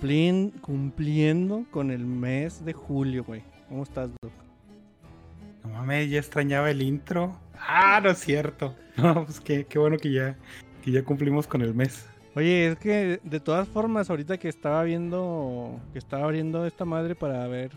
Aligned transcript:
Cumplin- 0.00 0.52
cumpliendo 0.60 1.64
con 1.70 1.90
el 1.90 2.04
mes 2.06 2.64
de 2.64 2.72
julio, 2.72 3.24
güey. 3.24 3.42
¿Cómo 3.68 3.82
estás, 3.82 4.10
Doc? 4.22 4.32
No 5.64 5.70
mames, 5.70 6.08
ya 6.10 6.18
extrañaba 6.18 6.70
el 6.70 6.82
intro. 6.82 7.36
Ah, 7.58 8.00
no 8.02 8.10
es 8.10 8.18
cierto. 8.18 8.74
No, 8.98 9.24
pues 9.26 9.38
qué, 9.38 9.64
qué 9.64 9.78
bueno 9.78 9.96
que 9.96 10.10
ya, 10.12 10.36
que 10.82 10.90
ya 10.90 11.04
cumplimos 11.04 11.46
con 11.46 11.62
el 11.62 11.72
mes. 11.72 12.04
Oye, 12.34 12.66
es 12.72 12.78
que 12.80 13.20
de 13.22 13.38
todas 13.38 13.68
formas, 13.68 14.10
ahorita 14.10 14.38
que 14.38 14.48
estaba 14.48 14.82
viendo, 14.82 15.78
que 15.92 16.00
estaba 16.00 16.24
abriendo 16.24 16.66
esta 16.66 16.84
madre 16.84 17.14
para 17.14 17.46
ver 17.46 17.70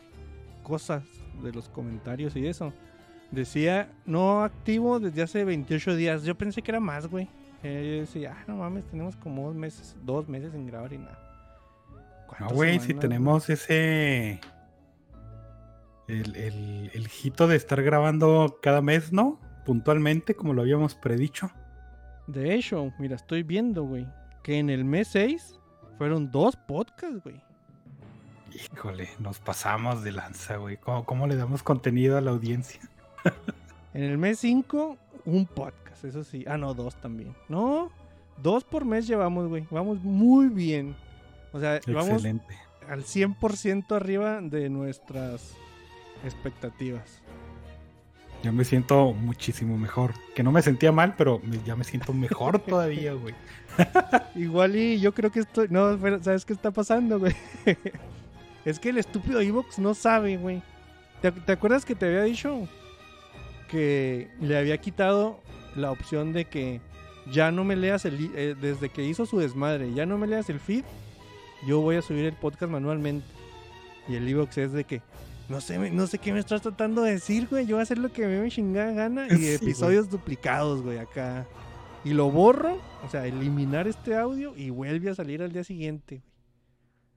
cosas 0.63 1.03
de 1.43 1.51
los 1.51 1.69
comentarios 1.69 2.35
y 2.35 2.47
eso, 2.47 2.73
decía 3.29 3.91
no 4.07 4.41
activo 4.43 4.99
desde 4.99 5.21
hace 5.21 5.43
28 5.45 5.95
días. 5.95 6.23
Yo 6.23 6.33
pensé 6.33 6.63
que 6.63 6.71
era 6.71 6.79
más, 6.79 7.05
güey. 7.05 7.27
Eh, 7.61 7.93
yo 7.97 8.01
decía, 8.01 8.35
ah, 8.35 8.43
no 8.47 8.55
mames, 8.57 8.83
tenemos 8.85 9.15
como 9.15 9.45
dos 9.45 9.55
meses, 9.55 9.95
dos 10.03 10.27
meses 10.27 10.53
sin 10.53 10.65
grabar 10.65 10.91
y 10.91 10.97
nada. 10.97 11.30
No, 12.31 12.37
¿Cuántas 12.37 12.57
güey, 12.57 12.79
si 12.79 12.93
tenemos 12.93 13.49
ese. 13.49 14.39
El, 16.07 16.35
el, 16.35 16.91
el 16.93 17.09
hito 17.23 17.47
de 17.47 17.55
estar 17.55 17.81
grabando 17.83 18.59
cada 18.61 18.81
mes, 18.81 19.13
¿no? 19.13 19.39
Puntualmente, 19.65 20.35
como 20.35 20.53
lo 20.53 20.61
habíamos 20.61 20.95
predicho. 20.95 21.51
De 22.27 22.55
hecho, 22.55 22.91
mira, 22.99 23.15
estoy 23.15 23.43
viendo, 23.43 23.83
güey, 23.83 24.07
que 24.43 24.57
en 24.57 24.69
el 24.69 24.83
mes 24.83 25.09
6 25.09 25.59
fueron 25.97 26.31
dos 26.31 26.55
podcasts, 26.55 27.23
güey. 27.23 27.41
Híjole, 28.53 29.09
nos 29.19 29.39
pasamos 29.39 30.03
de 30.03 30.11
lanza, 30.11 30.57
güey. 30.57 30.77
¿Cómo, 30.77 31.05
cómo 31.05 31.27
le 31.27 31.35
damos 31.35 31.63
contenido 31.63 32.17
a 32.17 32.21
la 32.21 32.31
audiencia? 32.31 32.81
En 33.93 34.03
el 34.03 34.17
mes 34.17 34.39
5, 34.39 34.97
un 35.25 35.45
podcast, 35.45 36.05
eso 36.05 36.23
sí. 36.23 36.45
Ah, 36.47 36.57
no, 36.57 36.73
dos 36.73 36.95
también. 36.95 37.35
No, 37.49 37.91
dos 38.41 38.63
por 38.63 38.85
mes 38.85 39.05
llevamos, 39.05 39.49
güey. 39.49 39.67
Vamos 39.69 40.01
muy 40.01 40.47
bien. 40.47 40.95
O 41.53 41.59
sea, 41.59 41.79
vamos 41.87 42.09
Excelente. 42.09 42.57
al 42.89 43.03
100% 43.03 43.95
arriba 43.95 44.39
de 44.41 44.69
nuestras 44.69 45.53
expectativas. 46.25 47.21
Yo 48.43 48.51
me 48.51 48.63
siento 48.65 49.13
muchísimo 49.13 49.77
mejor. 49.77 50.13
Que 50.33 50.41
no 50.43 50.51
me 50.51 50.61
sentía 50.63 50.91
mal, 50.91 51.15
pero 51.15 51.39
me- 51.43 51.61
ya 51.63 51.75
me 51.75 51.83
siento 51.83 52.13
mejor 52.13 52.59
todavía, 52.65 53.13
güey. 53.13 53.35
Igual 54.35 54.75
y 54.75 54.99
yo 54.99 55.13
creo 55.13 55.31
que 55.31 55.41
estoy... 55.41 55.67
No, 55.69 55.97
pero 56.01 56.21
¿sabes 56.23 56.43
qué 56.45 56.53
está 56.53 56.71
pasando, 56.71 57.19
güey? 57.19 57.35
es 58.65 58.79
que 58.79 58.89
el 58.89 58.97
estúpido 58.97 59.41
Evox 59.41 59.77
no 59.79 59.93
sabe, 59.93 60.37
güey. 60.37 60.61
¿Te, 61.21 61.31
te 61.31 61.51
acuerdas 61.51 61.85
que 61.85 61.93
te 61.95 62.07
había 62.07 62.23
dicho 62.23 62.67
que 63.69 64.29
le 64.39 64.57
había 64.57 64.77
quitado 64.79 65.39
la 65.75 65.91
opción 65.91 66.33
de 66.33 66.45
que 66.45 66.81
ya 67.31 67.51
no 67.51 67.63
me 67.63 67.75
leas 67.75 68.05
el... 68.05 68.31
eh, 68.35 68.55
desde 68.59 68.89
que 68.89 69.03
hizo 69.05 69.25
su 69.25 69.37
desmadre, 69.39 69.93
ya 69.93 70.05
no 70.05 70.17
me 70.17 70.27
leas 70.27 70.49
el 70.49 70.59
feed, 70.59 70.83
yo 71.65 71.81
voy 71.81 71.95
a 71.95 72.01
subir 72.01 72.25
el 72.25 72.33
podcast 72.33 72.71
manualmente. 72.71 73.25
Y 74.07 74.15
el 74.15 74.27
Evox 74.27 74.57
es 74.57 74.71
de 74.71 74.83
que... 74.83 75.01
No 75.49 75.59
sé, 75.59 75.91
no 75.91 76.07
sé 76.07 76.17
qué 76.17 76.31
me 76.31 76.39
estás 76.39 76.61
tratando 76.61 77.01
de 77.01 77.13
decir, 77.13 77.47
güey. 77.49 77.65
Yo 77.65 77.75
voy 77.75 77.81
a 77.81 77.83
hacer 77.83 77.97
lo 77.97 78.11
que 78.11 78.25
me, 78.25 78.49
chingada 78.49 78.91
gana. 78.93 79.27
Y 79.27 79.29
Sí, 79.31 79.35
güey. 79.35 79.55
episodios 79.55 80.09
duplicados, 80.09 80.81
güey, 80.81 80.97
acá. 80.97 81.45
Y 82.03 82.13
lo 82.13 82.31
borro, 82.31 82.79
o 83.05 83.09
sea, 83.09 83.27
eliminar 83.27 83.87
este 83.87 84.15
audio 84.15 84.55
y 84.55 84.69
vuelve 84.69 85.09
a 85.09 85.15
salir 85.15 85.43
al 85.43 85.51
día 85.51 85.63
siguiente, 85.63 86.19
güey. 86.19 86.31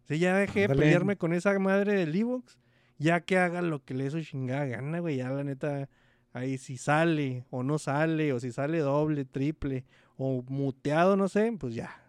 O 0.02 0.06
sea, 0.06 0.16
ya 0.16 0.36
dejé 0.36 0.60
de 0.60 0.68
pelearme 0.68 1.16
con 1.16 1.32
esa 1.32 1.58
madre 1.58 1.94
del 1.94 2.14
Evox. 2.14 2.58
Ya 2.98 3.20
que 3.20 3.38
haga 3.38 3.62
lo 3.62 3.82
que 3.84 3.94
le 3.94 4.06
hizo 4.06 4.20
chingada 4.20 4.66
gana, 4.66 4.98
güey. 4.98 5.16
Ya 5.16 5.30
la 5.30 5.44
neta, 5.44 5.88
ahí 6.32 6.58
si 6.58 6.76
sale 6.76 7.44
o 7.50 7.62
no 7.62 7.78
sale, 7.78 8.32
o 8.32 8.40
si 8.40 8.52
sale 8.52 8.78
doble, 8.80 9.24
triple, 9.24 9.84
o 10.16 10.44
muteado, 10.48 11.16
no 11.16 11.28
sé, 11.28 11.54
pues 11.58 11.74
ya. 11.74 12.02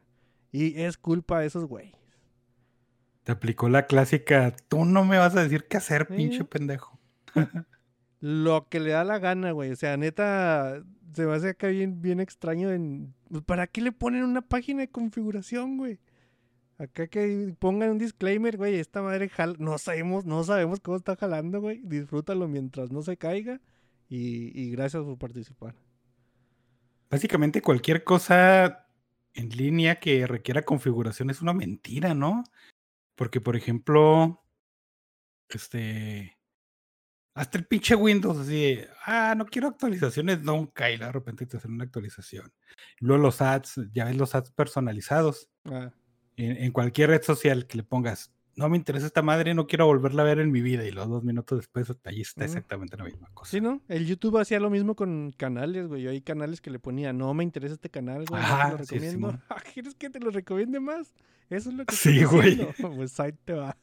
Y 0.52 0.82
es 0.82 0.98
culpa 0.98 1.40
de 1.40 1.48
esos 1.48 1.66
güeyes. 1.66 1.96
Te 3.26 3.32
aplicó 3.32 3.70
la 3.70 3.88
clásica, 3.88 4.56
tú 4.68 4.86
no 4.86 5.04
me 5.04 5.18
vas 5.18 5.36
a 5.36 5.42
decir 5.42 5.66
qué 5.68 5.78
hacer, 5.78 6.06
pinche 6.08 6.46
pendejo. 6.46 7.00
Lo 8.20 8.70
que 8.70 8.80
le 8.80 8.92
da 8.92 9.04
la 9.04 9.18
gana, 9.18 9.52
güey. 9.52 9.72
O 9.72 9.76
sea, 9.76 9.98
neta, 9.98 10.84
se 11.12 11.26
me 11.26 11.34
hace 11.34 11.50
acá 11.50 11.70
bien, 11.70 12.04
bien 12.04 12.20
extraño. 12.20 12.72
En... 12.72 13.16
pues, 13.32 13.44
¿Para 13.44 13.66
qué 13.66 13.82
le 13.82 13.92
ponen 13.92 14.24
una 14.24 14.44
página 14.44 14.82
de 14.82 14.90
configuración, 14.90 15.78
güey? 15.78 16.00
Acá 16.78 17.08
que 17.08 17.56
pongan 17.58 17.90
un 17.90 17.98
disclaimer, 17.98 18.58
güey. 18.58 18.76
Esta 18.76 19.02
madre 19.02 19.28
jala. 19.28 19.56
No 19.58 19.80
sabemos, 19.80 20.26
no 20.26 20.44
sabemos 20.44 20.80
cómo 20.80 20.96
está 20.96 21.16
jalando, 21.16 21.62
güey. 21.62 21.82
Disfrútalo 21.84 22.48
mientras 22.48 22.92
no 22.92 23.02
se 23.02 23.18
caiga. 23.18 23.60
Y, 24.08 24.52
y 24.54 24.70
gracias 24.70 25.02
por 25.04 25.18
participar. 25.18 25.74
Básicamente 27.10 27.64
cualquier 27.64 28.04
cosa 28.04 28.86
en 29.34 29.50
línea 29.50 30.00
que 30.00 30.28
requiera 30.28 30.62
configuración 30.62 31.32
es 31.32 31.42
una 31.42 31.54
mentira, 31.54 32.14
¿no? 32.14 32.44
Porque, 33.16 33.42
por 33.42 33.56
ejemplo, 33.56 34.44
este, 35.50 36.38
hasta 37.34 37.58
el 37.58 37.68
pinche 37.68 37.96
Windows 37.96 38.38
así, 38.40 38.80
ah, 39.06 39.36
no 39.38 39.46
quiero 39.46 39.68
actualizaciones 39.70 40.42
nunca 40.42 40.90
y 40.92 40.98
de 40.98 41.12
repente 41.12 41.46
te 41.46 41.58
hacen 41.58 41.74
una 41.74 41.84
actualización. 41.86 42.54
Luego 43.00 43.24
los 43.24 43.42
ads, 43.42 43.82
ya 43.94 44.06
ves 44.06 44.18
los 44.18 44.36
ads 44.36 44.52
personalizados 44.52 45.50
Ah, 45.66 45.92
en, 46.38 46.58
en 46.58 46.72
cualquier 46.72 47.10
red 47.10 47.24
social 47.24 47.66
que 47.68 47.78
le 47.78 47.84
pongas, 47.84 48.35
no 48.56 48.70
me 48.70 48.78
interesa 48.78 49.06
esta 49.06 49.22
madre, 49.22 49.54
no 49.54 49.68
quiero 49.68 49.86
volverla 49.86 50.22
a 50.22 50.26
ver 50.26 50.40
en 50.40 50.52
mi 50.52 50.62
vida 50.62 50.86
y 50.86 50.92
los 50.92 51.10
dos 51.10 51.24
minutos 51.24 51.60
después 51.60 51.92
ahí 52.06 52.22
está 52.22 52.42
Ujú. 52.42 52.54
exactamente 52.54 52.96
la 52.98 53.04
misma 53.04 53.30
cosa. 53.34 53.52
sí, 53.52 53.62
¿no? 53.62 53.82
El 53.88 54.06
YouTube 54.06 54.38
hacía 54.38 54.60
lo 54.60 54.70
mismo 54.70 54.96
con 54.96 55.32
canales, 55.36 55.88
güey. 55.88 56.08
Hay 56.08 56.22
canales 56.22 56.62
que 56.62 56.70
le 56.70 56.80
ponía, 56.80 57.14
no 57.14 57.34
me 57.34 57.44
interesa 57.44 57.74
este 57.74 57.90
canal, 57.90 58.26
güey. 58.26 58.42
no 58.42 58.48
te 58.48 58.54
Ajá, 58.54 58.72
lo 58.72 58.78
sí, 58.78 58.84
recomiendo. 58.96 59.40
Ah, 59.50 59.58
¿Quieres 59.74 59.96
que 59.96 60.10
te 60.10 60.20
lo 60.20 60.32
recomiende 60.32 60.80
más? 60.80 61.14
Eso 61.50 61.70
es 61.70 61.76
lo 61.76 61.86
que 61.86 61.96
Sí, 61.96 62.24
güey. 62.24 62.58
Pues 62.96 63.20
ahí 63.20 63.34
te 63.44 63.54
va. 63.54 63.78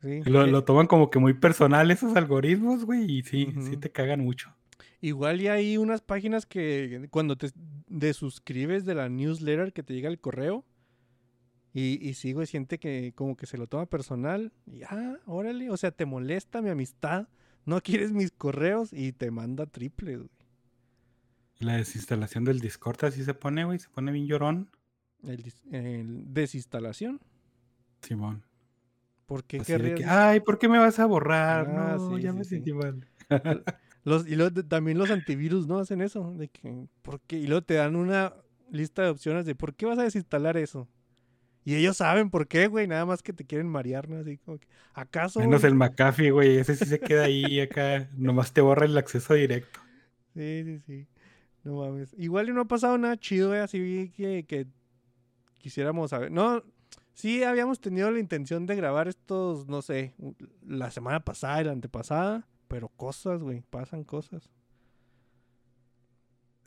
Sí. 0.00 0.22
Lo, 0.24 0.44
eh, 0.44 0.46
lo 0.50 0.64
toman 0.64 0.86
como 0.86 1.10
que 1.10 1.18
muy 1.18 1.34
personal 1.34 1.90
esos 1.90 2.16
algoritmos, 2.16 2.84
güey, 2.84 3.18
y 3.18 3.22
sí, 3.22 3.52
sí 3.60 3.76
te 3.76 3.90
cagan 3.90 4.20
mucho. 4.20 4.54
Igual 5.00 5.40
y 5.40 5.48
hay 5.48 5.76
unas 5.76 6.00
páginas 6.00 6.46
que 6.46 7.08
cuando 7.10 7.36
te 7.36 7.50
desuscribes 7.88 8.84
de 8.84 8.94
la 8.94 9.08
newsletter 9.08 9.72
que 9.72 9.82
te 9.82 9.94
llega 9.94 10.08
el 10.08 10.18
correo 10.20 10.64
y, 11.78 12.08
y 12.08 12.14
sí, 12.14 12.32
güey, 12.32 12.48
siente 12.48 12.78
que 12.78 13.12
como 13.14 13.36
que 13.36 13.46
se 13.46 13.56
lo 13.56 13.68
toma 13.68 13.86
personal 13.86 14.52
y 14.66 14.82
ah, 14.82 15.18
órale, 15.26 15.70
o 15.70 15.76
sea, 15.76 15.92
te 15.92 16.06
molesta 16.06 16.60
mi 16.60 16.70
amistad, 16.70 17.28
no 17.64 17.80
quieres 17.80 18.10
mis 18.10 18.32
correos 18.32 18.92
y 18.92 19.12
te 19.12 19.30
manda 19.30 19.66
triple, 19.66 20.16
güey. 20.16 20.30
La 21.60 21.76
desinstalación 21.76 22.44
del 22.44 22.60
Discord 22.60 23.04
así 23.04 23.22
se 23.22 23.34
pone, 23.34 23.64
güey, 23.64 23.78
se 23.78 23.88
pone 23.90 24.10
bien 24.10 24.26
llorón. 24.26 24.70
El, 25.22 26.32
desinstalación. 26.32 27.20
Simón. 28.02 28.44
¿Por 29.26 29.44
qué 29.44 29.60
querrías 29.60 30.00
que, 30.00 30.04
Ay, 30.04 30.40
¿por 30.40 30.58
qué 30.58 30.68
me 30.68 30.78
vas 30.78 30.98
a 30.98 31.06
borrar? 31.06 31.68
Ah, 31.68 31.96
no, 31.96 32.16
sí, 32.16 32.22
ya 32.22 32.32
sí, 32.32 32.38
me 32.38 32.44
sí. 32.44 32.50
sentí 32.50 32.72
mal. 32.72 33.06
Los, 34.04 34.26
y 34.26 34.36
luego 34.36 34.64
también 34.64 34.96
los 34.96 35.10
antivirus, 35.10 35.66
¿no? 35.66 35.78
Hacen 35.78 36.00
eso. 36.00 36.32
De 36.32 36.48
que, 36.48 36.86
¿por 37.02 37.20
qué? 37.20 37.36
Y 37.38 37.46
luego 37.46 37.62
te 37.62 37.74
dan 37.74 37.94
una 37.94 38.32
lista 38.70 39.02
de 39.02 39.10
opciones 39.10 39.44
de 39.44 39.54
¿por 39.54 39.74
qué 39.74 39.84
vas 39.84 39.98
a 39.98 40.04
desinstalar 40.04 40.56
eso? 40.56 40.88
Y 41.64 41.74
ellos 41.76 41.98
saben 41.98 42.30
por 42.30 42.48
qué, 42.48 42.66
güey. 42.66 42.86
Nada 42.86 43.04
más 43.04 43.22
que 43.22 43.32
te 43.32 43.44
quieren 43.44 43.68
marear, 43.68 44.08
¿no? 44.08 44.18
Así 44.18 44.38
como 44.38 44.58
que, 44.58 44.66
¿acaso? 44.94 45.40
Menos 45.40 45.64
el 45.64 45.74
McAfee, 45.74 46.30
güey, 46.30 46.56
ese 46.56 46.76
sí 46.76 46.86
se 46.86 46.98
queda 46.98 47.24
ahí 47.24 47.60
acá, 47.60 48.08
nomás 48.16 48.52
te 48.52 48.60
borra 48.60 48.86
el 48.86 48.96
acceso 48.96 49.34
directo. 49.34 49.80
Sí, 50.34 50.62
sí, 50.64 50.78
sí. 50.86 51.08
No 51.64 51.76
mames. 51.76 52.14
Igual 52.16 52.48
y 52.48 52.52
no 52.52 52.62
ha 52.62 52.68
pasado 52.68 52.96
nada 52.96 53.16
chido, 53.16 53.48
güey. 53.48 53.60
Así 53.60 54.12
que, 54.16 54.44
que 54.46 54.66
quisiéramos 55.58 56.10
saber. 56.10 56.30
No, 56.30 56.62
sí 57.12 57.42
habíamos 57.42 57.80
tenido 57.80 58.10
la 58.10 58.20
intención 58.20 58.64
de 58.66 58.76
grabar 58.76 59.08
estos, 59.08 59.66
no 59.68 59.82
sé, 59.82 60.14
la 60.66 60.90
semana 60.90 61.20
pasada 61.20 61.60
y 61.60 61.64
la 61.64 61.72
antepasada. 61.72 62.46
Pero 62.68 62.88
cosas, 62.88 63.42
güey. 63.42 63.62
Pasan 63.68 64.04
cosas. 64.04 64.50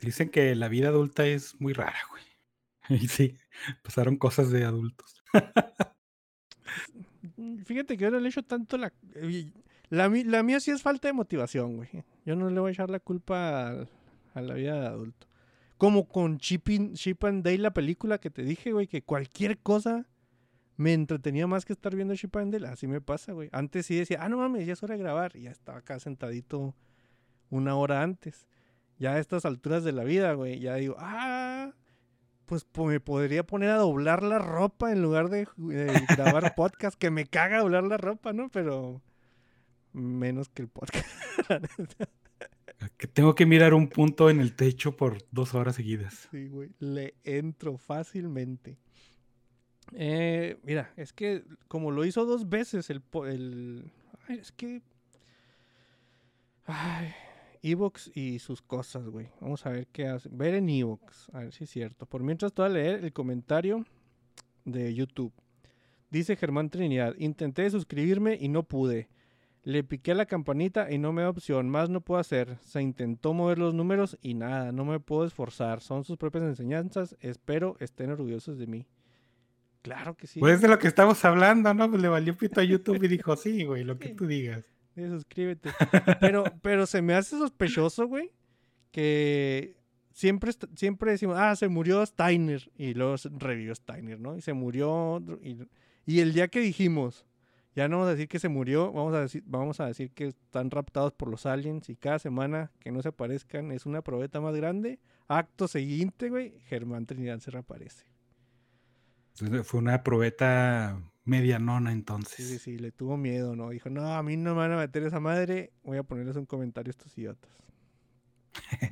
Dicen 0.00 0.28
que 0.30 0.54
la 0.54 0.68
vida 0.68 0.88
adulta 0.88 1.26
es 1.26 1.60
muy 1.60 1.72
rara, 1.72 1.98
güey. 2.10 2.22
Y 3.00 3.08
sí, 3.08 3.36
pasaron 3.82 4.16
cosas 4.16 4.50
de 4.50 4.64
adultos. 4.64 5.22
Mm, 7.36 7.62
Fíjate 7.64 7.96
que 7.96 8.04
yo 8.04 8.10
no 8.10 8.20
le 8.20 8.28
echo 8.28 8.42
tanto 8.42 8.76
la... 8.76 8.92
eh, 9.14 9.52
La, 9.88 10.08
la 10.08 10.42
mía 10.42 10.60
sí 10.60 10.70
es 10.70 10.82
falta 10.82 11.08
de 11.08 11.12
motivación, 11.14 11.76
güey. 11.76 11.88
Yo 12.24 12.36
no 12.36 12.48
le 12.50 12.60
voy 12.60 12.70
a 12.70 12.72
echar 12.72 12.90
la 12.90 13.00
culpa 13.00 13.86
a, 14.34 14.40
la 14.40 14.54
vida 14.54 14.80
de 14.80 14.86
adulto. 14.86 15.26
Como 15.78 16.08
con 16.08 16.38
Chip, 16.38 16.68
Chip 16.94 17.24
and 17.24 17.44
Dale, 17.44 17.58
la 17.58 17.72
película 17.74 18.18
que 18.18 18.30
te 18.30 18.42
dije, 18.42 18.72
güey, 18.72 18.86
que 18.86 19.02
cualquier 19.02 19.58
cosa 19.58 20.06
me 20.76 20.94
entretenía 20.94 21.46
más 21.46 21.64
que 21.64 21.72
estar 21.74 21.94
viendo 21.94 22.16
Chip 22.16 22.36
and 22.36 22.52
Dale. 22.52 22.68
Así 22.68 22.86
me 22.86 23.00
pasa, 23.00 23.32
güey. 23.32 23.48
Antes 23.52 23.86
sí 23.86 23.96
decía, 23.96 24.18
ah, 24.22 24.28
no 24.28 24.38
mames, 24.38 24.66
ya 24.66 24.72
es 24.74 24.82
hora 24.82 24.94
de 24.96 25.02
grabar. 25.02 25.36
Y 25.36 25.42
ya 25.42 25.50
estaba 25.50 25.78
acá 25.78 26.00
sentadito 26.00 26.74
una 27.50 27.76
hora 27.76 28.02
antes. 28.02 28.48
Ya 28.98 29.14
a 29.14 29.18
estas 29.18 29.44
alturas 29.44 29.84
de 29.84 29.92
la 29.92 30.04
vida, 30.04 30.32
güey, 30.34 30.60
ya 30.60 30.76
digo, 30.76 30.96
ah, 30.98 31.72
pues 32.52 32.66
me 32.86 33.00
podría 33.00 33.44
poner 33.44 33.70
a 33.70 33.76
doblar 33.76 34.22
la 34.22 34.38
ropa 34.38 34.92
en 34.92 35.00
lugar 35.00 35.30
de, 35.30 35.48
de 35.56 36.04
grabar 36.14 36.54
podcast, 36.56 36.98
que 36.98 37.10
me 37.10 37.24
caga 37.24 37.60
doblar 37.60 37.84
la 37.84 37.96
ropa, 37.96 38.34
¿no? 38.34 38.50
Pero 38.50 39.00
menos 39.92 40.50
que 40.50 40.62
el 40.62 40.68
podcast. 40.68 41.06
neta. 41.78 42.08
Que 42.98 43.06
tengo 43.06 43.34
que 43.34 43.46
mirar 43.46 43.74
un 43.74 43.88
punto 43.88 44.28
en 44.28 44.40
el 44.40 44.54
techo 44.54 44.96
por 44.96 45.18
dos 45.30 45.54
horas 45.54 45.76
seguidas. 45.76 46.28
Sí, 46.30 46.48
güey. 46.48 46.70
Le 46.78 47.14
entro 47.24 47.78
fácilmente. 47.78 48.76
Eh, 49.92 50.58
mira, 50.62 50.92
es 50.96 51.12
que 51.12 51.44
como 51.68 51.90
lo 51.90 52.04
hizo 52.04 52.26
dos 52.26 52.48
veces 52.48 52.90
el... 52.90 53.02
el 53.26 53.92
ay, 54.28 54.38
es 54.38 54.52
que... 54.52 54.82
Ay, 56.66 57.12
Evox 57.62 58.10
y 58.14 58.40
sus 58.40 58.60
cosas, 58.60 59.08
güey. 59.08 59.28
Vamos 59.40 59.64
a 59.66 59.70
ver 59.70 59.86
qué 59.86 60.08
hace. 60.08 60.28
Ver 60.32 60.54
en 60.54 60.68
Evox. 60.68 61.30
A 61.32 61.40
ver 61.40 61.52
si 61.52 61.64
es 61.64 61.70
cierto. 61.70 62.06
Por 62.06 62.22
mientras, 62.22 62.52
te 62.52 62.62
voy 62.62 62.70
a 62.70 62.74
leer 62.74 63.04
el 63.04 63.12
comentario 63.12 63.86
de 64.64 64.92
YouTube. 64.94 65.32
Dice 66.10 66.36
Germán 66.36 66.70
Trinidad. 66.70 67.14
Intenté 67.18 67.70
suscribirme 67.70 68.36
y 68.40 68.48
no 68.48 68.64
pude. 68.64 69.08
Le 69.62 69.84
piqué 69.84 70.10
a 70.10 70.16
la 70.16 70.26
campanita 70.26 70.90
y 70.90 70.98
no 70.98 71.12
me 71.12 71.22
da 71.22 71.30
opción. 71.30 71.70
Más 71.70 71.88
no 71.88 72.00
puedo 72.00 72.20
hacer. 72.20 72.58
Se 72.62 72.82
intentó 72.82 73.32
mover 73.32 73.58
los 73.58 73.74
números 73.74 74.18
y 74.20 74.34
nada. 74.34 74.72
No 74.72 74.84
me 74.84 74.98
puedo 74.98 75.24
esforzar. 75.24 75.80
Son 75.80 76.02
sus 76.02 76.16
propias 76.16 76.42
enseñanzas. 76.44 77.16
Espero 77.20 77.76
estén 77.78 78.10
orgullosos 78.10 78.58
de 78.58 78.66
mí. 78.66 78.86
Claro 79.82 80.16
que 80.16 80.26
sí. 80.26 80.40
Pues 80.40 80.60
de 80.60 80.68
lo 80.68 80.78
que 80.78 80.88
estamos 80.88 81.24
hablando, 81.24 81.72
¿no? 81.74 81.88
Pues 81.88 82.02
le 82.02 82.08
valió 82.08 82.36
pito 82.36 82.60
a 82.60 82.64
YouTube 82.64 83.02
y 83.04 83.08
dijo, 83.08 83.36
sí, 83.36 83.64
güey, 83.64 83.84
lo 83.84 83.98
que 83.98 84.10
tú 84.10 84.26
digas. 84.26 84.64
Eh, 84.96 85.08
suscríbete. 85.08 85.70
Pero, 86.20 86.44
pero 86.62 86.86
se 86.86 87.02
me 87.02 87.14
hace 87.14 87.38
sospechoso, 87.38 88.06
güey, 88.06 88.30
que 88.90 89.76
siempre, 90.12 90.52
siempre 90.76 91.12
decimos, 91.12 91.36
ah, 91.38 91.56
se 91.56 91.68
murió 91.68 92.04
Steiner. 92.04 92.70
Y 92.76 92.94
luego 92.94 93.16
revivió 93.38 93.74
Steiner, 93.74 94.20
¿no? 94.20 94.36
Y 94.36 94.40
se 94.40 94.52
murió. 94.52 95.22
Y, 95.42 95.58
y 96.06 96.20
el 96.20 96.32
día 96.32 96.48
que 96.48 96.60
dijimos, 96.60 97.26
ya 97.74 97.88
no 97.88 97.96
vamos 97.96 98.08
a 98.08 98.12
decir 98.12 98.28
que 98.28 98.38
se 98.38 98.48
murió, 98.48 98.92
vamos 98.92 99.14
a 99.14 99.20
decir, 99.20 99.42
vamos 99.46 99.80
a 99.80 99.86
decir 99.86 100.10
que 100.12 100.28
están 100.28 100.70
raptados 100.70 101.12
por 101.14 101.28
los 101.28 101.46
aliens 101.46 101.88
y 101.88 101.96
cada 101.96 102.18
semana 102.18 102.70
que 102.80 102.92
no 102.92 103.00
se 103.00 103.08
aparezcan 103.08 103.72
es 103.72 103.86
una 103.86 104.02
probeta 104.02 104.40
más 104.40 104.54
grande. 104.54 104.98
Acto 105.26 105.68
siguiente, 105.68 106.28
güey, 106.28 106.60
Germán 106.66 107.06
Trinidad 107.06 107.38
se 107.38 107.50
reaparece. 107.50 108.04
Fue 109.64 109.80
una 109.80 110.02
probeta 110.02 111.00
medianona 111.24 111.92
entonces. 111.92 112.46
sí, 112.46 112.58
sí, 112.58 112.78
le 112.78 112.90
tuvo 112.92 113.16
miedo, 113.16 113.54
¿no? 113.54 113.70
Dijo, 113.70 113.90
no, 113.90 114.14
a 114.14 114.22
mí 114.22 114.36
no 114.36 114.54
me 114.54 114.60
van 114.60 114.72
a 114.72 114.76
meter 114.76 115.02
esa 115.04 115.20
madre, 115.20 115.72
voy 115.82 115.98
a 115.98 116.02
ponerles 116.02 116.36
un 116.36 116.46
comentario 116.46 116.90
a 116.90 116.92
estos 116.92 117.16
idiotas. 117.16 117.50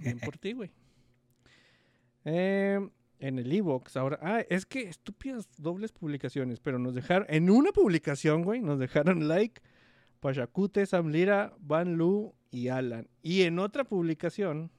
Bien 0.00 0.18
por 0.20 0.38
ti, 0.38 0.52
güey. 0.52 0.70
Eh, 2.24 2.80
en 3.18 3.38
el 3.38 3.52
Evox, 3.52 3.96
ahora, 3.96 4.18
ah, 4.22 4.40
es 4.48 4.66
que 4.66 4.82
estúpidas 4.82 5.48
dobles 5.58 5.92
publicaciones, 5.92 6.60
pero 6.60 6.78
nos 6.78 6.94
dejaron, 6.94 7.26
en 7.28 7.50
una 7.50 7.72
publicación, 7.72 8.42
güey, 8.42 8.60
nos 8.60 8.78
dejaron 8.78 9.28
like 9.28 9.60
Pachacute, 10.20 10.86
Sam 10.86 11.08
Lira, 11.08 11.54
Van 11.60 11.96
Lu 11.96 12.34
y 12.50 12.68
Alan. 12.68 13.08
Y 13.22 13.42
en 13.42 13.58
otra 13.58 13.84
publicación 13.84 14.70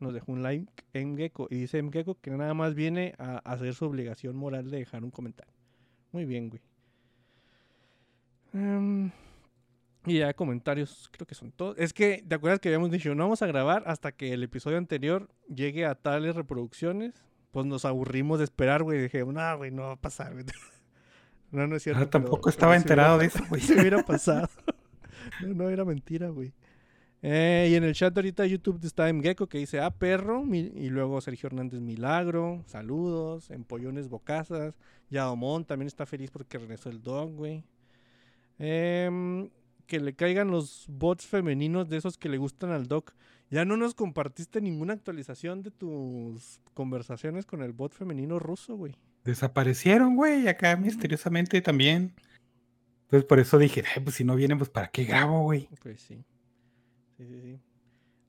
nos 0.00 0.14
dejó 0.14 0.32
un 0.32 0.42
like 0.42 0.70
Mgecko 0.94 1.48
y 1.50 1.56
dice 1.56 1.82
Mgecko 1.82 2.20
que 2.20 2.30
nada 2.30 2.54
más 2.54 2.74
viene 2.74 3.14
a 3.18 3.38
hacer 3.38 3.74
su 3.74 3.86
obligación 3.86 4.36
moral 4.36 4.70
de 4.70 4.78
dejar 4.78 5.04
un 5.04 5.10
comentario. 5.10 5.54
Muy 6.12 6.24
bien, 6.24 6.50
güey. 6.50 6.60
Em, 8.52 9.10
y 10.04 10.18
ya 10.18 10.34
comentarios, 10.34 11.08
creo 11.12 11.26
que 11.26 11.34
son 11.34 11.52
todos. 11.52 11.76
Es 11.78 11.92
que, 11.92 12.24
¿te 12.26 12.34
acuerdas 12.34 12.60
que 12.60 12.68
habíamos 12.68 12.90
dicho, 12.90 13.14
no 13.14 13.24
vamos 13.24 13.42
a 13.42 13.46
grabar 13.46 13.84
hasta 13.86 14.12
que 14.12 14.32
el 14.32 14.42
episodio 14.42 14.78
anterior 14.78 15.28
llegue 15.48 15.86
a 15.86 15.94
tales 15.94 16.34
reproducciones? 16.34 17.14
Pues 17.50 17.66
nos 17.66 17.84
aburrimos 17.84 18.38
de 18.38 18.44
esperar, 18.44 18.82
güey. 18.82 19.00
Dije, 19.00 19.24
no, 19.24 19.56
güey, 19.58 19.70
no 19.70 19.82
va 19.82 19.92
a 19.92 19.96
pasar, 19.96 20.32
güey. 20.32 20.44
No, 21.52 21.66
no 21.66 21.76
es 21.76 21.82
cierto. 21.82 22.00
Ah, 22.00 22.08
tampoco 22.08 22.40
pero- 22.44 22.50
estaba 22.50 22.72
pero 22.72 22.80
enterado 22.82 23.18
hubiera 23.18 23.30
de 23.34 23.38
eso, 23.38 23.48
güey. 23.50 23.60
se 23.60 23.74
hubiera 23.78 24.02
pasado. 24.02 24.48
no, 25.42 25.48
no, 25.52 25.68
era 25.68 25.84
mentira, 25.84 26.30
güey. 26.30 26.54
Eh, 27.20 27.68
y 27.70 27.74
en 27.74 27.84
el 27.84 27.92
chat 27.94 28.16
ahorita 28.16 28.44
de 28.44 28.48
YouTube 28.50 28.80
está 28.82 29.12
Mgecko 29.12 29.46
que 29.46 29.58
dice, 29.58 29.78
ah, 29.78 29.90
perro. 29.90 30.44
Y 30.50 30.88
luego 30.88 31.20
Sergio 31.20 31.48
Hernández 31.48 31.80
Milagro. 31.82 32.64
Saludos. 32.66 33.50
Empollones 33.50 34.08
Bocazas. 34.08 34.78
Yaomón 35.10 35.66
también 35.66 35.88
está 35.88 36.06
feliz 36.06 36.30
porque 36.30 36.56
regresó 36.56 36.88
el 36.88 37.02
dog, 37.02 37.30
güey. 37.34 37.64
Em, 38.58 39.50
que 39.86 40.00
le 40.00 40.14
caigan 40.14 40.50
los 40.50 40.86
bots 40.88 41.26
femeninos 41.26 41.88
de 41.88 41.96
esos 41.98 42.16
que 42.16 42.28
le 42.28 42.38
gustan 42.38 42.70
al 42.70 42.86
doc. 42.86 43.12
Ya 43.50 43.64
no 43.64 43.76
nos 43.76 43.94
compartiste 43.94 44.60
ninguna 44.60 44.94
actualización 44.94 45.62
de 45.62 45.70
tus 45.70 46.60
conversaciones 46.72 47.44
con 47.44 47.62
el 47.62 47.72
bot 47.72 47.92
femenino 47.92 48.38
ruso, 48.38 48.76
güey. 48.76 48.94
Desaparecieron, 49.24 50.16
güey, 50.16 50.48
acá 50.48 50.76
misteriosamente 50.76 51.60
también. 51.60 52.14
Entonces 53.04 53.26
por 53.28 53.38
eso 53.38 53.58
dije, 53.58 53.84
"Ay, 53.94 54.02
pues 54.02 54.16
si 54.16 54.24
no 54.24 54.34
vienen, 54.36 54.56
pues 54.56 54.70
¿para 54.70 54.88
qué 54.88 55.04
grabo, 55.04 55.42
güey? 55.42 55.68
Pues 55.82 56.00
sí. 56.00 56.24
Sí, 57.18 57.26
sí, 57.26 57.40
sí. 57.42 57.60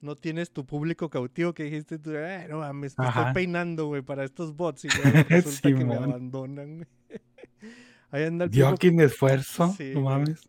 No 0.02 0.18
tienes 0.18 0.52
tu 0.52 0.66
público 0.66 1.10
cautivo 1.10 1.54
que 1.54 1.64
dijiste 1.64 1.98
tú, 1.98 2.12
"Ay, 2.18 2.48
no 2.50 2.58
mames, 2.58 2.94
te 2.96 3.04
estoy 3.04 3.22
Ajá. 3.22 3.32
peinando, 3.34 3.86
güey, 3.88 4.02
para 4.02 4.26
estos 4.26 4.54
bots. 4.58 4.84
Y 4.84 4.90
luego 4.98 5.24
resulta 5.30 5.70
que 5.74 5.86
me 5.86 5.96
abandonan, 5.96 6.76
güey. 6.80 6.88
Ahí 8.14 8.26
anda 8.26 8.46
el 8.46 8.52
Pipo. 8.52 8.68
aquí 8.68 8.92
mi 8.92 9.02
esfuerzo, 9.02 9.74
Sí, 9.76 9.92
no 9.96 10.02
mames. 10.02 10.48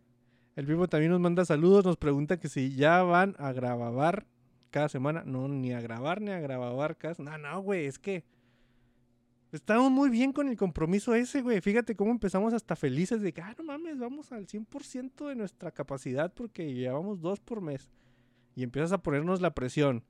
El 0.55 0.67
Pipo 0.67 0.87
también 0.87 1.13
nos 1.13 1.21
manda 1.21 1.47
saludos, 1.47 1.83
nos 1.87 1.97
pregunta 1.97 2.39
que 2.39 2.51
si 2.51 2.75
ya 2.75 3.03
van 3.03 3.35
a 3.39 3.53
grabar 3.53 4.27
cada 4.69 4.91
semana. 4.91 5.23
No, 5.25 5.49
ni 5.49 5.73
a 5.73 5.81
grabar 5.81 6.21
ni 6.21 6.31
a 6.31 6.41
grabar 6.41 6.99
cada 6.99 7.15
No, 7.19 7.39
no, 7.39 7.61
güey, 7.63 7.87
es 7.87 7.99
que 7.99 8.23
estamos 9.51 9.91
muy 9.91 10.11
bien 10.11 10.35
con 10.35 10.49
el 10.49 10.59
compromiso 10.59 11.15
ese, 11.15 11.41
güey. 11.41 11.63
Fíjate 11.63 11.97
cómo 11.97 12.11
empezamos 12.11 12.53
hasta 12.53 12.77
felices 12.77 13.23
de 13.23 13.33
que, 13.33 13.41
ah, 13.41 13.55
no 13.57 13.65
mames, 13.65 13.99
vamos 13.99 14.31
al 14.31 14.47
100% 14.47 15.27
de 15.27 15.35
nuestra 15.35 15.71
capacidad 15.71 16.35
porque 16.35 16.75
llevamos 16.75 17.23
dos 17.23 17.41
por 17.41 17.63
mes. 17.63 17.89
Y 18.55 18.63
empiezas 18.63 18.93
a 18.93 19.03
ponernos 19.03 19.41
la 19.41 19.55
presión 19.55 20.05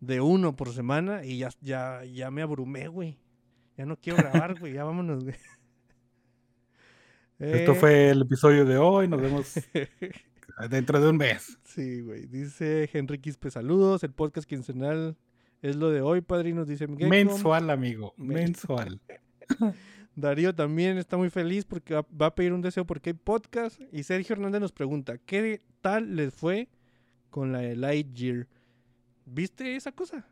de 0.00 0.22
uno 0.22 0.56
por 0.56 0.72
semana 0.72 1.22
y 1.22 1.36
ya, 1.36 1.50
ya, 1.60 2.02
ya 2.04 2.30
me 2.30 2.40
abrumé, 2.40 2.88
güey. 2.88 3.18
Ya 3.76 3.84
no 3.84 3.98
quiero 3.98 4.16
grabar, 4.16 4.58
güey, 4.58 4.72
ya 4.72 4.84
vámonos, 4.84 5.22
güey. 5.22 5.36
Esto 7.38 7.72
Eh, 7.72 7.74
fue 7.74 8.10
el 8.10 8.22
episodio 8.22 8.64
de 8.64 8.76
hoy, 8.78 9.06
nos 9.08 9.20
vemos 9.20 9.54
dentro 10.70 11.00
de 11.00 11.08
un 11.08 11.16
mes. 11.16 11.58
Sí, 11.64 12.00
güey. 12.00 12.26
Dice 12.26 12.88
Henry 12.92 13.18
Quispe, 13.18 13.50
saludos. 13.50 14.02
El 14.02 14.12
podcast 14.12 14.48
quincenal 14.48 15.16
es 15.62 15.76
lo 15.76 15.90
de 15.90 16.00
hoy, 16.00 16.20
padrinos, 16.20 16.66
dice 16.66 16.86
Miguel. 16.88 17.08
Mensual, 17.08 17.70
amigo, 17.70 18.14
Men- 18.16 18.34
mensual. 18.34 19.00
Darío 20.16 20.52
también 20.52 20.98
está 20.98 21.16
muy 21.16 21.30
feliz 21.30 21.64
porque 21.64 21.94
va, 21.94 22.26
a 22.26 22.34
pedir 22.34 22.52
un 22.52 22.60
deseo 22.60 22.84
porque 22.84 23.10
hay 23.10 23.14
podcast. 23.14 23.80
Y 23.92 24.02
Sergio 24.02 24.34
Hernández 24.34 24.60
nos 24.60 24.72
pregunta, 24.72 25.18
¿qué 25.18 25.62
tal 25.80 26.16
les 26.16 26.34
fue 26.34 26.68
con 27.30 27.52
la 27.52 27.60
de 27.60 27.76
Lightyear? 27.76 28.48
¿Viste 29.26 29.76
esa 29.76 29.92
cosa? 29.92 30.26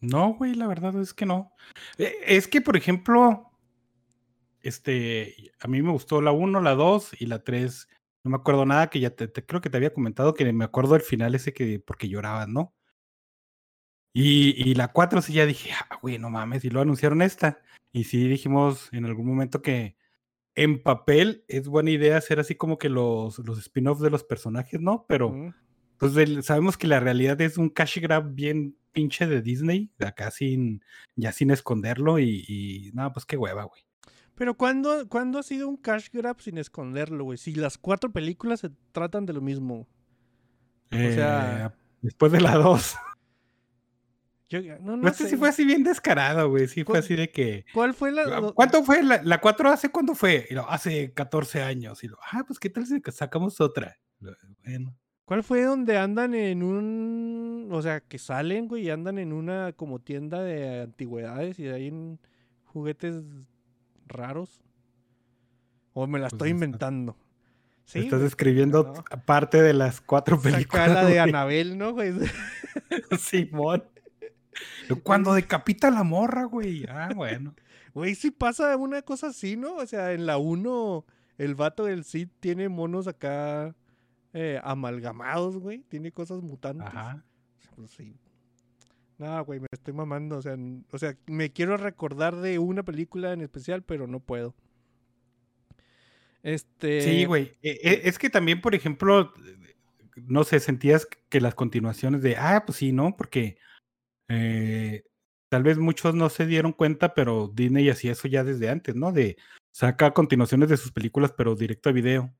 No, 0.00 0.34
güey, 0.34 0.54
la 0.54 0.66
verdad 0.66 0.98
es 1.00 1.12
que 1.12 1.26
no. 1.26 1.52
Eh, 1.98 2.14
Es 2.26 2.48
que, 2.48 2.62
por 2.62 2.76
ejemplo, 2.78 3.50
este, 4.64 5.52
a 5.60 5.68
mí 5.68 5.82
me 5.82 5.92
gustó 5.92 6.20
la 6.22 6.32
1, 6.32 6.60
la 6.60 6.74
2 6.74 7.12
y 7.20 7.26
la 7.26 7.42
3. 7.44 7.88
No 8.24 8.30
me 8.30 8.36
acuerdo 8.36 8.64
nada 8.66 8.88
que 8.90 9.00
ya 9.00 9.10
te, 9.10 9.28
te- 9.28 9.44
creo 9.44 9.60
que 9.60 9.70
te 9.70 9.76
había 9.76 9.92
comentado 9.94 10.34
que 10.34 10.50
me 10.52 10.64
acuerdo 10.64 10.94
del 10.94 11.02
final 11.02 11.34
ese 11.34 11.52
que 11.52 11.78
porque 11.80 12.08
llorabas, 12.08 12.48
¿no? 12.48 12.74
Y, 14.12 14.54
y 14.70 14.74
la 14.74 14.88
4 14.92 15.20
sí 15.22 15.32
ya 15.34 15.46
dije, 15.46 15.70
ah, 15.72 15.98
güey, 16.00 16.18
no 16.18 16.30
mames, 16.30 16.64
y 16.64 16.70
lo 16.70 16.80
anunciaron 16.80 17.20
esta. 17.22 17.60
Y 17.92 18.04
sí 18.04 18.28
dijimos 18.28 18.88
en 18.92 19.04
algún 19.06 19.26
momento 19.26 19.60
que 19.62 19.96
en 20.54 20.82
papel 20.82 21.44
es 21.48 21.68
buena 21.68 21.90
idea 21.90 22.16
hacer 22.16 22.38
así 22.40 22.54
como 22.54 22.78
que 22.78 22.88
los, 22.88 23.38
los 23.40 23.58
spin-offs 23.58 24.00
de 24.02 24.10
los 24.10 24.22
personajes, 24.24 24.80
¿no? 24.80 25.04
Pero 25.08 25.30
pues 25.98 26.12
sabemos 26.44 26.76
que 26.76 26.86
la 26.86 27.00
realidad 27.00 27.40
es 27.40 27.58
un 27.58 27.70
cash 27.70 27.98
grab 28.00 28.34
bien 28.34 28.76
pinche 28.92 29.26
de 29.26 29.42
Disney, 29.42 29.90
de 29.98 30.06
acá 30.06 30.30
sin, 30.30 30.82
ya 31.16 31.32
sin 31.32 31.50
esconderlo 31.50 32.18
y, 32.20 32.44
y 32.46 32.90
nada, 32.94 33.12
pues 33.12 33.26
qué 33.26 33.36
hueva, 33.36 33.64
güey. 33.64 33.82
Pero 34.36 34.54
¿cuándo, 34.56 35.08
¿cuándo 35.08 35.38
ha 35.38 35.42
sido 35.42 35.68
un 35.68 35.76
cash 35.76 36.08
grab 36.12 36.40
sin 36.40 36.58
esconderlo, 36.58 37.24
güey? 37.24 37.38
Si 37.38 37.54
las 37.54 37.78
cuatro 37.78 38.10
películas 38.12 38.60
se 38.60 38.70
tratan 38.92 39.26
de 39.26 39.32
lo 39.32 39.40
mismo. 39.40 39.86
sea- 40.90 41.66
Eh, 41.66 41.76
después 42.02 42.32
de 42.32 42.40
la 42.40 42.54
2. 42.56 42.96
Yo, 44.50 44.60
no, 44.80 44.96
no 44.96 44.96
No 44.98 45.12
sé 45.14 45.28
si 45.28 45.36
fue 45.36 45.48
así 45.48 45.64
bien 45.64 45.82
descarado, 45.82 46.48
güey. 46.50 46.68
Sí 46.68 46.84
fue 46.84 46.94
¿Cu- 46.94 46.98
así 46.98 47.16
de 47.16 47.30
que. 47.30 47.64
¿Cuál 47.72 47.94
fue 47.94 48.12
la...? 48.12 48.24
do- 48.24 48.54
¿Cuánto 48.54 48.84
fue? 48.84 49.02
La, 49.02 49.22
la 49.22 49.40
4 49.40 49.70
hace 49.70 49.88
cuándo 49.88 50.14
fue? 50.14 50.46
Y 50.50 50.54
lo, 50.54 50.68
hace 50.68 51.12
14 51.12 51.62
años. 51.62 52.04
Y 52.04 52.08
lo, 52.08 52.18
ah, 52.30 52.44
pues 52.46 52.58
qué 52.58 52.70
tal 52.70 52.86
si 52.86 53.00
sacamos 53.10 53.60
otra. 53.60 53.96
Lo, 54.20 54.32
Bueno. 54.64 54.94
¿Cuál 55.24 55.42
fue 55.42 55.62
donde 55.62 55.96
andan 55.96 56.34
en 56.34 56.62
un. 56.62 57.68
O 57.72 57.80
sea, 57.80 58.00
que 58.00 58.18
salen, 58.18 58.68
güey, 58.68 58.82
y 58.84 58.90
andan 58.90 59.16
en 59.18 59.32
una 59.32 59.72
como 59.72 59.98
tienda 60.00 60.42
de 60.42 60.82
antigüedades 60.82 61.58
y 61.58 61.66
hay 61.68 61.86
en 61.88 62.20
juguetes 62.66 63.22
raros? 64.06 64.62
¿O 65.92 66.06
me 66.06 66.18
la 66.18 66.24
Pues 66.24 66.34
estoy 66.34 66.48
está- 66.50 66.54
inventando? 66.64 67.16
Sí. 67.84 67.98
Estás 68.00 68.22
escribiendo 68.22 68.94
no. 68.94 69.04
parte 69.26 69.60
de 69.60 69.74
las 69.74 70.00
cuatro 70.00 70.36
Saca 70.38 70.50
películas. 70.56 70.90
la 70.90 71.04
de. 71.04 71.20
Anabel, 71.20 71.76
¿no, 71.76 71.92
güey? 71.92 72.14
Simón. 73.18 73.84
Cuando 75.02 75.34
decapita 75.34 75.88
a 75.88 75.90
la 75.90 76.02
morra, 76.02 76.44
güey. 76.44 76.86
Ah, 76.88 77.10
bueno. 77.14 77.54
Güey, 77.92 78.14
sí 78.14 78.30
pasa 78.30 78.76
una 78.76 79.02
cosa 79.02 79.28
así, 79.28 79.56
¿no? 79.56 79.74
O 79.76 79.86
sea, 79.86 80.12
en 80.12 80.26
la 80.26 80.38
1, 80.38 81.04
el 81.38 81.54
vato 81.54 81.84
del 81.84 82.04
Cid 82.04 82.28
tiene 82.40 82.68
monos 82.68 83.06
acá 83.06 83.74
eh, 84.32 84.60
amalgamados, 84.64 85.58
güey. 85.58 85.82
Tiene 85.88 86.10
cosas 86.10 86.40
mutantes. 86.42 86.86
Ajá. 86.88 87.22
Pues 87.76 87.90
sí. 87.92 88.16
No, 89.18 89.44
güey, 89.44 89.60
me 89.60 89.66
estoy 89.70 89.94
mamando. 89.94 90.38
O 90.38 90.42
sea, 90.42 90.56
o 90.90 90.98
sea, 90.98 91.16
me 91.26 91.52
quiero 91.52 91.76
recordar 91.76 92.36
de 92.36 92.58
una 92.58 92.82
película 92.82 93.32
en 93.32 93.42
especial, 93.42 93.82
pero 93.82 94.06
no 94.06 94.20
puedo. 94.20 94.54
Este. 96.42 97.00
Sí, 97.00 97.24
güey. 97.24 97.56
E- 97.62 97.78
e- 97.82 98.00
Es 98.08 98.18
que 98.18 98.28
también, 98.30 98.60
por 98.60 98.74
ejemplo, 98.74 99.32
no 100.16 100.44
sé, 100.44 100.60
sentías 100.60 101.06
que 101.28 101.40
las 101.40 101.54
continuaciones 101.54 102.22
de, 102.22 102.36
ah, 102.36 102.64
pues 102.66 102.78
sí, 102.78 102.92
¿no? 102.92 103.16
Porque 103.16 103.56
eh, 104.28 105.04
tal 105.48 105.62
vez 105.62 105.78
muchos 105.78 106.14
no 106.14 106.28
se 106.28 106.46
dieron 106.46 106.72
cuenta, 106.72 107.14
pero 107.14 107.48
Disney 107.48 107.88
hacía 107.88 108.12
eso 108.12 108.28
ya 108.28 108.44
desde 108.44 108.68
antes, 108.68 108.94
¿no? 108.94 109.12
De 109.12 109.36
saca 109.72 110.12
continuaciones 110.12 110.68
de 110.68 110.76
sus 110.76 110.92
películas, 110.92 111.32
pero 111.36 111.54
directo 111.54 111.88
a 111.88 111.92
video. 111.92 112.34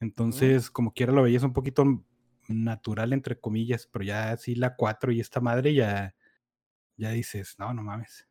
Entonces, 0.00 0.70
como 0.70 0.92
quiera 0.92 1.12
lo 1.12 1.22
veías 1.22 1.42
un 1.42 1.52
poquito 1.52 2.04
natural, 2.48 3.12
entre 3.12 3.38
comillas, 3.38 3.86
pero 3.86 4.04
ya 4.04 4.30
así 4.30 4.54
la 4.54 4.76
4 4.76 5.12
y 5.12 5.20
esta 5.20 5.40
madre 5.40 5.74
ya, 5.74 6.14
ya 6.96 7.10
dices, 7.10 7.56
no, 7.58 7.72
no 7.74 7.82
mames. 7.82 8.26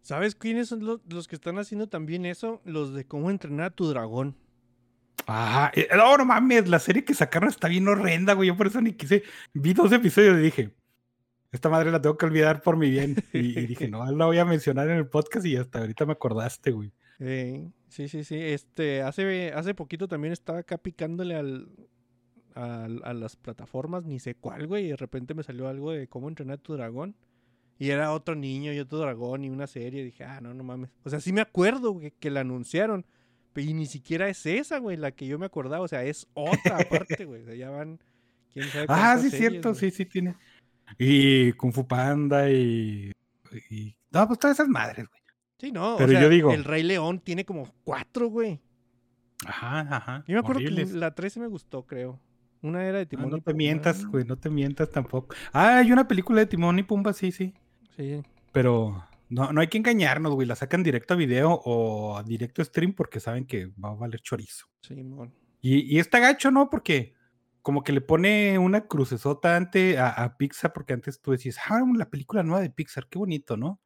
¿Sabes 0.00 0.34
quiénes 0.34 0.68
son 0.68 0.84
los, 0.84 1.00
los 1.08 1.28
que 1.28 1.36
están 1.36 1.58
haciendo 1.58 1.88
también 1.88 2.26
eso? 2.26 2.60
Los 2.64 2.92
de 2.92 3.06
cómo 3.06 3.30
entrenar 3.30 3.66
a 3.66 3.74
tu 3.74 3.88
dragón. 3.88 4.36
Ajá, 5.26 5.72
eh, 5.74 5.88
no, 5.96 6.16
no 6.18 6.26
mames, 6.26 6.68
la 6.68 6.78
serie 6.78 7.04
que 7.04 7.14
sacaron 7.14 7.48
está 7.48 7.68
bien 7.68 7.88
horrenda, 7.88 8.34
güey. 8.34 8.48
Yo 8.48 8.56
por 8.56 8.66
eso 8.66 8.80
ni 8.80 8.92
quise. 8.92 9.22
Vi 9.54 9.72
dos 9.72 9.90
episodios 9.92 10.36
y 10.38 10.42
dije, 10.42 10.74
esta 11.52 11.70
madre 11.70 11.90
la 11.90 12.02
tengo 12.02 12.18
que 12.18 12.26
olvidar 12.26 12.60
por 12.60 12.76
mi 12.76 12.90
bien. 12.90 13.16
Y, 13.32 13.58
y 13.58 13.66
dije, 13.66 13.88
no, 13.88 14.04
la 14.10 14.26
voy 14.26 14.38
a 14.38 14.44
mencionar 14.44 14.90
en 14.90 14.98
el 14.98 15.08
podcast 15.08 15.46
y 15.46 15.56
hasta 15.56 15.78
ahorita 15.78 16.04
me 16.04 16.12
acordaste, 16.12 16.70
güey. 16.72 16.92
Eh, 17.20 17.70
sí, 17.88 18.08
sí, 18.08 18.24
sí. 18.24 18.36
Este, 18.36 19.02
hace, 19.02 19.52
hace 19.52 19.74
poquito 19.74 20.08
también 20.08 20.32
estaba 20.32 20.58
acá 20.58 20.78
picándole 20.78 21.36
al, 21.36 21.68
a 22.54 23.12
las 23.14 23.36
plataformas, 23.36 24.04
ni 24.04 24.18
sé 24.20 24.34
cuál, 24.34 24.66
güey. 24.66 24.86
Y 24.86 24.88
de 24.90 24.96
repente 24.96 25.34
me 25.34 25.42
salió 25.42 25.68
algo 25.68 25.90
de 25.92 26.06
cómo 26.08 26.28
entrenar 26.28 26.58
a 26.58 26.62
tu 26.62 26.74
dragón. 26.74 27.16
Y 27.78 27.90
era 27.90 28.12
otro 28.12 28.36
niño 28.36 28.72
y 28.72 28.78
otro 28.78 28.98
dragón 28.98 29.44
y 29.44 29.50
una 29.50 29.66
serie. 29.66 30.02
Y 30.02 30.04
dije, 30.04 30.24
ah, 30.24 30.40
no, 30.40 30.54
no 30.54 30.62
mames. 30.62 30.90
O 31.04 31.10
sea, 31.10 31.20
sí 31.20 31.32
me 31.32 31.40
acuerdo 31.40 31.92
güey, 31.92 32.12
que 32.20 32.30
la 32.30 32.40
anunciaron. 32.40 33.04
Y 33.56 33.72
ni 33.74 33.86
siquiera 33.86 34.28
es 34.28 34.44
esa, 34.46 34.78
güey, 34.78 34.96
la 34.96 35.12
que 35.12 35.26
yo 35.26 35.38
me 35.38 35.46
acordaba. 35.46 35.82
O 35.84 35.88
sea, 35.88 36.04
es 36.04 36.26
otra 36.34 36.78
aparte, 36.78 37.24
güey. 37.24 37.42
O 37.42 37.46
sea, 37.46 37.54
ya 37.54 37.70
van. 37.70 38.00
¿Quién 38.52 38.68
sabe 38.68 38.86
Ah, 38.88 39.16
sí, 39.20 39.30
series, 39.30 39.50
cierto, 39.50 39.70
güey. 39.70 39.80
sí, 39.80 39.90
sí 39.90 40.06
tiene. 40.06 40.36
Y 40.98 41.52
Kung 41.54 41.72
Fu 41.72 41.86
Panda 41.86 42.48
y. 42.50 43.10
y- 43.70 43.96
no, 44.12 44.26
pues 44.28 44.38
todas 44.38 44.56
esas 44.56 44.68
madres, 44.68 45.08
güey. 45.08 45.20
Sí, 45.58 45.72
no. 45.72 45.96
Pero 45.98 46.08
o 46.08 46.12
sea, 46.12 46.22
yo 46.22 46.28
digo- 46.28 46.52
El 46.52 46.62
Rey 46.64 46.82
León 46.84 47.18
tiene 47.20 47.44
como 47.44 47.72
cuatro, 47.84 48.28
güey. 48.28 48.60
Ajá, 49.46 49.80
ajá. 49.80 50.24
Yo 50.28 50.34
me 50.34 50.40
acuerdo 50.40 50.60
horribles. 50.62 50.92
que 50.92 50.96
la 50.98 51.14
13 51.14 51.40
me 51.40 51.46
gustó, 51.48 51.84
creo. 51.86 52.20
Una 52.64 52.84
era 52.84 52.98
de 52.98 53.04
Ah, 53.04 53.08
Timón 53.08 53.30
no 53.30 53.36
y 53.36 53.40
te 53.40 53.52
Pumba. 53.52 53.56
mientas, 53.58 54.06
güey, 54.06 54.24
no 54.24 54.36
te 54.38 54.48
mientas 54.50 54.90
tampoco. 54.90 55.34
Ah, 55.52 55.78
hay 55.78 55.92
una 55.92 56.08
película 56.08 56.40
de 56.40 56.46
Timón 56.46 56.78
y 56.78 56.82
Pumba, 56.82 57.12
sí, 57.12 57.30
sí. 57.30 57.52
Sí. 57.96 58.22
Pero 58.52 59.04
no, 59.28 59.52
no 59.52 59.60
hay 59.60 59.68
que 59.68 59.78
engañarnos, 59.78 60.32
güey. 60.34 60.46
La 60.48 60.56
sacan 60.56 60.82
directo 60.82 61.14
a 61.14 61.16
video 61.16 61.52
o 61.64 62.16
a 62.16 62.22
directo 62.22 62.62
a 62.62 62.64
stream 62.64 62.94
porque 62.94 63.20
saben 63.20 63.44
que 63.46 63.66
va 63.82 63.90
a 63.90 63.94
valer 63.94 64.20
chorizo. 64.20 64.66
Simón. 64.80 65.34
Y, 65.60 65.94
y 65.94 65.98
está 65.98 66.18
gacho, 66.20 66.50
¿no? 66.50 66.70
Porque 66.70 67.14
como 67.62 67.82
que 67.82 67.92
le 67.92 68.00
pone 68.00 68.58
una 68.58 68.86
crucesota 68.86 69.56
ante 69.56 69.98
a, 69.98 70.08
a 70.10 70.36
Pixar, 70.36 70.72
porque 70.72 70.92
antes 70.92 71.20
tú 71.20 71.32
decías, 71.32 71.58
ah, 71.68 71.80
la 71.96 72.10
película 72.10 72.42
nueva 72.42 72.60
de 72.60 72.70
Pixar, 72.70 73.08
qué 73.08 73.18
bonito, 73.18 73.56
¿no? 73.56 73.80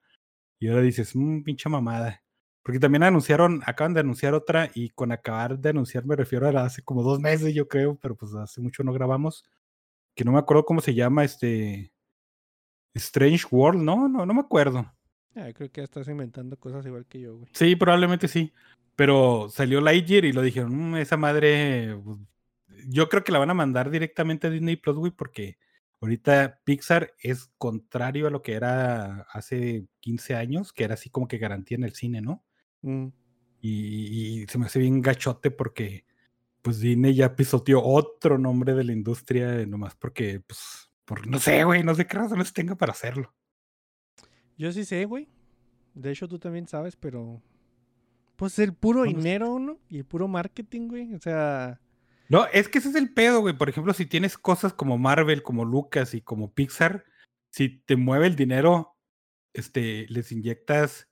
Y 0.61 0.69
ahora 0.69 0.83
dices, 0.83 1.15
mmm, 1.15 1.43
pinche 1.43 1.69
mamada. 1.69 2.23
Porque 2.69 2.81
también 2.81 3.03
anunciaron, 3.03 3.63
acaban 3.65 3.95
de 3.95 4.01
anunciar 4.01 4.35
otra, 4.35 4.71
y 4.75 4.91
con 4.91 5.11
acabar 5.11 5.59
de 5.59 5.71
anunciar 5.71 6.05
me 6.05 6.15
refiero 6.17 6.47
a 6.47 6.53
la- 6.53 6.65
hace 6.67 6.83
como 6.83 7.03
dos 7.03 7.19
meses, 7.19 7.55
yo 7.55 7.67
creo, 7.67 7.97
pero 7.97 8.15
pues 8.15 8.35
hace 8.35 8.61
mucho 8.61 8.85
no 8.85 8.93
grabamos. 8.93 9.43
Que 10.15 10.23
no 10.23 10.33
me 10.33 10.39
acuerdo 10.39 10.67
cómo 10.67 10.83
se 10.83 10.93
llama 10.93 11.25
este. 11.25 11.95
Strange 12.93 13.47
World, 13.51 13.81
no, 13.81 14.07
no, 14.07 14.27
no 14.27 14.35
me 14.35 14.41
acuerdo. 14.41 14.81
Ah, 15.35 15.51
creo 15.55 15.73
que 15.73 15.81
ya 15.81 15.85
estás 15.85 16.09
inventando 16.09 16.59
cosas 16.59 16.85
igual 16.85 17.07
que 17.07 17.21
yo, 17.21 17.39
güey. 17.39 17.51
Sí, 17.55 17.75
probablemente 17.75 18.29
sí. 18.29 18.53
Pero 18.97 19.49
salió 19.49 19.81
Lightyear 19.81 20.27
y 20.27 20.33
lo 20.35 20.43
dijeron, 20.43 20.91
"Mm, 20.91 20.97
esa 20.97 21.17
madre, 21.17 21.97
pues, 22.05 22.19
yo 22.87 23.09
creo 23.09 23.25
que 23.25 23.33
la 23.33 23.39
van 23.39 23.49
a 23.49 23.55
mandar 23.55 23.89
directamente 23.89 24.47
a 24.47 24.51
Disney 24.51 24.77
Plus, 24.77 24.97
güey, 24.97 25.13
porque 25.13 25.57
ahorita 26.03 26.61
Pixar 26.65 27.15
es 27.23 27.51
contrario 27.57 28.27
a 28.27 28.31
lo 28.31 28.43
que 28.43 28.53
era 28.53 29.23
hace 29.33 29.87
15 30.01 30.35
años, 30.35 30.75
que 30.75 30.85
era 30.85 30.93
así 30.93 31.09
como 31.09 31.29
que 31.29 31.39
garantía 31.39 31.79
en 31.79 31.85
el 31.85 31.95
cine, 31.95 32.21
¿no? 32.21 32.45
Mm. 32.83 33.09
Y, 33.61 34.43
y 34.43 34.47
se 34.47 34.59
me 34.59 34.67
hace 34.67 34.79
bien 34.79 35.01
gachote 35.03 35.51
porque, 35.51 36.05
pues 36.63 36.81
Disney 36.81 37.15
ya 37.15 37.35
pisoteó 37.35 37.83
otro 37.83 38.39
nombre 38.39 38.75
de 38.75 38.85
la 38.85 38.93
industria, 38.93 39.61
eh, 39.61 39.67
nomás 39.67 39.95
porque, 39.97 40.41
pues, 40.41 40.91
por, 41.05 41.27
no 41.27 41.39
sé, 41.39 41.65
güey, 41.65 41.83
no 41.83 41.95
sé 41.95 42.07
qué 42.07 42.19
razones 42.19 42.53
tenga 42.53 42.75
para 42.75 42.93
hacerlo. 42.93 43.35
Yo 44.59 44.73
sí 44.73 44.85
sé, 44.85 45.05
güey. 45.05 45.29
De 45.95 46.11
hecho, 46.11 46.29
tú 46.29 46.39
también 46.39 46.67
sabes, 46.67 46.97
pero. 46.97 47.41
Pues 48.37 48.59
el 48.59 48.75
puro 48.75 49.05
dinero, 49.05 49.59
¿no? 49.59 49.81
Y 49.89 49.99
el 49.99 50.05
puro 50.05 50.29
marketing, 50.29 50.89
güey. 50.89 51.15
O 51.15 51.19
sea. 51.21 51.81
No, 52.29 52.47
es 52.53 52.69
que 52.69 52.79
ese 52.79 52.91
es 52.91 52.95
el 52.95 53.15
pedo, 53.15 53.41
güey. 53.41 53.57
Por 53.57 53.69
ejemplo, 53.69 53.95
si 53.95 54.05
tienes 54.05 54.37
cosas 54.37 54.73
como 54.75 54.99
Marvel, 54.99 55.43
como 55.43 55.65
Lucas 55.65 56.13
y 56.13 56.21
como 56.21 56.53
Pixar, 56.53 57.05
si 57.51 57.81
te 57.81 57.97
mueve 57.97 58.27
el 58.27 58.37
dinero, 58.37 58.97
este, 59.55 60.07
les 60.09 60.31
inyectas 60.31 61.09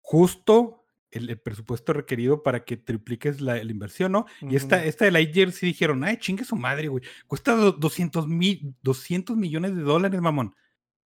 justo 0.00 0.83
el, 1.14 1.30
el 1.30 1.38
presupuesto 1.38 1.92
requerido 1.92 2.42
para 2.42 2.64
que 2.64 2.76
tripliques 2.76 3.40
la, 3.40 3.54
la 3.62 3.70
inversión, 3.70 4.12
¿no? 4.12 4.26
Y 4.42 4.56
esta, 4.56 4.84
esta 4.84 5.04
de 5.04 5.10
Lightyear 5.12 5.52
sí 5.52 5.66
dijeron, 5.66 6.04
ay, 6.04 6.18
chingue 6.18 6.44
su 6.44 6.56
madre, 6.56 6.88
güey. 6.88 7.02
Cuesta 7.26 7.54
do- 7.56 7.72
200 7.72 8.28
mil, 8.28 8.74
200 8.82 9.36
millones 9.36 9.74
de 9.76 9.82
dólares, 9.82 10.20
mamón. 10.20 10.54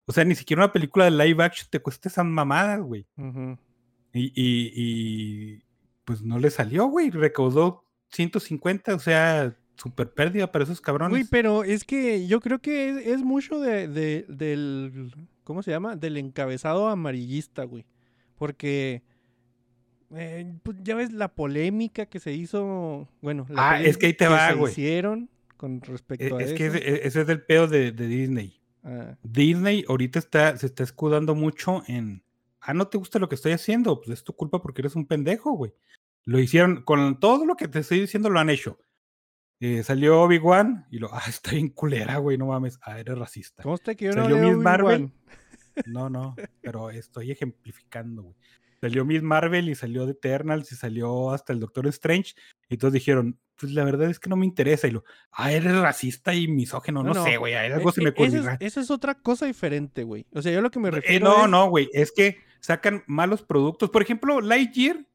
O 0.05 0.11
sea, 0.11 0.23
ni 0.25 0.33
siquiera 0.35 0.63
una 0.63 0.71
película 0.73 1.05
de 1.05 1.11
live 1.11 1.43
action 1.43 1.67
te 1.69 1.79
cuesta 1.79 2.09
esas 2.09 2.25
mamadas, 2.25 2.81
güey. 2.81 3.05
y, 4.13 4.31
y, 4.35 5.63
pues 6.05 6.21
no 6.23 6.39
le 6.39 6.49
salió, 6.49 6.85
güey. 6.87 7.09
Recaudó 7.11 7.83
150, 8.09 8.95
o 8.95 8.99
sea, 8.99 9.55
super 9.75 10.11
pérdida 10.11 10.51
para 10.51 10.63
esos 10.63 10.81
cabrones. 10.81 11.11
Güey, 11.11 11.23
pero 11.29 11.63
es 11.63 11.83
que 11.83 12.25
yo 12.27 12.39
creo 12.41 12.59
que 12.59 12.89
es, 12.89 13.05
es 13.07 13.21
mucho 13.23 13.59
de, 13.59 13.87
de- 13.87 14.25
del. 14.27 15.13
¿Cómo 15.43 15.61
se 15.63 15.71
llama? 15.71 15.95
Del 15.95 16.17
encabezado 16.17 16.87
amarillista, 16.87 17.63
güey. 17.65 17.85
Porque. 18.35 19.03
Eh, 20.15 20.53
pues, 20.63 20.77
ya 20.83 20.95
ves 20.95 21.11
la 21.11 21.27
polémica 21.29 22.05
que 22.07 22.19
se 22.19 22.33
hizo. 22.33 23.07
Bueno, 23.21 23.45
la 23.49 23.71
Ah, 23.71 23.81
es 23.81 23.97
que 23.97 24.07
ahí 24.07 24.13
te 24.13 24.27
va, 24.27 24.51
se 24.53 24.61
hicieron 24.71 25.29
con 25.57 25.77
E- 25.77 25.81
respecto 25.85 26.37
a 26.37 26.41
es 26.41 26.47
eso. 26.47 26.55
que 26.55 26.65
ese, 26.67 26.77
e- 26.77 27.07
ese 27.07 27.21
es 27.21 27.29
el 27.29 27.41
pedo 27.43 27.67
de, 27.67 27.91
de 27.91 28.07
Disney. 28.07 28.59
Ah, 28.83 29.15
Disney 29.23 29.85
ahorita 29.87 30.19
está, 30.19 30.55
se 30.57 30.65
está 30.67 30.83
escudando 30.83 31.35
mucho 31.35 31.83
en. 31.87 32.23
Ah, 32.61 32.73
no 32.73 32.87
te 32.87 32.97
gusta 32.97 33.19
lo 33.19 33.29
que 33.29 33.35
estoy 33.35 33.51
haciendo. 33.53 33.99
Pues 34.01 34.09
es 34.19 34.23
tu 34.23 34.33
culpa 34.33 34.61
porque 34.61 34.81
eres 34.81 34.95
un 34.95 35.05
pendejo, 35.05 35.51
güey. 35.53 35.73
Lo 36.25 36.39
hicieron 36.39 36.83
con 36.83 37.19
todo 37.19 37.45
lo 37.45 37.55
que 37.55 37.67
te 37.67 37.79
estoy 37.79 38.01
diciendo, 38.01 38.29
lo 38.29 38.39
han 38.39 38.49
hecho. 38.49 38.77
Eh, 39.61 39.83
salió 39.83 40.21
Obi-Wan 40.21 40.85
y 40.91 40.99
lo. 40.99 41.13
Ah, 41.13 41.23
está 41.27 41.51
bien 41.51 41.69
culera, 41.69 42.17
güey, 42.17 42.37
no 42.37 42.47
mames. 42.47 42.79
Ah, 42.81 42.99
eres 42.99 43.17
racista. 43.17 43.63
Consta 43.63 43.95
que 43.95 44.05
yo 44.05 44.11
no 44.13 44.23
Salió 44.23 44.37
leo 44.37 44.47
Miss 44.55 44.63
Marvel. 44.63 45.11
No, 45.85 46.09
no, 46.09 46.35
pero 46.61 46.89
estoy 46.89 47.31
ejemplificando, 47.31 48.23
güey. 48.23 48.35
Salió 48.81 49.03
Miss 49.05 49.21
Marvel 49.21 49.69
y 49.69 49.75
salió 49.75 50.05
The 50.05 50.11
Eternals 50.11 50.71
y 50.71 50.75
salió 50.75 51.31
hasta 51.31 51.53
el 51.53 51.59
Doctor 51.59 51.87
Strange. 51.87 52.33
Y 52.69 52.77
todos 52.77 52.93
dijeron, 52.93 53.37
pues 53.57 53.73
la 53.73 53.83
verdad 53.83 54.09
es 54.09 54.19
que 54.19 54.29
no 54.29 54.35
me 54.37 54.45
interesa. 54.45 54.87
Y 54.87 54.91
lo, 54.91 55.03
ah, 55.31 55.51
eres 55.51 55.75
racista 55.77 56.33
y 56.33 56.47
misógeno. 56.47 57.03
No, 57.03 57.13
No, 57.13 57.23
sé, 57.23 57.37
güey, 57.37 57.55
algo 57.55 57.89
E- 57.89 57.93
se 57.93 58.01
me 58.01 58.09
e- 58.09 58.13
esa 58.15 58.23
ocurrirá. 58.23 58.53
es, 58.53 58.61
esa 58.73 58.81
es 58.81 58.91
otra 58.91 59.15
cosa 59.15 59.45
diferente, 59.45 60.03
güey. 60.03 60.25
O 60.33 60.41
sea, 60.41 60.51
yo 60.53 60.61
lo 60.61 60.71
que 60.71 60.79
me 60.79 60.87
Eh, 60.89 60.91
refiero 60.91 61.25
no, 61.27 61.43
es- 61.45 61.49
no, 61.49 61.69
güey, 61.69 61.89
es 61.93 62.11
que 62.11 62.37
sacan 62.61 63.03
malos 63.07 63.41
productos. 63.43 63.89
Por 63.89 64.01
ejemplo, 64.01 64.39
Lightyear, 64.41 65.05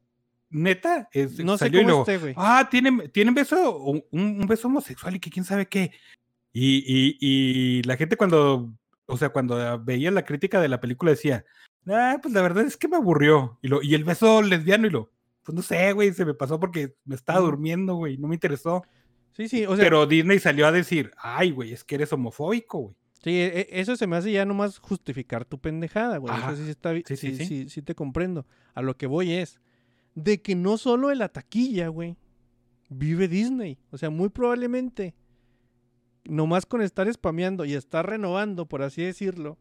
neta, 0.49 1.09
es, 1.11 1.39
No 1.39 1.57
sé 1.57 1.65
salió 1.65 1.79
y 1.81 1.83
cómo 1.83 1.89
luego, 1.89 2.01
esté, 2.03 2.17
güey. 2.19 2.33
ah, 2.37 2.67
tienen, 2.69 3.09
tienen 3.11 3.33
beso, 3.33 3.77
un, 3.79 4.03
un 4.11 4.45
beso 4.47 4.67
homosexual 4.67 5.15
y 5.15 5.19
que 5.19 5.29
quién 5.29 5.43
sabe 5.45 5.65
qué. 5.67 5.91
Y, 6.53 6.83
y, 6.87 7.17
y 7.19 7.83
la 7.83 7.97
gente 7.97 8.15
cuando, 8.15 8.73
o 9.07 9.17
sea, 9.17 9.29
cuando 9.29 9.83
veía 9.83 10.11
la 10.11 10.23
crítica 10.23 10.61
de 10.61 10.69
la 10.69 10.79
película 10.79 11.11
decía, 11.11 11.43
ah, 11.87 12.17
pues 12.21 12.33
la 12.33 12.41
verdad 12.41 12.65
es 12.65 12.77
que 12.77 12.87
me 12.87 12.97
aburrió. 12.97 13.57
Y, 13.61 13.67
lo, 13.67 13.81
y 13.81 13.95
el 13.95 14.03
beso 14.05 14.41
lesbiano 14.41 14.87
y 14.87 14.89
lo, 14.91 15.11
pues 15.43 15.55
no 15.55 15.61
sé, 15.61 15.93
güey, 15.93 16.13
se 16.13 16.25
me 16.25 16.33
pasó 16.33 16.59
porque 16.59 16.95
me 17.05 17.15
estaba 17.15 17.39
durmiendo, 17.39 17.95
güey, 17.95 18.17
no 18.17 18.27
me 18.27 18.35
interesó. 18.35 18.83
Sí, 19.33 19.49
sí, 19.49 19.65
o 19.65 19.75
sea, 19.75 19.83
Pero 19.85 20.05
Disney 20.05 20.39
salió 20.39 20.65
a 20.65 20.71
decir, 20.71 21.11
ay, 21.17 21.51
güey, 21.51 21.73
es 21.73 21.83
que 21.83 21.95
eres 21.95 22.11
homofóbico, 22.13 22.77
güey. 22.79 22.95
sí, 23.21 23.31
e- 23.31 23.59
e- 23.61 23.67
eso 23.81 23.95
se 23.97 24.07
me 24.07 24.15
hace 24.15 24.31
ya 24.31 24.45
nomás 24.45 24.79
justificar 24.79 25.43
tu 25.45 25.59
pendejada, 25.59 26.17
güey. 26.17 26.33
Eso 26.37 26.55
sí, 26.55 26.69
está, 26.69 26.93
sí, 26.93 27.03
sí, 27.05 27.35
sí. 27.35 27.45
sí, 27.45 27.69
sí 27.69 27.81
te 27.81 27.95
comprendo. 27.95 28.45
A 28.73 28.81
lo 28.81 28.95
que 28.97 29.07
voy 29.07 29.33
es 29.33 29.59
de 30.15 30.41
que 30.41 30.55
no 30.55 30.77
solo 30.77 31.11
en 31.11 31.19
la 31.19 31.27
taquilla, 31.29 31.89
güey, 31.89 32.15
vive 32.87 33.27
Disney. 33.27 33.77
O 33.91 33.97
sea, 33.97 34.09
muy 34.09 34.29
probablemente, 34.29 35.13
nomás 36.23 36.65
con 36.65 36.81
estar 36.81 37.11
spameando 37.11 37.65
y 37.65 37.73
estar 37.73 38.09
renovando, 38.09 38.65
por 38.67 38.81
así 38.83 39.03
decirlo, 39.03 39.57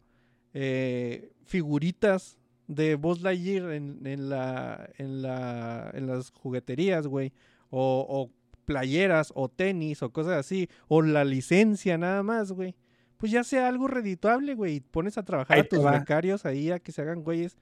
eh, 0.54 1.32
figuritas 1.44 2.38
de 2.66 2.94
Buzz 2.94 3.20
Lightyear 3.20 3.72
en, 3.72 4.06
en 4.06 4.28
la, 4.30 4.88
en, 4.96 5.20
la, 5.20 5.90
en 5.92 6.06
las 6.06 6.30
jugueterías, 6.30 7.06
güey, 7.06 7.32
o, 7.68 8.06
o 8.08 8.30
playeras, 8.64 9.32
o 9.34 9.50
tenis, 9.50 10.02
o 10.02 10.10
cosas 10.10 10.38
así, 10.38 10.68
o 10.88 11.02
la 11.02 11.24
licencia 11.24 11.98
nada 11.98 12.22
más, 12.22 12.52
güey. 12.52 12.74
Pues 13.18 13.30
ya 13.32 13.44
sea 13.44 13.68
algo 13.68 13.88
redituable, 13.88 14.54
güey, 14.54 14.76
y 14.76 14.80
pones 14.80 15.18
a 15.18 15.24
trabajar 15.24 15.56
Ahí 15.56 15.62
a 15.62 15.68
tus 15.68 15.84
va. 15.84 15.92
becarios 15.98 16.46
ahí 16.46 16.70
a 16.70 16.78
que 16.78 16.92
se 16.92 17.02
hagan 17.02 17.22
güeyes 17.22 17.56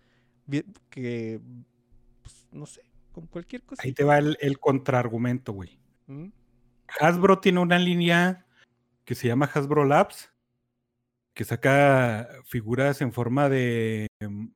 que, 0.91 1.41
pues, 2.23 2.47
no 2.53 2.67
sé, 2.67 2.83
con 3.13 3.27
cualquier 3.27 3.63
cosa. 3.63 3.83
Ahí 3.85 3.93
te 3.93 4.05
va 4.05 4.19
el, 4.19 4.37
el 4.41 4.59
contraargumento, 4.59 5.53
güey. 5.53 5.79
¿Mm? 6.07 6.29
Hasbro 7.01 7.39
tiene 7.39 7.61
una 7.61 7.79
línea 7.79 8.47
que 9.05 9.15
se 9.15 9.29
llama 9.29 9.51
Hasbro 9.53 9.85
Labs, 9.85 10.32
que 11.35 11.45
saca 11.45 12.29
figuras 12.45 13.01
en 13.01 13.13
forma 13.13 13.49
de... 13.49 14.09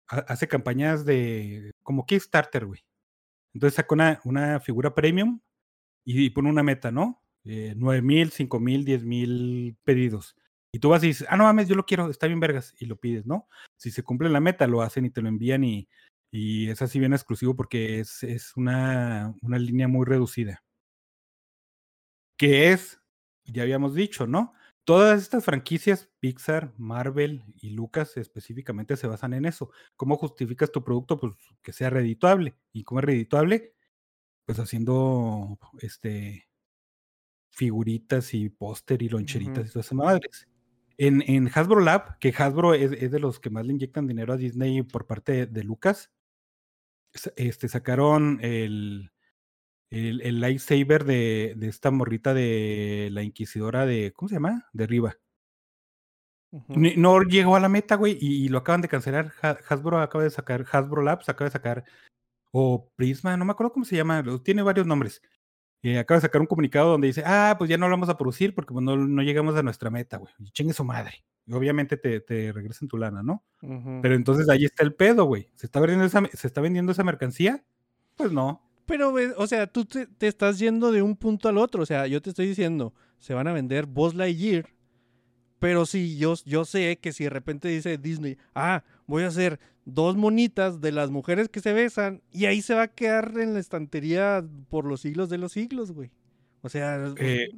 ha- 0.09 0.19
hace 0.29 0.49
campañas 0.49 1.05
de... 1.05 1.73
como 1.83 2.07
Kickstarter, 2.07 2.67
güey. 2.67 2.81
Entonces 3.55 3.77
saca 3.77 3.95
una, 3.95 4.21
una 4.25 4.61
figura 4.61 4.95
premium 4.95 5.41
y, 6.05 6.31
pone 6.31 6.51
una 6.51 6.63
meta, 6.63 6.91
¿no? 6.91 7.23
Eh, 7.45 7.75
9 7.77 8.03
mil, 8.03 8.31
5 8.31 8.61
mil, 8.61 8.85
10 8.85 9.05
mil 9.05 9.77
pedidos. 9.85 10.37
Y 10.73 10.79
tú 10.79 10.91
vas 10.91 11.03
y 11.05 11.09
dices, 11.09 11.27
ah, 11.31 11.37
no 11.37 11.45
mames, 11.45 11.69
yo 11.69 11.75
lo 11.75 11.87
quiero, 11.87 12.11
está 12.11 12.27
bien 12.27 12.41
vergas, 12.41 12.75
y 12.79 12.87
lo 12.87 12.97
pides, 12.97 13.27
¿no? 13.27 13.49
Si 13.77 13.91
se 13.91 14.03
cumple 14.03 14.29
la 14.29 14.41
meta, 14.41 14.67
lo 14.67 14.83
hacen 14.83 15.07
y 15.07 15.11
te 15.11 15.23
lo 15.23 15.29
envían 15.29 15.65
y, 15.65 15.89
y 16.31 16.69
es 16.69 16.83
así 16.83 16.99
bien 16.99 17.15
exclusivo 17.15 17.57
porque 17.57 18.01
es, 18.01 18.23
es 18.23 18.57
una, 18.57 19.35
una 19.43 19.59
línea 19.59 19.89
muy 19.89 20.05
reducida. 20.05 20.63
Que 22.37 22.73
es, 22.73 23.01
ya 23.45 23.63
habíamos 23.63 23.95
dicho, 23.95 24.27
¿no? 24.27 24.53
Todas 24.87 25.21
estas 25.21 25.45
franquicias, 25.45 26.09
Pixar, 26.21 26.73
Marvel 26.79 27.43
y 27.57 27.71
Lucas 27.71 28.17
específicamente 28.17 28.97
se 28.97 29.09
basan 29.09 29.35
en 29.35 29.45
eso. 29.45 29.73
¿Cómo 29.97 30.17
justificas 30.17 30.71
tu 30.71 30.85
producto? 30.85 31.19
Pues 31.19 31.35
que 31.61 31.73
sea 31.73 31.91
redituable. 31.91 32.55
¿Y 32.73 32.85
cómo 32.85 33.01
es 33.01 33.07
redituable? 33.07 33.75
Pues 34.45 34.61
haciendo 34.61 35.59
este 35.81 36.49
figuritas 37.51 38.33
y 38.33 38.49
póster 38.49 39.03
y 39.03 39.09
loncheritas 39.09 39.67
y 39.67 39.73
todas 39.73 39.87
esas 39.87 39.93
madres. 39.93 40.47
En, 40.99 41.21
en 41.27 41.51
Hasbro 41.53 41.81
Lab, 41.81 42.21
que 42.21 42.33
Hasbro 42.39 42.75
es, 42.75 42.93
es 42.93 43.11
de 43.11 43.19
los 43.19 43.41
que 43.41 43.51
más 43.51 43.67
le 43.67 43.73
inyectan 43.73 44.07
dinero 44.07 44.35
a 44.35 44.37
Disney 44.37 44.83
por 44.85 45.09
parte 45.09 45.33
de, 45.33 45.47
de 45.47 45.65
Lucas, 45.65 46.13
este, 47.35 47.69
sacaron 47.69 48.39
el, 48.41 49.11
el, 49.91 50.21
el 50.23 50.41
lightsaber 50.41 51.05
de, 51.05 51.55
de 51.57 51.69
esta 51.69 51.91
morrita 51.91 52.35
de 52.35 53.09
la 53.13 53.23
inquisidora 53.23 53.87
de, 53.87 54.13
¿cómo 54.15 54.29
se 54.29 54.35
llama? 54.37 54.69
De 54.73 54.87
Riva. 54.87 55.17
Ni- 56.69 56.97
No 56.97 57.23
llegó 57.23 57.57
a 57.57 57.61
la 57.61 57.69
meta, 57.69 57.97
güey, 57.97 58.17
y, 58.21 58.45
y 58.45 58.49
lo 58.49 58.59
acaban 58.59 58.81
de 58.81 58.89
cancelar. 58.89 59.33
Ha- 59.43 59.59
Hasbro 59.69 59.99
acaba 60.01 60.25
de 60.25 60.31
sacar, 60.31 60.65
Hasbro 60.71 61.03
Labs 61.03 61.29
acaba 61.29 61.47
de 61.49 61.53
sacar, 61.53 61.85
o 62.53 62.91
Prisma, 62.97 63.37
no 63.37 63.45
me 63.45 63.53
acuerdo 63.53 63.73
cómo 63.73 63.85
se 63.85 63.97
llama, 63.97 64.25
tiene 64.43 64.63
varios 64.63 64.87
nombres. 64.87 65.21
Eh, 65.83 65.99
acaba 65.99 66.17
de 66.19 66.23
sacar 66.23 66.41
un 66.41 66.47
comunicado 66.47 66.91
donde 66.91 67.09
dice, 67.09 67.23
ah, 67.27 67.55
pues 67.59 67.69
ya 67.69 67.77
no 67.77 67.87
lo 67.87 67.93
vamos 67.93 68.09
a 68.09 68.17
producir 68.17 68.55
porque 68.55 68.73
pues, 68.73 68.85
no, 68.85 68.97
no 68.97 69.23
llegamos 69.23 69.55
a 69.57 69.63
nuestra 69.63 69.91
meta, 69.91 70.17
güey. 70.17 70.33
Chingue 70.53 70.73
su 70.73 70.85
madre. 70.85 71.25
Y 71.45 71.53
obviamente 71.53 71.97
te, 71.97 72.21
te 72.21 72.51
regresan 72.53 72.89
tu 72.89 72.97
lana, 72.97 73.23
¿no? 73.23 73.45
Pero 74.03 74.15
entonces 74.15 74.49
ahí 74.49 74.65
está 74.65 74.83
el 74.83 74.95
pedo, 74.95 75.27
güey. 75.27 75.49
¿Se 75.55 75.67
está 75.67 75.79
vendiendo 75.79 76.07
esa, 76.07 76.25
se 76.33 76.47
está 76.47 76.61
vendiendo 76.61 76.91
esa 76.93 77.05
mercancía? 77.05 77.63
Pues 78.17 78.33
no. 78.33 78.66
Pero, 78.87 79.15
o 79.37 79.47
sea, 79.47 79.67
tú 79.67 79.85
te, 79.85 80.09
estás 80.21 80.59
yendo 80.59 80.93
de 80.93 81.03
un 81.03 81.17
punto 81.17 81.49
al 81.49 81.59
otro. 81.59 81.83
O 81.83 81.87
sea, 81.87 82.07
yo 82.07 82.23
te 82.23 82.31
estoy 82.31 82.47
diciendo, 82.47 82.95
se 83.19 83.35
van 83.35 83.49
a 83.49 83.53
vender 83.53 83.87
Buzz 83.87 84.15
Lightyear. 84.15 84.67
Pero 85.59 85.87
sí, 85.87 86.19
yo, 86.19 86.35
yo 86.45 86.65
sé 86.65 86.99
que 86.99 87.13
si 87.13 87.25
de 87.25 87.31
repente 87.31 87.69
dice 87.69 87.99
Disney, 87.99 88.37
ah, 88.55 88.85
voy 89.07 89.23
a 89.25 89.29
hacer 89.29 89.59
dos 89.85 90.17
monitas 90.17 90.81
de 90.81 90.93
las 90.93 91.11
mujeres 91.11 91.49
que 91.49 91.61
se 91.61 91.73
besan 91.73 92.23
y 92.31 92.45
ahí 92.45 92.61
se 92.61 92.75
va 92.75 92.83
a 92.83 92.89
quedar 92.89 93.33
en 93.39 93.55
la 93.55 93.61
estantería 93.61 94.45
por 94.69 94.85
los 94.85 95.01
siglos 95.01 95.31
de 95.31 95.39
los 95.39 95.53
siglos, 95.53 95.93
güey. 95.93 96.11
O 96.61 96.69
sea, 96.69 97.13
Eh, 97.19 97.49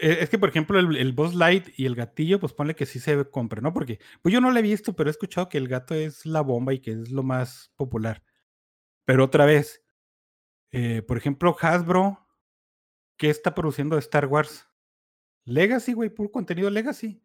Eh, 0.00 0.18
Es 0.20 0.30
que, 0.30 0.38
por 0.38 0.48
ejemplo, 0.48 0.78
el, 0.78 0.96
el 0.96 1.12
Boss 1.12 1.34
Light 1.34 1.68
y 1.76 1.86
el 1.86 1.94
gatillo, 1.94 2.40
pues 2.40 2.52
ponle 2.54 2.74
que 2.74 2.86
sí 2.86 2.98
se 2.98 3.24
compre, 3.30 3.60
¿no? 3.60 3.72
Porque, 3.72 4.00
pues 4.22 4.32
yo 4.32 4.40
no 4.40 4.50
lo 4.50 4.58
he 4.58 4.62
visto, 4.62 4.94
pero 4.96 5.08
he 5.10 5.12
escuchado 5.12 5.48
que 5.48 5.58
el 5.58 5.68
gato 5.68 5.94
es 5.94 6.26
la 6.26 6.40
bomba 6.40 6.74
y 6.74 6.80
que 6.80 6.92
es 6.92 7.10
lo 7.10 7.22
más 7.22 7.70
popular. 7.76 8.22
Pero 9.04 9.24
otra 9.24 9.44
vez, 9.46 9.81
eh, 10.72 11.02
por 11.02 11.16
ejemplo, 11.16 11.56
Hasbro, 11.60 12.26
¿qué 13.16 13.30
está 13.30 13.54
produciendo 13.54 13.96
de 13.96 14.00
Star 14.00 14.26
Wars? 14.26 14.66
Legacy, 15.44 15.92
güey, 15.92 16.10
puro 16.10 16.30
contenido 16.30 16.70
Legacy. 16.70 17.22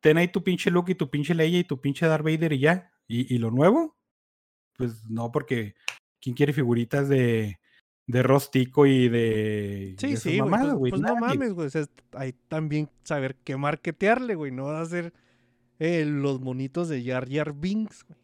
Ten 0.00 0.16
ahí 0.16 0.28
tu 0.28 0.44
pinche 0.44 0.70
Luke 0.70 0.92
y 0.92 0.94
tu 0.94 1.10
pinche 1.10 1.34
Leia 1.34 1.58
y 1.58 1.64
tu 1.64 1.80
pinche 1.80 2.06
Darth 2.06 2.24
Vader 2.24 2.52
y 2.52 2.60
ya. 2.60 2.92
¿Y, 3.06 3.34
y 3.34 3.38
lo 3.38 3.50
nuevo? 3.50 3.96
Pues 4.76 5.04
no, 5.06 5.32
porque 5.32 5.74
¿quién 6.20 6.36
quiere 6.36 6.52
figuritas 6.52 7.08
de, 7.08 7.58
de 8.06 8.22
Rostico 8.22 8.86
y 8.86 9.08
de, 9.08 9.94
Sí, 9.98 10.16
sí, 10.16 10.38
güey. 10.38 10.50
Pues, 10.50 10.74
güey? 10.74 10.90
pues 10.90 11.02
no 11.02 11.16
mames, 11.16 11.52
güey. 11.52 11.66
O 11.66 11.70
sea, 11.70 11.84
hay 12.12 12.32
también 12.48 12.88
saber 13.04 13.36
qué 13.44 13.56
marketearle, 13.56 14.34
güey. 14.34 14.50
No 14.50 14.64
va 14.64 14.80
a 14.80 14.86
ser 14.86 15.12
eh, 15.78 16.04
los 16.04 16.40
monitos 16.40 16.88
de 16.88 17.04
Jar 17.04 17.28
Jar 17.28 17.52
Binks, 17.52 18.04
güey. 18.04 18.18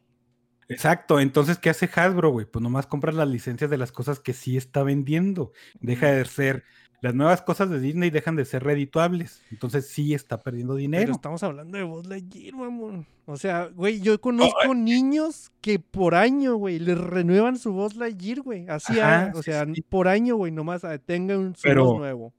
Exacto, 0.69 1.21
entonces, 1.21 1.59
¿qué 1.59 1.71
hace 1.71 1.89
Hasbro, 1.95 2.31
güey? 2.31 2.47
Pues 2.47 2.63
nomás 2.63 2.87
compras 2.87 3.15
las 3.15 3.29
licencias 3.29 3.71
de 3.71 3.79
las 3.79 3.93
cosas 3.93 4.21
que 4.21 4.33
sí 4.33 4.57
está 4.57 4.83
vendiendo. 4.83 5.53
Deja 5.81 6.07
de 6.13 6.25
ser, 6.25 6.65
las 7.03 7.15
nuevas 7.15 7.43
cosas 7.43 7.69
de 7.69 7.81
Disney 7.81 8.09
dejan 8.11 8.35
de 8.37 8.45
ser 8.47 8.65
redituables. 8.65 9.43
Entonces 9.51 9.89
sí 9.89 10.15
está 10.15 10.43
perdiendo 10.43 10.73
Pero 10.75 10.79
dinero. 10.81 11.13
estamos 11.13 11.43
hablando 11.43 11.77
de 11.77 11.85
Buzz 11.85 12.07
Lightyear, 12.07 12.55
mamón. 12.55 13.07
O 13.27 13.37
sea, 13.37 13.67
güey, 13.67 14.01
yo 14.01 14.21
conozco 14.21 14.75
niños 14.75 15.51
que 15.61 15.79
por 15.79 16.15
año, 16.15 16.57
güey, 16.57 16.79
les 16.79 16.97
renuevan 16.99 17.59
su 17.59 17.73
Buzz 17.73 17.95
Lightyear, 17.97 18.41
güey. 18.41 18.67
Así, 18.69 18.99
Ajá, 19.01 19.33
o 19.35 19.43
sea, 19.43 19.67
sí. 19.67 19.83
por 19.83 20.09
año, 20.09 20.37
güey, 20.37 20.51
nomás 20.53 20.83
tenga 21.05 21.37
un 21.39 21.55
su 21.57 21.63
Pero- 21.63 21.85
Buzz 21.87 21.99
nuevo. 21.99 22.33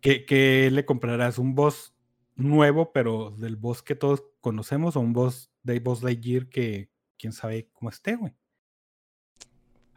¿Qué, 0.00 0.24
qué 0.26 0.70
le 0.70 0.84
comprarás? 0.84 1.38
¿Un 1.38 1.54
boss 1.54 1.94
nuevo, 2.36 2.92
pero 2.92 3.30
del 3.30 3.56
boss 3.56 3.82
que 3.82 3.94
todos 3.94 4.22
conocemos 4.40 4.96
o 4.96 5.00
un 5.00 5.12
boss 5.14 5.50
de 5.62 5.80
Boss 5.80 6.02
Lightyear 6.02 6.48
que 6.48 6.90
quién 7.24 7.32
sabe 7.32 7.68
cómo 7.72 7.88
esté, 7.88 8.16
güey? 8.16 8.34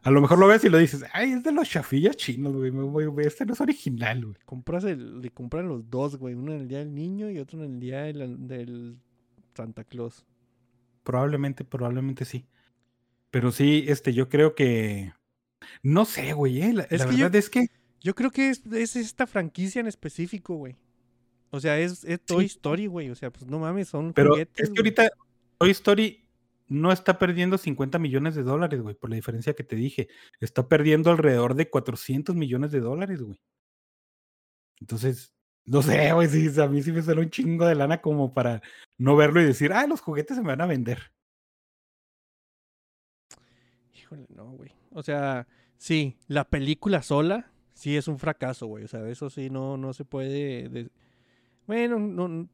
A 0.03 0.11
lo 0.11 0.21
mejor 0.21 0.39
lo 0.39 0.47
ves 0.47 0.63
y 0.63 0.69
lo 0.69 0.77
dices, 0.77 1.03
ay, 1.11 1.31
es 1.33 1.43
de 1.43 1.51
los 1.51 1.69
chafillas 1.69 2.15
chinos, 2.15 2.53
güey, 2.55 3.27
este 3.27 3.45
no 3.45 3.51
es 3.51 3.59
original, 3.59 4.23
güey. 4.23 4.37
Compras 4.45 4.85
el, 4.85 5.19
le 5.19 5.29
compran 5.31 5.67
los 5.67 5.89
dos, 5.89 6.15
güey. 6.15 6.35
Uno 6.35 6.53
en 6.53 6.61
el 6.61 6.67
día 6.69 6.77
del 6.79 6.95
niño 6.95 7.29
y 7.29 7.39
otro 7.39 7.61
en 7.65 7.73
el 7.73 7.79
día 7.81 8.03
del, 8.03 8.47
del 8.47 8.97
Santa 9.53 9.83
Claus. 9.83 10.25
Probablemente, 11.03 11.65
probablemente 11.65 12.23
sí. 12.23 12.45
Pero 13.31 13.51
sí, 13.51 13.83
este, 13.89 14.13
yo 14.13 14.29
creo 14.29 14.55
que. 14.55 15.11
No 15.83 16.05
sé, 16.05 16.31
güey. 16.31 16.61
eh, 16.61 16.71
La, 16.73 16.83
Es 16.83 16.99
la 17.01 17.05
que 17.07 17.11
yo- 17.17 17.25
verdad 17.25 17.35
es 17.35 17.49
que. 17.49 17.65
Yo 17.99 18.15
creo 18.15 18.31
que 18.31 18.49
es, 18.51 18.65
es 18.67 18.95
esta 18.95 19.27
franquicia 19.27 19.81
en 19.81 19.87
específico, 19.87 20.55
güey. 20.55 20.77
O 21.49 21.59
sea, 21.59 21.77
es, 21.79 22.05
es 22.05 22.21
Toy 22.23 22.47
Sí. 22.47 22.55
Story, 22.55 22.85
güey. 22.85 23.09
O 23.09 23.15
sea, 23.15 23.29
pues 23.31 23.45
no 23.45 23.59
mames, 23.59 23.89
son 23.89 24.13
Pero 24.13 24.29
juguetes, 24.31 24.53
es 24.63 24.69
que 24.69 24.69
güey. 24.69 24.77
ahorita 24.79 25.09
Toy 25.57 25.71
Story 25.71 26.26
no 26.67 26.91
está 26.91 27.17
perdiendo 27.19 27.57
50 27.57 27.99
millones 27.99 28.35
de 28.35 28.43
dólares, 28.43 28.81
güey, 28.81 28.95
por 28.95 29.09
la 29.09 29.15
diferencia 29.15 29.53
que 29.53 29.63
te 29.63 29.75
dije. 29.75 30.07
Está 30.39 30.67
perdiendo 30.67 31.11
alrededor 31.11 31.55
de 31.55 31.69
400 31.69 32.35
millones 32.35 32.71
de 32.71 32.79
dólares, 32.81 33.21
güey. 33.21 33.39
Entonces, 34.79 35.33
no 35.65 35.81
sé, 35.81 36.13
güey, 36.13 36.27
sí, 36.27 36.49
a 36.61 36.67
mí 36.67 36.81
sí 36.81 36.91
me 36.91 37.01
suena 37.01 37.21
un 37.21 37.29
chingo 37.29 37.65
de 37.65 37.75
lana 37.75 38.01
como 38.01 38.33
para 38.33 38.61
no 38.97 39.15
verlo 39.15 39.41
y 39.41 39.45
decir, 39.45 39.73
ah, 39.73 39.87
los 39.87 40.01
juguetes 40.01 40.37
se 40.37 40.41
me 40.43 40.49
van 40.49 40.61
a 40.61 40.65
vender. 40.67 41.11
Híjole, 43.93 44.25
no, 44.29 44.51
güey. 44.51 44.71
O 44.91 45.03
sea, 45.03 45.47
sí, 45.77 46.17
la 46.27 46.45
película 46.49 47.01
sola 47.01 47.51
sí 47.73 47.97
es 47.97 48.07
un 48.07 48.19
fracaso, 48.19 48.67
güey. 48.67 48.83
O 48.83 48.87
sea, 48.87 49.07
eso 49.09 49.29
sí 49.29 49.49
no, 49.49 49.77
no 49.77 49.93
se 49.93 50.05
puede. 50.05 50.69
de- 50.69 50.89
Bueno, 51.65 51.99
no, 51.99 52.47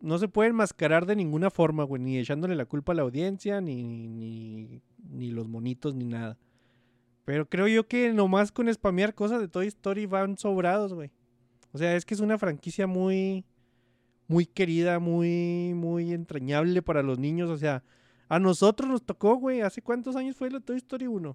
no 0.00 0.18
se 0.18 0.28
puede 0.28 0.50
enmascarar 0.50 1.06
de 1.06 1.16
ninguna 1.16 1.50
forma, 1.50 1.84
güey. 1.84 2.02
Ni 2.02 2.18
echándole 2.18 2.54
la 2.54 2.66
culpa 2.66 2.92
a 2.92 2.94
la 2.94 3.02
audiencia, 3.02 3.60
ni, 3.60 4.08
ni, 4.08 4.80
ni 5.10 5.30
los 5.30 5.48
monitos, 5.48 5.94
ni 5.94 6.04
nada. 6.04 6.38
Pero 7.24 7.48
creo 7.48 7.68
yo 7.68 7.86
que 7.86 8.12
nomás 8.12 8.52
con 8.52 8.72
spamear 8.72 9.14
cosas 9.14 9.40
de 9.40 9.48
Toy 9.48 9.66
Story 9.66 10.06
van 10.06 10.38
sobrados, 10.38 10.94
güey. 10.94 11.10
O 11.72 11.78
sea, 11.78 11.94
es 11.94 12.04
que 12.04 12.14
es 12.14 12.20
una 12.20 12.38
franquicia 12.38 12.86
muy. 12.86 13.44
Muy 14.30 14.44
querida, 14.44 14.98
muy, 14.98 15.72
muy 15.74 16.12
entrañable 16.12 16.82
para 16.82 17.02
los 17.02 17.18
niños. 17.18 17.48
O 17.48 17.56
sea, 17.56 17.82
a 18.28 18.38
nosotros 18.38 18.90
nos 18.90 19.02
tocó, 19.02 19.36
güey. 19.36 19.62
¿Hace 19.62 19.80
cuántos 19.80 20.16
años 20.16 20.36
fue 20.36 20.50
la 20.50 20.60
Toy 20.60 20.76
Story 20.76 21.06
1? 21.06 21.34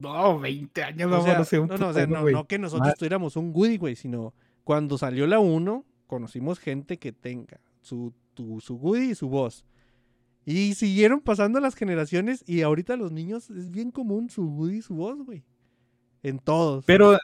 No, 0.00 0.38
20 0.38 0.82
años, 0.82 1.06
O 1.06 1.16
no, 1.16 1.22
sea, 1.22 1.38
no 1.60 1.66
no, 1.66 1.78
no, 1.78 1.88
o 1.88 1.92
sea, 1.92 2.06
no, 2.06 2.30
no 2.30 2.46
que 2.46 2.58
nosotros 2.58 2.94
tuviéramos 2.94 3.36
un 3.36 3.52
Woody, 3.54 3.76
güey, 3.76 3.96
sino 3.96 4.34
cuando 4.64 4.96
salió 4.96 5.26
la 5.26 5.40
1, 5.40 5.84
conocimos 6.10 6.58
gente 6.58 6.98
que 6.98 7.12
tenga 7.12 7.60
su, 7.80 8.12
tu- 8.34 8.60
su 8.60 8.74
Woody 8.76 9.12
y 9.12 9.14
su 9.14 9.28
voz. 9.28 9.64
Y 10.44 10.74
siguieron 10.74 11.20
pasando 11.20 11.60
las 11.60 11.74
generaciones 11.76 12.42
y 12.46 12.62
ahorita 12.62 12.96
los 12.96 13.12
niños 13.12 13.50
es 13.50 13.70
bien 13.70 13.90
común 13.92 14.30
su 14.30 14.44
Woody 14.44 14.78
y 14.78 14.82
su 14.82 14.94
voz, 14.96 15.18
güey. 15.24 15.44
En 16.22 16.38
todos. 16.40 16.84
Pero 16.86 17.14
eh, 17.14 17.18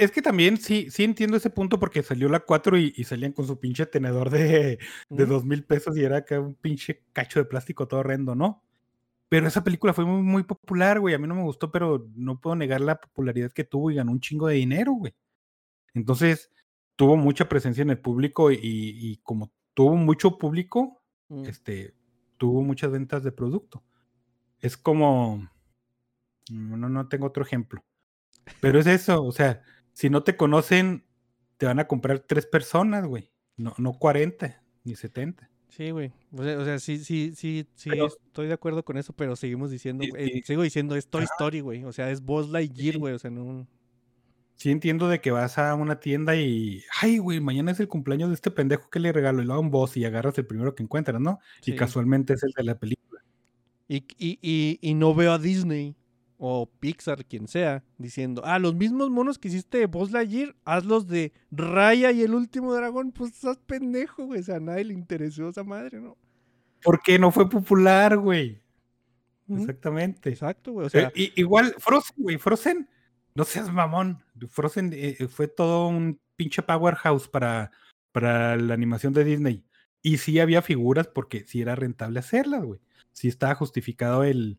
es 0.00 0.10
que 0.10 0.22
también 0.22 0.56
sí, 0.56 0.88
sí 0.90 1.04
entiendo 1.04 1.36
ese 1.36 1.50
punto 1.50 1.78
porque 1.78 2.02
salió 2.02 2.28
la 2.28 2.40
4 2.40 2.78
y, 2.78 2.92
y 2.96 3.04
salían 3.04 3.32
con 3.32 3.46
su 3.46 3.60
pinche 3.60 3.86
tenedor 3.86 4.30
de, 4.30 4.78
de 5.10 5.26
dos 5.26 5.44
mil 5.44 5.64
pesos 5.64 5.96
y 5.96 6.02
era 6.04 6.18
acá 6.18 6.40
un 6.40 6.54
pinche 6.54 7.04
cacho 7.12 7.40
de 7.40 7.44
plástico 7.46 7.86
todo 7.88 8.00
horrendo, 8.00 8.34
¿no? 8.34 8.64
Pero 9.28 9.46
esa 9.48 9.62
película 9.64 9.92
fue 9.94 10.04
muy, 10.06 10.22
muy 10.22 10.42
popular, 10.44 11.00
güey. 11.00 11.14
A 11.14 11.18
mí 11.18 11.28
no 11.28 11.34
me 11.36 11.42
gustó, 11.42 11.70
pero 11.72 12.08
no 12.16 12.40
puedo 12.40 12.56
negar 12.56 12.80
la 12.80 13.00
popularidad 13.00 13.52
que 13.52 13.64
tuvo 13.64 13.90
y 13.90 13.96
ganó 13.96 14.12
un 14.12 14.20
chingo 14.20 14.48
de 14.48 14.56
dinero, 14.56 14.92
güey. 14.94 15.14
Entonces, 15.94 16.50
tuvo 17.00 17.16
mucha 17.16 17.48
presencia 17.48 17.80
en 17.80 17.88
el 17.88 17.98
público 17.98 18.50
y, 18.52 18.58
y 18.62 19.16
como 19.22 19.50
tuvo 19.72 19.96
mucho 19.96 20.36
público, 20.36 21.00
Mm. 21.30 21.44
este, 21.46 21.94
tuvo 22.36 22.60
muchas 22.62 22.90
ventas 22.90 23.22
de 23.24 23.32
producto. 23.32 23.82
Es 24.58 24.76
como, 24.76 25.48
no, 26.50 26.88
no 26.90 27.08
tengo 27.08 27.26
otro 27.26 27.42
ejemplo. 27.42 27.82
Pero 28.60 28.80
es 28.80 28.86
eso, 28.86 29.22
o 29.22 29.32
sea, 29.32 29.62
si 29.94 30.10
no 30.10 30.22
te 30.24 30.36
conocen, 30.36 31.04
te 31.56 31.66
van 31.66 31.78
a 31.78 31.86
comprar 31.86 32.20
tres 32.20 32.46
personas, 32.46 33.06
güey. 33.06 33.30
No, 33.56 33.72
no 33.78 33.92
40 33.94 34.62
ni 34.84 34.94
70. 34.96 35.48
Sí, 35.68 35.90
güey. 35.90 36.12
O 36.32 36.42
sea, 36.42 36.58
o 36.58 36.64
sea, 36.64 36.78
sí, 36.80 36.98
sí, 36.98 37.32
sí, 37.34 37.66
sí, 37.76 37.90
Pero- 37.90 38.08
estoy 38.08 38.48
de 38.48 38.54
acuerdo 38.54 38.84
con 38.84 38.98
eso, 38.98 39.12
pero 39.14 39.36
seguimos 39.36 39.70
diciendo, 39.70 40.04
Sí, 40.04 40.10
eh, 40.16 40.42
sigo 40.44 40.62
diciendo, 40.62 40.96
es 40.96 41.08
Toy. 41.08 41.22
Story, 41.24 41.60
güey. 41.60 41.84
O 41.84 41.92
sea, 41.92 42.10
es 42.10 42.20
Buzz 42.22 42.50
Lightyear, 42.50 42.98
güey. 42.98 43.14
O 43.14 43.18
sea, 43.18 43.30
no... 43.30 43.66
Sí 44.60 44.70
entiendo 44.70 45.08
de 45.08 45.22
que 45.22 45.30
vas 45.30 45.56
a 45.56 45.74
una 45.74 46.00
tienda 46.00 46.36
y, 46.36 46.84
ay, 47.00 47.16
güey, 47.16 47.40
mañana 47.40 47.70
es 47.70 47.80
el 47.80 47.88
cumpleaños 47.88 48.28
de 48.28 48.34
este 48.34 48.50
pendejo 48.50 48.90
que 48.90 49.00
le 49.00 49.10
regalo 49.10 49.40
y 49.40 49.46
lo 49.46 49.58
un 49.58 49.70
boss 49.70 49.96
y 49.96 50.04
agarras 50.04 50.36
el 50.36 50.44
primero 50.44 50.74
que 50.74 50.82
encuentras, 50.82 51.18
¿no? 51.18 51.38
Sí. 51.62 51.72
Y 51.72 51.76
casualmente 51.76 52.34
es 52.34 52.42
el 52.42 52.52
de 52.54 52.64
la 52.64 52.78
película. 52.78 53.22
Y, 53.88 54.04
y, 54.18 54.38
y, 54.42 54.78
y 54.82 54.92
no 54.92 55.14
veo 55.14 55.32
a 55.32 55.38
Disney 55.38 55.96
o 56.36 56.70
Pixar, 56.78 57.24
quien 57.24 57.48
sea, 57.48 57.82
diciendo, 57.96 58.42
ah, 58.44 58.58
los 58.58 58.74
mismos 58.74 59.08
monos 59.08 59.38
que 59.38 59.48
hiciste 59.48 59.78
de 59.78 59.86
Buzz 59.86 60.10
Lightyear, 60.10 60.54
hazlos 60.66 61.08
de 61.08 61.32
Raya 61.50 62.12
y 62.12 62.20
el 62.20 62.34
último 62.34 62.74
dragón, 62.74 63.12
pues 63.12 63.32
estás 63.32 63.56
pendejo, 63.56 64.26
güey. 64.26 64.40
O 64.40 64.42
sea, 64.42 64.56
a 64.56 64.60
nadie 64.60 64.84
le 64.84 64.92
interesó 64.92 65.48
esa 65.48 65.64
madre, 65.64 66.02
¿no? 66.02 66.18
Porque 66.82 67.18
no 67.18 67.30
fue 67.30 67.48
popular, 67.48 68.18
güey. 68.18 68.60
Exactamente. 69.48 70.28
Exacto, 70.28 70.72
güey. 70.72 70.84
O 70.84 70.88
Eh, 70.88 70.90
sea, 70.90 71.12
igual, 71.14 71.74
Frozen, 71.78 72.16
güey, 72.18 72.36
Frozen, 72.36 72.86
no 73.34 73.44
seas 73.44 73.72
mamón. 73.72 74.22
Frozen 74.48 74.92
eh, 74.92 75.16
eh, 75.18 75.28
fue 75.28 75.48
todo 75.48 75.88
un 75.88 76.20
pinche 76.36 76.62
powerhouse 76.62 77.28
para, 77.28 77.70
para 78.12 78.56
la 78.56 78.74
animación 78.74 79.12
de 79.12 79.24
Disney. 79.24 79.64
Y 80.02 80.18
sí 80.18 80.40
había 80.40 80.62
figuras 80.62 81.06
porque 81.08 81.44
sí 81.46 81.60
era 81.60 81.74
rentable 81.74 82.20
hacerlas, 82.20 82.64
güey. 82.64 82.80
Sí 83.12 83.28
estaba 83.28 83.54
justificado 83.54 84.24
el 84.24 84.58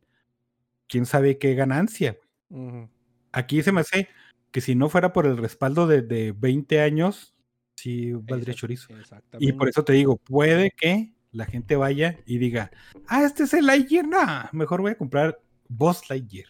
quién 0.87 1.05
sabe 1.05 1.37
qué 1.37 1.55
ganancia, 1.55 2.17
güey. 2.49 2.87
Aquí 3.33 3.63
se 3.63 3.71
me 3.71 3.81
hace 3.81 4.09
que 4.51 4.59
si 4.59 4.75
no 4.75 4.89
fuera 4.89 5.13
por 5.13 5.25
el 5.25 5.37
respaldo 5.37 5.87
de, 5.87 6.01
de 6.01 6.33
20 6.33 6.81
años, 6.81 7.33
sí 7.75 8.11
valdría 8.13 8.53
chorizo. 8.53 8.93
Y 9.39 9.53
por 9.53 9.69
eso 9.69 9.83
te 9.83 9.93
digo, 9.93 10.17
puede 10.17 10.71
que 10.71 11.13
la 11.31 11.45
gente 11.45 11.75
vaya 11.75 12.19
y 12.25 12.37
diga, 12.37 12.71
ah, 13.07 13.23
este 13.23 13.43
es 13.43 13.53
el 13.53 13.65
Lightyear, 13.65 14.05
mejor 14.51 14.81
voy 14.81 14.91
a 14.91 14.97
comprar 14.97 15.39
Boss 15.69 16.09
Lightyear. 16.09 16.47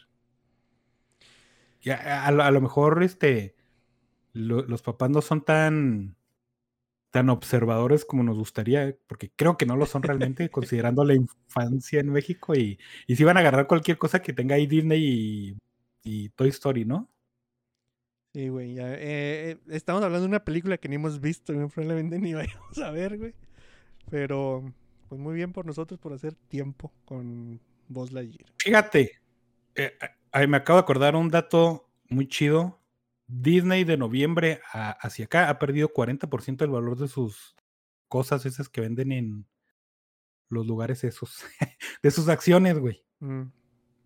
A, 1.90 2.28
a 2.28 2.32
lo- 2.32 2.44
a 2.44 2.52
lo 2.52 2.62
mejor 2.62 3.02
este, 3.04 3.56
lo- 4.34 4.64
los 4.64 4.82
papás 4.82 5.10
no 5.10 5.22
son 5.22 5.44
tan, 5.44 6.16
tan 7.10 7.30
observadores 7.30 8.06
como 8.06 8.24
nos 8.24 8.38
gustaría, 8.38 8.96
porque 9.08 9.32
creo 9.36 9.58
que 9.58 9.66
no 9.66 9.76
lo 9.76 9.86
son 9.86 10.04
realmente, 10.04 10.50
considerando 10.52 11.04
la 11.04 11.16
infancia 11.16 12.00
en 12.00 12.10
México 12.10 12.56
y, 12.56 12.80
y 13.08 13.16
si 13.16 13.24
van 13.24 13.38
a 13.38 13.42
agarrar 13.42 13.68
cualquier 13.68 13.98
cosa 13.98 14.22
que 14.22 14.34
tenga 14.34 14.56
ahí 14.56 14.68
Disney 14.68 15.04
y, 15.04 15.58
y 16.04 16.30
Toy 16.30 16.50
Story, 16.50 16.86
¿no? 16.86 17.10
Sí, 18.34 18.48
güey. 18.48 18.76
ya, 18.76 18.94
eh, 18.94 19.00
eh, 19.52 19.58
estamos 19.72 20.02
hablando 20.04 20.22
de 20.24 20.30
una 20.30 20.46
película 20.46 20.78
que 20.78 20.88
ni 20.88 20.96
hemos 20.96 21.20
visto, 21.20 21.54
güey, 21.54 21.68
probablemente 21.68 22.18
ni 22.20 22.34
vayamos 22.34 22.78
a 22.78 22.92
ver, 22.92 23.18
güey. 23.18 23.34
Pero, 24.10 24.74
pues 25.10 25.20
muy 25.20 25.36
bien 25.36 25.52
por 25.52 25.66
nosotros 25.66 26.00
por 26.00 26.14
hacer 26.14 26.36
tiempo 26.48 26.94
con 27.06 27.60
Buzz 27.90 28.12
Lightyear. 28.14 28.50
Fíjate, 28.58 29.20
eh, 29.76 29.92
eh, 30.34 30.48
me 30.48 30.58
acabo 30.58 30.78
de 30.78 30.82
acordar 30.84 31.16
un 31.16 31.30
dato 31.30 31.90
muy 32.10 32.28
chido. 32.28 32.80
Disney 33.28 33.84
de 33.86 33.98
noviembre 33.98 34.62
a- 34.74 34.92
hacia 34.92 35.26
acá 35.26 35.50
ha 35.50 35.58
perdido 35.60 35.90
40% 35.94 36.58
del 36.66 36.72
valor 36.74 36.98
de 36.98 37.08
sus 37.08 37.56
cosas 38.10 38.46
esas 38.46 38.68
que 38.68 38.82
venden 38.82 39.12
en 39.14 39.46
los 40.50 40.68
lugares 40.68 41.04
esos, 41.06 41.44
de 42.04 42.12
sus 42.12 42.28
acciones, 42.28 42.78
güey. 42.78 43.06
Mm, 43.20 43.44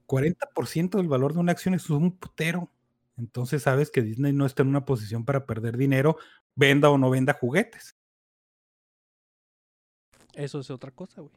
40% 0.08 0.98
del 1.00 1.08
valor 1.08 1.34
de 1.34 1.40
una 1.40 1.52
acción 1.54 1.74
es 1.74 1.90
un 1.90 2.16
putero. 2.18 2.72
Entonces 3.18 3.64
sabes 3.64 3.90
que 3.90 4.02
Disney 4.04 4.34
no 4.34 4.46
está 4.46 4.62
en 4.62 4.70
una 4.70 4.86
posición 4.86 5.26
para 5.26 5.46
perder 5.48 5.78
dinero, 5.78 6.18
venda 6.54 6.90
o 6.92 6.98
no 7.00 7.10
venda 7.10 7.34
juguetes. 7.34 7.98
Eso 10.34 10.60
es 10.60 10.70
otra 10.70 10.92
cosa, 10.92 11.22
güey. 11.22 11.34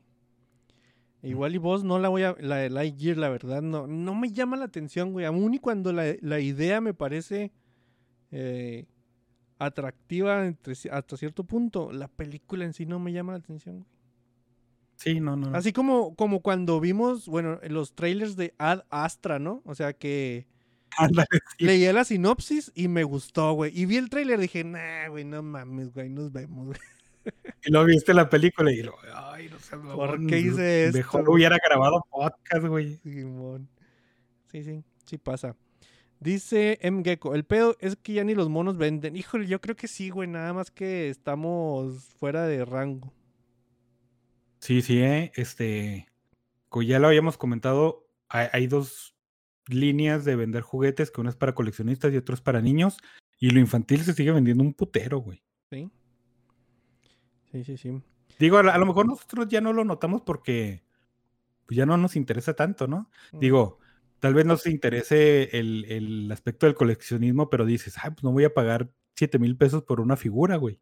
Igual 1.22 1.54
y 1.54 1.58
vos 1.58 1.84
no 1.84 1.98
la 1.98 2.08
voy 2.08 2.22
a... 2.22 2.36
La 2.40 2.56
de 2.56 2.70
Lightyear, 2.70 3.16
la 3.16 3.28
verdad, 3.28 3.60
no, 3.62 3.86
no 3.86 4.14
me 4.14 4.30
llama 4.30 4.56
la 4.56 4.66
atención, 4.66 5.12
güey. 5.12 5.26
Aún 5.26 5.54
y 5.54 5.58
cuando 5.58 5.92
la, 5.92 6.14
la 6.20 6.40
idea 6.40 6.80
me 6.80 6.94
parece 6.94 7.52
eh, 8.30 8.86
atractiva 9.58 10.46
entre 10.46 10.74
hasta 10.90 11.16
cierto 11.16 11.44
punto, 11.44 11.92
la 11.92 12.08
película 12.08 12.64
en 12.64 12.72
sí 12.72 12.86
no 12.86 12.98
me 12.98 13.12
llama 13.12 13.32
la 13.32 13.38
atención, 13.38 13.76
güey. 13.78 13.88
Sí, 14.96 15.20
no, 15.20 15.36
no. 15.36 15.50
no. 15.50 15.56
Así 15.56 15.72
como, 15.72 16.16
como 16.16 16.40
cuando 16.40 16.80
vimos, 16.80 17.28
bueno, 17.28 17.60
los 17.68 17.94
trailers 17.94 18.34
de 18.34 18.54
Ad 18.58 18.82
Astra, 18.90 19.38
¿no? 19.38 19.62
O 19.64 19.76
sea 19.76 19.92
que 19.92 20.48
leía 21.58 21.92
la 21.92 22.04
sinopsis 22.04 22.72
y 22.74 22.88
me 22.88 23.04
gustó, 23.04 23.52
güey. 23.52 23.78
Y 23.78 23.86
vi 23.86 23.96
el 23.96 24.10
trailer 24.10 24.40
y 24.40 24.42
dije, 24.42 24.64
nah, 24.64 25.08
güey, 25.08 25.24
no 25.24 25.42
mames, 25.42 25.94
güey, 25.94 26.08
nos 26.08 26.32
vemos, 26.32 26.66
güey. 26.66 26.78
Y 27.64 27.70
luego 27.70 27.86
viste 27.86 28.14
la 28.14 28.28
película 28.28 28.72
y 28.72 28.82
lo, 28.82 28.94
ay, 29.14 29.48
no 29.48 29.58
seas 29.58 29.80
¿Por 29.82 30.26
qué 30.26 30.38
hice 30.38 30.86
esto, 30.86 30.98
Mejor 30.98 31.28
hubiera 31.28 31.58
grabado 31.58 32.04
podcast, 32.10 32.66
güey. 32.66 32.96
Simón. 33.02 33.68
Sí, 34.50 34.62
sí, 34.62 34.84
sí 35.04 35.18
pasa. 35.18 35.56
Dice 36.20 36.78
M. 36.82 37.02
Gecko, 37.04 37.34
el 37.34 37.44
pedo 37.44 37.76
es 37.80 37.96
que 37.96 38.14
ya 38.14 38.24
ni 38.24 38.34
los 38.34 38.48
monos 38.48 38.76
venden. 38.76 39.16
Híjole, 39.16 39.46
yo 39.46 39.60
creo 39.60 39.76
que 39.76 39.86
sí, 39.86 40.10
güey, 40.10 40.28
nada 40.28 40.52
más 40.52 40.70
que 40.70 41.10
estamos 41.10 42.04
fuera 42.18 42.46
de 42.46 42.64
rango. 42.64 43.12
Sí, 44.60 44.82
sí, 44.82 45.00
eh, 45.00 45.30
este, 45.36 46.08
como 46.68 46.82
ya 46.82 46.98
lo 46.98 47.06
habíamos 47.06 47.38
comentado, 47.38 48.08
hay, 48.28 48.48
hay 48.52 48.66
dos 48.66 49.14
líneas 49.68 50.24
de 50.24 50.34
vender 50.34 50.62
juguetes, 50.62 51.10
que 51.10 51.20
una 51.20 51.30
es 51.30 51.36
para 51.36 51.54
coleccionistas 51.54 52.12
y 52.12 52.16
otra 52.16 52.34
es 52.34 52.40
para 52.40 52.60
niños, 52.60 52.96
y 53.38 53.50
lo 53.50 53.60
infantil 53.60 54.02
se 54.02 54.14
sigue 54.14 54.32
vendiendo 54.32 54.64
un 54.64 54.74
putero, 54.74 55.18
güey. 55.18 55.42
Sí, 55.70 55.88
sí, 57.52 57.64
sí. 57.64 57.76
sí. 57.76 58.02
Digo, 58.38 58.58
a, 58.58 58.78
lo- 58.78 58.86
mejor 58.86 59.06
nosotros 59.06 59.48
ya 59.48 59.60
no 59.60 59.72
lo 59.72 59.84
notamos 59.84 60.22
porque 60.22 60.82
pues, 61.66 61.76
ya 61.76 61.86
no 61.86 61.96
nos 61.96 62.16
interesa 62.16 62.54
tanto, 62.54 62.86
¿no? 62.86 63.10
Mm. 63.32 63.38
Digo, 63.40 63.78
tal 64.20 64.34
vez 64.34 64.46
nos 64.46 64.66
interese 64.66 65.56
el, 65.58 65.84
el 65.86 66.30
aspecto 66.32 66.66
del 66.66 66.74
coleccionismo, 66.74 67.50
pero 67.50 67.64
dices, 67.64 67.96
ah, 67.98 68.10
pues 68.10 68.22
no 68.24 68.32
voy 68.32 68.44
a 68.44 68.54
pagar 68.54 68.90
7 69.16 69.38
mil 69.38 69.56
pesos 69.56 69.82
por 69.82 70.00
una 70.00 70.16
figura, 70.16 70.56
güey. 70.56 70.80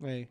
Ey, 0.00 0.28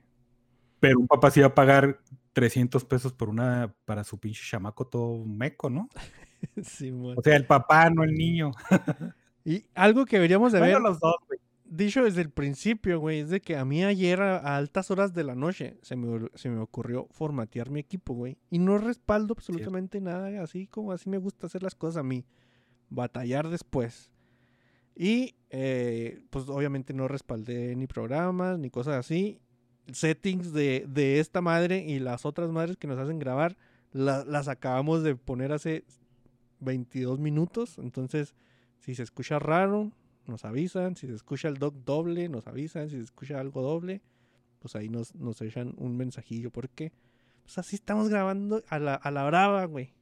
Pero 0.80 1.00
un 1.00 1.08
papá 1.08 1.32
sí 1.32 1.40
va 1.40 1.48
a 1.48 1.56
pagar 1.56 2.00
300 2.34 2.84
pesos 2.86 3.14
por 3.14 3.30
una, 3.30 3.74
para 3.86 4.04
su 4.04 4.20
pinche 4.20 4.42
chamaco 4.46 4.88
todo 4.88 5.24
meco, 5.26 5.70
¿no? 5.70 5.90
Simón. 6.64 7.16
O 7.18 7.22
sea, 7.22 7.36
el 7.36 7.46
papá, 7.46 7.90
no 7.90 8.04
el 8.04 8.14
niño. 8.14 8.52
Y 9.46 9.66
algo 9.76 10.06
que 10.06 10.16
deberíamos 10.16 10.54
de 10.54 10.60
Bueno, 10.60 10.74
ver, 10.76 10.82
los 10.82 11.00
dos, 11.02 11.16
güey. 11.28 11.38
Dicho 11.76 12.04
desde 12.04 12.22
el 12.22 12.30
principio, 12.30 13.00
güey, 13.00 13.20
es 13.22 13.30
de 13.30 13.42
que 13.42 13.56
a 13.58 13.66
mí 13.66 13.84
ayer 13.84 14.22
a, 14.22 14.56
altas 14.58 14.92
horas 14.92 15.14
de 15.14 15.24
la 15.24 15.36
noche 15.36 15.78
se 15.82 15.96
me, 15.96 16.30
se 16.36 16.50
me 16.50 16.60
ocurrió 16.60 17.08
formatear 17.12 17.70
mi 17.70 17.80
equipo, 17.80 18.14
güey. 18.14 18.38
Y 18.50 18.60
no 18.60 18.78
respaldo 18.78 19.34
absolutamente 19.38 20.00
nada, 20.02 20.42
así 20.44 20.68
como 20.68 20.92
así 20.92 21.10
me 21.10 21.18
gusta 21.18 21.48
hacer 21.48 21.64
las 21.64 21.76
cosas 21.76 21.98
a 21.98 22.04
mí. 22.04 22.26
Batallar 22.90 23.50
después. 23.50 24.12
Y 24.96 25.36
eh, 25.50 26.24
pues 26.30 26.48
obviamente 26.50 26.94
no 26.94 27.08
respaldé 27.08 27.76
ni 27.76 27.88
programas 27.88 28.60
ni 28.60 28.70
cosas 28.70 28.96
así. 28.96 29.40
Settings 29.92 30.54
de, 30.54 30.86
de 30.88 31.20
esta 31.20 31.42
madre 31.42 31.80
y 31.86 32.00
las 32.00 32.26
otras 32.26 32.52
madres 32.52 32.78
que 32.78 32.88
nos 32.88 33.00
hacen 33.00 33.20
grabar 33.20 33.58
la- 33.92 34.24
las 34.26 34.48
acabamos 34.48 35.04
de 35.04 35.16
poner 35.16 35.52
hace 35.52 35.84
22 36.60 37.20
minutos. 37.20 37.78
Entonces, 37.80 38.36
si 38.80 38.96
se 38.96 39.04
escucha 39.04 39.40
raro, 39.40 39.92
nos 40.28 40.46
avisan. 40.46 40.96
Si 40.96 41.08
se 41.08 41.14
escucha 41.14 41.48
el 41.48 41.58
doc 41.58 41.76
doble, 41.86 42.30
nos 42.30 42.48
avisan. 42.48 42.90
Si 42.90 42.96
se 42.98 43.04
escucha 43.04 43.40
algo 43.40 43.62
doble, 43.62 44.02
pues 44.60 44.76
ahí 44.76 44.90
nos, 44.90 45.16
nos 45.16 45.42
echan 45.42 45.74
un 45.78 45.98
mensajillo. 45.98 46.50
Porque 46.52 46.92
pues 47.44 47.58
así 47.58 47.76
estamos 47.76 48.10
grabando 48.10 48.64
a 48.70 48.80
la, 48.80 48.96
a 48.96 49.12
la 49.12 49.26
brava, 49.26 49.66
güey. 49.66 49.94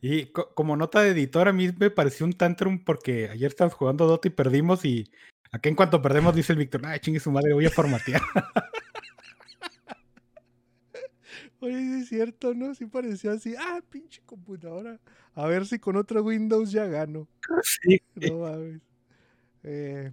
Y 0.00 0.26
co- 0.26 0.52
como 0.54 0.76
nota 0.76 1.00
de 1.00 1.10
editor, 1.10 1.48
a 1.48 1.52
mí 1.52 1.70
me 1.78 1.90
pareció 1.90 2.26
un 2.26 2.34
tantrum 2.34 2.78
porque 2.84 3.30
ayer 3.30 3.48
estábamos 3.48 3.74
jugando 3.74 4.06
Dota 4.06 4.28
y 4.28 4.32
perdimos 4.32 4.84
y 4.84 5.10
acá 5.50 5.70
en 5.70 5.76
cuanto 5.76 6.02
perdemos 6.02 6.34
dice 6.34 6.52
el 6.52 6.58
Víctor, 6.58 6.82
ay, 6.84 7.00
chingue 7.00 7.20
su 7.20 7.30
madre, 7.32 7.54
voy 7.54 7.64
a 7.64 7.70
formatear. 7.70 8.20
Oye, 11.64 11.78
sí 11.78 11.94
es 12.02 12.08
cierto, 12.08 12.54
¿no? 12.54 12.74
Sí 12.74 12.86
pareció 12.86 13.32
así. 13.32 13.54
Ah, 13.58 13.80
pinche 13.90 14.20
computadora. 14.26 15.00
A 15.34 15.46
ver 15.46 15.66
si 15.66 15.78
con 15.78 15.96
otro 15.96 16.22
Windows 16.22 16.70
ya 16.72 16.86
gano. 16.86 17.28
sí. 17.62 18.00
No 18.16 18.40
mames. 18.40 18.80
Eh, 19.64 20.12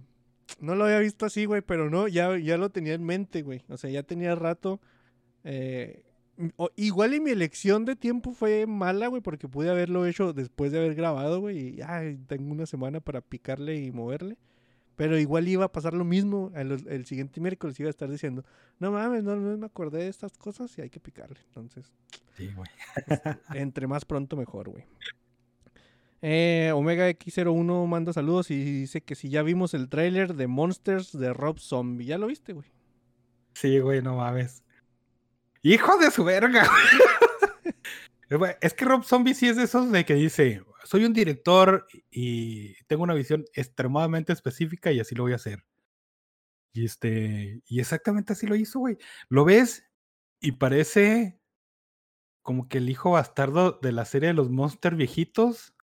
no 0.60 0.74
lo 0.74 0.84
había 0.84 0.98
visto 1.00 1.26
así, 1.26 1.44
güey, 1.46 1.62
pero 1.62 1.90
no, 1.90 2.08
ya, 2.08 2.38
ya 2.38 2.56
lo 2.58 2.70
tenía 2.70 2.94
en 2.94 3.04
mente, 3.04 3.42
güey. 3.42 3.64
O 3.68 3.76
sea, 3.76 3.90
ya 3.90 4.02
tenía 4.02 4.34
rato. 4.34 4.80
eh, 5.44 6.04
o- 6.56 6.70
igual 6.76 7.14
y 7.14 7.20
mi 7.20 7.30
elección 7.30 7.84
de 7.84 7.96
tiempo 7.96 8.32
fue 8.32 8.66
mala, 8.66 9.08
güey, 9.08 9.22
porque 9.22 9.48
pude 9.48 9.70
haberlo 9.70 10.06
hecho 10.06 10.32
después 10.32 10.72
de 10.72 10.78
haber 10.80 10.94
grabado, 10.94 11.40
güey. 11.40 11.76
Y 11.78 11.82
ay, 11.82 12.18
tengo 12.28 12.52
una 12.52 12.66
semana 12.66 13.00
para 13.00 13.20
picarle 13.20 13.76
y 13.76 13.92
moverle. 13.92 14.36
Pero 15.02 15.18
igual 15.18 15.48
iba 15.48 15.64
a 15.64 15.72
pasar 15.72 15.94
lo 15.94 16.04
mismo. 16.04 16.52
El, 16.54 16.70
el 16.88 17.06
siguiente 17.06 17.40
miércoles 17.40 17.80
iba 17.80 17.88
a 17.88 17.90
estar 17.90 18.08
diciendo, 18.08 18.44
no 18.78 18.92
mames, 18.92 19.24
no, 19.24 19.34
no 19.34 19.58
me 19.58 19.66
acordé 19.66 20.04
de 20.04 20.08
estas 20.08 20.38
cosas 20.38 20.78
y 20.78 20.82
hay 20.82 20.90
que 20.90 21.00
picarle. 21.00 21.40
Entonces, 21.48 21.92
Sí, 22.36 22.48
güey. 22.54 22.68
entre 23.54 23.88
más 23.88 24.04
pronto 24.04 24.36
mejor, 24.36 24.68
güey. 24.68 24.84
Eh, 26.20 26.70
Omega 26.72 27.10
X01 27.10 27.88
manda 27.88 28.12
saludos 28.12 28.52
y 28.52 28.62
dice 28.62 29.00
que 29.00 29.16
si 29.16 29.28
ya 29.28 29.42
vimos 29.42 29.74
el 29.74 29.88
tráiler 29.88 30.34
de 30.34 30.46
Monsters 30.46 31.18
de 31.18 31.32
Rob 31.32 31.58
Zombie. 31.58 32.06
¿Ya 32.06 32.16
lo 32.16 32.28
viste, 32.28 32.52
güey? 32.52 32.70
Sí, 33.54 33.80
güey, 33.80 34.02
no 34.02 34.18
mames. 34.18 34.62
Hijo 35.62 35.98
de 35.98 36.12
su 36.12 36.22
verga. 36.22 36.64
Güey, 38.30 38.54
es 38.60 38.72
que 38.74 38.84
Rob 38.84 39.02
Zombie 39.02 39.34
sí 39.34 39.48
es 39.48 39.56
de 39.56 39.64
esos 39.64 39.90
de 39.90 40.04
que 40.04 40.14
dice, 40.14 40.62
soy 40.84 41.04
un 41.04 41.12
director 41.12 41.86
y 42.10 42.74
tengo 42.84 43.02
una 43.04 43.14
visión 43.14 43.44
extremadamente 43.54 44.32
específica 44.32 44.92
y 44.92 45.00
así 45.00 45.14
lo 45.14 45.24
voy 45.24 45.32
a 45.32 45.36
hacer. 45.36 45.64
Y 46.72 46.84
este, 46.86 47.62
y 47.66 47.80
exactamente 47.80 48.32
así 48.32 48.46
lo 48.46 48.56
hizo, 48.56 48.78
güey. 48.80 48.98
Lo 49.28 49.44
ves 49.44 49.84
y 50.40 50.52
parece 50.52 51.38
como 52.42 52.68
que 52.68 52.78
el 52.78 52.88
hijo 52.88 53.12
bastardo 53.12 53.78
de 53.82 53.92
la 53.92 54.04
serie 54.04 54.28
de 54.28 54.34
los 54.34 54.50
Monster 54.50 54.94
viejitos. 54.94 55.74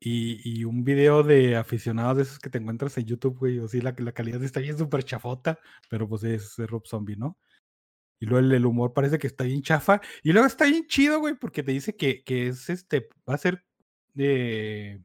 Y, 0.00 0.40
y 0.44 0.64
un 0.64 0.84
video 0.84 1.24
de 1.24 1.56
aficionados 1.56 2.16
de 2.16 2.22
esos 2.22 2.38
que 2.38 2.50
te 2.50 2.58
encuentras 2.58 2.96
en 2.98 3.06
YouTube, 3.06 3.36
güey. 3.38 3.58
O 3.58 3.66
sí, 3.68 3.80
la, 3.80 3.94
la 3.98 4.12
calidad 4.12 4.42
está 4.44 4.60
bien 4.60 4.78
súper 4.78 5.02
chafota, 5.04 5.58
pero 5.90 6.08
pues 6.08 6.22
es, 6.24 6.56
es 6.58 6.70
Rob 6.70 6.86
Zombie, 6.86 7.16
¿no? 7.16 7.36
Y 8.20 8.26
luego 8.26 8.44
el, 8.46 8.52
el 8.52 8.66
humor 8.66 8.92
parece 8.92 9.18
que 9.18 9.26
está 9.26 9.44
bien 9.44 9.62
chafa. 9.62 10.00
Y 10.22 10.32
luego 10.32 10.46
está 10.46 10.64
bien 10.64 10.86
chido, 10.86 11.20
güey, 11.20 11.34
porque 11.34 11.62
te 11.62 11.72
dice 11.72 11.96
que, 11.96 12.22
que 12.24 12.48
es 12.48 12.68
este, 12.70 13.08
va 13.28 13.34
a 13.34 13.38
ser 13.38 13.64
de 14.14 15.00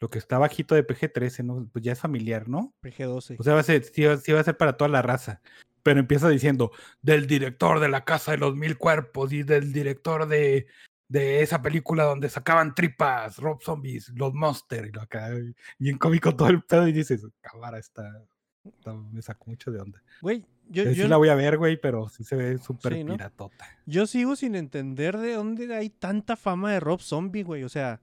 lo 0.00 0.10
que 0.10 0.18
está 0.18 0.38
bajito 0.38 0.74
de 0.74 0.86
PG-13, 0.86 1.44
¿no? 1.44 1.68
Pues 1.72 1.84
ya 1.84 1.92
es 1.92 2.00
familiar, 2.00 2.48
¿no? 2.48 2.74
PG-12. 2.82 3.36
O 3.38 3.42
sea, 3.42 3.54
va 3.54 3.60
a 3.60 3.64
ser, 3.64 3.84
sí, 3.84 4.02
va- 4.04 4.16
sí 4.16 4.32
va 4.32 4.40
a 4.40 4.44
ser 4.44 4.56
para 4.56 4.76
toda 4.76 4.88
la 4.88 5.02
raza. 5.02 5.40
Pero 5.84 6.00
empieza 6.00 6.28
diciendo, 6.28 6.72
del 7.02 7.26
director 7.26 7.80
de 7.80 7.88
la 7.88 8.04
Casa 8.04 8.32
de 8.32 8.38
los 8.38 8.56
Mil 8.56 8.78
Cuerpos 8.78 9.32
y 9.32 9.42
del 9.42 9.72
director 9.72 10.26
de, 10.26 10.66
de 11.08 11.42
esa 11.42 11.60
película 11.60 12.04
donde 12.04 12.28
sacaban 12.30 12.74
tripas, 12.74 13.36
Rob 13.38 13.62
Zombies, 13.62 14.08
los 14.16 14.32
Monster, 14.32 14.86
y 14.86 14.92
lo 14.92 15.02
acá, 15.02 15.30
bien 15.78 15.98
cómico 15.98 16.34
todo 16.34 16.48
el 16.48 16.62
pedo, 16.62 16.88
y 16.88 16.92
dices, 16.92 17.26
cámara, 17.40 17.78
está, 17.78 18.24
está- 18.64 18.94
me 18.94 19.22
sacó 19.22 19.50
mucho 19.50 19.70
de 19.70 19.80
onda. 19.80 20.02
Güey, 20.20 20.44
yo, 20.68 20.82
Eh, 20.84 20.94
yo, 20.94 21.04
sí 21.04 21.08
la 21.08 21.16
voy 21.16 21.28
a 21.28 21.34
ver, 21.34 21.58
güey, 21.58 21.80
pero 21.80 22.08
sí 22.08 22.24
se 22.24 22.36
ve 22.36 22.58
súper 22.58 22.94
Sí, 22.94 23.04
¿no? 23.04 23.14
piratota. 23.14 23.66
yo 23.86 24.06
sigo 24.06 24.36
sin 24.36 24.54
entender 24.54 25.18
de 25.18 25.34
dónde 25.34 25.74
hay 25.74 25.90
tanta 25.90 26.36
fama 26.36 26.72
de 26.72 26.80
Rob 26.80 27.00
Zombie, 27.00 27.42
güey. 27.42 27.64
O 27.64 27.68
sea, 27.68 28.00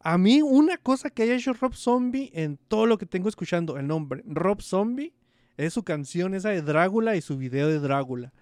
a 0.00 0.18
mí 0.18 0.42
una 0.42 0.76
cosa 0.76 1.10
que 1.10 1.22
haya 1.22 1.34
hecho 1.34 1.52
Rob 1.54 1.74
Zombie 1.74 2.30
en 2.34 2.56
todo 2.56 2.86
lo 2.86 2.98
que 2.98 3.06
tengo 3.06 3.28
escuchando, 3.28 3.76
el 3.78 3.86
nombre 3.86 4.22
Rob 4.26 4.60
Zombie, 4.62 5.14
es 5.56 5.72
su 5.72 5.82
canción 5.84 6.34
esa 6.34 6.50
de 6.50 6.62
Drácula 6.62 7.16
y 7.16 7.20
su 7.22 7.36
video 7.38 7.68
de 7.68 7.78
Drácula. 7.78 8.32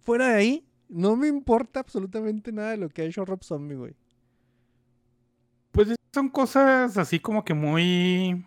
Fuera 0.00 0.28
de 0.28 0.34
ahí, 0.34 0.66
no 0.88 1.16
me 1.16 1.28
importa 1.28 1.80
absolutamente 1.80 2.50
nada 2.52 2.70
de 2.70 2.76
lo 2.76 2.88
que 2.88 3.02
ha 3.02 3.04
hecho 3.04 3.24
Rob 3.24 3.42
Zombie, 3.44 3.76
güey. 3.76 3.94
Pues 5.70 5.88
es- 5.90 5.96
son 6.12 6.28
cosas 6.28 6.96
así 6.98 7.18
como 7.20 7.44
que 7.44 7.54
muy. 7.54 8.44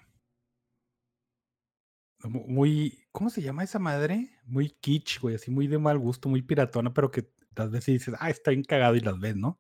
mu- 2.24 2.46
Muy. 2.48 3.00
¿Cómo 3.12 3.30
se 3.30 3.42
llama 3.42 3.64
esa 3.64 3.80
madre? 3.80 4.30
Muy 4.46 4.70
kitsch, 4.82 5.20
güey, 5.22 5.36
así 5.36 5.50
muy 5.52 5.68
de 5.68 5.78
mal 5.80 5.98
gusto, 5.98 6.30
muy 6.30 6.42
piratona, 6.42 6.94
pero 6.94 7.10
que 7.12 7.28
las 7.56 7.72
veces 7.72 7.94
dices, 7.94 8.16
ah, 8.20 8.30
está 8.30 8.52
bien 8.52 8.64
cagado 8.64 8.96
y 8.96 9.00
las 9.00 9.20
ves, 9.20 9.36
¿no? 9.36 9.60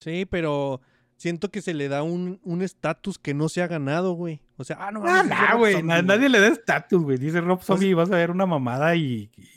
Sí, 0.00 0.26
pero 0.30 0.80
siento 1.16 1.50
que 1.50 1.62
se 1.62 1.72
le 1.72 1.88
da 1.88 2.02
un 2.02 2.38
un 2.44 2.60
estatus 2.62 3.18
que 3.18 3.32
no 3.34 3.48
se 3.48 3.62
ha 3.62 3.66
ganado, 3.66 4.12
güey. 4.12 4.42
O 4.56 4.64
sea, 4.64 4.76
ah, 4.80 4.92
no 4.92 5.00
Ah, 5.06 5.22
mames, 5.24 5.38
Rob 5.50 5.58
güey, 5.58 5.72
Zombie, 5.74 5.86
na- 5.88 5.94
güey. 6.02 6.06
nadie 6.06 6.28
le 6.28 6.40
da 6.40 6.48
estatus, 6.48 7.02
güey. 7.02 7.16
Dice 7.18 7.40
Rob 7.40 7.62
Zombie, 7.62 7.94
vas 7.94 8.10
a 8.10 8.16
ver 8.16 8.30
una 8.30 8.44
mamada 8.46 8.94
y, 8.96 9.30
y 9.36 9.48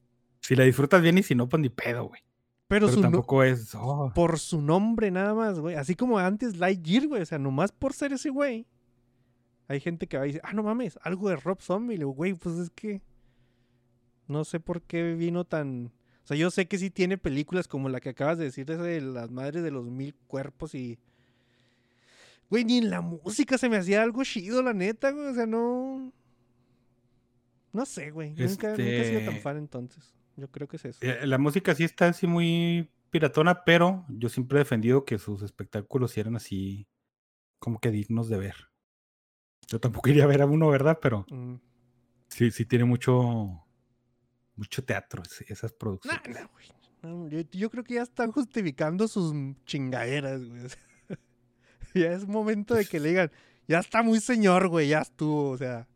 si 0.41 0.55
la 0.55 0.63
disfrutas 0.63 1.01
bien 1.01 1.17
y 1.17 1.23
si 1.23 1.35
no, 1.35 1.49
pues 1.49 1.59
ni 1.61 1.69
pedo, 1.69 2.05
güey. 2.05 2.21
Pero, 2.69 2.85
Pero 2.85 2.89
su 2.89 2.95
no- 2.97 3.09
tampoco 3.09 3.43
es. 3.43 3.73
oh, 3.75 4.11
por 4.13 4.37
su 4.39 4.61
nombre 4.61 5.09
nada 5.11 5.33
más, 5.33 5.59
güey. 5.59 5.75
Así 5.75 5.95
como 5.95 6.19
antes 6.19 6.55
Lightyear, 6.57 7.07
güey. 7.07 7.21
O 7.21 7.25
sea, 7.25 7.39
nomás 7.39 7.71
por 7.71 7.93
ser 7.93 8.13
ese 8.13 8.29
güey. 8.29 8.65
Hay 9.67 9.79
gente 9.79 10.07
que 10.07 10.17
va 10.17 10.25
y 10.25 10.29
dice, 10.29 10.41
ah, 10.43 10.53
no 10.53 10.63
mames, 10.63 10.97
algo 11.03 11.29
de 11.29 11.35
Rob 11.35 11.59
Zombie. 11.61 11.95
Le 11.95 12.01
digo, 12.01 12.11
güey, 12.11 12.33
pues 12.35 12.55
es 12.59 12.69
que. 12.69 13.01
No 14.29 14.45
sé 14.45 14.61
por 14.61 14.81
qué 14.81 15.13
vino 15.15 15.43
tan. 15.43 15.91
O 16.23 16.27
sea, 16.29 16.37
yo 16.37 16.49
sé 16.51 16.67
que 16.67 16.77
sí 16.77 16.89
tiene 16.89 17.17
películas 17.17 17.67
como 17.67 17.89
la 17.89 17.99
que 17.99 18.09
acabas 18.09 18.37
de 18.37 18.45
decir, 18.45 18.69
esa 18.71 18.83
de 18.83 19.01
las 19.01 19.29
madres 19.31 19.61
de 19.63 19.71
los 19.71 19.85
mil 19.85 20.15
cuerpos 20.27 20.73
y. 20.75 20.97
Güey, 22.49 22.63
ni 22.63 22.77
en 22.77 22.89
la 22.89 23.01
música 23.01 23.57
se 23.57 23.67
me 23.69 23.77
hacía 23.77 24.01
algo 24.01 24.23
chido, 24.23 24.63
la 24.63 24.73
neta, 24.73 25.11
güey. 25.11 25.27
O 25.27 25.33
sea, 25.33 25.45
no. 25.45 26.13
No 27.73 27.85
sé, 27.85 28.11
güey. 28.11 28.29
Nunca, 28.31 28.69
nunca 28.69 28.83
he 28.83 29.05
sido 29.05 29.19
tan 29.19 29.29
Este- 29.29 29.41
fan 29.41 29.57
entonces. 29.57 30.15
Yo 30.37 30.47
creo 30.49 30.67
que 30.67 30.77
es 30.77 30.85
eso. 30.85 30.99
eh, 31.01 31.27
La 31.27 31.37
música 31.37 31.75
sí 31.75 31.83
está 31.83 32.07
así 32.07 32.25
muy 32.25 32.89
piratona, 33.09 33.63
pero 33.65 34.05
yo 34.09 34.29
siempre 34.29 34.57
he 34.57 34.63
defendido 34.63 35.03
que 35.05 35.17
sus 35.17 35.41
espectáculos 35.41 36.11
sí 36.11 36.19
eran 36.21 36.35
así 36.35 36.87
como 37.59 37.79
que 37.79 37.91
dignos 37.91 38.29
de 38.29 38.37
ver. 38.37 38.55
Yo 39.67 39.79
tampoco 39.79 40.09
iría 40.21 40.23
a 40.23 40.27
ver 40.27 40.41
a 40.41 40.45
uno, 40.45 40.69
¿verdad? 40.69 40.99
Pero 41.01 41.25
Mm. 41.29 41.55
sí, 42.29 42.51
sí 42.51 42.65
tiene 42.65 42.85
mucho, 42.85 43.63
mucho 44.59 44.83
teatro 44.83 45.23
esas 45.47 45.71
Nah, 45.71 45.77
producciones. 45.77 46.29
nah, 46.29 46.47
güey. 46.51 46.65
No, 47.01 47.27
yo, 47.29 47.39
yo 47.51 47.69
creo 47.69 47.83
que 47.83 47.93
ya 47.95 48.03
están 48.03 48.31
justificando 48.31 49.07
sus 49.07 49.33
chingaderas, 49.65 50.43
güey. 50.45 50.65
o 50.65 50.69
sea, 50.69 50.79
ya 51.95 52.11
es 52.11 52.27
momento 52.27 52.75
de 52.75 52.85
que 52.85 52.99
le 52.99 53.09
digan, 53.09 53.31
ya 53.67 53.79
está 53.79 54.03
muy 54.03 54.19
señor, 54.19 54.67
güey, 54.67 54.89
ya 54.89 54.99
estuvo, 54.99 55.49
o 55.51 55.57
sea. 55.57 55.87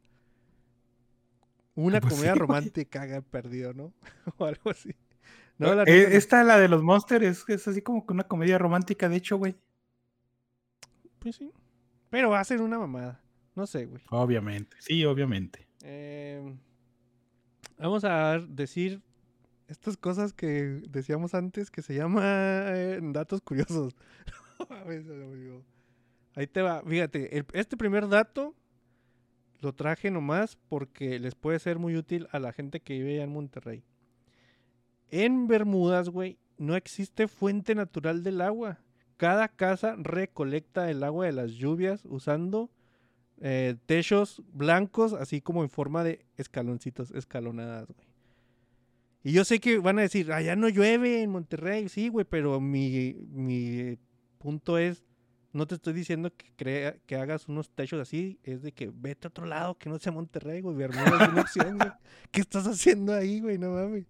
Una 1.75 1.99
Pues 1.99 2.13
sí, 2.13 2.17
comedia 2.17 2.33
güey. 2.33 2.39
romántica 2.39 3.01
haga 3.01 3.21
perdido, 3.21 3.73
¿no? 3.73 3.93
o 4.37 4.45
algo 4.45 4.69
así. 4.69 4.95
No, 5.57 5.73
la 5.75 5.83
Eh, 5.83 6.07
no. 6.09 6.15
esta, 6.17 6.43
la 6.43 6.57
de 6.59 6.67
los 6.67 6.83
Monsters, 6.83 7.25
es, 7.25 7.43
es 7.49 7.67
así 7.67 7.81
como 7.81 8.05
que 8.05 8.13
una 8.13 8.23
comedia 8.27 8.57
romántica, 8.57 9.09
de 9.09 9.17
hecho, 9.17 9.37
güey. 9.37 9.55
Pues 11.19 11.35
sí. 11.37 11.51
Pero 12.09 12.29
va 12.29 12.39
a 12.39 12.43
ser 12.43 12.61
una 12.61 12.77
mamada. 12.77 13.21
No 13.55 13.65
sé, 13.67 13.85
güey. 13.85 14.01
Obviamente, 14.09 14.75
sí, 14.79 15.03
obviamente. 15.05 15.67
Eh, 15.83 16.55
vamos 17.77 18.03
a 18.03 18.39
decir 18.39 19.01
estas 19.67 19.97
cosas 19.97 20.33
que 20.33 20.81
decíamos 20.89 21.33
antes 21.33 21.71
que 21.71 21.81
se 21.81 21.95
llama 21.95 22.23
eh, 22.67 22.99
datos 23.01 23.41
curiosos. 23.41 23.95
Ahí 26.35 26.47
te 26.47 26.61
va. 26.61 26.81
Fíjate, 26.83 27.45
este 27.53 27.77
primer 27.77 28.07
dato 28.07 28.55
lo 29.61 29.73
traje 29.73 30.11
nomás 30.11 30.57
porque 30.67 31.19
les 31.19 31.35
puede 31.35 31.59
ser 31.59 31.79
muy 31.79 31.95
útil 31.95 32.27
a 32.31 32.39
la 32.39 32.51
gente 32.51 32.81
que 32.81 32.93
vive 32.93 33.15
allá 33.15 33.23
en 33.23 33.33
Monterrey. 33.33 33.83
En 35.09 35.47
Bermudas, 35.47 36.09
güey, 36.09 36.37
no 36.57 36.75
existe 36.75 37.27
fuente 37.27 37.75
natural 37.75 38.23
del 38.23 38.41
agua. 38.41 38.79
Cada 39.17 39.47
casa 39.47 39.95
recolecta 39.97 40.89
el 40.89 41.03
agua 41.03 41.25
de 41.25 41.31
las 41.31 41.51
lluvias 41.51 42.03
usando 42.05 42.69
eh, 43.41 43.75
techos 43.85 44.41
blancos, 44.53 45.13
así 45.13 45.41
como 45.41 45.63
en 45.63 45.69
forma 45.69 46.03
de 46.03 46.25
escaloncitos, 46.37 47.11
escalonadas, 47.11 47.87
güey. 47.87 48.07
Y 49.25 49.31
yo 49.31 49.45
sé 49.45 49.59
que 49.59 49.79
van 49.79 49.99
a 49.99 50.01
decir, 50.01 50.33
allá 50.33 50.55
no 50.57 50.67
llueve 50.67 51.21
en 51.21 51.29
Monterrey, 51.29 51.87
sí, 51.87 52.09
güey, 52.09 52.25
pero 52.29 52.59
mi, 52.59 53.15
mi 53.31 53.97
punto 54.37 54.77
es, 54.77 55.05
no 55.53 55.65
te 55.65 55.75
estoy 55.75 55.93
diciendo 55.93 56.29
que, 56.35 56.51
crea, 56.57 56.97
que 57.05 57.15
hagas 57.15 57.47
unos 57.47 57.69
techos 57.69 58.01
así, 58.01 58.37
es 58.43 58.61
de 58.61 58.73
que 58.73 58.91
vete 58.93 59.27
a 59.27 59.29
otro 59.29 59.45
lado, 59.45 59.77
que 59.77 59.89
no 59.89 59.97
sea 59.97 60.11
Monterrey, 60.11 60.59
güey, 60.59 60.75
Bermuda 60.75 61.23
es 61.23 61.29
una 61.29 61.41
opción, 61.41 61.77
güey. 61.77 61.91
¿Qué 62.31 62.41
estás 62.41 62.67
haciendo 62.67 63.13
ahí, 63.13 63.39
güey? 63.39 63.57
No 63.57 63.71
mames. 63.71 64.05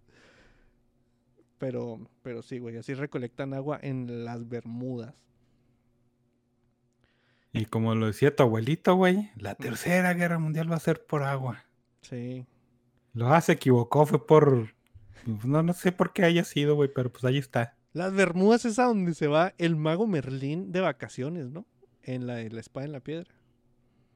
Pero, 1.60 2.10
pero 2.24 2.42
sí, 2.42 2.58
güey, 2.58 2.78
así 2.78 2.96
recolectan 2.96 3.54
agua 3.54 3.80
en 3.84 4.26
las 4.26 4.50
Bermudas. 4.50 5.14
Y 7.54 7.66
como 7.66 7.94
lo 7.94 8.08
decía 8.08 8.36
tu 8.36 8.44
abuelito, 8.44 8.96
güey, 8.96 9.30
la 9.38 9.54
tercera 9.54 10.14
guerra 10.14 10.40
mundial 10.40 10.72
va 10.72 10.78
a 10.78 10.80
ser 10.80 11.06
por 11.06 11.24
agua. 11.24 11.64
Sí. 12.02 12.48
Lo 13.14 13.28
ah, 13.32 13.40
se 13.42 13.54
equivocó, 13.54 14.06
fue 14.08 14.26
por. 14.26 14.74
No, 15.46 15.62
no 15.62 15.74
sé 15.74 15.92
por 15.92 16.14
qué 16.14 16.26
haya 16.26 16.44
sido, 16.44 16.76
güey, 16.76 16.90
pero 16.94 17.12
pues 17.12 17.24
ahí 17.24 17.38
está. 17.38 17.78
Las 17.94 18.12
Bermudas 18.14 18.66
es 18.66 18.80
a 18.80 18.86
donde 18.86 19.14
se 19.14 19.28
va 19.28 19.54
el 19.60 19.76
mago 19.76 20.08
Merlín 20.08 20.72
de 20.72 20.82
vacaciones, 20.82 21.52
¿no? 21.52 21.68
En 22.02 22.26
la 22.26 22.42
la 22.42 22.60
espada 22.60 22.88
en 22.88 22.92
la 22.92 23.00
piedra. 23.00 23.32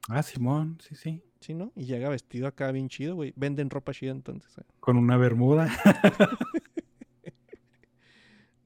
Ah, 0.08 0.22
Simón, 0.24 0.78
sí, 0.80 0.96
sí. 0.96 1.22
Sí, 1.40 1.54
¿no? 1.54 1.72
Y 1.76 1.84
llega 1.84 2.08
vestido 2.08 2.48
acá 2.48 2.72
bien 2.72 2.88
chido, 2.88 3.14
güey. 3.14 3.32
Venden 3.36 3.70
ropa 3.70 3.92
chida 3.92 4.10
entonces. 4.10 4.58
¿eh? 4.58 4.62
Con 4.80 4.96
una 4.96 5.16
bermuda. 5.16 5.70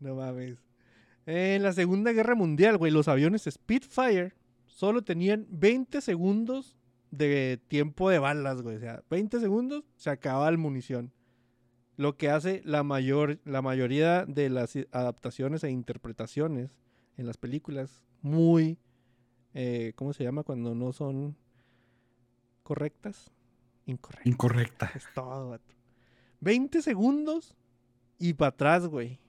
No 0.03 0.17
mames. 0.17 0.59
En 1.27 1.63
la 1.63 1.73
Segunda 1.73 2.11
Guerra 2.11 2.35
Mundial, 2.35 2.77
güey, 2.77 2.91
los 2.91 3.07
aviones 3.07 3.47
Spitfire 3.49 4.35
solo 4.73 5.03
tenían 5.03 5.47
20 5.51 6.01
segundos 6.01 6.77
de 7.11 7.61
tiempo 7.69 8.09
de 8.11 8.19
balas, 8.19 8.63
güey. 8.63 8.77
O 8.77 8.81
sea, 8.81 9.03
20 9.11 9.39
segundos 9.39 9.85
se 9.97 10.11
acaba 10.11 10.51
la 10.51 10.57
munición. 10.57 11.13
Lo 11.97 12.17
que 12.17 12.31
hace 12.31 12.63
la, 12.65 12.83
mayor, 12.83 13.39
la 13.45 13.61
mayoría 13.63 14.25
de 14.25 14.49
las 14.49 14.75
adaptaciones 14.91 15.63
e 15.63 15.71
interpretaciones 15.71 16.79
en 17.17 17.27
las 17.27 17.37
películas 17.37 18.03
muy... 18.23 18.79
eh, 19.53 19.93
¿Cómo 19.95 20.15
se 20.15 20.25
llama 20.25 20.43
cuando 20.43 20.75
no 20.75 20.93
son 20.93 21.37
correctas? 22.63 23.31
Incorrectas. 23.85 24.27
Incorrecta. 24.27 24.91
Es 24.95 25.05
todo, 25.15 25.51
vato. 25.51 25.75
20 26.41 26.81
segundos 26.81 27.55
y 28.19 28.33
para 28.33 28.49
atrás, 28.49 28.87
güey. 28.87 29.21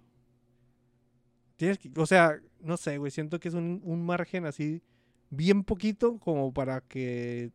Tienes 1.58 1.77
que, 1.77 1.91
o 1.97 2.06
sea, 2.06 2.39
no 2.62 2.77
sé, 2.77 2.97
güey, 2.97 3.12
siento 3.12 3.39
que 3.39 3.49
es 3.49 3.53
un, 3.53 3.82
un 3.84 4.06
margen 4.06 4.45
así 4.45 4.82
bien 5.36 5.63
poquito 5.63 6.19
como 6.19 6.54
para 6.54 6.82
que... 6.82 7.52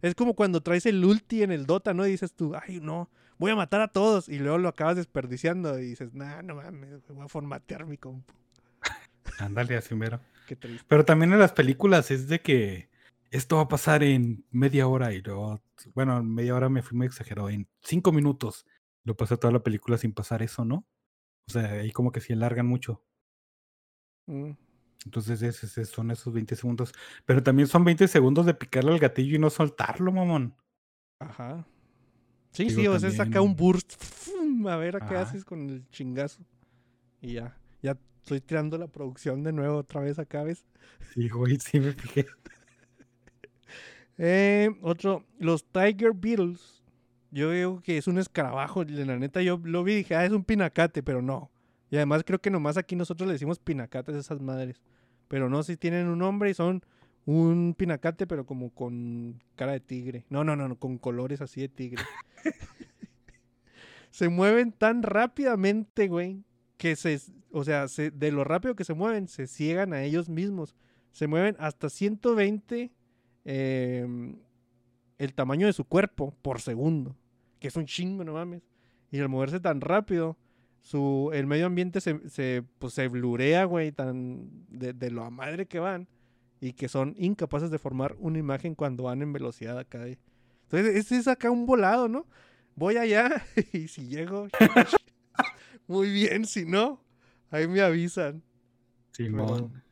Es 0.00 0.14
como 0.14 0.34
cuando 0.34 0.62
traes 0.62 0.86
el 0.86 1.04
ulti 1.04 1.42
en 1.42 1.50
el 1.50 1.66
Dota, 1.66 1.92
¿no? 1.92 2.06
Y 2.06 2.12
dices 2.12 2.32
tú, 2.32 2.54
ay, 2.54 2.78
no, 2.80 3.10
voy 3.38 3.50
a 3.50 3.56
matar 3.56 3.80
a 3.80 3.88
todos. 3.88 4.28
Y 4.28 4.38
luego 4.38 4.58
lo 4.58 4.68
acabas 4.68 4.96
desperdiciando 4.96 5.78
y 5.78 5.86
dices, 5.88 6.14
nah, 6.14 6.42
no 6.42 6.54
mames, 6.54 7.06
voy 7.08 7.24
a 7.24 7.28
formatear 7.28 7.86
mi 7.86 7.96
compu. 7.96 8.32
Ándale, 9.38 9.76
así 9.76 9.94
mero. 9.94 10.20
Qué 10.46 10.54
triste. 10.54 10.84
Pero 10.88 11.04
también 11.04 11.32
en 11.32 11.40
las 11.40 11.52
películas 11.52 12.10
es 12.10 12.28
de 12.28 12.40
que 12.40 12.88
esto 13.30 13.56
va 13.56 13.62
a 13.62 13.68
pasar 13.68 14.02
en 14.02 14.44
media 14.50 14.86
hora 14.86 15.12
y 15.12 15.20
luego, 15.20 15.60
bueno, 15.94 16.18
en 16.18 16.32
media 16.32 16.54
hora 16.54 16.68
me 16.68 16.82
fui 16.82 16.96
muy 16.96 17.06
exagerado, 17.06 17.50
en 17.50 17.68
cinco 17.82 18.12
minutos 18.12 18.66
lo 19.04 19.16
pasé 19.16 19.36
toda 19.36 19.52
la 19.52 19.62
película 19.62 19.98
sin 19.98 20.12
pasar 20.12 20.42
eso, 20.42 20.64
¿no? 20.64 20.86
O 21.48 21.50
sea, 21.50 21.72
ahí 21.72 21.92
como 21.92 22.12
que 22.12 22.20
se 22.20 22.34
alargan 22.34 22.66
mucho. 22.66 23.02
Mm, 24.26 24.50
Entonces 25.04 25.42
ese- 25.42 25.84
son 25.84 26.10
esos 26.10 26.32
20 26.32 26.56
segundos. 26.56 26.92
Pero 27.24 27.42
también 27.42 27.68
son 27.68 27.84
20 27.84 28.08
segundos 28.08 28.46
de 28.46 28.54
picarle 28.54 28.92
al 28.92 28.98
gatillo 28.98 29.36
y 29.36 29.38
no 29.38 29.50
soltarlo, 29.50 30.10
mamón. 30.12 30.54
Ajá. 31.20 31.66
Sí, 32.52 32.64
Digo, 32.64 32.80
sí, 32.80 32.86
o 32.88 32.98
sea, 32.98 33.10
saca 33.10 33.40
un 33.40 33.54
burst. 33.54 33.94
A 34.66 34.76
ver 34.76 34.96
a 34.96 35.00
qué 35.00 35.14
Ajá. 35.14 35.20
haces 35.22 35.44
con 35.44 35.68
el 35.70 35.88
chingazo. 35.90 36.42
Y 37.20 37.34
ya. 37.34 37.56
Ya 37.82 37.96
estoy 38.22 38.40
tirando 38.40 38.76
la 38.78 38.88
producción 38.88 39.42
de 39.44 39.52
nuevo 39.52 39.76
otra 39.78 40.00
vez 40.00 40.18
acá, 40.18 40.42
¿ves? 40.42 40.64
Sí, 41.14 41.28
güey, 41.28 41.58
sí 41.60 41.78
me 41.80 41.92
fijé. 41.92 42.26
Eh, 44.18 44.70
otro, 44.82 45.24
los 45.38 45.64
Tiger 45.64 46.12
Beetles. 46.14 46.82
Yo 47.30 47.50
digo 47.52 47.80
que 47.82 47.98
es 47.98 48.06
un 48.08 48.18
escarabajo. 48.18 48.82
La 48.84 49.16
neta, 49.16 49.42
yo 49.42 49.60
lo 49.62 49.84
vi 49.84 49.92
y 49.92 49.96
dije, 49.96 50.16
ah, 50.16 50.24
es 50.24 50.32
un 50.32 50.44
pinacate, 50.44 51.02
pero 51.02 51.22
no. 51.22 51.50
Y 51.90 51.96
además 51.96 52.22
creo 52.24 52.40
que 52.40 52.50
nomás 52.50 52.76
aquí 52.76 52.96
nosotros 52.96 53.26
le 53.26 53.32
decimos 53.32 53.58
pinacates 53.58 54.14
a 54.14 54.18
esas 54.18 54.40
madres. 54.40 54.82
Pero 55.28 55.48
no, 55.48 55.62
si 55.62 55.76
tienen 55.76 56.06
un 56.08 56.18
nombre 56.18 56.50
y 56.50 56.54
son 56.54 56.82
un 57.26 57.74
pinacate, 57.76 58.26
pero 58.26 58.46
como 58.46 58.70
con 58.70 59.42
cara 59.54 59.72
de 59.72 59.80
tigre. 59.80 60.24
No, 60.30 60.44
no, 60.44 60.56
no, 60.56 60.68
no, 60.68 60.76
con 60.76 60.98
colores 60.98 61.40
así 61.40 61.60
de 61.60 61.68
tigre. 61.68 62.02
se 64.10 64.28
mueven 64.28 64.72
tan 64.72 65.02
rápidamente, 65.02 66.08
güey, 66.08 66.42
que 66.76 66.96
se, 66.96 67.20
o 67.52 67.64
sea, 67.64 67.88
se- 67.88 68.10
de 68.10 68.32
lo 68.32 68.44
rápido 68.44 68.74
que 68.74 68.84
se 68.84 68.94
mueven, 68.94 69.28
se 69.28 69.46
ciegan 69.46 69.92
a 69.92 70.02
ellos 70.02 70.28
mismos. 70.28 70.74
Se 71.12 71.26
mueven 71.26 71.56
hasta 71.58 71.88
120 71.90 72.92
em, 73.44 74.36
el 75.18 75.34
tamaño 75.34 75.66
de 75.66 75.72
su 75.72 75.84
cuerpo 75.84 76.34
por 76.42 76.60
segundo, 76.60 77.16
que 77.58 77.68
es 77.68 77.76
un 77.76 77.86
chingo, 77.86 78.24
no 78.24 78.34
mames. 78.34 78.62
Y 79.10 79.18
al 79.20 79.28
moverse 79.28 79.58
tan 79.58 79.80
rápido, 79.80 80.36
su, 80.80 81.30
el 81.34 81.46
medio 81.46 81.66
ambiente 81.66 82.00
se, 82.00 82.28
se, 82.28 82.64
pues, 82.78 82.94
se 82.94 83.08
blurea, 83.08 83.64
güey, 83.64 83.92
tan 83.92 84.48
de, 84.68 84.92
de 84.92 85.10
lo 85.10 85.24
a 85.24 85.30
madre 85.30 85.66
que 85.66 85.78
van, 85.80 86.08
y 86.60 86.72
que 86.72 86.88
son 86.88 87.14
incapaces 87.18 87.70
de 87.70 87.78
formar 87.78 88.16
una 88.18 88.38
imagen 88.38 88.74
cuando 88.74 89.04
van 89.04 89.22
en 89.22 89.32
velocidad 89.32 89.78
acá. 89.78 90.06
eh. 90.08 90.18
Entonces, 90.64 90.96
ese 90.96 91.16
es 91.16 91.28
acá 91.28 91.50
un 91.50 91.66
volado, 91.66 92.08
¿no? 92.08 92.26
Voy 92.74 92.96
allá 92.96 93.44
y 93.72 93.88
si 93.88 94.06
llego, 94.08 94.48
muy 95.86 96.10
bien, 96.10 96.44
si 96.46 96.64
no, 96.64 97.00
ahí 97.50 97.66
me 97.68 97.80
avisan. 97.80 98.42
Simón. 99.12 99.82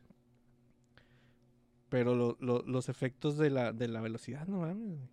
Pero 1.89 2.15
lo- 2.15 2.37
lo- 2.41 2.63
los 2.67 2.89
efectos 2.89 3.39
de 3.39 3.51
la, 3.51 3.73
de 3.73 3.89
la 3.89 4.01
velocidad, 4.01 4.47
no 4.47 4.61
mames. 4.61 4.77
güey. 4.77 5.09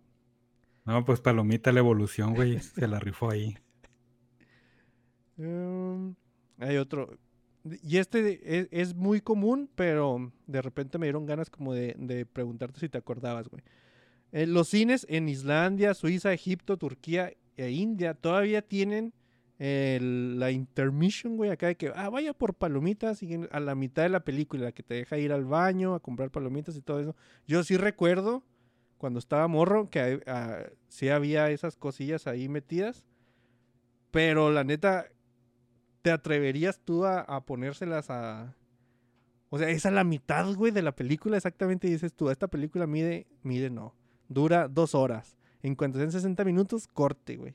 No, 0.86 1.04
pues 1.04 1.20
palomita 1.20 1.72
la 1.72 1.78
evolución, 1.80 2.34
güey. 2.34 2.60
Se 2.60 2.86
la 2.88 2.98
rifó 3.00 3.30
ahí. 3.30 3.56
Em, 5.38 6.14
hay 6.58 6.76
otro. 6.76 7.16
Y 7.82 7.96
este 7.96 8.22
de- 8.22 8.68
es, 8.70 8.94
muy 8.94 9.20
común, 9.20 9.70
pero 9.74 10.32
de 10.46 10.62
repente 10.62 10.98
me 10.98 11.06
dieron 11.06 11.26
ganas 11.26 11.48
como 11.50 11.72
de, 11.72 12.26
preguntarte 12.32 12.80
si 12.80 12.88
te 12.88 12.98
acordabas, 12.98 13.48
güey. 13.48 13.62
Eh, 14.32 14.46
los 14.46 14.68
cines 14.68 15.06
en 15.08 15.28
Islandia, 15.28 15.94
Suiza, 15.94 16.32
Egipto, 16.32 16.76
Turquía 16.76 17.32
e 17.56 17.70
India 17.70 18.14
todavía 18.14 18.62
tienen 18.62 19.14
la 19.58 20.50
intermission, 20.50 21.36
güey, 21.36 21.50
acá 21.50 21.68
de 21.68 21.76
que, 21.76 21.90
ah, 21.94 22.10
vaya 22.10 22.34
por 22.34 22.54
palomitas 22.54 23.22
y 23.22 23.38
a 23.50 23.60
la 23.60 23.74
mitad 23.74 24.02
de 24.02 24.08
la 24.10 24.24
película, 24.24 24.72
que 24.72 24.82
te 24.82 24.94
deja 24.94 25.16
ir 25.16 25.32
al 25.32 25.44
baño 25.44 25.94
a 25.94 26.00
comprar 26.00 26.30
palomitas 26.30 26.76
y 26.76 26.82
todo 26.82 27.00
eso. 27.00 27.16
Yo 27.46 27.62
sí 27.62 27.76
recuerdo 27.76 28.42
cuando 28.98 29.20
estaba 29.20 29.46
morro 29.48 29.88
que 29.88 30.00
hay- 30.00 30.20
ah, 30.26 30.64
sí 30.88 31.08
había 31.08 31.50
esas 31.50 31.76
cosillas 31.76 32.26
ahí 32.26 32.48
metidas, 32.48 33.06
pero 34.10 34.50
la 34.50 34.64
neta, 34.64 35.06
¿te 36.04 36.10
atreverías 36.10 36.78
tú 36.84 37.06
a, 37.06 37.20
a 37.20 37.46
ponérselas 37.46 38.10
a... 38.10 38.54
O 39.48 39.56
sea, 39.58 39.70
es 39.70 39.86
a 39.86 39.90
la 39.90 40.04
mitad, 40.04 40.52
güey, 40.54 40.70
de 40.70 40.82
la 40.82 40.94
película 40.94 41.38
exactamente 41.38 41.88
y 41.88 41.92
dices 41.92 42.12
tú, 42.12 42.28
esta 42.28 42.46
película 42.46 42.86
mide, 42.86 43.26
mide 43.42 43.70
no, 43.70 43.94
dura 44.28 44.68
dos 44.68 44.94
horas. 44.94 45.38
En 45.62 45.74
cuanto 45.74 45.98
sean 45.98 46.12
60 46.12 46.44
minutos, 46.44 46.86
corte, 46.88 47.38
güey. 47.38 47.54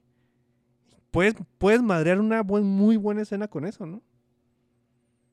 Puedes, 1.12 1.36
puedes 1.60 1.84
madrear 1.84 2.20
una 2.20 2.42
buen, 2.42 2.64
muy 2.64 2.98
buena 2.98 3.22
escena 3.22 3.48
con 3.48 3.66
eso, 3.66 3.86
¿no? 3.86 4.02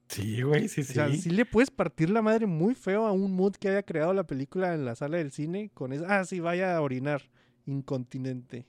Sí, 0.09 0.42
güey, 0.42 0.68
sí, 0.68 0.83
O 0.83 0.85
sí. 0.85 0.92
sea, 0.92 1.11
sí 1.11 1.31
le 1.31 1.46
puedes 1.46 1.70
partir 1.70 2.11
la 2.11 2.20
madre 2.20 2.44
muy 2.44 2.74
feo 2.74 3.07
a 3.07 3.12
un 3.12 3.33
mood 3.33 3.55
que 3.55 3.70
haya 3.70 3.83
creado 3.83 4.12
la 4.12 4.26
película 4.26 4.74
en 4.74 4.85
la 4.85 4.94
sala 4.94 5.16
del 5.16 5.33
cine 5.33 5.70
con 5.72 5.94
eso. 5.94 6.05
Ah, 6.07 6.22
sí, 6.26 6.38
vaya 6.40 6.76
a 6.76 6.83
orinar. 6.83 7.22
Incontinente. 7.64 8.66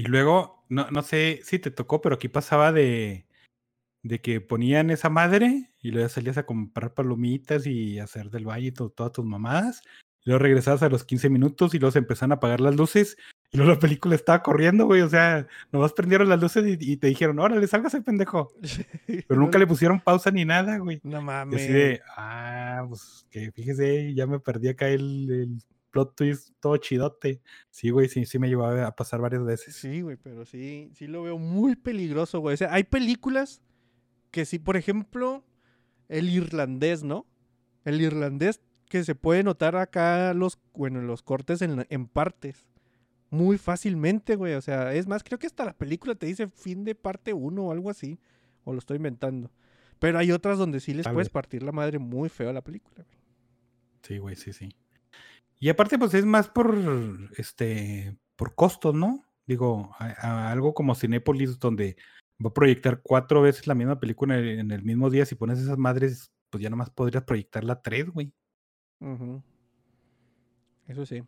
Y 0.00 0.04
luego, 0.04 0.64
no, 0.68 0.90
no 0.90 1.02
sé 1.02 1.40
si 1.44 1.58
te 1.58 1.70
tocó, 1.70 2.00
pero 2.00 2.14
aquí 2.14 2.28
pasaba 2.28 2.72
de, 2.72 3.26
de 4.02 4.20
que 4.20 4.40
ponían 4.40 4.90
esa 4.90 5.10
madre 5.10 5.70
y 5.82 5.90
luego 5.90 6.08
salías 6.08 6.38
a 6.38 6.46
comprar 6.46 6.94
palomitas 6.94 7.66
y 7.66 7.98
hacer 7.98 8.30
del 8.30 8.46
valle 8.48 8.68
y 8.68 8.72
to- 8.72 8.88
todas 8.90 9.12
tus 9.12 9.24
mamadas. 9.26 9.82
Y 10.24 10.30
luego 10.30 10.42
regresabas 10.42 10.82
a 10.82 10.88
los 10.88 11.04
15 11.04 11.28
minutos 11.28 11.74
y 11.74 11.78
luego 11.78 11.92
se 11.92 11.98
empezaron 11.98 12.32
a 12.32 12.36
apagar 12.36 12.60
las 12.60 12.76
luces 12.76 13.16
y 13.52 13.56
luego 13.58 13.72
la 13.72 13.78
película 13.78 14.14
estaba 14.14 14.42
corriendo, 14.42 14.86
güey. 14.86 15.02
O 15.02 15.08
sea, 15.08 15.46
nomás 15.72 15.92
prendieron 15.92 16.28
las 16.30 16.40
luces 16.40 16.64
y, 16.66 16.92
y 16.92 16.96
te 16.96 17.08
dijeron, 17.08 17.38
órale, 17.38 17.66
sálgase, 17.66 18.00
pendejo. 18.00 18.54
Pero 19.06 19.40
nunca 19.40 19.58
le 19.58 19.66
pusieron 19.66 20.00
pausa 20.00 20.30
ni 20.30 20.46
nada, 20.46 20.78
güey. 20.78 21.00
No 21.02 21.20
Y 21.20 21.24
mames. 21.24 21.62
así 21.62 21.72
de, 21.72 22.00
ah, 22.16 22.84
pues 22.88 23.26
que 23.30 23.50
fíjese, 23.52 24.14
ya 24.14 24.26
me 24.26 24.40
perdí 24.40 24.68
acá 24.68 24.88
el, 24.88 25.30
el 25.30 25.58
plot 25.90 26.16
twist 26.16 26.50
todo 26.60 26.76
chidote. 26.76 27.40
Sí, 27.70 27.90
güey, 27.90 28.08
sí, 28.08 28.26
sí 28.26 28.38
me 28.38 28.48
llevó 28.48 28.66
a 28.66 28.94
pasar 28.94 29.20
varias 29.20 29.44
veces. 29.44 29.76
Sí, 29.76 30.00
güey, 30.00 30.16
pero 30.16 30.44
sí, 30.44 30.90
sí 30.94 31.06
lo 31.06 31.22
veo 31.22 31.38
muy 31.38 31.76
peligroso, 31.76 32.40
güey. 32.40 32.54
O 32.54 32.56
sea, 32.56 32.72
hay 32.72 32.84
películas 32.84 33.62
que 34.30 34.44
sí, 34.44 34.58
por 34.58 34.76
ejemplo, 34.76 35.44
el 36.08 36.28
irlandés, 36.30 37.02
¿no? 37.02 37.26
El 37.84 38.00
irlandés 38.00 38.60
que 38.88 39.04
se 39.04 39.14
puede 39.14 39.42
notar 39.42 39.76
acá 39.76 40.34
los, 40.34 40.58
bueno, 40.74 41.00
los 41.00 41.22
cortes 41.22 41.62
en, 41.62 42.06
partes. 42.08 42.66
Muy 43.30 43.58
fácilmente, 43.58 44.34
güey. 44.34 44.54
O 44.54 44.60
sea, 44.60 44.92
es 44.92 45.06
más, 45.06 45.22
creo 45.22 45.38
que 45.38 45.46
hasta 45.46 45.64
la 45.64 45.72
película 45.72 46.16
te 46.16 46.26
dice 46.26 46.48
fin 46.48 46.84
de 46.84 46.96
parte 46.96 47.32
1 47.32 47.62
o 47.62 47.70
algo 47.70 47.90
así. 47.90 48.18
O 48.64 48.72
lo 48.72 48.78
estoy 48.80 48.96
inventando. 48.96 49.50
Pero 50.00 50.18
hay 50.18 50.32
otras 50.32 50.58
donde 50.58 50.80
sí 50.80 50.92
les 50.92 51.04
Tal 51.04 51.14
puedes 51.14 51.28
vez. 51.28 51.32
partir 51.32 51.62
la 51.62 51.72
madre 51.72 51.98
muy 51.98 52.28
feo 52.28 52.50
a 52.50 52.52
la 52.52 52.62
película. 52.62 53.04
güey. 53.04 53.18
Sí, 54.02 54.18
güey, 54.18 54.36
sí, 54.36 54.52
sí. 54.52 54.74
Y 55.60 55.68
aparte, 55.68 55.98
pues 55.98 56.14
es 56.14 56.24
más 56.24 56.48
por 56.48 56.74
este 57.36 58.16
por 58.34 58.54
costos, 58.54 58.94
¿no? 58.94 59.26
Digo, 59.46 59.94
algo 59.98 60.72
como 60.72 60.94
Cinépolis, 60.94 61.58
donde 61.58 61.96
va 62.42 62.48
a 62.48 62.54
proyectar 62.54 63.02
cuatro 63.02 63.42
veces 63.42 63.66
la 63.66 63.74
misma 63.74 64.00
película 64.00 64.38
en 64.38 64.70
el, 64.70 64.82
mismo 64.82 65.10
día. 65.10 65.26
Si 65.26 65.34
pones 65.34 65.58
esas 65.58 65.76
madres, 65.76 66.32
pues 66.48 66.62
ya 66.62 66.70
nomás 66.70 66.88
podrías 66.88 67.24
proyectarla 67.24 67.82
tres, 67.82 68.08
güey. 68.08 68.32
Eso 70.86 71.04
sí. 71.04 71.22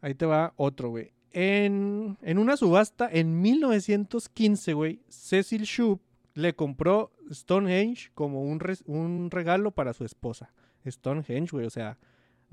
Ahí 0.00 0.14
te 0.14 0.26
va 0.26 0.52
otro, 0.56 0.90
güey. 0.90 1.12
En, 1.32 2.16
en 2.22 2.38
una 2.38 2.56
subasta 2.56 3.08
en 3.10 3.40
1915, 3.40 4.72
güey, 4.74 5.02
Cecil 5.08 5.62
Shoup 5.62 6.00
le 6.34 6.54
compró 6.54 7.12
Stonehenge 7.32 8.12
como 8.14 8.42
un, 8.42 8.60
un 8.86 9.30
regalo 9.32 9.72
para 9.72 9.92
su 9.92 10.04
esposa. 10.04 10.52
Stonehenge, 10.86 11.50
güey, 11.50 11.66
o 11.66 11.70
sea, 11.70 11.98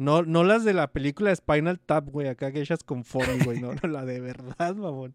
no, 0.02 0.24
no 0.24 0.44
las 0.44 0.64
de 0.64 0.74
la 0.74 0.92
película 0.92 1.36
Spinal 1.36 1.80
Tap, 1.80 2.10
güey, 2.10 2.28
acá 2.28 2.52
que 2.52 2.62
hechas 2.62 2.84
con 2.84 3.04
güey, 3.46 3.62
no, 3.62 3.74
no, 3.74 3.90
la 3.90 4.04
de 4.06 4.20
verdad, 4.20 4.76
mamón. 4.76 5.14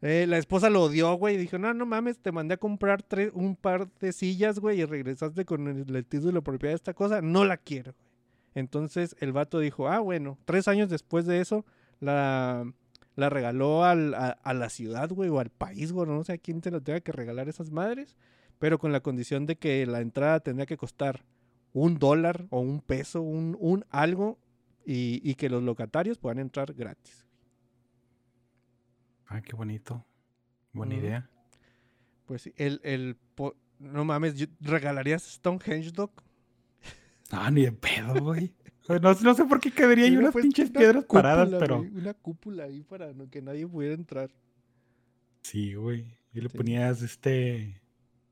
Eh, 0.00 0.26
la 0.28 0.38
esposa 0.38 0.68
lo 0.68 0.82
odió, 0.82 1.14
güey, 1.14 1.36
dijo, 1.36 1.58
no, 1.58 1.72
no 1.72 1.86
mames, 1.86 2.18
te 2.18 2.32
mandé 2.32 2.54
a 2.54 2.56
comprar 2.56 3.02
tres, 3.04 3.30
un 3.34 3.54
par 3.54 3.88
de 4.00 4.12
sillas, 4.12 4.58
güey, 4.58 4.80
y 4.80 4.84
regresaste 4.84 5.44
con 5.44 5.68
el, 5.68 5.94
el 5.94 6.04
título 6.04 6.42
propiedad 6.42 6.72
de 6.72 6.76
esta 6.76 6.94
cosa, 6.94 7.22
no 7.22 7.44
la 7.44 7.56
quiero, 7.56 7.92
güey. 7.92 8.10
Entonces 8.54 9.14
el 9.20 9.32
vato 9.32 9.60
dijo, 9.60 9.88
ah, 9.88 10.00
bueno, 10.00 10.36
tres 10.44 10.66
años 10.66 10.90
después 10.90 11.24
de 11.24 11.40
eso, 11.40 11.64
la, 12.00 12.70
la 13.14 13.30
regaló 13.30 13.84
al- 13.84 14.14
a, 14.14 14.54
la 14.54 14.68
ciudad, 14.68 15.08
güey, 15.10 15.30
o 15.30 15.38
al 15.38 15.50
país, 15.50 15.92
güey, 15.92 16.08
no 16.08 16.24
sé 16.24 16.32
a 16.32 16.38
quién 16.38 16.60
te 16.60 16.72
lo 16.72 16.80
tenga 16.82 17.00
que 17.00 17.12
regalar 17.12 17.48
esas 17.48 17.70
madres, 17.70 18.16
pero 18.58 18.78
con 18.78 18.90
la 18.90 19.00
condición 19.00 19.46
de 19.46 19.54
que 19.56 19.86
la 19.86 20.00
entrada 20.00 20.40
tendría 20.40 20.66
que 20.66 20.76
costar 20.76 21.24
un 21.72 21.98
dólar 21.98 22.46
o 22.50 22.60
un 22.60 22.80
peso, 22.80 23.22
un, 23.22 23.56
un 23.60 23.84
algo, 23.90 24.38
y, 24.84 25.20
y 25.28 25.34
que 25.36 25.48
los 25.48 25.62
locatarios 25.62 26.18
puedan 26.18 26.38
entrar 26.40 26.72
gratis. 26.74 27.26
Ah, 29.26 29.40
qué 29.40 29.54
bonito. 29.54 30.04
Buena 30.72 30.94
idea. 30.94 31.30
Pues 32.26 32.42
sí, 32.42 32.52
el, 32.56 32.80
el, 32.84 33.16
no 33.78 34.04
mames, 34.04 34.34
yo- 34.36 34.46
¿regalarías 34.60 35.22
Stonehenge, 35.22 35.92
Doc? 35.92 36.22
Ah, 37.30 37.50
ni 37.50 37.62
de 37.62 37.72
pedo, 37.72 38.14
güey. 38.22 38.54
No, 38.88 39.14
no 39.14 39.34
sé 39.34 39.44
por 39.44 39.60
qué 39.60 39.70
quedaría 39.70 40.04
ahí 40.06 40.16
unas 40.16 40.34
pinches 40.34 40.68
una 40.70 40.78
piedras 40.80 41.04
paradas, 41.04 41.48
pero. 41.58 41.78
güey, 41.78 41.90
una 41.94 42.14
cúpula 42.14 42.64
ahí 42.64 42.82
para 42.82 43.12
no- 43.14 43.30
que 43.30 43.40
nadie 43.40 43.66
pudiera 43.66 43.94
entrar. 43.94 44.30
Sí, 45.42 45.74
güey. 45.74 46.14
Y 46.34 46.40
le 46.40 46.48
Sí. 46.48 46.56
ponías 46.56 47.00
este. 47.02 47.80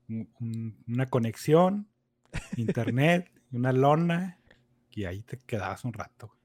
un- 0.09 0.29
un- 0.41 0.83
una 0.87 1.05
conexión, 1.05 1.87
internet, 2.57 3.30
una 3.51 3.71
lona. 3.73 4.37
Y 4.93 5.05
ahí 5.05 5.21
te 5.21 5.37
quedabas 5.37 5.85
un 5.85 5.93
rato. 5.93 6.27
güey. 6.27 6.39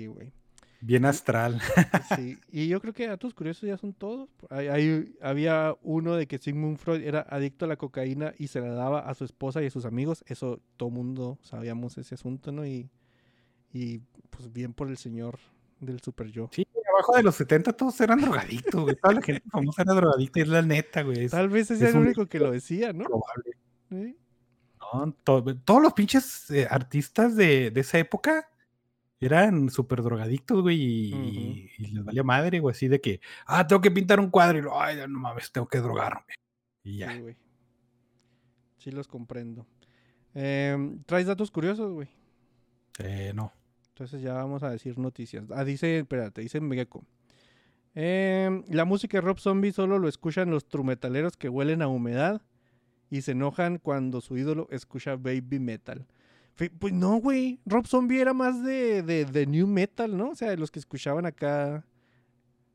Sí, 0.00 0.06
güey. 0.06 0.32
Bien 0.80 1.04
astral. 1.06 1.60
Sí, 2.16 2.38
y 2.52 2.68
yo 2.68 2.80
creo 2.80 2.92
que 2.94 3.06
datos 3.08 3.34
curiosos 3.34 3.66
ya 3.68 3.76
son 3.76 3.92
todos. 3.92 4.28
Hay- 4.50 4.68
hay- 4.68 5.16
había 5.20 5.74
uno 5.82 6.14
de 6.14 6.26
que 6.28 6.38
Sigmund 6.38 6.78
Freud 6.78 7.02
era 7.02 7.26
adicto 7.28 7.64
a 7.64 7.68
la 7.68 7.76
cocaína 7.76 8.32
y 8.38 8.46
se 8.48 8.60
la 8.60 8.68
daba 8.68 9.00
a 9.00 9.14
su 9.14 9.24
esposa 9.24 9.60
y 9.62 9.66
a 9.66 9.70
sus 9.70 9.84
amigos. 9.84 10.22
Eso 10.28 10.60
todo 10.76 10.90
mundo 10.90 11.38
sabíamos 11.42 11.98
ese 11.98 12.14
asunto, 12.14 12.52
¿no? 12.52 12.64
Y, 12.64 12.88
y 13.72 13.98
pues 14.30 14.52
bien 14.52 14.72
por 14.72 14.88
el 14.88 14.96
señor 14.98 15.38
del 15.80 16.00
super 16.00 16.28
yo. 16.30 16.48
Sí, 16.52 16.64
abajo 16.94 17.16
de 17.16 17.22
los 17.24 17.34
70 17.34 17.72
todos 17.72 18.00
eran 18.00 18.20
drogadictos, 18.20 18.80
güey. 18.82 18.94
Toda 18.96 19.14
la 19.14 19.22
gente 19.22 19.42
famosa 19.50 19.82
era 19.82 19.94
drogadicta, 19.94 20.40
es 20.40 20.48
la 20.48 20.62
neta, 20.62 21.02
güey. 21.02 21.24
Es 21.24 21.32
Tal 21.32 21.48
vez 21.48 21.70
ese 21.72 21.74
es 21.86 21.90
era 21.90 21.98
el 21.98 22.04
único 22.06 22.26
que 22.26 22.38
lo 22.38 22.52
decía, 22.52 22.92
¿no? 22.92 23.04
probable. 23.04 23.52
Sí. 23.90 24.16
No, 24.92 25.12
to- 25.24 25.56
todos 25.64 25.82
los 25.82 25.92
pinches 25.92 26.50
eh, 26.50 26.66
artistas 26.70 27.36
de, 27.36 27.70
de 27.70 27.80
esa 27.80 27.98
época 27.98 28.48
eran 29.20 29.68
súper 29.70 30.02
drogadictos, 30.02 30.62
güey, 30.62 30.80
y, 30.80 31.70
les 31.78 32.04
valía 32.04 32.22
madre, 32.22 32.60
güey, 32.60 32.72
así 32.72 32.86
de 32.88 33.00
que, 33.00 33.20
ah, 33.46 33.66
tengo 33.66 33.82
que 33.82 33.90
pintar 33.90 34.20
un 34.20 34.30
cuadro 34.30 34.58
y 34.58 34.62
lo, 34.62 34.80
ay, 34.80 34.96
no 35.08 35.18
mames, 35.18 35.50
tengo 35.50 35.66
que 35.66 35.78
drogarme. 35.78 36.34
Y 36.84 36.98
ya. 36.98 37.12
Sí, 37.12 37.20
güey. 37.20 37.36
Sí 38.78 38.90
los 38.92 39.08
comprendo. 39.08 39.66
Em, 40.34 41.02
¿Traes 41.04 41.26
datos 41.26 41.50
curiosos, 41.50 41.92
güey? 41.92 42.08
Eh, 43.00 43.32
no. 43.34 43.52
Entonces 43.88 44.22
ya 44.22 44.34
vamos 44.34 44.62
a 44.62 44.70
decir 44.70 44.96
noticias. 44.98 45.44
Ah, 45.50 45.64
dice, 45.64 45.98
espérate, 45.98 46.40
dice 46.40 46.60
Megeco. 46.60 47.04
Em, 47.94 48.62
la 48.68 48.84
música 48.84 49.18
de 49.18 49.22
Rob 49.22 49.40
Zombie 49.40 49.72
solo 49.72 49.98
lo 49.98 50.08
escuchan 50.08 50.50
los 50.50 50.68
trumetaleros 50.68 51.36
que 51.36 51.48
huelen 51.48 51.82
a 51.82 51.88
humedad 51.88 52.40
y 53.10 53.22
se 53.22 53.32
enojan 53.32 53.78
cuando 53.78 54.20
su 54.20 54.36
ídolo 54.36 54.68
escucha 54.70 55.16
baby 55.16 55.58
metal. 55.58 56.06
Pues 56.78 56.92
no, 56.92 57.16
güey. 57.18 57.60
Rob 57.66 57.86
Zombie 57.86 58.20
era 58.20 58.34
más 58.34 58.64
de, 58.64 59.02
de, 59.02 59.24
de 59.24 59.46
new 59.46 59.66
metal, 59.66 60.16
¿no? 60.16 60.30
O 60.30 60.34
sea, 60.34 60.50
de 60.50 60.56
los 60.56 60.72
que 60.72 60.80
escuchaban 60.80 61.24
acá 61.24 61.86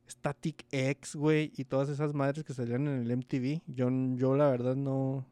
Static 0.10 0.66
X, 0.72 1.16
güey, 1.16 1.52
y 1.58 1.66
todas 1.66 1.90
esas 1.90 2.14
madres 2.14 2.46
que 2.46 2.54
salían 2.54 2.88
en 2.88 3.02
el 3.02 3.18
MTV. 3.18 3.62
Yo, 3.68 3.90
yo 4.16 4.36
la 4.36 4.50
verdad 4.50 4.76
no... 4.76 5.26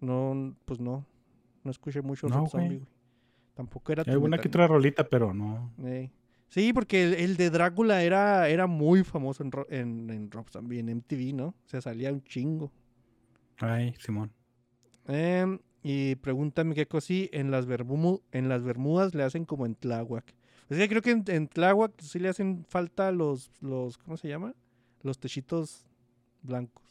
No, 0.00 0.56
pues 0.64 0.80
no. 0.80 1.06
No 1.64 1.70
escuché 1.70 2.00
mucho 2.00 2.28
No, 2.28 2.36
Rob 2.36 2.48
Zombie, 2.48 2.76
güey. 2.78 2.88
Tampoco 3.54 3.92
era 3.92 4.04
Hay 4.06 4.16
una 4.16 4.38
que 4.38 4.48
otra 4.48 4.66
rolita, 4.66 5.04
pero 5.04 5.34
no. 5.34 5.72
Sí, 6.48 6.72
porque 6.72 7.04
el, 7.04 7.14
el 7.14 7.36
de 7.36 7.50
Drácula 7.50 8.02
era, 8.02 8.48
era 8.48 8.66
muy 8.66 9.02
famoso 9.04 9.42
en, 9.42 10.10
en 10.10 10.30
Rob 10.30 10.48
Zombie, 10.48 10.78
en 10.78 10.96
MTV, 10.96 11.34
¿no? 11.34 11.48
O 11.48 11.66
sea, 11.66 11.80
salía 11.80 12.12
un 12.12 12.22
chingo. 12.22 12.72
Ay, 13.58 13.94
Simón. 13.98 14.32
Em, 15.06 15.58
y 15.82 16.16
pregúntame 16.16 16.74
qué 16.74 16.86
cosí, 16.86 17.30
en 17.32 17.50
las, 17.50 17.66
Bermumu- 17.66 18.22
en 18.32 18.48
las 18.48 18.62
Bermudas 18.62 19.14
le 19.14 19.22
hacen 19.22 19.44
como 19.44 19.66
en 19.66 19.74
Tláhuac. 19.74 20.34
Es 20.68 20.78
que 20.78 20.88
creo 20.88 21.00
que 21.02 21.12
en, 21.12 21.24
en 21.28 21.46
Tláhuac 21.48 21.92
sí 22.00 22.18
le 22.18 22.28
hacen 22.28 22.64
falta 22.68 23.12
los, 23.12 23.50
los, 23.60 23.98
¿cómo 23.98 24.16
se 24.16 24.28
llama? 24.28 24.54
Los 25.02 25.18
techitos 25.20 25.86
blancos. 26.42 26.84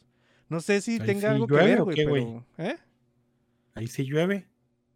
No 0.48 0.60
sé 0.60 0.80
si 0.80 0.92
Ahí 0.92 1.06
tenga 1.06 1.20
sí 1.20 1.26
algo 1.26 1.46
que 1.46 1.54
ver, 1.54 1.82
güey, 1.82 1.96
pero... 1.96 2.46
¿Eh? 2.56 2.76
Ahí 3.74 3.86
sí 3.88 4.04
llueve. 4.04 4.46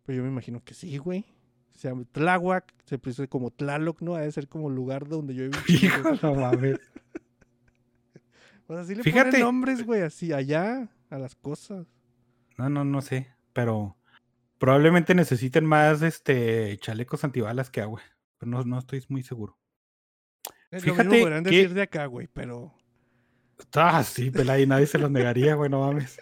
Pues 0.04 0.16
yo 0.16 0.22
me 0.22 0.30
imagino 0.30 0.64
que 0.64 0.72
sí, 0.72 0.96
güey. 0.96 1.26
O 1.74 1.78
sea, 1.78 1.92
Tláhuac 2.12 2.72
se 2.84 2.98
parece 2.98 3.28
como 3.28 3.50
Tlaloc, 3.50 4.00
¿no? 4.00 4.14
Ha 4.14 4.20
de 4.22 4.32
ser 4.32 4.48
como 4.48 4.70
lugar 4.70 5.06
donde 5.08 5.34
llueve 5.34 5.58
un 5.58 5.64
chingo. 5.64 5.94
Hijo, 6.14 6.26
no 6.26 6.34
mames. 6.34 6.78
O 8.66 8.74
sea, 8.74 8.84
sí 8.84 8.94
le 8.94 9.02
Fíjate, 9.02 9.30
ponen 9.30 9.40
nombres, 9.42 9.84
güey, 9.84 10.02
así 10.02 10.32
allá 10.32 10.88
a 11.10 11.18
las 11.18 11.34
cosas. 11.34 11.86
No, 12.56 12.68
no, 12.70 12.84
no 12.84 13.02
sé. 13.02 13.28
Pero 13.52 13.96
probablemente 14.58 15.14
necesiten 15.14 15.64
más 15.64 16.02
este 16.02 16.78
chalecos 16.78 17.24
antibalas 17.24 17.70
que 17.70 17.80
agua. 17.80 18.02
Pero 18.38 18.50
no, 18.50 18.64
no 18.64 18.78
estoy 18.78 19.04
muy 19.08 19.22
seguro. 19.22 19.58
Lo 20.70 20.76
mismo 20.78 20.94
Fíjate 20.94 21.20
podrán 21.20 21.44
que- 21.44 21.50
decir 21.50 21.74
de 21.74 21.82
acá, 21.82 22.06
güey, 22.06 22.28
pero... 22.32 22.72
Ah, 23.74 24.02
sí, 24.04 24.30
pela, 24.30 24.58
y 24.58 24.66
nadie 24.66 24.86
se 24.86 24.98
los 24.98 25.10
negaría, 25.10 25.54
güey, 25.54 25.68
no 25.68 25.80
mames. 25.80 26.18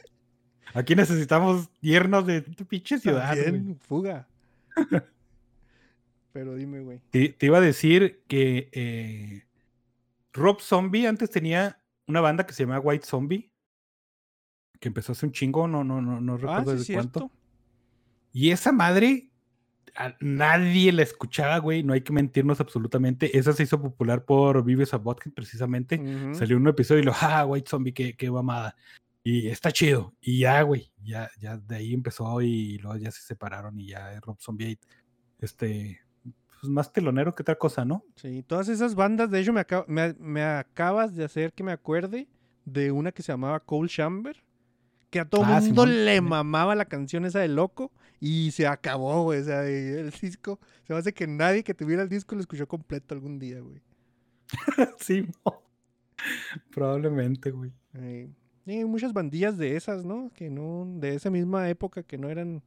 Aquí 0.74 0.96
necesitamos 0.96 1.70
yernos 1.80 2.26
de 2.26 2.40
tu 2.42 2.66
pinche 2.66 2.98
ciudad, 2.98 3.32
güey. 3.34 3.44
También, 3.44 3.78
fuga. 3.78 4.26
pero 6.32 6.54
dime, 6.54 6.80
güey. 6.80 7.00
Te, 7.10 7.28
te 7.30 7.46
iba 7.46 7.58
a 7.58 7.62
decir 7.62 8.22
que 8.26 8.68
eh, 8.72 9.46
Rob 10.32 10.60
Zombie 10.60 11.06
antes 11.06 11.30
tenía 11.30 11.80
una 12.06 12.20
banda 12.20 12.46
que 12.46 12.52
se 12.52 12.64
llamaba 12.64 12.80
White 12.80 13.06
Zombie, 13.06 13.50
que 14.80 14.88
empezó 14.88 15.12
hace 15.12 15.26
un 15.26 15.32
chingo, 15.32 15.66
no, 15.68 15.82
no, 15.84 16.00
no, 16.00 16.20
no 16.20 16.34
Ah, 16.34 16.36
recuerdo 16.58 16.78
sí, 16.82 16.92
de 16.92 16.98
cuánto. 16.98 17.20
cierto. 17.20 17.34
Y 18.32 18.50
esa 18.50 18.72
madre, 18.72 19.30
a 19.96 20.14
nadie 20.20 20.92
la 20.92 21.02
escuchaba, 21.02 21.58
güey, 21.58 21.82
no 21.82 21.92
hay 21.92 22.02
que 22.02 22.12
mentirnos 22.12 22.60
absolutamente. 22.60 23.36
Esa 23.36 23.52
se 23.52 23.64
hizo 23.64 23.80
popular 23.80 24.24
por 24.24 24.62
Vives 24.64 24.94
a 24.94 24.98
Butthead, 24.98 25.32
precisamente. 25.32 26.34
Salió 26.34 26.56
un 26.56 26.68
episodio 26.68 27.00
y 27.02 27.04
lo, 27.04 27.12
ah, 27.20 27.44
White 27.46 27.68
Zombie, 27.68 27.92
qué, 27.92 28.14
qué 28.16 28.30
mamada. 28.30 28.76
Y 29.24 29.48
está 29.48 29.72
chido. 29.72 30.14
Y 30.20 30.40
ya, 30.40 30.62
güey, 30.62 30.92
ya, 31.02 31.28
ya 31.40 31.56
de 31.56 31.76
ahí 31.76 31.92
empezó 31.94 32.40
y 32.40 32.78
luego 32.78 32.96
ya 32.98 33.10
se 33.10 33.22
separaron 33.22 33.78
y 33.80 33.88
ya 33.88 34.20
Rob 34.20 34.38
Zombie, 34.40 34.78
este, 35.40 36.00
pues 36.60 36.70
más 36.70 36.92
telonero 36.92 37.34
que 37.34 37.42
otra 37.42 37.56
cosa, 37.56 37.84
¿no? 37.84 38.04
Sí, 38.16 38.42
todas 38.46 38.68
esas 38.68 38.94
bandas, 38.94 39.30
de 39.30 39.40
hecho, 39.40 39.52
me, 39.52 39.60
acab- 39.66 39.86
me, 39.88 40.14
me 40.14 40.42
acabas 40.42 41.14
de 41.16 41.24
hacer 41.24 41.52
que 41.52 41.64
me 41.64 41.72
acuerde 41.72 42.28
de 42.64 42.90
una 42.92 43.10
que 43.12 43.22
se 43.22 43.32
llamaba 43.32 43.60
Cole 43.60 43.88
Chamber, 43.88 44.42
que 45.10 45.20
a 45.20 45.24
todo 45.24 45.44
Ah, 45.44 45.60
mundo 45.60 45.84
Simón, 45.84 46.04
le 46.04 46.20
mamaba 46.20 46.74
la 46.74 46.84
canción 46.84 47.24
esa 47.24 47.40
de 47.40 47.48
Loco 47.48 47.92
y 48.20 48.50
se 48.50 48.66
acabó, 48.66 49.22
güey. 49.24 49.40
O 49.40 49.44
sea, 49.44 49.66
el 49.66 50.10
disco, 50.10 50.58
se 50.86 50.92
me 50.92 50.98
hace 50.98 51.12
que 51.12 51.26
nadie 51.26 51.64
que 51.64 51.74
tuviera 51.74 52.02
el 52.02 52.08
disco 52.08 52.34
lo 52.34 52.40
escuchó 52.40 52.66
completo 52.66 53.14
algún 53.14 53.38
día, 53.38 53.60
güey. 53.60 53.80
sí, 55.00 55.26
probablemente, 56.70 57.50
güey. 57.50 57.72
Eh, 57.94 58.28
y 58.66 58.70
hay 58.72 58.84
muchas 58.84 59.12
bandillas 59.12 59.56
de 59.56 59.76
esas, 59.76 60.04
¿no? 60.04 60.30
Que 60.34 60.50
no, 60.50 60.86
de 60.96 61.14
esa 61.14 61.30
misma 61.30 61.68
época 61.70 62.02
que 62.02 62.18
no 62.18 62.28
eran, 62.28 62.62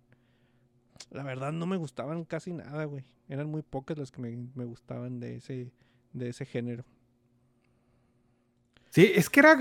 la 1.11 1.23
verdad 1.23 1.51
no 1.51 1.65
me 1.67 1.77
gustaban 1.77 2.25
casi 2.25 2.53
nada, 2.53 2.85
güey. 2.85 3.05
Eran 3.29 3.49
muy 3.49 3.61
pocas 3.61 3.97
las 3.97 4.11
que 4.11 4.21
me, 4.21 4.35
me 4.55 4.65
gustaban 4.65 5.19
de 5.19 5.35
ese, 5.35 5.71
de 6.13 6.29
ese 6.29 6.45
género. 6.45 6.85
Sí, 8.89 9.11
es 9.15 9.29
que 9.29 9.39
era, 9.39 9.57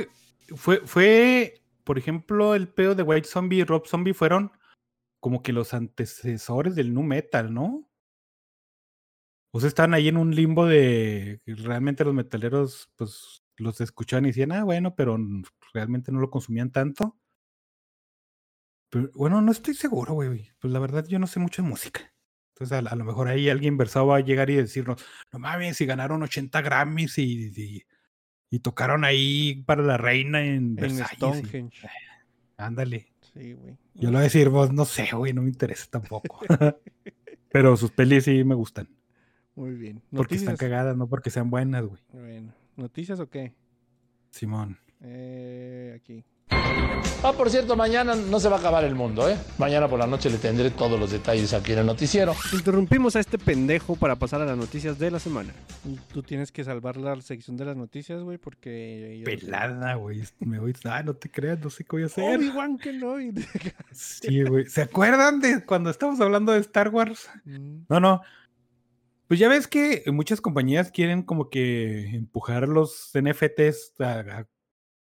fue, 0.56 0.78
fue, 0.86 1.59
por 1.84 1.98
ejemplo, 1.98 2.54
el 2.54 2.68
pedo 2.68 2.94
de 2.94 3.02
White 3.02 3.28
Zombie 3.28 3.58
y 3.60 3.64
Rob 3.64 3.86
Zombie 3.86 4.14
fueron 4.14 4.52
como 5.20 5.42
que 5.42 5.52
los 5.54 5.74
antecesores 5.74 6.74
del 6.76 6.94
nu 6.94 7.02
metal, 7.02 7.54
¿no? 7.54 7.88
O 9.52 9.60
sea, 9.60 9.68
estaban 9.68 9.94
ahí 9.94 10.08
en 10.08 10.16
un 10.16 10.34
limbo 10.34 10.66
de 10.66 11.40
realmente 11.46 12.04
los 12.04 12.14
metaleros, 12.14 12.88
pues, 12.96 13.42
los 13.56 13.80
escuchaban 13.80 14.24
y 14.24 14.28
decían, 14.28 14.52
ah, 14.52 14.64
bueno, 14.64 14.94
pero 14.94 15.18
realmente 15.74 16.12
no 16.12 16.20
lo 16.20 16.30
consumían 16.30 16.70
tanto. 16.70 17.16
Pero, 18.90 19.10
bueno, 19.14 19.40
no 19.40 19.52
estoy 19.52 19.74
seguro, 19.74 20.14
güey. 20.14 20.50
Pues 20.58 20.72
la 20.72 20.78
verdad, 20.80 21.06
yo 21.06 21.18
no 21.18 21.26
sé 21.26 21.38
mucho 21.40 21.62
de 21.62 21.68
música. 21.68 22.12
Entonces, 22.54 22.72
a, 22.86 22.90
a 22.92 22.96
lo 22.96 23.04
mejor 23.04 23.28
ahí 23.28 23.48
alguien 23.48 23.76
versado 23.76 24.08
va 24.08 24.16
a 24.16 24.20
llegar 24.20 24.50
y 24.50 24.56
decirnos, 24.56 25.04
no 25.32 25.38
mames, 25.38 25.76
si 25.76 25.86
ganaron 25.86 26.22
80 26.22 26.60
Grammys 26.62 27.18
y, 27.18 27.52
y- 27.56 27.82
y 28.50 28.58
tocaron 28.58 29.04
ahí 29.04 29.62
para 29.66 29.82
la 29.82 29.96
reina 29.96 30.40
en 30.44 30.54
En 30.54 30.74
Versalles. 30.76 31.12
y- 31.12 31.16
Stonehenge. 31.16 31.88
Ándale. 32.56 33.06
Sí, 33.32 33.52
güey. 33.54 33.76
Yo 33.94 34.08
le 34.10 34.16
voy 34.16 34.20
a 34.20 34.22
decir, 34.22 34.48
vos 34.48 34.72
no 34.72 34.84
sé, 34.84 35.08
güey, 35.14 35.32
no 35.32 35.42
me 35.42 35.48
interesa 35.48 35.86
tampoco. 35.90 36.40
Pero 37.52 37.76
sus 37.76 37.90
pelis 37.92 38.24
sí 38.24 38.44
me 38.44 38.54
gustan. 38.54 38.88
Muy 39.54 39.72
bien. 39.74 40.02
Porque 40.10 40.34
están 40.36 40.52
Noticias. 40.54 40.70
cagadas, 40.70 40.96
no 40.96 41.06
porque 41.08 41.30
sean 41.30 41.50
buenas, 41.50 41.84
güey. 41.84 42.00
Bueno, 42.12 42.52
¿noticias 42.76 43.20
o 43.20 43.28
qué? 43.28 43.54
Simón. 44.30 44.78
Eh, 45.00 45.94
aquí. 45.96 46.24
Ah, 47.22 47.34
por 47.36 47.50
cierto, 47.50 47.76
mañana 47.76 48.14
no 48.14 48.40
se 48.40 48.48
va 48.48 48.56
a 48.56 48.60
acabar 48.60 48.82
el 48.82 48.94
mundo, 48.94 49.28
¿eh? 49.28 49.36
Mañana 49.58 49.86
por 49.88 49.98
la 49.98 50.06
noche 50.06 50.30
le 50.30 50.38
tendré 50.38 50.70
todos 50.70 50.98
los 50.98 51.10
detalles 51.10 51.52
aquí 51.52 51.72
en 51.72 51.80
el 51.80 51.86
noticiero. 51.86 52.34
Interrumpimos 52.50 53.14
a 53.14 53.20
este 53.20 53.36
pendejo 53.36 53.94
para 53.94 54.16
pasar 54.16 54.40
a 54.40 54.46
las 54.46 54.56
noticias 54.56 54.98
de 54.98 55.10
la 55.10 55.18
semana. 55.18 55.52
Y 55.86 55.96
Tú 56.14 56.22
tienes 56.22 56.50
que 56.50 56.64
salvar 56.64 56.96
la 56.96 57.20
sección 57.20 57.58
de 57.58 57.66
las 57.66 57.76
noticias, 57.76 58.22
güey, 58.22 58.38
porque... 58.38 59.18
yo- 59.18 59.24
Pelada, 59.26 59.94
güey. 59.96 60.22
Me 60.38 60.58
voy. 60.58 60.74
Ah, 60.84 61.02
no 61.02 61.12
te 61.14 61.30
creas, 61.30 61.60
no 61.60 61.68
sé 61.68 61.84
qué 61.84 61.90
voy 61.92 62.02
a 62.04 62.06
hacer. 62.06 62.38
Obi-Wan 62.38 62.78
Kenobi. 62.78 63.32
Sí, 63.92 64.42
güey. 64.44 64.64
¿Se 64.66 64.80
acuerdan 64.82 65.40
de 65.40 65.62
cuando 65.66 65.90
estábamos 65.90 66.22
hablando 66.22 66.52
de 66.52 66.60
Star 66.60 66.88
Wars? 66.88 67.28
Mm, 67.44 67.82
No, 67.90 68.00
no. 68.00 68.22
Pues 69.28 69.38
ya 69.38 69.48
ves 69.50 69.68
que 69.68 70.04
muchas 70.10 70.40
compañías 70.40 70.90
quieren 70.90 71.22
como 71.22 71.50
que 71.50 72.08
empujar 72.16 72.66
los 72.66 73.10
NFTs 73.14 73.92
a, 74.00 74.20
a- 74.20 74.46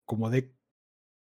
como 0.06 0.30
de 0.30 0.50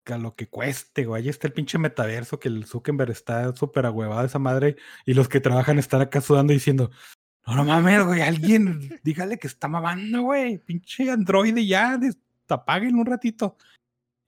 a 0.06 0.18
lo 0.18 0.34
que 0.34 0.48
cueste, 0.48 1.04
güey. 1.04 1.22
Ahí 1.22 1.28
está 1.28 1.46
el 1.46 1.52
pinche 1.52 1.78
metaverso 1.78 2.38
que 2.40 2.48
el 2.48 2.64
Zuckerberg 2.66 3.10
está 3.10 3.54
súper 3.54 3.86
ahuevado 3.86 4.24
esa 4.24 4.38
madre 4.38 4.76
y 5.06 5.14
los 5.14 5.28
que 5.28 5.40
trabajan 5.40 5.78
están 5.78 6.00
acá 6.00 6.20
sudando 6.20 6.52
diciendo, 6.52 6.90
no, 7.46 7.56
no 7.56 7.64
mames, 7.64 8.04
güey, 8.04 8.20
alguien 8.20 9.00
dígale 9.04 9.38
que 9.38 9.46
está 9.46 9.68
mamando, 9.68 10.22
güey. 10.22 10.58
Pinche 10.58 11.10
androide 11.10 11.66
ya, 11.66 11.98
apaguen 12.48 12.96
un 12.96 13.06
ratito. 13.06 13.56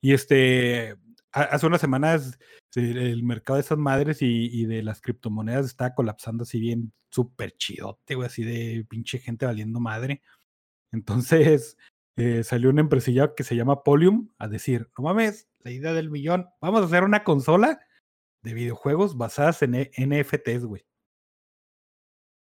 Y 0.01 0.13
este, 0.13 0.91
ha- 1.31 1.41
hace 1.43 1.67
unas 1.67 1.81
semanas 1.81 2.37
el 2.75 3.23
mercado 3.23 3.55
de 3.55 3.61
esas 3.61 3.77
madres 3.77 4.21
y, 4.21 4.47
y 4.51 4.65
de 4.65 4.83
las 4.83 4.99
criptomonedas 5.01 5.65
está 5.65 5.93
colapsando 5.93 6.43
así 6.43 6.59
bien 6.59 6.91
súper 7.09 7.55
chidote, 7.57 8.15
güey, 8.15 8.27
así 8.27 8.43
de 8.43 8.85
pinche 8.89 9.19
gente 9.19 9.45
valiendo 9.45 9.79
madre. 9.79 10.21
Entonces 10.91 11.77
eh, 12.17 12.43
salió 12.43 12.69
una 12.69 12.81
empresilla 12.81 13.35
que 13.35 13.43
se 13.43 13.55
llama 13.55 13.83
Polium 13.83 14.29
a 14.37 14.47
decir, 14.47 14.89
no 14.97 15.03
mames, 15.03 15.49
la 15.59 15.71
idea 15.71 15.93
del 15.93 16.09
millón, 16.09 16.47
vamos 16.61 16.81
a 16.81 16.85
hacer 16.85 17.03
una 17.03 17.23
consola 17.23 17.79
de 18.43 18.53
videojuegos 18.53 19.17
basadas 19.17 19.61
en 19.63 19.75
E- 19.75 19.91
NFTs, 19.97 20.65
güey. 20.65 20.85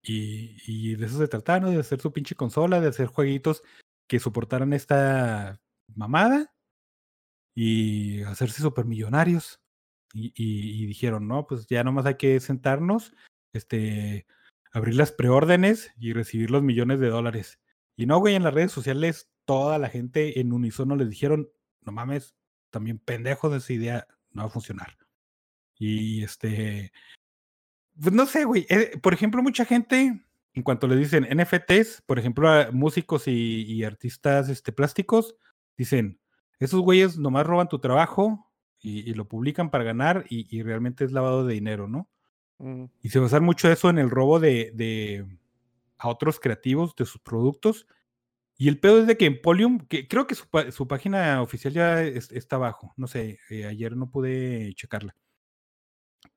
Y, 0.07 0.95
de 0.95 1.05
eso 1.05 1.17
se 1.17 1.27
trataba, 1.27 1.61
¿no? 1.61 1.71
De 1.71 1.79
hacer 1.79 1.99
su 1.99 2.13
pinche 2.13 2.35
consola, 2.35 2.79
de 2.79 2.89
hacer 2.89 3.07
jueguitos 3.07 3.63
que 4.07 4.19
soportaran 4.19 4.71
esta 4.73 5.59
mamada 5.95 6.53
y 7.55 8.21
hacerse 8.23 8.61
supermillonarios. 8.61 9.61
Y, 10.13 10.27
y, 10.35 10.83
y 10.83 10.85
dijeron, 10.85 11.27
no, 11.27 11.47
pues 11.47 11.65
ya 11.67 11.83
nomás 11.83 12.05
hay 12.05 12.15
que 12.15 12.39
sentarnos, 12.39 13.13
este, 13.53 14.27
abrir 14.71 14.95
las 14.95 15.11
preórdenes 15.11 15.91
y 15.97 16.13
recibir 16.13 16.51
los 16.51 16.61
millones 16.61 16.99
de 16.99 17.09
dólares. 17.09 17.59
Y 17.97 18.05
no, 18.05 18.19
güey, 18.19 18.35
en 18.35 18.43
las 18.43 18.53
redes 18.53 18.71
sociales 18.71 19.29
toda 19.45 19.77
la 19.79 19.89
gente 19.89 20.39
en 20.39 20.53
unísono 20.53 20.95
les 20.95 21.09
dijeron, 21.09 21.49
no 21.81 21.91
mames, 21.91 22.35
también 22.71 22.99
pendejos 22.99 23.51
de 23.51 23.57
esa 23.59 23.73
idea 23.73 24.07
no 24.31 24.43
va 24.43 24.47
a 24.47 24.51
funcionar. 24.51 24.97
Y 25.77 26.23
este, 26.23 26.91
pues 28.01 28.13
no 28.13 28.25
sé, 28.25 28.45
güey. 28.45 28.65
eh, 28.69 28.97
por 29.01 29.13
ejemplo, 29.13 29.41
mucha 29.41 29.65
gente, 29.65 30.21
en 30.53 30.63
cuanto 30.63 30.87
le 30.87 30.95
dicen 30.95 31.25
NFTs, 31.29 32.03
por 32.05 32.19
ejemplo, 32.19 32.49
a 32.49 32.71
músicos 32.71 33.27
y, 33.27 33.63
y 33.63 33.83
artistas 33.83 34.49
este, 34.49 34.71
plásticos, 34.71 35.35
dicen, 35.77 36.19
esos 36.59 36.81
güeyes 36.81 37.17
nomás 37.17 37.45
roban 37.45 37.69
tu 37.69 37.79
trabajo 37.79 38.51
y, 38.79 39.09
y 39.09 39.13
lo 39.13 39.27
publican 39.27 39.69
para 39.71 39.83
ganar 39.83 40.25
y, 40.29 40.47
y 40.55 40.63
realmente 40.63 41.05
es 41.05 41.11
lavado 41.11 41.45
de 41.45 41.53
dinero, 41.53 41.87
¿no? 41.87 42.09
mm, 42.59 42.85
Y 43.01 43.09
se 43.09 43.19
basa 43.19 43.39
mucho 43.39 43.69
eso 43.71 43.89
en 43.89 43.99
el 43.99 44.09
robo 44.09 44.39
de, 44.39 44.71
de 44.75 45.25
a 45.97 46.09
otros 46.09 46.39
creativos 46.39 46.95
de 46.95 47.05
sus 47.05 47.21
productos. 47.21 47.87
Y 48.57 48.69
el 48.69 48.79
pedo 48.79 48.99
es 49.01 49.07
de 49.07 49.17
que 49.17 49.25
en 49.25 49.41
Polium, 49.41 49.79
que 49.87 50.07
creo 50.07 50.27
que 50.27 50.35
su, 50.35 50.47
página 50.87 51.41
oficial 51.41 51.73
ya 51.73 52.01
es- 52.03 52.31
está 52.31 52.55
abajo, 52.55 52.93
no 52.97 53.07
sé, 53.07 53.39
eh, 53.49 53.65
ayer 53.65 53.97
no 53.97 54.09
pude 54.09 54.73
checarla. 54.75 55.15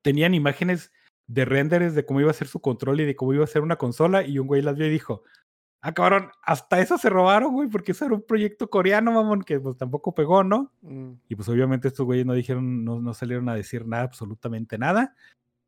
Tenían 0.01 0.33
imágenes 0.33 0.91
de 1.27 1.45
renders 1.45 1.95
de 1.95 2.05
cómo 2.05 2.21
iba 2.21 2.31
a 2.31 2.33
ser 2.33 2.47
su 2.47 2.59
control 2.61 3.01
y 3.01 3.05
de 3.05 3.15
cómo 3.15 3.33
iba 3.33 3.43
a 3.43 3.47
ser 3.47 3.61
una 3.61 3.77
consola 3.77 4.25
y 4.25 4.39
un 4.39 4.47
güey 4.47 4.61
las 4.61 4.75
vio 4.75 4.87
y 4.87 4.89
dijo, 4.89 5.23
ah 5.81 5.93
cabrón, 5.93 6.31
hasta 6.43 6.79
eso 6.81 6.97
se 6.97 7.09
robaron, 7.09 7.53
güey, 7.53 7.69
porque 7.69 7.91
eso 7.93 8.05
era 8.05 8.15
un 8.15 8.23
proyecto 8.25 8.69
coreano, 8.69 9.11
mamón, 9.13 9.43
que 9.43 9.59
pues 9.59 9.77
tampoco 9.77 10.13
pegó, 10.15 10.43
¿no? 10.43 10.73
mm. 10.81 11.11
Y 11.29 11.35
pues 11.35 11.47
obviamente 11.49 11.87
estos 11.87 12.05
güeyes 12.05 12.25
no 12.25 12.33
dijeron, 12.33 12.83
no, 12.83 12.99
no 13.01 13.13
salieron 13.13 13.47
a 13.49 13.55
decir 13.55 13.85
nada, 13.85 14.03
absolutamente 14.03 14.77
nada. 14.77 15.15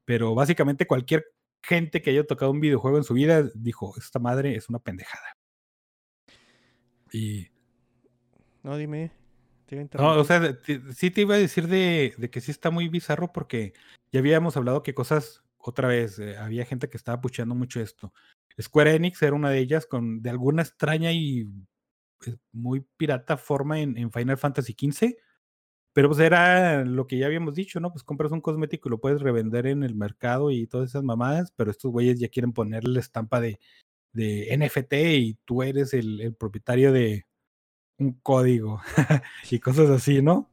Pero 0.05 0.35
básicamente 0.35 0.87
cualquier 0.87 1.25
gente 1.63 2.01
que 2.01 2.09
haya 2.11 2.25
tocado 2.27 2.51
un 2.51 2.59
videojuego 2.59 2.97
en 2.97 3.03
su 3.03 3.13
vida 3.13 3.43
dijo, 3.55 3.93
esta 3.97 4.19
madre 4.19 4.55
es 4.55 4.67
una 4.69 4.79
pendejada. 4.79 5.37
Y 7.11 7.47
No, 8.63 8.77
dime. 8.77 9.11
No, 9.97 10.19
o 10.19 10.23
sea, 10.25 10.57
sí 10.93 11.11
te 11.11 11.21
iba 11.21 11.35
a 11.35 11.37
decir 11.37 11.67
de, 11.67 12.13
de 12.17 12.29
que 12.29 12.41
sí 12.41 12.51
está 12.51 12.71
muy 12.71 12.89
bizarro 12.89 13.31
porque 13.31 13.73
ya 14.11 14.19
habíamos 14.19 14.57
hablado 14.57 14.83
que 14.83 14.93
cosas, 14.93 15.43
otra 15.57 15.87
vez, 15.87 16.19
eh, 16.19 16.35
había 16.37 16.65
gente 16.65 16.89
que 16.89 16.97
estaba 16.97 17.21
puchando 17.21 17.55
mucho 17.55 17.79
esto. 17.79 18.13
Square 18.61 18.95
Enix 18.95 19.21
era 19.21 19.33
una 19.33 19.49
de 19.49 19.59
ellas 19.59 19.85
con 19.85 20.21
de 20.21 20.29
alguna 20.29 20.63
extraña 20.63 21.13
y 21.13 21.47
eh, 22.25 22.35
muy 22.51 22.85
pirata 22.97 23.37
forma 23.37 23.79
en, 23.79 23.97
en 23.97 24.11
Final 24.11 24.37
Fantasy 24.37 24.75
XV. 24.77 25.15
Pero 25.93 26.09
pues 26.09 26.19
era 26.19 26.83
lo 26.83 27.07
que 27.07 27.17
ya 27.17 27.25
habíamos 27.25 27.55
dicho, 27.55 27.79
¿no? 27.79 27.91
Pues 27.91 28.03
compras 28.03 28.31
un 28.31 28.41
cosmético 28.41 28.89
y 28.89 28.91
lo 28.91 28.99
puedes 28.99 29.21
revender 29.21 29.67
en 29.67 29.83
el 29.83 29.95
mercado 29.95 30.51
y 30.51 30.67
todas 30.67 30.89
esas 30.89 31.03
mamadas, 31.03 31.53
pero 31.55 31.71
estos 31.71 31.91
güeyes 31.91 32.19
ya 32.19 32.29
quieren 32.29 32.53
ponerle 32.53 32.93
la 32.93 32.99
estampa 33.01 33.41
de, 33.41 33.59
de 34.13 34.55
NFT 34.57 34.93
y 34.93 35.33
tú 35.45 35.63
eres 35.63 35.93
el, 35.93 36.21
el 36.21 36.35
propietario 36.35 36.91
de 36.91 37.25
un 37.97 38.13
código 38.21 38.81
y 39.51 39.59
cosas 39.59 39.89
así, 39.89 40.21
¿no? 40.21 40.49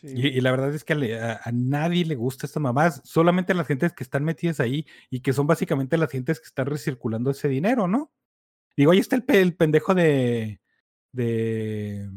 Sí, 0.00 0.08
Y, 0.14 0.26
y 0.28 0.40
la 0.40 0.50
verdad 0.50 0.74
es 0.74 0.84
que 0.84 0.92
a, 0.92 1.40
nadie 1.52 2.04
le 2.04 2.14
gusta 2.14 2.46
esta 2.46 2.60
mamás, 2.60 3.02
solamente 3.04 3.52
a 3.52 3.56
las 3.56 3.66
gentes 3.66 3.92
que 3.92 4.04
están 4.04 4.24
metidas 4.24 4.60
ahí 4.60 4.86
y 5.10 5.20
que 5.20 5.32
son 5.32 5.46
básicamente 5.46 5.98
las 5.98 6.10
gentes 6.10 6.40
que 6.40 6.46
están 6.46 6.66
recirculando 6.66 7.30
ese 7.30 7.48
dinero, 7.48 7.86
¿no? 7.86 8.12
Digo, 8.76 8.92
ahí 8.92 8.98
está 8.98 9.16
el 9.16 9.54
pendejo 9.56 9.94
de, 9.94 10.60
de... 11.12 12.08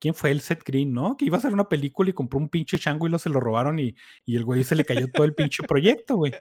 ¿Quién 0.00 0.14
fue 0.14 0.32
el 0.32 0.40
Seth 0.40 0.64
Green, 0.64 0.92
no? 0.92 1.16
Que 1.16 1.26
iba 1.26 1.36
a 1.36 1.38
hacer 1.38 1.52
una 1.52 1.68
película 1.68 2.10
y 2.10 2.12
compró 2.12 2.40
un 2.40 2.48
pinche 2.48 2.76
chango 2.76 3.06
y 3.06 3.10
lo 3.10 3.20
se 3.20 3.28
lo 3.28 3.38
robaron 3.38 3.78
y, 3.78 3.94
y 4.24 4.34
el 4.34 4.44
güey 4.44 4.64
se 4.64 4.74
le 4.74 4.84
cayó 4.84 5.08
todo 5.12 5.24
el 5.24 5.34
pinche 5.34 5.62
proyecto, 5.62 6.16
güey. 6.16 6.32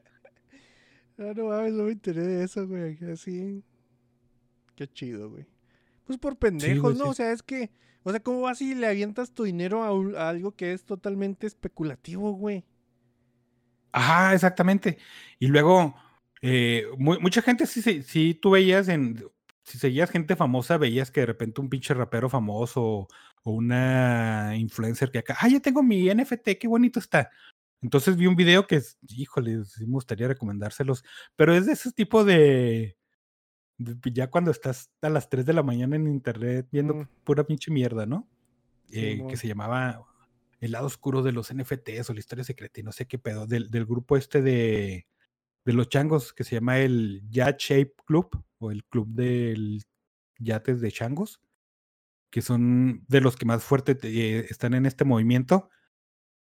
Ah, 1.22 1.34
no 1.36 1.46
mames, 1.50 1.74
no 1.74 1.84
me 1.84 1.92
enteré 1.92 2.24
de 2.26 2.44
eso, 2.44 2.68
güey. 2.68 2.98
Así. 3.12 3.64
Qué 4.76 4.88
chido, 4.88 5.30
güey. 5.30 5.46
Pues 6.06 6.18
por 6.18 6.36
pendejos, 6.38 6.82
güey, 6.82 6.96
¿no? 6.98 7.04
sí. 7.06 7.10
O 7.12 7.14
sea, 7.14 7.32
es 7.32 7.44
que. 7.44 7.70
O 8.04 8.10
sea, 8.10 8.20
¿cómo 8.20 8.42
vas 8.42 8.60
y 8.62 8.74
le 8.74 8.88
avientas 8.88 9.32
tu 9.32 9.44
dinero 9.44 9.84
a, 9.84 9.94
un- 9.94 10.16
a 10.16 10.30
algo 10.30 10.56
que 10.56 10.74
es 10.74 10.84
totalmente 10.86 11.46
especulativo, 11.46 12.32
güey? 12.34 12.66
Ajá, 13.92 14.34
exactamente. 14.34 14.98
Y 15.38 15.48
luego, 15.48 15.96
eh, 16.42 16.86
mu- 16.98 17.20
mucha 17.20 17.42
gente 17.42 17.68
sí, 17.68 17.82
sí, 17.82 18.02
sí, 18.04 18.34
tú 18.34 18.52
veías 18.52 18.88
en, 18.88 19.24
si 19.64 19.78
seguías 19.78 20.10
gente 20.10 20.36
famosa, 20.36 20.78
veías 20.78 21.12
que 21.12 21.20
de 21.22 21.26
repente 21.28 21.62
un 21.62 21.70
pinche 21.70 21.94
rapero 21.94 22.30
famoso 22.30 22.82
o, 22.84 23.08
o 23.44 23.52
una 23.52 24.54
influencer 24.58 25.12
que 25.12 25.20
acá, 25.20 25.38
ah, 25.40 25.48
ya 25.48 25.60
tengo 25.60 25.84
mi 25.84 26.08
NFT, 26.10 26.58
qué 26.60 26.68
bonito 26.68 27.00
está. 27.00 27.30
Entonces 27.82 28.16
vi 28.16 28.28
un 28.28 28.36
video 28.36 28.68
que, 28.68 28.82
híjole, 29.10 29.66
sí 29.66 29.86
me 29.88 29.94
gustaría 29.94 30.28
recomendárselos, 30.28 31.04
pero 31.36 31.54
es 31.56 31.66
de 31.66 31.74
ese 31.74 31.92
tipo 31.92 32.24
de, 32.24 32.98
de- 33.78 34.12
ya 34.12 34.30
cuando 34.30 34.52
estás 34.52 34.92
a 35.02 35.10
las 35.10 35.30
3 35.30 35.46
de 35.46 35.54
la 35.54 35.64
mañana 35.64 35.96
en 35.96 36.08
internet 36.08 36.68
viendo 36.72 36.94
Mm. 36.96 37.08
pura 37.24 37.44
pinche 37.46 37.72
mierda, 37.72 38.06
¿no? 38.06 38.28
Eh, 38.92 39.24
que 39.30 39.38
se 39.38 39.48
llamaba 39.48 40.04
El 40.60 40.74
lado 40.74 40.86
oscuro 40.86 41.24
de 41.24 41.32
los 41.32 41.50
NFTs 41.50 42.10
o 42.10 42.14
la 42.14 42.20
historia 42.20 42.44
secreta 42.44 42.80
y 42.80 42.84
no 42.84 42.92
sé 42.92 43.08
qué 43.08 43.18
pedo, 43.18 43.48
del, 43.48 43.72
del 43.72 43.86
grupo 43.86 44.16
este 44.18 44.42
de, 44.44 45.08
de 45.66 45.74
los 45.74 45.90
changos 45.90 46.34
que 46.34 46.44
se 46.44 46.56
llama 46.56 46.78
el 46.80 47.24
Yacht 47.30 47.60
Shape 47.60 47.96
Club 48.06 48.44
o 48.60 48.70
el 48.70 48.84
club 48.84 49.08
del 49.08 49.82
yates 50.38 50.82
de 50.82 50.92
changos, 50.92 51.42
que 52.30 52.42
son 52.44 53.04
de 53.08 53.22
los 53.22 53.38
que 53.38 53.46
más 53.46 53.64
fuerte 53.64 53.96
te- 53.96 54.10
eh, 54.40 54.46
están 54.50 54.74
en 54.76 54.86
este 54.86 55.04
movimiento 55.06 55.70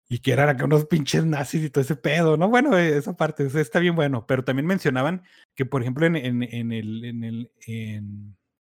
y 0.08 0.18
que 0.20 0.32
eran 0.32 0.48
acá 0.48 0.64
unos 0.64 0.84
pinches 0.86 1.24
nazis 1.26 1.64
y 1.64 1.70
todo 1.70 1.82
ese 1.82 1.96
pedo, 1.96 2.36
¿no? 2.36 2.48
Bueno, 2.48 2.76
eh, 2.78 2.96
esa 2.96 3.16
parte 3.16 3.44
o 3.46 3.50
sea, 3.50 3.60
está 3.60 3.78
bien 3.80 3.96
bueno, 3.96 4.26
pero 4.26 4.44
también 4.44 4.66
mencionaban 4.66 5.22
que, 5.56 5.66
por 5.66 5.82
ejemplo, 5.82 6.06
en, 6.06 6.16
en- 6.16 6.42
en 6.44 6.72
el, 6.72 7.04
en, 7.04 7.24
el, 7.24 7.50
en, 7.66 8.36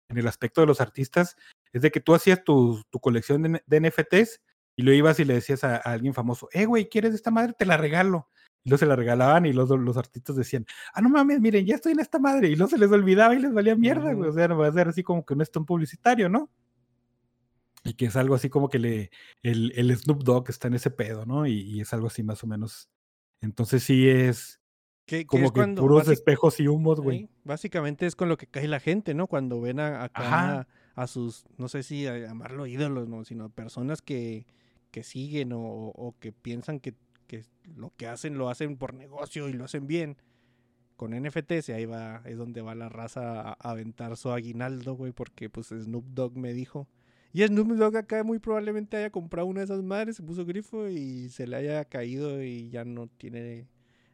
en 0.09 0.17
el 0.17 0.27
aspecto 0.27 0.61
de 0.61 0.67
los 0.67 0.81
artistas, 0.81 1.35
es 1.71 1.81
de 1.83 1.91
que 1.91 1.99
tú 1.99 2.15
hacías 2.15 2.43
tu, 2.43 2.81
tu 2.89 2.99
colección 2.99 3.43
de, 3.43 3.61
de 3.65 3.79
NFTs 3.79 4.41
y 4.75 4.81
lo 4.83 4.91
ibas 4.93 5.19
y 5.19 5.25
le 5.25 5.35
decías 5.35 5.63
a, 5.63 5.75
a 5.75 5.79
alguien 5.93 6.13
famoso, 6.13 6.49
eh, 6.51 6.65
güey, 6.65 6.89
¿quieres 6.89 7.13
esta 7.13 7.31
madre? 7.31 7.53
Te 7.57 7.65
la 7.65 7.77
regalo. 7.77 8.29
Y 8.63 8.69
luego 8.69 8.79
se 8.79 8.85
la 8.87 8.95
regalaban 8.97 9.45
y 9.45 9.53
los, 9.53 9.69
los 9.69 9.95
artistas 9.97 10.35
decían, 10.35 10.65
ah, 10.93 11.01
no 11.01 11.09
mames, 11.09 11.39
miren, 11.39 11.65
ya 11.65 11.75
estoy 11.75 11.93
en 11.93 11.99
esta 12.01 12.19
madre. 12.19 12.49
Y 12.49 12.55
luego 12.55 12.69
se 12.71 12.77
les 12.77 12.91
olvidaba 12.91 13.33
y 13.35 13.39
les 13.39 13.53
valía 13.53 13.75
mierda, 13.75 14.11
güey. 14.13 14.29
O 14.29 14.33
sea, 14.33 14.47
va 14.47 14.67
a 14.67 14.71
ser 14.73 14.89
así 14.89 15.01
como 15.03 15.25
que 15.25 15.33
un 15.33 15.41
stone 15.41 15.65
publicitario, 15.65 16.27
¿no? 16.27 16.49
Y 17.89 17.93
que 17.95 18.05
es 18.05 18.15
algo 18.15 18.35
así 18.35 18.49
como 18.49 18.69
que 18.69 18.79
le, 18.79 19.11
el, 19.41 19.73
el 19.75 19.95
Snoop 19.97 20.23
Dogg 20.23 20.49
está 20.49 20.67
en 20.67 20.75
ese 20.75 20.91
pedo, 20.91 21.25
¿no? 21.25 21.47
Y, 21.47 21.61
y 21.61 21.81
es 21.81 21.91
algo 21.93 22.07
así 22.07 22.21
más 22.23 22.43
o 22.43 22.47
menos. 22.47 22.89
Entonces 23.41 23.83
sí 23.83 24.07
es 24.07 24.59
como 25.25 25.45
es 25.45 25.51
que 25.51 25.55
cuando 25.59 25.81
puros 25.81 26.07
espejos 26.07 26.59
y 26.59 26.67
humos, 26.67 26.99
güey. 26.99 27.29
Básicamente 27.43 28.05
es 28.05 28.15
con 28.15 28.29
lo 28.29 28.37
que 28.37 28.47
cae 28.47 28.67
la 28.67 28.79
gente, 28.79 29.13
¿no? 29.13 29.27
Cuando 29.27 29.59
ven 29.59 29.79
a, 29.79 30.03
acá 30.03 30.59
a, 30.59 30.67
a 30.95 31.07
sus, 31.07 31.45
no 31.57 31.67
sé 31.67 31.83
si 31.83 32.05
a 32.05 32.17
llamarlo 32.17 32.67
ídolos, 32.67 33.07
¿no? 33.07 33.23
Sino 33.25 33.49
personas 33.49 34.01
que, 34.01 34.45
que 34.91 35.03
siguen 35.03 35.53
o, 35.53 35.61
o 35.61 36.15
que 36.19 36.31
piensan 36.31 36.79
que, 36.79 36.93
que 37.27 37.43
lo 37.75 37.91
que 37.97 38.07
hacen 38.07 38.37
lo 38.37 38.49
hacen 38.49 38.77
por 38.77 38.93
negocio 38.93 39.49
y 39.49 39.53
lo 39.53 39.65
hacen 39.65 39.87
bien. 39.87 40.17
Con 40.95 41.11
NFTs 41.11 41.69
y 41.69 41.71
ahí 41.71 41.85
va, 41.85 42.21
es 42.25 42.37
donde 42.37 42.61
va 42.61 42.75
la 42.75 42.89
raza 42.89 43.41
a, 43.41 43.49
a 43.51 43.69
aventar 43.71 44.17
su 44.17 44.31
aguinaldo, 44.31 44.95
güey, 44.95 45.13
porque 45.13 45.49
pues 45.49 45.67
Snoop 45.67 46.05
Dogg 46.09 46.37
me 46.37 46.53
dijo. 46.53 46.87
Y 47.33 47.45
Snoop 47.45 47.67
Dogg 47.69 47.97
acá 47.97 48.23
muy 48.23 48.39
probablemente 48.39 48.97
haya 48.97 49.11
comprado 49.11 49.47
una 49.47 49.59
de 49.59 49.65
esas 49.65 49.83
madres, 49.83 50.15
se 50.15 50.23
puso 50.23 50.45
grifo 50.45 50.87
y 50.87 51.29
se 51.29 51.45
le 51.47 51.57
haya 51.57 51.85
caído 51.85 52.43
y 52.43 52.69
ya 52.69 52.85
no 52.85 53.07
tiene 53.07 53.67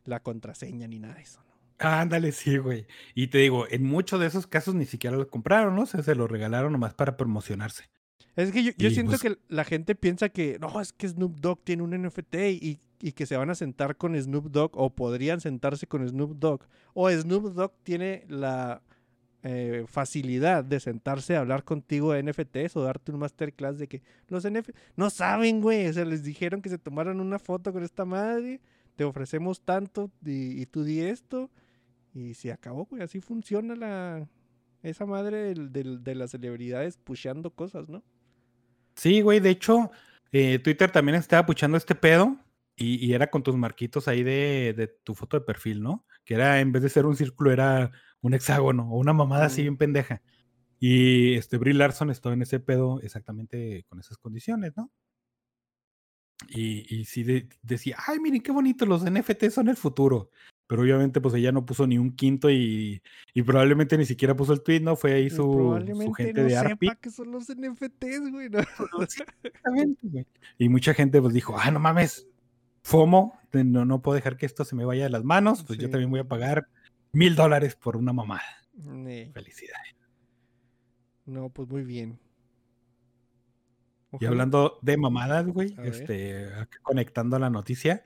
la 0.04 0.20
contraseña 0.20 0.88
ni 0.88 1.00
nada 1.00 1.16
de 1.16 1.22
eso, 1.22 1.40
¿no? 1.48 1.56
Ándale, 1.80 2.32
sí, 2.32 2.58
güey. 2.58 2.88
Y 3.14 3.28
te 3.28 3.40
digo, 3.40 3.66
en 3.70 3.84
muchos 3.84 4.20
de 4.20 4.28
esos 4.28 4.48
casos 4.48 4.76
ni 4.76 4.86
siquiera 4.86 5.18
lo 5.18 5.28
compraron, 5.28 5.76
¿no? 5.76 5.84
O 5.84 5.86
sea, 5.86 6.04
se 6.04 6.16
lo 6.16 6.28
regalaron 6.28 6.72
nomás 6.72 6.94
para 6.94 7.18
promocionarse. 7.18 7.90
Es 8.36 8.52
que 8.52 8.64
yo, 8.64 8.90
siento 8.90 9.12
pues- 9.12 9.22
que 9.22 9.38
la 9.48 9.64
gente 9.64 9.96
piensa 9.96 10.30
que 10.30 10.58
no, 10.60 10.82
es 10.82 10.92
que 10.92 11.08
Snoop 11.08 11.38
Dogg 11.40 11.64
tiene 11.64 11.84
un 11.84 11.92
NFT 11.92 12.36
y, 12.52 12.80
y 13.00 13.12
que 13.14 13.26
se 13.26 13.38
van 13.38 13.50
a 13.50 13.56
sentar 13.56 13.96
con 13.96 14.22
Snoop 14.22 14.52
Dogg 14.52 14.72
o 14.74 14.90
podrían 14.90 15.40
sentarse 15.40 15.88
con 15.88 16.08
Snoop 16.08 16.38
Dogg. 16.38 16.64
O 16.94 17.10
Snoop 17.10 17.54
Dogg 17.54 17.72
tiene 17.84 18.26
la 18.28 18.82
eh, 19.48 19.86
facilidad 19.88 20.64
de 20.64 20.80
sentarse 20.80 21.36
a 21.36 21.42
hablar 21.42 21.64
contigo 21.64 22.14
de 22.14 22.24
NFTs 22.24 22.76
o 22.78 22.82
darte 22.84 23.12
un 23.12 23.20
masterclass 23.20 23.78
de 23.78 23.88
que 23.88 24.02
los 24.28 24.44
NFT 24.44 24.72
no 24.96 25.12
saben, 25.12 25.62
güey. 25.62 25.86
O 25.88 25.94
sea, 25.94 26.04
les 26.04 26.24
dijeron 26.24 26.64
que 26.64 26.70
se 26.70 26.80
tomaran 26.80 27.20
una 27.22 27.38
foto 27.38 27.72
con 27.72 27.84
esta 27.84 28.06
madre, 28.06 28.60
te 28.96 29.04
ofrecemos 29.04 29.62
tanto 29.62 30.10
y, 30.26 30.66
tú 30.66 30.84
di 30.84 31.02
esto. 31.02 31.52
Y 32.12 32.34
se 32.34 32.52
acabó, 32.52 32.86
güey. 32.86 33.04
Así 33.04 33.22
funciona 33.22 33.76
la 33.76 34.28
esa 34.82 35.06
madre 35.06 35.54
del- 35.54 36.04
de 36.04 36.16
las 36.16 36.32
celebridades 36.32 36.98
pusheando 36.98 37.52
cosas, 37.52 37.88
¿no? 37.88 38.04
Sí, 38.96 39.22
güey, 39.22 39.40
de 39.40 39.52
hecho, 39.52 39.92
eh, 40.32 40.58
Twitter 40.60 40.90
también 40.92 41.18
estaba 41.18 41.46
puchando 41.46 41.78
este 41.78 41.94
pedo 41.94 42.38
y, 42.76 43.06
y 43.06 43.14
era 43.14 43.30
con 43.30 43.44
tus 43.44 43.56
marquitos 43.56 44.08
ahí 44.08 44.24
de, 44.24 44.74
de 44.76 44.88
tu 44.88 45.14
foto 45.14 45.38
de 45.40 45.46
perfil, 45.46 45.82
¿no? 45.84 46.04
Que 46.24 46.34
era, 46.34 46.60
en 46.62 46.72
vez 46.72 46.82
de 46.82 46.90
ser 46.90 47.06
un 47.06 47.16
círculo, 47.16 47.52
era 47.52 47.92
un 48.26 48.34
hexágono 48.34 48.90
o 48.92 48.98
una 48.98 49.14
mamada 49.14 49.46
así 49.46 49.62
bien 49.62 49.78
pendeja. 49.78 50.22
Y 50.80 51.36
este 51.36 51.58
Brie 51.58 51.74
Larson 51.74 52.10
estaba 52.10 52.34
en 52.36 52.42
ese 52.42 52.60
pedo 52.60 53.00
exactamente 53.02 53.86
con 53.88 54.00
esas 54.00 54.18
condiciones, 54.18 54.74
¿no? 54.76 54.92
Y, 56.50 56.86
y 56.94 57.06
sí 57.06 57.24
de- 57.24 57.48
decía, 57.62 57.98
ay, 58.08 58.20
miren 58.20 58.42
qué 58.42 58.52
bonito, 58.52 58.86
los 58.86 59.04
NFT 59.10 59.50
son 59.50 59.70
el 59.70 59.78
futuro. 59.78 60.30
Pero 60.68 60.82
obviamente, 60.82 61.22
pues 61.22 61.34
ella 61.36 61.52
no 61.52 61.64
puso 61.66 61.86
ni 61.86 61.98
un 62.00 62.12
quinto 62.16 62.50
y, 62.50 63.02
y 63.36 63.44
probablemente 63.44 63.98
ni 64.00 64.06
siquiera 64.06 64.36
puso 64.36 64.52
el 64.52 64.64
tweet, 64.64 64.80
¿no? 64.82 64.96
Fue 64.96 65.14
ahí 65.14 65.26
Pues 65.30 65.36
su, 65.36 65.86
su 66.04 66.14
gente 66.14 66.42
no 66.42 66.48
de 66.48 66.58
Arpi. 66.58 66.90
qué 67.00 67.12
son 67.12 67.32
los 67.32 67.48
NFTs, 67.50 68.32
güey. 68.32 68.50
¿no? 68.50 68.60
Sí, 69.08 69.22
exactamente, 69.44 70.00
güey. 70.08 70.26
Y 70.58 70.70
mucha 70.70 70.94
gente 70.96 71.22
pues 71.22 71.34
dijo, 71.36 71.56
ah, 71.58 71.70
no 71.72 71.80
mames, 71.80 72.28
FOMO, 72.84 73.40
no, 73.54 73.86
no 73.86 74.02
puedo 74.02 74.16
dejar 74.16 74.38
que 74.38 74.46
esto 74.48 74.66
se 74.66 74.76
me 74.76 74.86
vaya 74.86 75.04
de 75.04 75.10
las 75.12 75.24
manos, 75.24 75.64
pues 75.64 75.78
yo 75.80 75.90
también 75.90 76.10
voy 76.10 76.20
a 76.20 76.28
pagar 76.28 76.68
mil 77.16 77.36
dólares 77.36 77.76
por 77.76 77.98
una 77.98 78.14
mamada. 78.14 78.44
Ne, 78.74 79.32
Felicidades. 79.34 79.96
No, 81.26 81.50
pues 81.50 81.68
muy 81.70 81.84
bien. 81.84 82.20
Y 84.20 84.26
hablando 84.26 84.80
de 84.82 84.98
mamadas, 84.98 85.48
güey, 85.48 85.76
este, 85.84 86.50
conectando 86.84 87.36
a 87.36 87.40
la 87.40 87.50
noticia, 87.50 88.04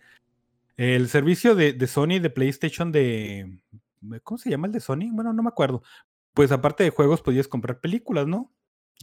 el 0.77 1.09
servicio 1.09 1.55
de, 1.55 1.73
de 1.73 1.87
Sony, 1.87 2.19
de 2.19 2.29
PlayStation, 2.29 2.91
de, 2.91 3.59
¿cómo 4.23 4.37
se 4.37 4.49
llama 4.49 4.67
el 4.67 4.73
de 4.73 4.79
Sony? 4.79 5.11
Bueno, 5.11 5.33
no 5.33 5.43
me 5.43 5.49
acuerdo. 5.49 5.83
Pues 6.33 6.51
aparte 6.51 6.83
de 6.83 6.89
juegos, 6.89 7.21
podías 7.21 7.47
comprar 7.47 7.79
películas, 7.79 8.27
¿no? 8.27 8.51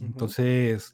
Entonces, 0.01 0.93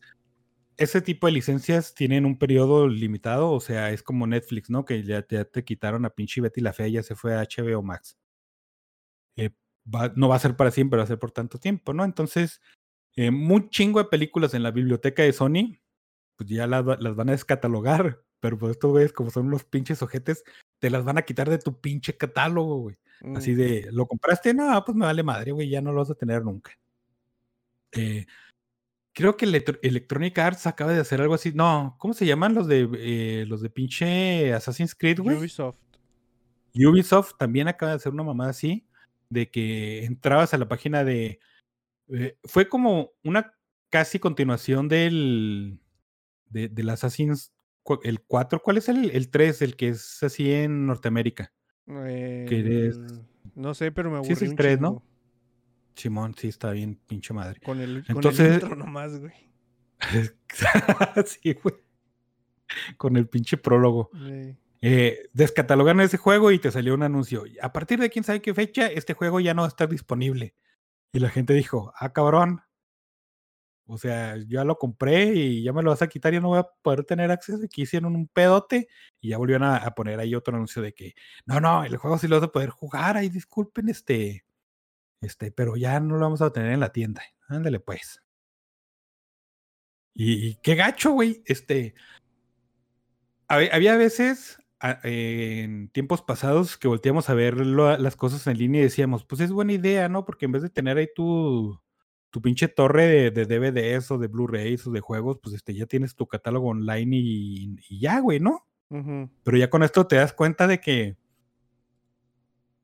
ese 0.78 1.02
tipo 1.02 1.28
de 1.28 1.34
licencias 1.34 1.96
tienen 1.96 2.26
un 2.26 2.38
periodo 2.38 2.88
limitado, 2.88 3.52
o 3.52 3.60
sea, 3.60 3.92
es 3.92 4.04
como 4.04 4.28
Netflix, 4.28 4.70
¿no? 4.70 4.86
Que 4.86 5.04
ya, 5.04 5.26
ya 5.28 5.46
te 5.46 5.64
quitaron 5.64 6.06
a 6.06 6.10
pinche 6.10 6.42
Betty 6.42 6.62
la 6.62 6.74
Fea, 6.74 6.88
ya 6.88 7.04
se 7.04 7.16
fue 7.16 7.36
a 7.36 7.44
HBO 7.44 7.82
Max. 7.82 8.18
Va- 9.86 10.14
no 10.16 10.30
va 10.30 10.36
a 10.36 10.40
ser 10.40 10.56
para 10.56 10.72
siempre, 10.72 10.98
va 10.98 11.04
a 11.04 11.08
ser 11.08 11.20
por 11.20 11.32
tanto 11.32 11.58
tiempo, 11.60 11.94
¿no? 11.94 12.04
Entonces, 12.06 12.62
eh, 13.16 13.30
un 13.30 13.70
chingo 13.70 14.00
de 14.00 14.06
películas 14.10 14.54
en 14.54 14.64
la 14.64 14.72
biblioteca 14.72 15.24
de 15.24 15.34
Sony, 15.34 15.78
pues 16.38 16.50
ya 16.50 16.68
las, 16.68 16.88
va- 16.88 16.98
las 17.00 17.16
van 17.16 17.30
a 17.30 17.34
descatalogar, 17.34 18.22
pero 18.40 18.58
pues 18.58 18.72
estos 18.72 18.92
güeyes, 18.92 19.14
como 19.14 19.30
son 19.30 19.48
unos 19.48 19.64
pinches 19.66 20.02
ojetes, 20.02 20.44
te 20.80 20.90
las 20.90 21.04
van 21.04 21.18
a 21.18 21.22
quitar 21.24 21.50
de 21.50 21.60
tu 21.60 21.80
pinche 21.80 22.16
catálogo, 22.18 22.78
güey. 22.80 22.98
Así 23.36 23.52
Mm, 23.54 23.58
de, 23.58 23.88
¿lo 23.92 24.06
compraste? 24.08 24.54
No, 24.54 24.84
pues 24.86 24.96
me 24.98 25.06
vale 25.06 25.24
madre, 25.24 25.52
güey, 25.52 25.70
ya 25.70 25.82
no 25.82 25.92
lo 25.94 26.00
vas 26.00 26.12
a 26.12 26.16
tener 26.16 26.44
nunca. 26.44 26.72
Eh, 27.92 28.26
creo 29.14 29.38
que 29.38 29.46
Electro- 29.46 29.80
Electronic 29.82 30.38
Arts 30.40 30.66
acaba 30.68 30.92
de 30.94 31.00
hacer 31.00 31.22
algo 31.22 31.34
así. 31.36 31.52
No, 31.54 31.96
¿cómo 32.00 32.14
se 32.14 32.26
llaman 32.26 32.54
los 32.54 32.68
de 32.68 32.90
eh, 32.98 33.46
los 33.48 33.62
de 33.62 33.70
pinche 33.70 34.54
Assassin's 34.54 34.96
Creed, 34.96 35.20
güey? 35.20 35.38
Ubisoft. 35.38 35.78
Ubisoft 36.76 37.34
también 37.38 37.68
acaba 37.68 37.92
de 37.92 37.98
hacer 37.98 38.12
una 38.12 38.24
mamada 38.24 38.50
así, 38.50 38.88
de 39.34 39.50
que 39.52 40.06
entrabas 40.06 40.54
a 40.54 40.58
la 40.58 40.68
página 40.68 41.04
de... 41.04 41.40
eh, 42.10 42.38
fue 42.44 42.70
como 42.70 43.12
una 43.24 43.54
casi 43.90 44.20
continuación 44.20 44.88
del... 44.88 45.80
De, 46.50 46.70
del 46.70 46.90
Assassin's... 46.90 47.54
El 48.04 48.22
4, 48.22 48.62
¿cuál 48.64 48.78
es 48.78 48.88
el, 48.88 49.10
el 49.12 49.30
3? 49.30 49.62
El 49.62 49.76
que 49.76 49.90
es 49.90 50.24
así 50.24 50.54
en 50.54 50.86
Norteamérica. 50.86 51.52
El- 51.86 53.26
No 53.56 53.74
sé, 53.74 53.92
pero 53.92 54.10
me 54.10 54.18
aburrí 54.18 54.28
Sí, 54.28 54.34
es 54.34 54.42
el 54.44 54.50
un 54.52 54.56
tres, 54.56 54.80
¿no? 54.80 54.88
chingo. 54.90 55.04
Simón, 55.96 56.36
sí, 56.38 56.48
está 56.48 56.72
bien, 56.72 56.96
pinche 57.08 57.34
madre. 57.34 57.60
Con 57.62 57.82
el, 57.82 58.06
con 58.06 58.16
Entonces- 58.16 58.48
el 58.48 58.54
intro 58.54 58.76
nomás, 58.78 59.20
güey. 59.20 59.34
sí, 61.26 61.54
güey. 61.62 61.76
Con 62.98 63.18
el 63.18 63.28
pinche 63.28 63.58
prólogo. 63.58 64.10
Eh, 64.28 64.56
Eh, 64.86 65.30
descatalogaron 65.32 66.02
ese 66.02 66.18
juego 66.18 66.52
y 66.52 66.60
te 66.60 66.70
salió 66.70 66.94
un 66.94 67.04
anuncio. 67.04 67.46
A 67.62 67.72
partir 67.72 68.00
de 68.00 68.10
quién 68.10 68.26
sabe 68.26 68.42
qué 68.42 68.54
fecha, 68.54 68.88
este 68.88 69.14
juego 69.14 69.40
ya 69.40 69.54
no 69.54 69.62
va 69.62 69.68
a 69.68 69.70
estar 69.70 69.88
disponible. 69.88 70.56
Y 71.14 71.20
la 71.20 71.30
gente 71.30 71.54
dijo, 71.54 71.94
ah, 71.98 72.12
cabrón. 72.12 72.62
O 73.86 73.98
sea, 73.98 74.36
ya 74.46 74.66
lo 74.66 74.78
compré 74.78 75.36
y 75.36 75.64
ya 75.64 75.72
me 75.72 75.84
lo 75.84 75.92
vas 75.92 76.02
a 76.02 76.08
quitar 76.08 76.34
y 76.34 76.42
no 76.42 76.50
voy 76.50 76.60
a 76.60 76.68
poder 76.82 77.06
tener 77.06 77.32
acceso. 77.32 77.60
Aquí 77.64 77.84
hicieron 77.84 78.14
un 78.14 78.28
pedote 78.28 78.90
y 79.22 79.30
ya 79.30 79.38
volvieron 79.38 79.64
a, 79.64 79.90
poner 79.96 80.20
ahí 80.20 80.36
otro 80.36 80.54
anuncio 80.54 80.82
de 80.82 80.94
que, 80.94 81.14
no, 81.46 81.62
no, 81.62 81.86
el 81.86 81.96
juego 81.96 82.18
sí 82.18 82.28
lo 82.28 82.36
vas 82.36 82.50
a 82.50 82.52
poder 82.52 82.70
jugar. 82.70 83.16
Ahí 83.16 83.30
disculpen, 83.30 83.88
este, 83.88 84.44
este, 85.22 85.52
pero 85.52 85.78
ya 85.78 86.02
no 86.02 86.16
lo 86.16 86.22
vamos 86.22 86.42
a 86.42 86.52
tener 86.52 86.74
en 86.74 86.82
la 86.82 86.92
tienda. 86.92 87.24
Ándale, 87.48 87.80
pues. 87.80 88.22
Y, 90.14 90.48
y 90.48 90.56
qué 90.58 90.76
gacho, 90.76 91.12
güey. 91.12 91.42
Este, 91.46 91.96
hab- 93.48 93.70
había 93.72 93.96
veces 93.96 94.60
a- 94.84 95.00
en 95.04 95.88
tiempos 95.90 96.22
pasados 96.22 96.78
que 96.78 96.88
volteamos 96.88 97.30
a 97.30 97.34
ver 97.34 97.58
lo- 97.66 97.98
las 97.98 98.16
cosas 98.16 98.46
en 98.48 98.58
línea 98.58 98.82
y 98.82 98.84
decíamos, 98.86 99.24
pues 99.26 99.42
es 99.42 99.52
buena 99.52 99.74
idea, 99.74 100.10
¿no? 100.10 100.26
Porque 100.26 100.46
en 100.46 100.52
vez 100.52 100.62
de 100.62 100.70
tener 100.70 100.98
ahí 100.98 101.08
tu, 101.16 101.80
tu 102.30 102.42
pinche 102.42 102.68
torre 102.68 103.06
de, 103.06 103.32
de 103.32 103.46
DVDs 103.46 104.12
o 104.12 104.18
de 104.18 104.28
Blu-rays 104.28 104.86
o 104.88 104.92
de 104.92 105.00
juegos, 105.00 105.40
pues 105.42 105.56
este, 105.56 105.74
ya 105.74 105.86
tienes 105.86 106.16
tu 106.16 106.28
catálogo 106.28 106.68
online 106.70 107.16
y, 107.18 107.76
y 107.90 108.00
ya, 108.00 108.20
güey, 108.20 108.40
¿no? 108.40 108.68
Pero 109.44 109.58
ya 109.58 109.70
con 109.70 109.84
esto 109.84 110.06
te 110.06 110.18
das 110.18 110.34
cuenta 110.34 110.68
de 110.68 110.80
que, 110.80 111.18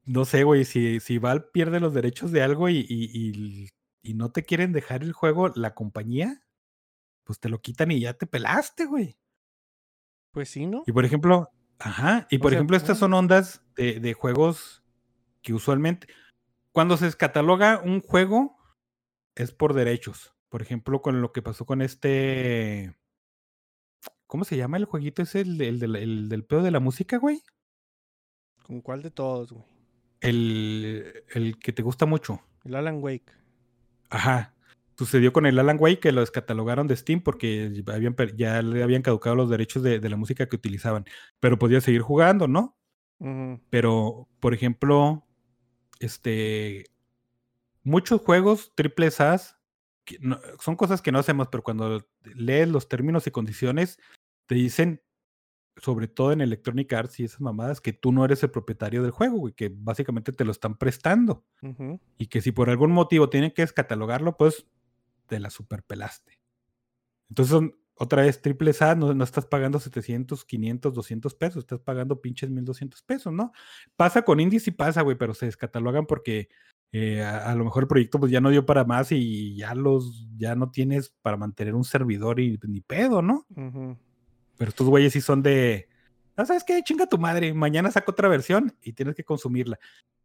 no 0.06 0.26
sé, 0.26 0.43
güey, 0.43 0.66
si, 0.66 1.00
si 1.00 1.18
Valve 1.20 1.47
pierde 1.54 1.80
los 1.80 1.93
derechos 1.93 2.32
de 2.32 2.41
algo 2.41 2.70
y- 2.70 3.70
y 4.02 4.14
no 4.14 4.32
te 4.32 4.43
quieren 4.43 4.72
dejar 4.72 5.04
el 5.04 5.12
juego, 5.14 5.50
la 5.56 5.76
compañía, 5.76 6.41
pues 7.26 7.39
te 7.39 7.50
lo 7.50 7.60
quitan 7.62 7.91
y 7.91 8.00
ya 8.00 8.14
te 8.14 8.26
pelaste, 8.26 8.86
güey. 8.86 9.18
Pues 10.32 10.50
sí, 10.50 10.66
¿no? 10.66 10.84
Y 10.88 10.91
por 10.91 11.06
ejemplo, 11.06 11.50
ajá, 11.80 12.28
y 12.30 12.38
O 12.38 12.40
por 12.40 12.52
sea, 12.52 12.60
ejemplo, 12.60 12.78
estas 12.78 12.98
son 12.98 13.14
ondas 13.14 13.64
de, 13.76 14.00
de 14.00 14.14
juegos 14.14 14.84
que 15.42 15.54
usualmente, 15.54 16.08
cuando 16.72 16.98
se 16.98 17.06
descataloga 17.06 17.82
un 17.84 18.02
juego, 18.02 18.58
es 19.36 19.52
por 19.52 19.74
derechos. 19.74 20.34
Por 20.50 20.62
ejemplo, 20.62 21.02
con 21.02 21.22
lo 21.22 21.32
que 21.32 21.42
pasó 21.42 21.66
con 21.66 21.82
este. 21.82 22.96
¿Cómo 24.28 24.44
se 24.44 24.58
llama 24.58 24.78
el 24.78 24.86
jueguito? 24.86 25.22
¿Es 25.22 25.36
el, 25.36 25.60
el 25.62 26.30
del 26.30 26.46
pedo 26.46 26.62
de 26.62 26.72
la 26.72 26.80
música, 26.80 27.18
güey? 27.18 27.42
¿Con 28.64 28.82
cuál 28.82 29.02
de 29.02 29.12
todos, 29.12 29.52
güey? 29.52 29.66
El, 30.22 31.24
el 31.30 31.58
que 31.58 31.72
te 31.72 31.82
gusta 31.82 32.06
mucho. 32.06 32.42
El 32.64 32.76
Alan 32.76 33.02
Wake. 33.02 33.32
Ajá. 34.10 34.54
Sucedió 35.00 35.32
con 35.32 35.45
el 35.45 35.58
Alan 35.58 35.78
Wake 35.80 36.02
que 36.02 36.12
lo 36.12 36.20
descatalogaron 36.20 36.86
de 36.86 36.97
Steam 36.97 37.22
porque 37.22 37.72
habían, 37.88 38.18
ya 38.36 38.62
le 38.62 38.84
habían 38.84 39.02
caducado 39.02 39.34
los 39.34 39.50
derechos 39.50 39.82
de, 39.82 40.02
de 40.02 40.10
la 40.10 40.18
música 40.18 40.50
que 40.50 40.58
utilizaban. 40.58 41.06
Pero 41.39 41.58
podía 41.58 41.80
seguir 41.80 42.02
jugando, 42.02 42.50
¿no? 42.50 42.78
Pero, 43.70 44.28
por 44.41 44.54
ejemplo, 44.54 45.26
este, 46.02 46.84
muchos 47.82 48.20
juegos 48.20 48.74
triple 48.76 49.10
que 50.04 50.18
no- 50.20 50.41
son 50.60 50.76
cosas 50.76 51.02
que 51.02 51.14
no 51.14 51.20
hacemos, 51.20 51.47
pero 51.47 51.64
cuando 51.64 52.06
lees 52.36 52.68
los 52.68 52.89
términos 52.89 53.26
y 53.26 53.32
condiciones, 53.32 54.00
te 54.47 54.56
dicen, 54.56 55.02
sobre 55.78 56.10
todo 56.10 56.34
en 56.34 56.41
Electronic 56.41 56.91
Arts 56.91 57.22
y 57.22 57.24
esas 57.24 57.39
mamadas, 57.39 57.80
que 57.80 57.93
tú 57.93 58.12
no 58.12 58.26
eres 58.26 58.43
el 58.43 58.52
propietario 58.52 59.02
del 59.02 59.12
juego, 59.12 59.38
güey, 59.38 59.54
que 59.54 59.72
básicamente 59.74 60.34
te 60.34 60.43
lo 60.43 60.52
están 60.52 60.78
prestando. 60.78 61.45
Y 62.18 62.28
que 62.28 62.41
si 62.41 62.52
por 62.52 62.70
algún 62.70 62.91
motivo 62.91 63.30
tienen 63.30 63.52
que 63.52 63.62
descatalogarlo, 63.62 64.36
pues 64.36 64.66
te 65.30 65.40
la 65.40 65.50
superpelaste. 65.50 66.40
Entonces, 67.30 67.52
son- 67.52 67.76
otra 68.02 68.22
vez, 68.24 68.42
triple 68.42 68.74
A, 68.80 68.96
no, 68.96 69.14
no 69.14 69.24
estás 69.26 69.46
pagando 69.46 69.78
700, 69.80 70.46
500, 70.46 70.94
200 70.94 71.36
pesos, 71.36 71.64
estás 71.64 71.80
pagando 71.82 72.22
pinches 72.22 72.50
1200 72.50 73.02
pesos, 73.04 73.32
¿no? 73.34 73.52
Pasa 73.98 74.22
con 74.24 74.40
indies 74.40 74.68
y 74.68 74.72
pasa, 74.72 75.02
güey, 75.02 75.18
pero 75.18 75.34
se 75.34 75.46
descatalogan 75.48 76.06
porque 76.06 76.48
eh, 76.94 77.22
a, 77.22 77.52
a 77.52 77.56
lo 77.56 77.66
mejor 77.66 77.84
el 77.84 77.88
proyecto 77.88 78.18
pues 78.20 78.32
ya 78.32 78.40
no 78.42 78.50
dio 78.52 78.66
para 78.66 78.86
más 78.86 79.12
y 79.12 79.56
ya 79.58 79.76
los, 79.76 80.28
ya 80.38 80.56
no 80.56 80.72
tienes 80.72 81.10
para 81.22 81.36
mantener 81.38 81.76
un 81.76 81.84
servidor 81.84 82.40
y 82.40 82.58
ni 82.68 82.80
pedo, 82.82 83.22
¿no? 83.22 83.46
Pero 84.58 84.70
estos 84.70 84.88
güeyes 84.88 85.12
sí 85.14 85.20
son 85.22 85.44
de, 85.44 85.90
"Ah, 86.38 86.46
¿sabes 86.46 86.64
qué? 86.64 86.82
Chinga 86.84 87.06
tu 87.08 87.18
madre, 87.18 87.54
mañana 87.54 87.92
saco 87.92 88.12
otra 88.12 88.30
versión 88.30 88.74
y 88.82 88.94
tienes 88.94 89.14
que 89.16 89.26
consumirla. 89.26 89.78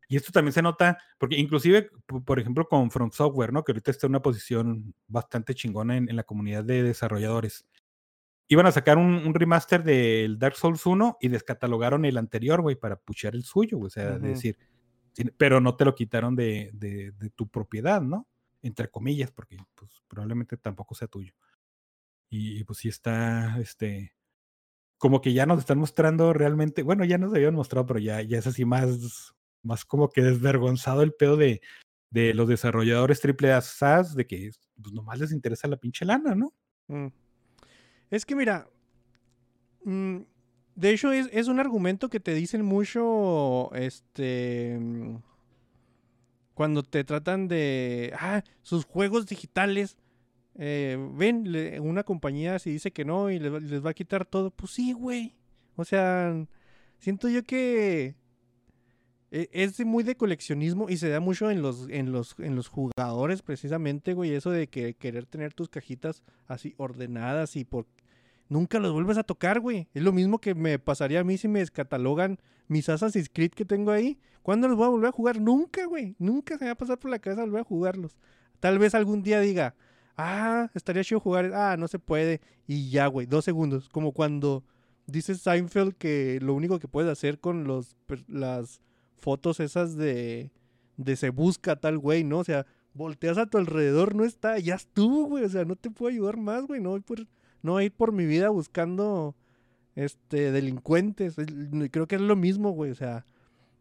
Y 0.08 0.16
esto 0.16 0.32
también 0.32 0.52
se 0.52 0.62
nota, 0.62 0.98
porque 1.18 1.36
inclusive, 1.36 1.90
por 2.26 2.38
ejemplo, 2.38 2.66
con 2.68 2.90
From 2.90 3.10
Software, 3.10 3.52
¿no? 3.52 3.64
Que 3.64 3.72
ahorita 3.72 3.90
está 3.90 4.06
en 4.06 4.12
una 4.12 4.22
posición 4.22 4.94
bastante 5.06 5.54
chingona 5.54 5.96
en, 5.96 6.08
en 6.10 6.16
la 6.16 6.24
comunidad 6.24 6.64
de 6.64 6.82
desarrolladores. 6.82 7.66
Iban 8.48 8.66
a 8.66 8.72
sacar 8.72 8.98
un, 8.98 9.14
un 9.26 9.34
remaster 9.34 9.82
del 9.82 10.38
Dark 10.38 10.56
Souls 10.56 10.84
1 10.84 11.16
y 11.20 11.28
descatalogaron 11.28 12.04
el 12.04 12.18
anterior, 12.18 12.60
güey, 12.60 12.76
para 12.76 12.96
puchar 12.96 13.34
el 13.34 13.44
suyo, 13.44 13.78
güey, 13.78 13.86
O 13.86 13.90
sea, 13.90 14.12
Ujú. 14.12 14.22
de 14.22 14.28
decir, 14.28 14.58
"Tiene- 15.14 15.32
pero 15.36 15.60
no 15.60 15.76
te 15.76 15.84
lo 15.86 15.94
quitaron 15.94 16.36
de, 16.36 16.70
de- 16.74 17.12
de 17.12 17.30
tu 17.30 17.48
propiedad, 17.48 18.02
¿no? 18.02 18.28
Entre 18.60 18.88
comillas, 18.90 19.30
porque 19.30 19.56
pues, 19.74 20.02
probablemente 20.08 20.56
tampoco 20.58 20.94
sea 20.94 21.08
tuyo. 21.08 21.32
Y, 22.28 22.58
y, 22.60 22.64
pues 22.64 22.78
sí 22.80 22.88
está, 22.88 23.58
este, 23.60 24.14
como 24.98 25.20
que 25.20 25.32
ya 25.32 25.46
nos 25.46 25.60
están 25.60 25.78
mostrando 25.78 26.32
realmente, 26.34 26.82
bueno, 26.82 27.04
ya 27.04 27.16
nos 27.18 27.32
habían 27.34 27.54
mostrado, 27.54 27.86
pero 27.86 28.00
ya, 28.00 28.20
ya 28.22 28.38
es 28.38 28.46
así 28.46 28.64
más, 28.64 29.34
más 29.64 29.84
como 29.84 30.08
que 30.10 30.22
desvergonzado 30.22 31.02
el 31.02 31.12
pedo 31.12 31.36
de, 31.36 31.60
de 32.10 32.34
los 32.34 32.48
desarrolladores 32.48 33.20
triple 33.20 33.52
A 33.52 33.60
SaaS, 33.60 34.14
de 34.14 34.26
que 34.26 34.50
pues 34.82 34.92
nomás 34.94 35.18
les 35.18 35.32
interesa 35.32 35.68
la 35.68 35.76
pinche 35.76 36.04
lana, 36.04 36.34
¿no? 36.34 36.52
Mm. 36.88 37.06
Es 38.10 38.24
que 38.26 38.36
mira, 38.36 38.68
mm, 39.84 40.18
de 40.76 40.90
hecho 40.90 41.12
es, 41.12 41.28
es 41.32 41.48
un 41.48 41.60
argumento 41.60 42.08
que 42.08 42.20
te 42.20 42.34
dicen 42.34 42.64
mucho, 42.64 43.72
este, 43.74 44.76
mm, 44.80 45.16
cuando 46.54 46.82
te 46.82 47.02
tratan 47.04 47.48
de, 47.48 48.12
ah, 48.18 48.42
sus 48.62 48.84
juegos 48.84 49.26
digitales, 49.26 49.96
eh, 50.56 50.96
ven, 51.14 51.48
una 51.80 52.04
compañía 52.04 52.58
si 52.60 52.70
dice 52.70 52.92
que 52.92 53.04
no 53.04 53.30
y 53.30 53.40
les, 53.40 53.84
va- 53.84 53.90
a 53.90 53.94
quitar 53.94 54.24
todo, 54.24 54.50
pues 54.50 54.70
sí, 54.72 54.92
güey. 54.92 55.34
O 55.76 55.84
sea, 55.84 56.46
siento 56.98 57.28
yo 57.28 57.42
que 57.44 58.14
es 59.52 59.76
de- 59.76 59.84
muy 59.84 60.04
de 60.04 60.16
coleccionismo 60.16 60.88
y 60.88 60.96
se 60.96 61.08
da 61.08 61.20
mucho 61.20 61.50
en 61.50 61.60
los, 61.62 61.88
en 61.90 62.12
los, 62.12 62.34
en 62.38 62.54
los 62.56 62.68
jugadores 62.68 63.42
precisamente, 63.42 64.14
güey, 64.14 64.32
eso 64.34 64.50
de 64.50 64.68
que 64.68 64.94
querer 64.94 65.26
tener 65.26 65.52
tus 65.54 65.68
cajitas 65.68 66.22
así 66.46 66.74
ordenadas 66.76 67.56
y 67.56 67.64
por 67.64 67.86
nunca 68.48 68.78
los 68.78 68.92
vuelves 68.92 69.18
a 69.18 69.24
tocar, 69.24 69.60
güey. 69.60 69.88
Es 69.94 70.02
lo 70.02 70.12
mismo 70.12 70.38
que 70.38 70.54
me 70.54 70.78
pasaría 70.78 71.20
a 71.20 71.24
mí 71.24 71.36
si 71.38 71.48
me 71.48 71.58
descatalogan 71.60 72.38
mis 72.68 72.88
Assassin's 72.88 73.28
Creed 73.32 73.50
que 73.52 73.64
tengo 73.64 73.90
ahí. 73.90 74.18
¿Cuándo 74.42 74.68
los 74.68 74.76
voy 74.76 74.86
a 74.86 74.90
volver 74.90 75.08
a 75.08 75.12
jugar? 75.12 75.40
Nunca, 75.40 75.86
güey. 75.86 76.14
Nunca 76.18 76.56
se 76.58 76.64
me 76.64 76.68
va 76.68 76.72
a 76.74 76.78
pasar 76.78 76.98
por 76.98 77.10
la 77.10 77.18
cabeza 77.18 77.42
volver 77.42 77.62
a 77.62 77.64
jugarlos. 77.64 78.16
Tal 78.60 78.78
vez 78.78 78.94
algún 78.94 79.22
día 79.22 79.40
diga, 79.40 79.74
ah, 80.16 80.70
estaría 80.74 81.02
chido 81.02 81.18
jugar. 81.20 81.52
Ah, 81.54 81.76
no 81.78 81.88
se 81.88 81.98
puede. 81.98 82.40
Y 82.66 82.90
ya, 82.90 83.06
güey, 83.06 83.26
dos 83.26 83.44
segundos. 83.44 83.88
Como 83.88 84.12
cuando 84.12 84.62
dice 85.06 85.34
Seinfeld 85.34 85.94
que 85.94 86.38
lo 86.42 86.54
único 86.54 86.78
que 86.78 86.88
puedes 86.88 87.10
hacer 87.10 87.40
con 87.40 87.64
los, 87.64 87.96
las 88.28 88.80
fotos 89.18 89.60
esas 89.60 89.96
de, 89.96 90.50
de 90.96 91.16
se 91.16 91.30
busca 91.30 91.76
tal 91.76 91.98
güey, 91.98 92.24
¿no? 92.24 92.38
O 92.38 92.44
sea, 92.44 92.66
volteas 92.94 93.38
a 93.38 93.46
tu 93.46 93.58
alrededor, 93.58 94.14
no 94.14 94.24
está, 94.24 94.58
ya 94.58 94.74
estuvo, 94.74 95.24
güey. 95.26 95.44
O 95.44 95.48
sea, 95.48 95.64
no 95.64 95.76
te 95.76 95.90
puedo 95.90 96.10
ayudar 96.12 96.36
más, 96.36 96.66
güey. 96.66 96.80
No 96.80 96.90
voy 96.90 97.00
por, 97.00 97.20
no 97.62 97.72
voy 97.72 97.82
a 97.84 97.86
ir 97.86 97.92
por 97.92 98.12
mi 98.12 98.26
vida 98.26 98.48
buscando 98.50 99.34
este 99.96 100.50
delincuentes. 100.52 101.38
Es- 101.38 101.46
Creo 101.90 102.06
que 102.06 102.16
es 102.16 102.20
lo 102.20 102.36
mismo, 102.36 102.70
güey. 102.70 102.90
O 102.90 102.94
sea, 102.94 103.24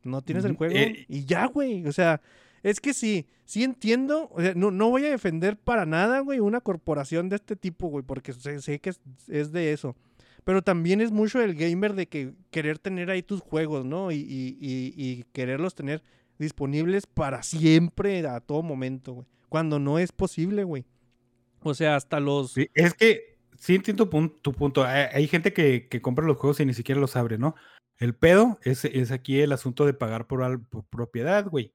no 0.04 0.22
tienes 0.22 0.46
el 0.46 0.56
juego 0.56 0.76
eh, 0.76 1.06
y 1.08 1.26
ya, 1.26 1.46
güey. 1.48 1.86
O 1.88 1.92
sea, 1.92 2.22
es 2.62 2.80
que 2.80 2.94
sí, 2.94 3.26
sí 3.46 3.64
entiendo. 3.64 4.30
O 4.32 4.42
sea, 4.42 4.54
no, 4.56 4.72
no 4.72 4.90
voy 4.90 5.06
a 5.06 5.10
defender 5.10 5.58
para 5.58 5.86
nada, 5.86 6.20
güey, 6.20 6.40
una 6.40 6.62
corporación 6.62 7.30
de 7.30 7.36
este 7.38 7.56
tipo, 7.56 7.88
güey, 7.88 8.04
porque 8.06 8.34
sé, 8.34 8.62
sé 8.62 8.80
que 8.80 8.92
es, 8.92 9.02
es 9.28 9.52
de 9.52 9.74
eso. 9.74 9.96
Pero 10.44 10.62
también 10.62 11.00
es 11.02 11.12
mucho 11.12 11.42
el 11.42 11.56
gamer 11.56 11.94
de 11.94 12.08
que 12.08 12.34
querer 12.52 12.80
tener 12.80 13.10
ahí 13.10 13.24
tus 13.24 13.42
juegos, 13.42 13.86
¿no? 13.86 14.12
Y, 14.12 14.16
y- 14.18 14.58
y- 14.60 14.94
y 14.96 15.24
quererlos 15.32 15.76
tener 15.76 16.04
disponibles 16.38 17.06
para 17.08 17.44
siempre, 17.44 18.26
a 18.28 18.40
todo 18.42 18.62
momento, 18.62 19.14
güey. 19.14 19.28
Cuando 19.50 19.80
no 19.80 20.00
es 20.00 20.12
posible, 20.12 20.64
güey. 20.64 20.86
O 21.62 21.74
sea, 21.74 21.96
hasta 21.96 22.20
los... 22.20 22.52
Sí, 22.54 22.70
es 22.74 22.94
que 22.94 23.38
sí 23.58 23.76
entiendo 23.76 24.10
tu 24.42 24.52
punto. 24.52 24.84
Hay, 24.84 25.06
hay 25.14 25.28
gente 25.28 25.54
que, 25.54 25.88
que 25.88 26.02
compra 26.02 26.26
los 26.26 26.38
juegos 26.38 26.60
y 26.60 26.66
ni 26.66 26.74
siquiera 26.74 27.00
los 27.00 27.16
abre, 27.16 27.38
¿no? 27.38 27.56
El 27.98 28.16
pedo 28.16 28.60
es, 28.64 28.84
es 28.84 29.12
aquí 29.12 29.40
el 29.40 29.52
asunto 29.54 29.86
de 29.86 29.94
pagar 29.94 30.28
por, 30.28 30.66
por 30.66 30.84
propiedad, 30.86 31.48
güey. 31.48 31.72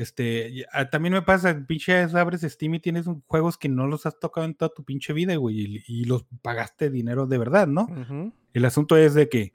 Este, 0.00 0.64
ah, 0.72 0.88
también 0.88 1.12
me 1.12 1.20
pasa, 1.20 1.62
pinche 1.66 1.94
abres 2.00 2.40
Steam 2.40 2.74
y 2.74 2.80
tienes 2.80 3.04
juegos 3.26 3.58
que 3.58 3.68
no 3.68 3.86
los 3.86 4.06
has 4.06 4.18
tocado 4.18 4.46
en 4.46 4.54
toda 4.54 4.72
tu 4.74 4.82
pinche 4.82 5.12
vida, 5.12 5.36
güey, 5.36 5.60
y, 5.60 5.84
y 5.86 6.04
los 6.04 6.24
pagaste 6.40 6.88
dinero 6.88 7.26
de 7.26 7.36
verdad, 7.36 7.66
¿no? 7.66 7.86
El 8.54 8.64
asunto 8.64 8.96
es 8.96 9.12
de 9.12 9.28
que 9.28 9.52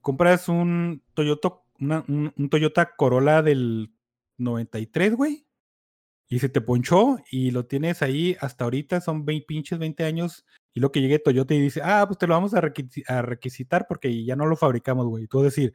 compras 0.00 0.48
un 0.48 1.02
Toyota, 1.14 1.54
una- 1.78 2.04
un, 2.08 2.32
un 2.36 2.48
Toyota 2.50 2.90
Corolla 2.96 3.40
del 3.42 3.92
93, 4.38 5.14
güey, 5.14 5.46
y 6.28 6.40
se 6.40 6.48
te 6.48 6.60
ponchó 6.60 7.18
y 7.30 7.52
lo 7.52 7.66
tienes 7.66 8.02
ahí 8.02 8.36
hasta 8.40 8.64
ahorita, 8.64 9.00
son 9.00 9.24
20, 9.24 9.46
pinches 9.46 9.78
20 9.78 10.04
años, 10.04 10.44
y 10.72 10.80
lo 10.80 10.90
que 10.90 11.00
llegue 11.00 11.20
Toyota 11.20 11.54
y 11.54 11.60
dice, 11.60 11.82
ah, 11.84 12.04
pues 12.08 12.18
te 12.18 12.26
lo 12.26 12.34
vamos 12.34 12.52
a, 12.54 12.58
a 12.58 13.22
requisitar 13.22 13.86
porque 13.88 14.24
ya 14.24 14.34
no 14.34 14.46
lo 14.46 14.56
fabricamos, 14.56 15.06
güey. 15.06 15.24
Y 15.24 15.28
tú 15.28 15.40
decir, 15.40 15.72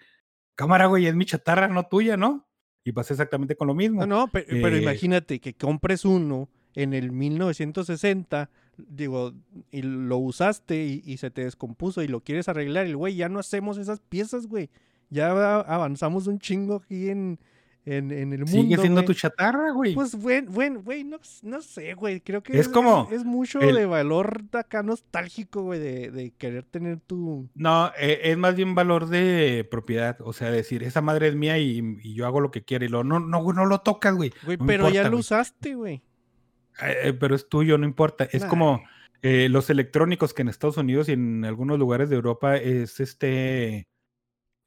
cámara, 0.56 0.88
güey, 0.88 1.08
es 1.08 1.16
mi 1.16 1.24
chatarra, 1.26 1.70
no 1.70 1.84
tuya, 1.88 2.18
¿no? 2.18 2.49
Y 2.84 2.92
pasa 2.92 3.14
exactamente 3.14 3.56
con 3.56 3.68
lo 3.68 3.74
mismo. 3.76 4.00
No, 4.02 4.08
no, 4.08 4.28
pe- 4.28 4.46
pero, 4.48 4.76
Eh, 4.76 4.82
imagínate 4.82 5.40
que 5.40 5.54
compres 5.54 6.06
uno 6.06 6.50
en 6.76 6.94
el 6.94 7.12
1960, 7.12 8.50
digo, 8.78 9.34
y 9.72 9.82
lo 9.82 10.18
usaste 10.18 10.86
y, 10.86 11.02
y 11.06 11.18
se 11.18 11.30
te 11.32 11.44
descompuso 11.44 12.02
y 12.02 12.08
lo 12.08 12.22
quieres 12.22 12.48
arreglar, 12.50 12.88
y 12.88 12.92
el 12.92 12.98
güey, 12.98 13.16
ya 13.16 13.30
no 13.30 13.40
hacemos 13.40 13.78
esas 13.78 14.00
piezas, 14.00 14.48
güey. 14.48 14.70
Ya 15.10 15.34
va- 15.34 15.62
avanzamos 15.62 16.28
un 16.28 16.40
chingo 16.40 16.76
aquí 16.76 17.10
en, 17.10 17.40
en, 17.86 18.12
en 18.12 18.34
el 18.34 18.40
mundo. 18.40 18.52
Sigue 18.52 18.78
siendo 18.78 19.02
güey. 19.02 19.06
tu 19.08 19.14
chatarra, 19.14 19.72
güey. 19.72 19.94
Pues, 19.96 20.16
bueno, 20.16 20.52
bueno, 20.52 20.82
güey, 20.82 21.04
no, 21.04 21.18
no 21.44 21.62
sé, 21.62 21.94
güey. 21.96 22.22
Creo 22.22 22.44
que 22.44 22.58
Es 22.60 22.68
como 22.70 23.08
Es, 23.12 23.26
mucho 23.26 23.60
el- 23.62 23.76
de 23.76 23.86
valor 23.86 24.44
de 24.44 24.60
acá 24.60 24.84
nostálgico, 24.84 25.64
güey, 25.64 25.80
de, 25.80 26.12
de 26.12 26.32
querer 26.32 26.64
tener 26.66 27.00
tu. 27.00 27.50
No, 27.56 27.92
eh, 28.00 28.20
es 28.24 28.38
más 28.38 28.56
bien 28.56 28.76
valor 28.76 29.08
de 29.08 29.68
propiedad. 29.72 30.18
O 30.22 30.34
sea, 30.34 30.52
decir, 30.52 30.84
esa 30.84 31.02
madre 31.02 31.30
es 31.30 31.36
mía 31.36 31.58
y, 31.58 31.82
y 32.04 32.14
yo 32.14 32.26
hago 32.28 32.42
lo 32.42 32.52
que 32.52 32.64
quiero. 32.64 32.86
Y 32.86 32.90
lo, 32.90 33.04
no, 33.04 33.20
no, 33.20 33.42
güey, 33.42 33.56
no 33.56 33.66
lo 33.66 33.80
tocas, 33.82 34.14
güey. 34.16 34.32
Güey, 34.46 34.58
No 34.58 34.66
pero 34.66 34.90
ya 34.90 35.04
lo 35.04 35.10
güey. 35.12 35.20
usaste, 35.22 35.76
güey. 35.76 35.96
Eh, 36.82 36.96
eh, 37.06 37.14
pero 37.14 37.36
es 37.36 37.50
tuyo, 37.50 37.78
no 37.78 37.86
importa. 37.86 38.28
Es 38.32 38.44
Nah. 38.44 38.50
como 38.50 38.84
eh, 39.22 39.50
los 39.50 39.70
electrónicos 39.70 40.34
que 40.34 40.44
en 40.44 40.48
Estados 40.50 40.78
Unidos 40.78 41.10
y 41.10 41.14
en 41.14 41.44
algunos 41.44 41.78
lugares 41.80 42.10
de 42.10 42.16
Europa 42.16 42.56
es 42.58 43.00
este. 43.00 43.88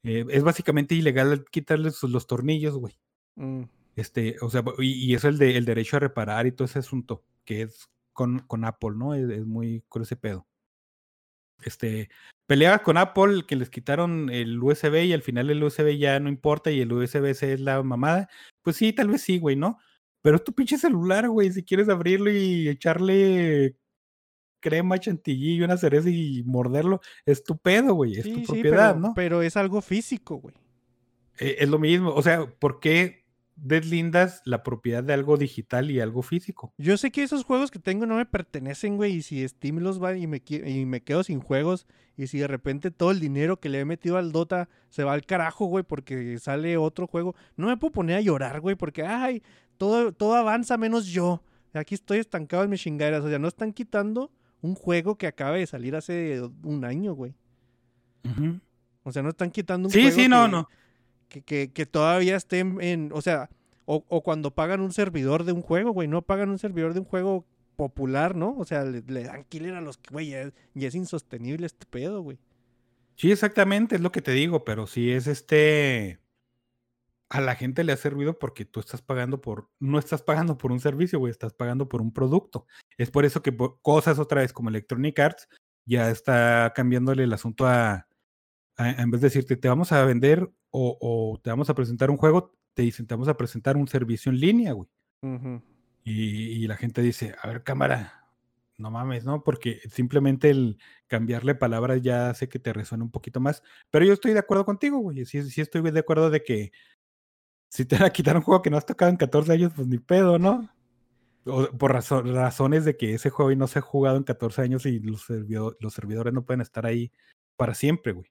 Eh, 0.03 0.25
es 0.29 0.43
básicamente 0.43 0.95
ilegal 0.95 1.45
quitarles 1.51 2.01
los 2.03 2.27
tornillos, 2.27 2.75
güey. 2.77 2.97
Mm. 3.35 3.63
Este, 3.95 4.35
o 4.41 4.49
sea, 4.49 4.63
y, 4.79 5.11
y 5.11 5.13
eso 5.15 5.27
el 5.29 5.37
de 5.37 5.55
el 5.57 5.65
derecho 5.65 5.97
a 5.97 5.99
reparar 5.99 6.47
y 6.47 6.51
todo 6.51 6.65
ese 6.65 6.79
asunto, 6.79 7.23
que 7.45 7.63
es 7.63 7.89
con, 8.11 8.39
con 8.39 8.65
Apple, 8.65 8.91
¿no? 8.95 9.13
Es, 9.13 9.29
es 9.29 9.45
muy 9.45 9.83
con 9.89 10.01
ese 10.01 10.15
pedo. 10.15 10.47
Este, 11.63 12.09
peleabas 12.45 12.81
con 12.81 12.97
Apple 12.97 13.45
que 13.47 13.55
les 13.55 13.69
quitaron 13.69 14.29
el 14.29 14.61
USB 14.61 15.05
y 15.05 15.13
al 15.13 15.21
final 15.21 15.49
el 15.49 15.63
USB 15.63 15.97
ya 15.97 16.19
no 16.19 16.29
importa 16.29 16.71
y 16.71 16.81
el 16.81 16.91
USB-C 16.91 17.53
es 17.53 17.59
la 17.61 17.81
mamada. 17.83 18.29
Pues 18.61 18.75
sí, 18.77 18.93
tal 18.93 19.09
vez 19.09 19.21
sí, 19.21 19.39
güey, 19.39 19.55
¿no? 19.55 19.77
Pero 20.21 20.37
es 20.37 20.43
tu 20.43 20.53
pinche 20.53 20.77
celular, 20.77 21.29
güey, 21.29 21.51
si 21.51 21.63
quieres 21.63 21.89
abrirlo 21.89 22.31
y 22.31 22.69
echarle 22.69 23.77
crema, 24.63 24.97
chantilly 24.97 25.55
y 25.55 25.61
una 25.61 25.77
cereza 25.77 26.09
y 26.09 26.43
morderlo, 26.45 27.01
es 27.25 27.43
tu 27.43 27.57
pedo, 27.57 27.93
güey, 27.93 28.13
es 28.17 28.23
Sí, 28.23 28.33
tu 28.33 28.39
sí, 28.39 28.45
propiedad, 28.45 28.95
pero, 28.95 28.99
¿no? 28.99 29.13
pero 29.13 29.41
es 29.41 29.57
algo 29.57 29.81
físico, 29.81 30.37
güey. 30.37 30.55
Eh, 31.39 31.57
es 31.59 31.69
lo 31.69 31.79
mismo, 31.79 32.13
o 32.13 32.21
sea, 32.21 32.45
¿por 32.59 32.79
qué 32.79 33.23
deslindas 33.55 34.41
la 34.45 34.63
propiedad 34.63 35.03
de 35.03 35.13
algo 35.13 35.37
digital 35.37 35.91
y 35.91 35.99
algo 35.99 36.21
físico? 36.21 36.73
Yo 36.77 36.97
sé 36.97 37.11
que 37.11 37.23
esos 37.23 37.43
juegos 37.43 37.71
que 37.71 37.79
tengo 37.79 38.05
no 38.05 38.15
me 38.15 38.25
pertenecen, 38.25 38.97
güey, 38.97 39.17
y 39.17 39.21
si 39.21 39.47
Steam 39.47 39.79
los 39.79 40.01
va 40.01 40.15
y 40.15 40.25
me, 40.27 40.41
y 40.47 40.85
me 40.85 41.03
quedo 41.03 41.23
sin 41.23 41.39
juegos, 41.41 41.85
y 42.15 42.27
si 42.27 42.39
de 42.39 42.47
repente 42.47 42.91
todo 42.91 43.11
el 43.11 43.19
dinero 43.19 43.59
que 43.59 43.69
le 43.69 43.79
he 43.79 43.85
metido 43.85 44.17
al 44.17 44.31
Dota 44.31 44.69
se 44.89 45.03
va 45.03 45.13
al 45.13 45.25
carajo, 45.25 45.65
güey, 45.65 45.83
porque 45.83 46.37
sale 46.39 46.77
otro 46.77 47.07
juego, 47.07 47.35
no 47.57 47.67
me 47.67 47.77
puedo 47.77 47.91
poner 47.91 48.17
a 48.17 48.21
llorar, 48.21 48.61
güey, 48.61 48.75
porque, 48.75 49.03
ay, 49.03 49.43
todo, 49.77 50.11
todo 50.13 50.35
avanza 50.35 50.77
menos 50.77 51.07
yo. 51.07 51.43
Aquí 51.73 51.95
estoy 51.95 52.19
estancado 52.19 52.63
en 52.63 52.69
mis 52.69 52.81
chingaderas. 52.81 53.23
O 53.23 53.29
sea, 53.29 53.39
no 53.39 53.47
están 53.47 53.73
quitando 53.73 54.31
un 54.63 54.73
juego 54.73 55.15
que 55.19 55.27
acaba 55.27 55.57
de 55.57 55.67
salir 55.67 55.95
hace 55.95 56.41
un 56.63 56.83
año, 56.83 57.13
güey. 57.13 57.35
O 59.03 59.11
sea, 59.11 59.21
no 59.21 59.29
están 59.29 59.51
quitando 59.51 59.87
un 59.89 59.91
Sí, 59.93 60.01
juego 60.01 60.15
sí, 60.15 60.27
no, 60.27 60.45
que, 60.45 60.51
no. 60.51 60.69
Que, 61.29 61.41
que- 61.41 61.71
que 61.71 61.85
todavía 61.85 62.35
esté 62.35 62.59
en, 62.59 63.11
O 63.13 63.21
sea, 63.21 63.49
o, 63.85 64.03
o 64.07 64.23
cuando 64.23 64.51
pagan 64.51 64.79
un 64.81 64.93
servidor 64.93 65.43
de 65.43 65.51
un 65.51 65.61
juego, 65.61 65.91
güey. 65.91 66.07
No 66.07 66.21
pagan 66.21 66.49
un 66.49 66.57
servidor 66.57 66.93
de 66.93 67.01
un 67.01 67.05
juego 67.05 67.45
popular, 67.75 68.35
¿no? 68.35 68.55
O 68.57 68.65
sea, 68.65 68.83
le, 68.85 69.01
le 69.05 69.23
dan 69.23 69.43
killer 69.45 69.73
a 69.75 69.81
los 69.81 69.97
que, 69.97 70.11
güey, 70.13 70.29
ya, 70.29 70.51
ya 70.73 70.87
es 70.87 70.95
insostenible 70.95 71.65
este 71.65 71.85
pedo, 71.85 72.21
güey. 72.21 72.37
Sí, 73.15 73.31
exactamente, 73.31 73.95
es 73.95 74.01
lo 74.01 74.11
que 74.11 74.21
te 74.21 74.31
digo, 74.31 74.63
pero 74.63 74.87
si 74.87 75.11
es 75.11 75.27
este. 75.27 76.19
A 77.33 77.41
la 77.41 77.55
gente 77.55 77.83
le 77.83 77.91
ha 77.93 77.97
servido 77.97 78.37
porque 78.37 78.63
tú 78.63 78.79
estás 78.79 79.01
pagando 79.01 79.41
por. 79.41 79.69
No 79.79 79.97
estás 79.97 80.21
pagando 80.21 80.57
por 80.57 80.71
un 80.71 80.79
servicio, 80.79 81.17
güey, 81.19 81.31
estás 81.31 81.53
pagando 81.53 81.89
por 81.89 82.01
un 82.01 82.13
producto. 82.13 82.67
Es 82.97 83.09
por 83.09 83.25
eso 83.25 83.41
que 83.41 83.55
cosas 83.81 84.19
otra 84.19 84.41
vez 84.41 84.53
como 84.53 84.69
Electronic 84.69 85.19
Arts 85.19 85.47
ya 85.85 86.09
está 86.11 86.71
cambiándole 86.75 87.23
el 87.23 87.33
asunto 87.33 87.65
a. 87.65 88.07
a- 88.77 88.89
en 89.01 89.09
vez 89.11 89.21
de 89.21 89.27
decirte 89.27 89.57
te 89.57 89.67
vamos 89.67 89.91
a 89.91 90.05
vender 90.05 90.49
o, 90.69 90.97
o 91.01 91.39
te 91.41 91.49
vamos 91.49 91.69
a 91.69 91.75
presentar 91.75 92.11
un 92.11 92.17
juego, 92.17 92.55
te 92.75 92.83
dicen 92.83 93.07
te 93.07 93.15
vamos 93.15 93.27
a 93.27 93.35
presentar 93.37 93.77
un 93.77 93.87
servicio 93.87 94.31
en 94.31 94.39
línea, 94.39 94.73
güey. 94.73 94.87
Y 96.03 96.67
la 96.67 96.75
gente 96.75 97.01
dice, 97.01 97.33
a 97.41 97.47
ver, 97.47 97.63
cámara, 97.63 98.27
no 98.77 98.91
mames, 98.91 99.23
¿no? 99.25 99.43
Porque 99.43 99.79
simplemente 99.89 100.49
el 100.49 100.77
cambiarle 101.07 101.55
palabras 101.55 102.01
ya 102.01 102.29
hace 102.29 102.49
que 102.49 102.59
te 102.59 102.73
resuene 102.73 103.03
un 103.03 103.11
poquito 103.11 103.39
más. 103.39 103.63
Pero 103.89 104.05
yo 104.05 104.13
estoy 104.13 104.33
de 104.33 104.39
acuerdo 104.39 104.65
contigo, 104.65 104.97
güey. 104.99 105.25
Sí, 105.25 105.41
sí 105.49 105.61
estoy 105.61 105.81
de 105.89 105.99
acuerdo 105.99 106.29
de 106.29 106.43
que 106.43 106.71
si 107.73 107.85
te 107.85 107.95
van 107.95 108.05
a 108.05 108.09
quitar 108.11 108.35
un 108.37 108.43
juego 108.43 108.61
que 108.61 108.69
no 108.69 108.77
has 108.77 108.85
tocado 108.85 109.09
en 109.09 109.17
14 109.17 109.51
años, 109.51 109.73
pues 109.75 109.87
ni 109.87 109.97
pedo, 109.97 110.37
¿no? 110.37 110.69
O 111.45 111.65
por 111.71 111.91
razo- 111.91 112.21
razones 112.21 112.85
de 112.85 112.95
que 112.95 113.15
ese 113.15 113.31
juego 113.31 113.53
no 113.55 113.65
se 113.65 113.79
ha 113.79 113.81
jugado 113.81 114.17
en 114.17 114.23
14 114.23 114.61
años 114.61 114.85
y 114.85 114.99
los, 114.99 115.27
servidor- 115.27 115.75
los 115.79 115.91
servidores 115.91 116.33
no 116.33 116.45
pueden 116.45 116.61
estar 116.61 116.85
ahí 116.85 117.11
para 117.55 117.73
siempre, 117.73 118.11
güey. 118.11 118.27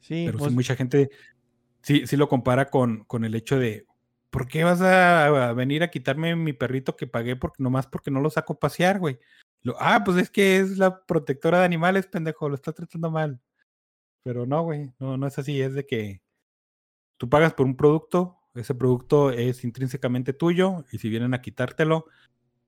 Sí, 0.00 0.24
Pero 0.26 0.38
sí, 0.38 0.44
pues, 0.44 0.52
mucha 0.52 0.76
gente 0.76 1.10
sí, 1.80 2.06
sí 2.06 2.16
lo 2.18 2.28
compara 2.28 2.66
con, 2.66 3.04
con 3.04 3.24
el 3.24 3.34
hecho 3.34 3.58
de, 3.58 3.86
¿por 4.28 4.46
qué 4.46 4.64
vas 4.64 4.82
a, 4.82 5.48
a 5.48 5.52
venir 5.54 5.82
a 5.82 5.90
quitarme 5.90 6.36
mi 6.36 6.52
perrito 6.52 6.94
que 6.94 7.06
pagué 7.06 7.36
porque 7.36 7.62
nomás 7.62 7.86
porque 7.86 8.10
no 8.10 8.20
lo 8.20 8.28
saco 8.28 8.52
a 8.52 8.58
pasear, 8.60 8.98
güey? 8.98 9.18
Lo, 9.62 9.76
ah, 9.80 10.02
pues 10.04 10.18
es 10.18 10.28
que 10.30 10.58
es 10.58 10.76
la 10.76 11.04
protectora 11.06 11.60
de 11.60 11.64
animales, 11.64 12.06
pendejo, 12.06 12.50
lo 12.50 12.54
está 12.54 12.72
tratando 12.72 13.10
mal. 13.10 13.40
Pero 14.22 14.44
no, 14.44 14.62
güey, 14.62 14.92
no, 14.98 15.16
no 15.16 15.26
es 15.26 15.38
así, 15.38 15.60
es 15.62 15.72
de 15.72 15.86
que 15.86 16.20
tú 17.16 17.30
pagas 17.30 17.54
por 17.54 17.64
un 17.64 17.76
producto, 17.76 18.38
ese 18.54 18.74
producto 18.74 19.30
es 19.30 19.64
intrínsecamente 19.64 20.32
tuyo, 20.32 20.84
y 20.92 20.98
si 20.98 21.08
vienen 21.08 21.34
a 21.34 21.40
quitártelo, 21.40 22.06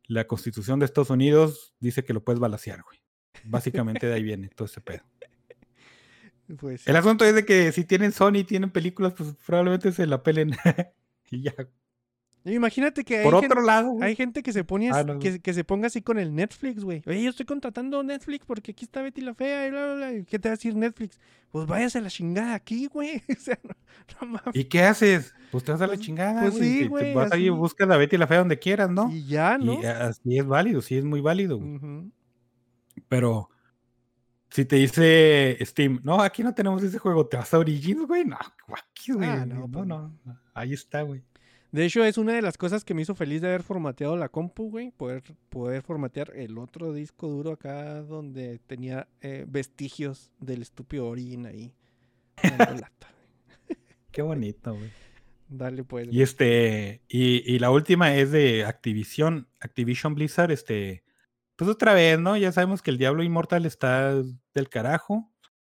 la 0.06 0.26
constitución 0.26 0.78
de 0.78 0.86
Estados 0.86 1.10
Unidos 1.10 1.74
dice 1.80 2.04
que 2.04 2.12
lo 2.12 2.24
puedes 2.24 2.40
balasear, 2.40 2.82
güey. 2.82 2.98
Básicamente 3.44 4.06
de 4.06 4.14
ahí 4.14 4.22
viene 4.22 4.48
todo 4.48 4.66
ese 4.66 4.80
pedo. 4.80 5.02
pues, 6.58 6.86
El 6.86 6.96
asunto 6.96 7.24
es 7.24 7.34
de 7.34 7.44
que 7.44 7.72
si 7.72 7.84
tienen 7.84 8.12
Sony, 8.12 8.44
tienen 8.46 8.70
películas, 8.70 9.14
pues 9.16 9.34
probablemente 9.46 9.92
se 9.92 10.06
la 10.06 10.22
pelen. 10.22 10.52
y 11.30 11.42
ya. 11.42 11.54
Imagínate 12.44 13.04
que 13.04 13.18
hay 13.18 13.24
Por 13.24 13.34
gente- 13.40 13.46
otro 13.46 13.62
lado, 13.62 13.90
güey, 13.90 14.04
Hay 14.10 14.16
gente 14.16 14.42
que 14.42 14.52
se 14.52 14.64
pone 14.64 14.90
Ah, 14.90 14.96
así- 14.98 15.06
no, 15.06 15.14
no. 15.14 15.20
que, 15.20 15.40
que 15.40 15.54
se 15.54 15.64
ponga 15.64 15.86
así 15.86 16.02
con 16.02 16.18
el 16.18 16.34
Netflix, 16.34 16.84
güey. 16.84 17.02
Oye, 17.06 17.22
yo 17.22 17.30
estoy 17.30 17.46
contratando 17.46 18.02
Netflix 18.02 18.44
porque 18.46 18.72
aquí 18.72 18.84
está 18.84 19.00
Betty 19.02 19.20
la 19.22 19.34
fea 19.34 19.66
y 19.66 19.70
bla 19.70 19.84
bla 19.86 19.94
bla. 19.94 20.12
¿Y 20.12 20.24
¿Qué 20.24 20.38
te 20.38 20.48
va 20.48 20.52
a 20.52 20.56
decir 20.56 20.74
Netflix? 20.76 21.18
Pues 21.50 21.66
váyase 21.66 21.98
a 21.98 22.00
la 22.02 22.10
chingada 22.10 22.54
aquí, 22.54 22.86
güey. 22.86 23.22
O 23.38 23.40
sea, 23.40 23.58
no, 24.20 24.26
mames. 24.28 24.54
¿y 24.54 24.64
qué 24.64 24.82
haces? 24.82 25.34
Pues 25.50 25.64
te 25.64 25.72
vas 25.72 25.80
a 25.80 25.86
la 25.86 25.94
Pues- 25.94 26.00
chingada, 26.00 26.42
pues 26.42 26.56
güey. 26.58 26.68
sí, 26.68 26.86
güey, 26.88 27.14
vas 27.14 27.32
ahí 27.32 27.46
y 27.46 27.48
buscas 27.50 27.88
a 27.90 27.96
Betty 27.96 28.16
la 28.18 28.26
fea 28.26 28.38
donde 28.38 28.58
quieras, 28.58 28.90
¿no? 28.90 29.10
Y 29.10 29.24
ya, 29.26 29.56
¿no? 29.56 29.80
Y 29.80 29.86
así 29.86 30.38
es 30.38 30.46
válido, 30.46 30.82
sí 30.82 30.96
es 30.96 31.04
muy 31.04 31.20
válido, 31.20 31.58
güey. 31.58 32.10
Pero 33.08 33.48
si 34.50 34.64
te 34.64 34.76
dice 34.76 35.56
Steam, 35.62 36.00
no, 36.04 36.20
aquí 36.22 36.42
no 36.42 36.54
tenemos 36.54 36.82
ese 36.82 36.98
juego, 36.98 37.26
te 37.26 37.36
vas 37.36 37.52
a 37.54 37.58
Origins, 37.58 38.06
güey. 38.06 38.24
No, 38.24 38.36
aquí, 38.36 39.12
güey. 39.12 39.28
Ah, 39.28 39.44
no, 39.46 39.54
no, 39.60 39.68
pues 39.68 39.86
no, 39.86 40.14
no. 40.24 40.40
Ahí 40.54 40.72
está, 40.72 41.02
güey. 41.02 41.22
De 41.74 41.84
hecho, 41.84 42.04
es 42.04 42.18
una 42.18 42.34
de 42.34 42.40
las 42.40 42.56
cosas 42.56 42.84
que 42.84 42.94
me 42.94 43.02
hizo 43.02 43.16
feliz 43.16 43.40
de 43.40 43.48
haber 43.48 43.64
formateado 43.64 44.16
la 44.16 44.28
compu, 44.28 44.70
güey. 44.70 44.92
Poder, 44.92 45.24
poder 45.48 45.82
formatear 45.82 46.30
el 46.36 46.56
otro 46.56 46.92
disco 46.92 47.26
duro 47.26 47.50
acá 47.50 48.00
donde 48.02 48.60
tenía 48.60 49.08
eh, 49.20 49.44
vestigios 49.48 50.30
del 50.38 50.62
estúpido 50.62 51.08
Origin 51.08 51.46
ahí. 51.46 51.74
lata. 52.44 53.12
Qué 54.12 54.22
bonito, 54.22 54.72
güey. 54.72 54.88
Dale, 55.48 55.82
pues. 55.82 56.06
Y 56.12 56.22
este, 56.22 57.02
y, 57.08 57.42
y 57.52 57.58
la 57.58 57.72
última 57.72 58.14
es 58.14 58.30
de 58.30 58.64
Activision, 58.64 59.48
Activision 59.58 60.14
Blizzard, 60.14 60.52
este, 60.52 61.02
pues 61.56 61.68
otra 61.68 61.92
vez, 61.92 62.20
¿no? 62.20 62.36
Ya 62.36 62.52
sabemos 62.52 62.82
que 62.82 62.92
el 62.92 62.98
Diablo 62.98 63.24
Inmortal 63.24 63.66
está 63.66 64.14
del 64.14 64.68
carajo. 64.68 65.28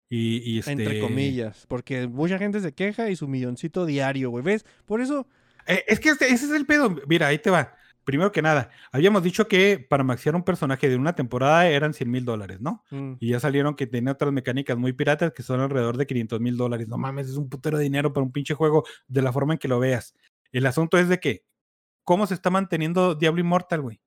Y, 0.08 0.48
y 0.48 0.60
este. 0.60 0.70
Entre 0.70 1.00
comillas. 1.00 1.66
Porque 1.66 2.06
mucha 2.06 2.38
gente 2.38 2.60
se 2.60 2.72
queja 2.72 3.10
y 3.10 3.16
su 3.16 3.26
milloncito 3.26 3.84
diario, 3.84 4.30
güey. 4.30 4.44
¿Ves? 4.44 4.64
Por 4.86 5.00
eso. 5.00 5.26
Eh, 5.68 5.84
es 5.86 6.00
que 6.00 6.08
este- 6.10 6.26
ese 6.26 6.46
es 6.46 6.52
el 6.52 6.66
pedo. 6.66 6.96
Mira, 7.08 7.28
ahí 7.28 7.38
te 7.38 7.50
va. 7.50 7.76
Primero 8.04 8.32
que 8.32 8.40
nada, 8.42 8.70
habíamos 8.90 9.22
dicho 9.22 9.48
que 9.48 9.78
para 9.78 10.02
maxear 10.02 10.34
un 10.34 10.42
personaje 10.42 10.88
de 10.88 10.96
una 10.96 11.14
temporada 11.14 11.68
eran 11.68 11.92
100 11.94 12.10
mil 12.10 12.24
dólares, 12.24 12.58
¿no? 12.60 12.82
mm, 12.90 13.14
Y 13.20 13.28
ya 13.32 13.40
salieron 13.40 13.74
que 13.76 13.86
tenía 13.86 14.12
otras 14.12 14.32
mecánicas 14.32 14.78
muy 14.78 14.94
piratas 14.94 15.32
que 15.34 15.42
son 15.42 15.60
alrededor 15.60 15.98
de 15.98 16.06
500 16.06 16.40
mil 16.40 16.56
dólares. 16.56 16.88
No 16.88 16.96
mames, 16.98 17.28
es 17.28 17.36
un 17.36 17.50
putero 17.50 17.78
de 17.78 17.84
dinero 17.84 18.14
para 18.14 18.24
un 18.24 18.32
pinche 18.32 18.54
juego 18.54 18.84
de 19.08 19.22
la 19.22 19.32
forma 19.32 19.52
en 19.54 19.58
que 19.60 19.68
lo 19.68 19.78
veas. 19.78 20.14
El 20.52 20.66
asunto 20.66 20.98
es 20.98 21.08
de 21.10 21.20
que, 21.20 21.44
¿cómo 22.04 22.26
se 22.26 22.34
está 22.34 22.50
manteniendo 22.50 23.14
Diablo 23.14 23.40
Immortal, 23.42 23.82
güey? 23.82 24.00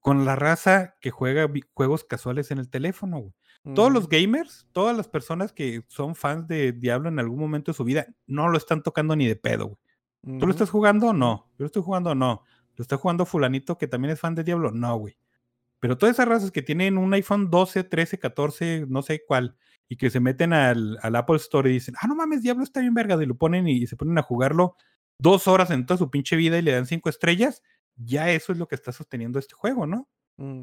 Con 0.00 0.24
la 0.24 0.34
raza 0.34 0.96
que 1.00 1.10
juega 1.12 1.48
juegos 1.74 2.04
casuales 2.04 2.50
en 2.50 2.58
el 2.58 2.70
teléfono, 2.70 3.18
güey. 3.18 3.34
Todos 3.76 3.92
los 3.92 4.04
ujú, 4.04 4.10
gamers, 4.10 4.66
todas 4.72 4.96
las 4.96 5.06
personas 5.08 5.52
que 5.52 5.84
son 5.86 6.16
fans 6.16 6.48
de 6.48 6.72
Diablo 6.72 7.08
en 7.08 7.20
algún 7.20 7.38
momento 7.38 7.70
de 7.70 7.76
su 7.76 7.84
vida, 7.84 8.06
no 8.26 8.48
lo 8.48 8.58
están 8.58 8.82
tocando 8.82 9.14
ni 9.14 9.28
de 9.28 9.36
pedo, 9.36 9.66
güey. 9.66 9.78
¿Tú 10.22 10.46
lo 10.46 10.50
estás 10.50 10.70
jugando 10.70 11.08
o 11.08 11.12
no? 11.12 11.48
Yo 11.52 11.64
lo 11.64 11.66
estoy 11.66 11.82
jugando 11.82 12.10
o 12.10 12.14
no. 12.14 12.44
¿Lo 12.76 12.82
está 12.82 12.96
jugando 12.96 13.26
fulanito 13.26 13.76
que 13.76 13.88
también 13.88 14.12
es 14.12 14.20
fan 14.20 14.34
de 14.34 14.44
Diablo? 14.44 14.70
No, 14.70 14.96
güey. 14.96 15.16
Pero 15.80 15.98
todas 15.98 16.14
esas 16.14 16.28
razas 16.28 16.52
que 16.52 16.62
tienen 16.62 16.96
un 16.96 17.12
iPhone 17.12 17.50
12, 17.50 17.82
13, 17.82 18.18
14, 18.20 18.86
no 18.88 19.02
sé 19.02 19.24
cuál, 19.26 19.56
y 19.88 19.96
que 19.96 20.10
se 20.10 20.20
meten 20.20 20.52
al, 20.52 20.96
al 21.02 21.16
Apple 21.16 21.36
Store 21.36 21.68
y 21.68 21.72
dicen, 21.74 21.96
ah, 22.00 22.06
no 22.06 22.14
mames, 22.14 22.40
Diablo 22.40 22.62
está 22.62 22.80
bien 22.80 22.94
verga, 22.94 23.20
y 23.20 23.26
lo 23.26 23.36
ponen 23.36 23.66
y, 23.66 23.88
se 23.88 23.96
ponen 23.96 24.16
a 24.16 24.22
jugarlo 24.22 24.76
dos 25.18 25.48
horas 25.48 25.72
en 25.72 25.84
toda 25.84 25.98
su 25.98 26.08
pinche 26.08 26.36
vida 26.36 26.56
y 26.56 26.62
le 26.62 26.70
dan 26.70 26.86
cinco 26.86 27.08
estrellas, 27.08 27.64
ya 27.96 28.30
eso 28.30 28.52
es 28.52 28.58
lo 28.58 28.68
que 28.68 28.76
está 28.76 28.92
sosteniendo 28.92 29.40
este 29.40 29.54
juego, 29.54 29.86
¿no? 29.86 30.08
Mm, 30.36 30.62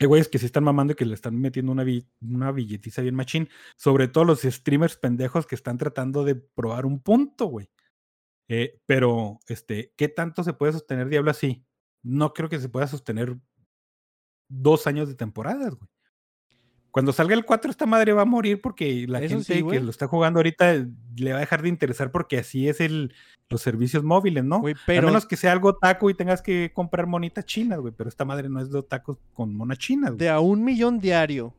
Hay 0.00 0.06
güeyes 0.06 0.28
que 0.28 0.38
se 0.38 0.46
están 0.46 0.64
mamando 0.64 0.94
y 0.94 0.96
que 0.96 1.04
le 1.04 1.14
están 1.14 1.38
metiendo 1.38 1.70
una, 1.70 1.84
una 2.22 2.52
billetiza 2.52 3.02
bien 3.02 3.14
machín. 3.14 3.50
Sobre 3.76 4.08
todo 4.08 4.24
los 4.24 4.40
streamers 4.40 4.96
pendejos 4.96 5.46
que 5.46 5.54
están 5.54 5.76
tratando 5.76 6.24
de 6.24 6.36
probar 6.36 6.86
un 6.86 7.00
punto, 7.00 7.46
güey. 7.46 7.70
Eh, 8.54 8.78
pero, 8.84 9.40
este, 9.48 9.94
¿qué 9.96 10.08
tanto 10.08 10.44
se 10.44 10.52
puede 10.52 10.74
sostener 10.74 11.08
Diablo 11.08 11.30
así? 11.30 11.64
No 12.02 12.34
creo 12.34 12.50
que 12.50 12.58
se 12.58 12.68
pueda 12.68 12.86
sostener 12.86 13.38
dos 14.46 14.86
años 14.86 15.08
de 15.08 15.14
temporadas, 15.14 15.74
güey. 15.74 15.88
Cuando 16.90 17.14
salga 17.14 17.34
el 17.34 17.46
4, 17.46 17.70
esta 17.70 17.86
madre 17.86 18.12
va 18.12 18.22
a 18.22 18.26
morir 18.26 18.60
porque 18.60 19.06
la 19.08 19.20
Eso 19.20 19.36
gente 19.36 19.54
sí, 19.54 19.66
que 19.66 19.80
lo 19.80 19.88
está 19.88 20.06
jugando 20.06 20.40
ahorita 20.40 20.74
eh, 20.74 20.86
le 21.16 21.30
va 21.32 21.38
a 21.38 21.40
dejar 21.40 21.62
de 21.62 21.70
interesar 21.70 22.10
porque 22.10 22.36
así 22.36 22.68
es 22.68 22.82
el, 22.82 23.14
los 23.48 23.62
servicios 23.62 24.04
móviles, 24.04 24.44
¿no? 24.44 24.60
Güey, 24.60 24.74
A 24.74 24.80
pero 24.84 25.06
menos 25.06 25.24
que 25.24 25.36
sea 25.36 25.52
algo 25.52 25.78
taco 25.78 26.10
y 26.10 26.14
tengas 26.14 26.42
que 26.42 26.72
comprar 26.74 27.06
monitas 27.06 27.46
chinas, 27.46 27.78
güey. 27.78 27.94
Pero 27.96 28.10
esta 28.10 28.26
madre 28.26 28.50
no 28.50 28.60
es 28.60 28.70
de 28.70 28.82
tacos 28.82 29.16
con 29.32 29.54
monas 29.54 29.78
chinas, 29.78 30.18
de 30.18 30.28
a 30.28 30.40
un 30.40 30.62
millón 30.62 30.98
diario 30.98 31.54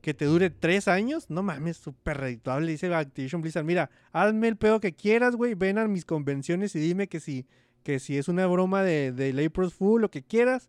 que 0.00 0.14
te 0.14 0.24
dure 0.24 0.50
tres 0.50 0.88
años, 0.88 1.28
no 1.30 1.42
mames, 1.42 1.76
súper 1.76 2.18
redituable. 2.18 2.70
Dice 2.70 2.92
Activision 2.94 3.42
Blizzard, 3.42 3.64
mira, 3.64 3.90
hazme 4.12 4.48
el 4.48 4.56
pedo 4.56 4.80
que 4.80 4.94
quieras, 4.94 5.36
güey, 5.36 5.54
ven 5.54 5.78
a 5.78 5.88
mis 5.88 6.04
convenciones 6.04 6.74
y 6.76 6.80
dime 6.80 7.08
que 7.08 7.20
si, 7.20 7.46
que 7.82 7.98
si 7.98 8.16
es 8.16 8.28
una 8.28 8.46
broma 8.46 8.82
de, 8.82 9.12
de 9.12 9.44
April 9.44 9.70
Fool, 9.70 10.02
lo 10.02 10.10
que 10.10 10.22
quieras. 10.22 10.68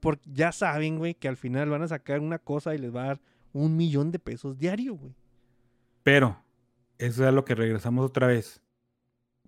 Porque 0.00 0.22
ya 0.32 0.52
saben, 0.52 0.98
güey, 0.98 1.14
que 1.14 1.26
al 1.26 1.36
final 1.36 1.68
van 1.68 1.82
a 1.82 1.88
sacar 1.88 2.20
una 2.20 2.38
cosa 2.38 2.74
y 2.74 2.78
les 2.78 2.94
va 2.94 3.02
a 3.02 3.06
dar 3.06 3.20
un 3.52 3.76
millón 3.76 4.12
de 4.12 4.18
pesos 4.18 4.56
diario, 4.56 4.94
güey. 4.94 5.14
Pero, 6.04 6.38
eso 6.98 7.22
es 7.22 7.28
a 7.28 7.32
lo 7.32 7.44
que 7.44 7.54
regresamos 7.54 8.04
otra 8.04 8.26
vez. 8.26 8.60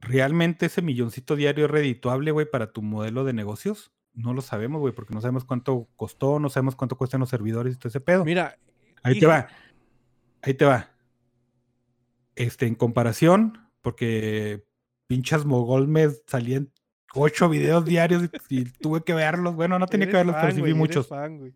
¿Realmente 0.01 0.67
ese 0.67 0.83
milloncito 0.83 1.37
diario 1.37 1.67
es 1.67 1.71
redituable, 1.71 2.31
güey, 2.31 2.51
para 2.51 2.73
tu 2.73 2.83
modelo 2.83 3.25
de 3.25 3.33
negocios? 3.33 3.93
No 4.15 4.33
lo 4.33 4.41
sabemos, 4.41 4.81
güey, 4.81 4.95
porque 4.95 5.15
no 5.15 5.21
sabemos 5.21 5.45
cuánto 5.45 5.89
costó, 5.97 6.39
no 6.41 6.49
sabemos 6.49 6.75
cuánto 6.75 6.97
cuestan 6.97 7.21
los 7.21 7.29
servidores 7.29 7.75
y 7.75 7.79
todo 7.79 7.89
ese 7.89 8.01
pedo. 8.01 8.25
Mira, 8.25 8.59
Ahí 9.07 9.21
te 9.21 9.27
va. 9.27 9.47
Ahí 10.43 10.55
te 10.55 10.65
va. 10.65 10.91
Este, 12.35 12.67
en 12.67 12.75
comparación, 12.75 13.59
porque 13.83 14.65
pinchas 15.07 15.45
mogol 15.45 15.89
me 15.89 16.09
salían 16.27 16.73
ocho 17.15 17.49
videos 17.49 17.85
diarios 17.85 18.25
y, 18.51 18.61
y 18.61 18.65
tuve 18.65 19.03
que 19.03 19.15
verlos. 19.15 19.55
Bueno, 19.55 19.79
no 19.79 19.87
tenía 19.87 20.09
que 20.09 20.15
verlos, 20.15 20.35
pero 20.35 20.49
fan, 20.49 20.55
sí 20.55 20.61
güey, 20.61 20.73
vi 20.73 20.79
muchos. 20.79 21.07
fan. 21.09 21.55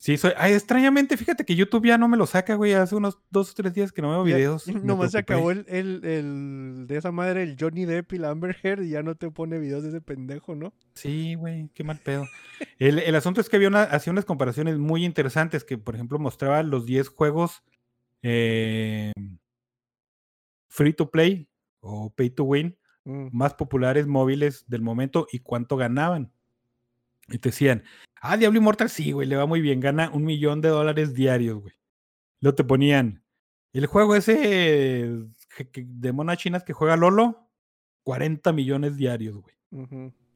Sí, 0.00 0.16
soy. 0.16 0.32
Ay, 0.38 0.54
extrañamente, 0.54 1.14
fíjate 1.18 1.44
que 1.44 1.54
YouTube 1.54 1.86
ya 1.86 1.98
no 1.98 2.08
me 2.08 2.16
lo 2.16 2.26
saca, 2.26 2.54
güey. 2.54 2.72
Hace 2.72 2.96
unos 2.96 3.18
dos 3.28 3.50
o 3.50 3.54
tres 3.54 3.74
días 3.74 3.92
que 3.92 4.00
no 4.00 4.08
veo 4.08 4.24
videos. 4.24 4.66
Nomás 4.82 5.12
se 5.12 5.18
acabó 5.18 5.50
el, 5.50 5.66
el, 5.68 6.02
el 6.02 6.86
de 6.86 6.96
esa 6.96 7.12
madre, 7.12 7.42
el 7.42 7.56
Johnny 7.60 7.84
Depp 7.84 8.14
y 8.14 8.18
la 8.18 8.30
Amber 8.30 8.56
Heard, 8.62 8.82
y 8.82 8.88
ya 8.88 9.02
no 9.02 9.14
te 9.14 9.30
pone 9.30 9.58
videos 9.58 9.82
de 9.82 9.90
ese 9.90 10.00
pendejo, 10.00 10.54
¿no? 10.54 10.72
Sí, 10.94 11.34
güey, 11.34 11.68
qué 11.74 11.84
mal 11.84 11.98
pedo. 11.98 12.26
El, 12.78 12.98
el 12.98 13.14
asunto 13.14 13.42
es 13.42 13.50
que 13.50 13.56
había 13.56 13.68
una, 13.68 13.82
hacía 13.82 14.10
unas 14.10 14.24
comparaciones 14.24 14.78
muy 14.78 15.04
interesantes 15.04 15.64
que, 15.64 15.76
por 15.76 15.94
ejemplo, 15.94 16.18
mostraba 16.18 16.62
los 16.62 16.86
10 16.86 17.08
juegos 17.08 17.62
eh, 18.22 19.12
free 20.68 20.94
to 20.94 21.10
play 21.10 21.46
o 21.80 22.10
pay 22.10 22.30
to 22.30 22.44
win 22.44 22.74
Mm, 23.04 23.28
más 23.32 23.54
populares 23.54 24.06
móviles 24.06 24.64
del 24.68 24.82
momento 24.82 25.26
y 25.32 25.38
cuánto 25.40 25.76
ganaban. 25.76 26.32
Y 27.30 27.38
te 27.38 27.50
decían, 27.50 27.84
ah, 28.20 28.36
Diablo 28.36 28.58
Immortal 28.58 28.90
sí, 28.90 29.12
güey, 29.12 29.28
le 29.28 29.36
va 29.36 29.46
muy 29.46 29.60
bien, 29.60 29.80
gana 29.80 30.10
un 30.10 30.24
millón 30.24 30.60
de 30.60 30.68
dólares 30.68 31.14
diarios, 31.14 31.60
güey. 31.60 31.74
Luego 32.40 32.54
te 32.56 32.64
ponían, 32.64 33.22
el 33.72 33.86
juego 33.86 34.16
ese 34.16 35.16
de 35.74 36.12
monas 36.12 36.38
chinas 36.38 36.64
que 36.64 36.72
juega 36.72 36.96
Lolo, 36.96 37.50
40 38.04 38.52
millones 38.52 38.96
diarios, 38.96 39.36
güey. 39.36 39.54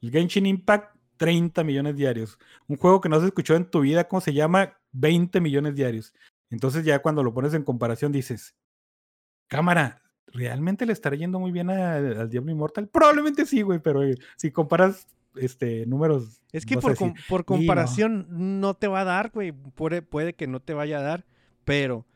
El 0.00 0.10
Genshin 0.10 0.46
Impact, 0.46 0.96
30 1.16 1.64
millones 1.64 1.96
diarios. 1.96 2.38
Un 2.68 2.76
juego 2.76 3.00
que 3.00 3.08
no 3.08 3.16
has 3.16 3.24
escuchado 3.24 3.56
en 3.56 3.70
tu 3.70 3.80
vida, 3.80 4.06
¿cómo 4.06 4.20
se 4.20 4.32
llama? 4.32 4.78
20 4.92 5.40
millones 5.40 5.74
diarios. 5.74 6.12
Entonces 6.50 6.84
ya 6.84 7.00
cuando 7.00 7.22
lo 7.22 7.34
pones 7.34 7.54
en 7.54 7.64
comparación 7.64 8.12
dices, 8.12 8.54
cámara, 9.48 10.02
¿realmente 10.26 10.86
le 10.86 10.92
estará 10.92 11.16
yendo 11.16 11.40
muy 11.40 11.50
bien 11.50 11.70
al 11.70 12.28
Diablo 12.28 12.52
Immortal? 12.52 12.88
Probablemente 12.88 13.46
sí, 13.46 13.62
güey, 13.62 13.80
pero 13.80 14.02
eh, 14.02 14.16
si 14.36 14.50
comparas 14.50 15.06
este, 15.36 15.86
números... 15.86 16.40
Es 16.52 16.64
que 16.66 16.76
por, 16.78 16.92
"Y 16.92 17.04
no". 17.42 17.44
comparación 17.44 18.26
no 18.60 18.74
te 18.74 18.86
va 18.88 19.00
a 19.00 19.04
dar, 19.04 19.30
güey. 19.32 19.52
Puede, 19.52 20.02
puede 20.02 20.34
que 20.34 20.46
no 20.46 20.60
te 20.60 20.74
vaya 20.74 20.98
a 20.98 21.02
dar, 21.02 21.24
pero 21.64 22.06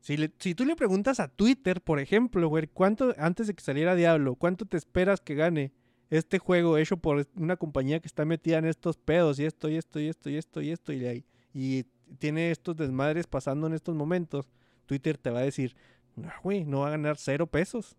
si, 0.00 0.16
le- 0.16 0.32
si 0.38 0.54
tú 0.54 0.64
le 0.64 0.76
preguntas 0.76 1.20
a 1.20 1.28
Twitter, 1.28 1.80
por 1.80 1.98
ejemplo, 2.00 2.48
güey, 2.48 2.66
¿cuánto, 2.66 3.14
antes 3.18 3.46
de 3.46 3.54
que 3.54 3.62
saliera 3.62 3.94
Diablo, 3.94 4.34
cuánto 4.34 4.66
te 4.66 4.76
esperas 4.76 5.20
que 5.20 5.34
gane 5.34 5.72
este 6.10 6.38
juego 6.38 6.76
hecho 6.78 6.96
por 6.98 7.26
una 7.36 7.56
compañía 7.56 8.00
que 8.00 8.06
está 8.08 8.24
metida 8.24 8.58
en 8.58 8.66
estos 8.66 8.96
pedos 8.98 9.38
y 9.38 9.44
esto 9.46 9.68
y 9.68 9.76
esto 9.76 9.98
y 10.00 10.08
esto 10.08 10.28
y 10.30 10.36
esto 10.36 10.60
y 10.60 10.70
esto 10.70 10.92
y, 10.92 11.06
ahí, 11.06 11.24
y 11.54 11.84
tiene 12.18 12.50
estos 12.50 12.76
desmadres 12.76 13.26
pasando 13.26 13.66
en 13.66 13.72
estos 13.72 13.94
momentos? 13.94 14.48
Twitter 14.86 15.16
te 15.16 15.30
va 15.30 15.38
a 15.38 15.42
decir, 15.44 15.74
no, 16.16 16.28
güey, 16.42 16.64
no 16.64 16.80
va 16.80 16.88
a 16.88 16.90
ganar 16.90 17.16
cero 17.16 17.46
pesos. 17.46 17.96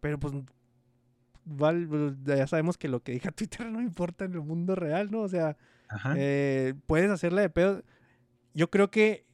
Pero 0.00 0.18
pues 0.20 0.32
val- 1.48 2.16
ya 2.24 2.46
sabemos 2.46 2.76
que 2.78 2.88
lo 2.88 3.00
que 3.02 3.12
diga 3.12 3.30
Twitter 3.36 3.66
no 3.70 3.80
importa 3.80 4.24
en 4.24 4.34
el 4.34 4.40
mundo 4.40 4.74
real, 4.74 5.10
¿no? 5.10 5.20
O 5.22 5.28
sea, 5.28 5.56
eh, 6.16 6.74
puedes 6.86 7.10
hacerla 7.10 7.40
de 7.42 7.50
pedo. 7.50 7.82
Yo 8.54 8.70
creo 8.70 8.90
que 8.90 9.24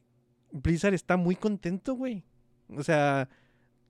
Blizzard 0.51 0.93
está 0.93 1.17
muy 1.17 1.35
contento, 1.35 1.95
güey. 1.95 2.23
O 2.69 2.83
sea, 2.83 3.29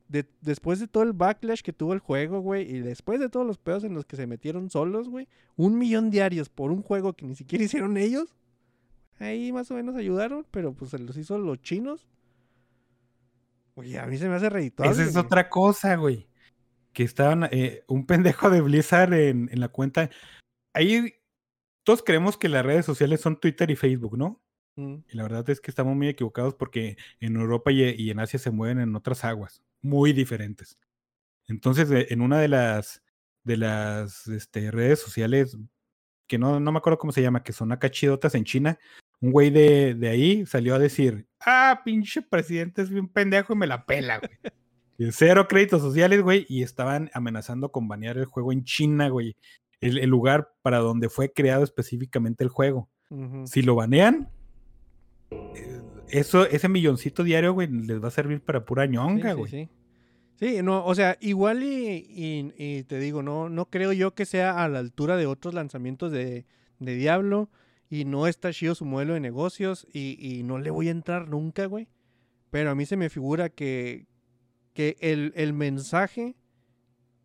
de- 0.08 0.28
después 0.42 0.80
de 0.80 0.88
todo 0.88 1.04
el 1.04 1.14
backlash 1.14 1.62
que 1.62 1.74
tuvo 1.74 1.94
el 1.94 2.00
juego, 2.00 2.40
güey, 2.42 2.70
y 2.70 2.80
después 2.80 3.20
de 3.20 3.30
todos 3.30 3.46
los 3.46 3.58
pedos 3.58 3.84
en 3.84 3.94
los 3.94 4.06
que 4.06 4.16
se 4.16 4.28
metieron 4.28 4.70
solos, 4.70 5.10
güey, 5.10 5.28
un 5.56 5.78
millón 5.78 6.10
diarios 6.12 6.50
por 6.50 6.72
un 6.72 6.82
juego 6.82 7.14
que 7.14 7.26
ni 7.26 7.36
siquiera 7.36 7.64
hicieron 7.66 7.98
ellos, 7.98 8.36
ahí 9.20 9.52
más 9.52 9.70
o 9.72 9.76
menos 9.76 9.96
ayudaron, 9.96 10.46
pero 10.52 10.74
pues 10.74 10.92
se 10.92 11.00
los 11.00 11.16
hizo 11.18 11.38
los 11.38 11.62
chinos. 11.62 12.08
Oye, 13.76 14.00
a 14.00 14.06
mí 14.06 14.18
se 14.18 14.30
me 14.30 14.36
hace 14.36 14.50
redituable. 14.50 14.94
Esa 14.94 15.04
es 15.04 15.14
güey. 15.14 15.26
otra 15.26 15.50
cosa, 15.50 15.96
güey. 15.96 16.28
Que 16.96 17.04
estaban 17.04 17.48
eh, 17.52 17.84
un 17.88 18.08
pendejo 18.08 18.50
de 18.50 18.62
Blizzard 18.62 19.14
en, 19.14 19.50
en 19.52 19.60
la 19.60 19.68
cuenta. 19.68 20.10
Ahí 20.74 21.14
todos 21.84 22.02
creemos 22.02 22.38
que 22.38 22.50
las 22.50 22.66
redes 22.66 22.86
sociales 22.86 23.22
son 23.22 23.40
Twitter 23.40 23.70
y 23.70 23.76
Facebook, 23.76 24.18
¿no? 24.18 24.42
Mm, 24.76 24.96
Y 25.08 25.16
la 25.16 25.24
verdad 25.24 25.48
es 25.50 25.62
que 25.62 25.70
estamos 25.70 25.96
muy 25.96 26.08
equivocados 26.08 26.56
porque 26.56 26.98
en 27.20 27.36
Europa 27.36 27.72
y, 27.72 27.84
y 27.84 28.10
en 28.10 28.20
Asia 28.20 28.40
se 28.40 28.50
mueven 28.50 28.80
en 28.80 28.96
otras 28.96 29.24
aguas, 29.24 29.62
muy 29.82 30.14
diferentes. 30.14 30.80
Entonces, 31.48 31.92
eh, 31.92 32.08
en 32.10 32.22
una 32.22 32.40
de 32.40 32.48
las 32.48 33.04
de 33.44 33.58
las 33.58 34.28
este, 34.28 34.72
redes 34.72 35.00
sociales, 35.00 35.56
que 36.28 36.40
no, 36.40 36.60
no 36.60 36.72
me 36.72 36.80
acuerdo 36.80 36.98
cómo 36.98 37.12
se 37.12 37.22
llama, 37.22 37.44
que 37.44 37.54
son 37.54 37.72
acá 37.72 37.92
chidotas 37.92 38.34
en 38.34 38.44
China, 38.44 38.80
un 39.22 39.32
güey 39.32 39.52
de, 39.52 39.94
de 39.94 40.10
ahí 40.10 40.46
salió 40.48 40.74
a 40.74 40.80
decir, 40.80 41.28
ah, 41.42 41.82
pinche 41.86 42.24
presidente 42.24 42.82
es 42.82 42.90
bien 42.90 43.08
pendejo 43.08 43.54
y 43.54 43.58
me 43.58 43.68
la 43.68 43.86
pela, 43.86 44.18
güey. 44.18 44.32
Cero 45.12 45.48
créditos 45.50 45.82
sociales, 45.82 46.22
güey, 46.22 46.46
y 46.48 46.64
estaban 46.64 47.10
amenazando 47.14 47.70
con 47.72 47.88
banear 47.88 48.18
el 48.18 48.26
juego 48.26 48.52
en 48.52 48.64
China, 48.64 49.10
güey. 49.10 49.36
El, 49.82 49.98
el 50.00 50.10
lugar 50.10 50.54
para 50.62 50.78
donde 50.80 51.10
fue 51.10 51.32
creado 51.32 51.64
específicamente 51.64 52.44
el 52.44 52.50
juego. 52.50 52.90
Si 53.46 53.62
lo 53.62 53.76
banean, 53.76 54.30
eh, 55.32 55.82
eso, 56.10 56.46
ese 56.48 56.70
milloncito 56.70 57.24
diario, 57.24 57.54
güey, 57.54 57.68
les 57.68 58.02
va 58.04 58.08
a 58.08 58.12
servir 58.12 58.42
para 58.42 58.66
pura 58.66 58.86
Sí, 58.86 58.92
ñonga, 58.94 59.32
sí, 59.34 59.38
güey. 59.38 59.52
sí. 59.52 59.70
Sí, 60.38 60.62
no, 60.64 60.86
o 60.86 60.94
sea, 60.96 61.18
igual 61.22 61.64
y, 61.64 62.06
y- 62.10 62.54
y 62.58 62.84
te 62.84 63.00
digo, 63.00 63.22
no, 63.24 63.48
no 63.50 63.70
creo 63.70 63.94
yo 63.94 64.14
que 64.16 64.26
sea 64.26 64.64
a 64.64 64.68
la 64.68 64.80
altura 64.80 65.16
de 65.16 65.28
otros 65.28 65.54
lanzamientos 65.54 66.12
de, 66.12 66.46
de 66.80 66.96
Diablo 66.96 67.50
y 67.90 68.04
no 68.06 68.28
está 68.28 68.52
chido 68.52 68.76
su 68.76 68.84
modelo 68.86 69.14
de 69.14 69.22
negocios 69.22 69.88
y, 69.94 70.18
y 70.20 70.44
no 70.44 70.58
le 70.58 70.72
voy 70.72 70.90
a 70.90 70.92
entrar 70.92 71.30
nunca, 71.30 71.68
güey. 71.68 71.88
Pero 72.52 72.70
a 72.72 72.76
mí 72.76 72.86
se 72.86 72.98
me 72.98 73.10
figura 73.10 73.48
que, 73.50 74.08
que 74.76 74.96
el, 75.00 75.34
el 75.36 75.54
mensaje 75.54 76.36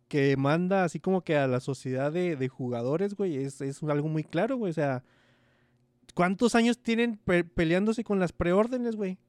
que 0.07 0.35
manda 0.37 0.83
así 0.83 0.99
como 0.99 1.21
que 1.23 1.37
a 1.37 1.45
la 1.47 1.59
sociedad 1.59 2.11
de, 2.11 2.35
de 2.35 2.47
jugadores, 2.47 3.13
güey, 3.13 3.37
es, 3.37 3.61
es 3.61 3.83
algo 3.83 4.07
muy 4.09 4.23
claro, 4.23 4.57
güey. 4.57 4.71
O 4.71 4.73
sea, 4.73 5.03
¿cuántos 6.13 6.55
años 6.55 6.79
tienen 6.81 7.17
pe- 7.17 7.43
peleándose 7.43 8.03
con 8.03 8.19
las 8.19 8.33
preórdenes, 8.33 8.95
güey? 8.95 9.19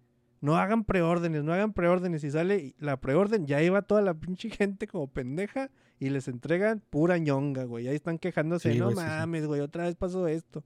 No 0.40 0.56
hagan 0.56 0.84
preórdenes, 0.84 1.44
no 1.44 1.52
hagan 1.52 1.72
preórdenes. 1.72 2.22
Si 2.22 2.30
sale 2.30 2.74
la 2.78 2.96
preorden, 3.00 3.46
ya 3.46 3.62
iba 3.62 3.82
toda 3.82 4.02
la 4.02 4.14
pinche 4.14 4.50
gente 4.50 4.88
como 4.88 5.06
pendeja 5.06 5.70
y 6.00 6.10
les 6.10 6.26
entregan 6.26 6.82
pura 6.90 7.18
ñonga, 7.18 7.64
güey. 7.64 7.86
Ahí 7.86 7.94
están 7.94 8.18
quejándose, 8.18 8.72
Sí, 8.72 8.78
no 8.78 8.86
güey, 8.86 8.96
sí, 8.96 9.02
sí. 9.02 9.08
mames, 9.08 9.46
güey, 9.46 9.60
otra 9.60 9.84
vez 9.84 9.94
pasó 9.94 10.26
esto. 10.26 10.64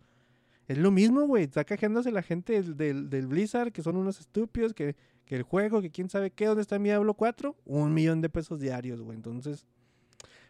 Es 0.66 0.78
lo 0.78 0.90
mismo, 0.90 1.26
güey. 1.26 1.44
Está 1.44 1.64
quejándose 1.64 2.11
la 2.11 2.22
gente 2.22 2.54
del, 2.54 2.76
del- 2.76 3.11
del 3.11 3.26
Blizzard, 3.26 3.70
que 3.72 3.82
son 3.82 3.96
unos 3.96 4.18
estúpidos, 4.18 4.72
que, 4.72 4.96
que 5.27 5.37
el 5.37 5.43
juego, 5.43 5.83
que 5.83 5.91
quién 5.91 6.09
sabe 6.09 6.31
qué, 6.31 6.47
¿dónde 6.47 6.62
está 6.62 6.79
mi 6.79 6.89
Diablo 6.89 7.14
4? 7.14 7.57
Un 7.66 7.93
millón 7.93 8.20
de 8.22 8.29
pesos 8.31 8.61
diarios, 8.61 9.03
güey. 9.03 9.16
Entonces, 9.16 9.66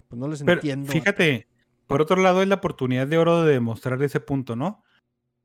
pues 0.09 0.19
no 0.21 0.29
les 0.29 0.43
Pero 0.43 0.53
entiendo. 0.61 0.93
fíjate, 0.93 1.49
por 1.87 2.01
otro 2.03 2.17
lado 2.23 2.43
es 2.43 2.49
la 2.49 2.57
oportunidad 2.57 3.07
de 3.07 3.19
oro 3.19 3.43
de 3.45 3.55
demostrar 3.55 4.01
ese 4.03 4.21
punto, 4.21 4.55
¿no? 4.55 4.85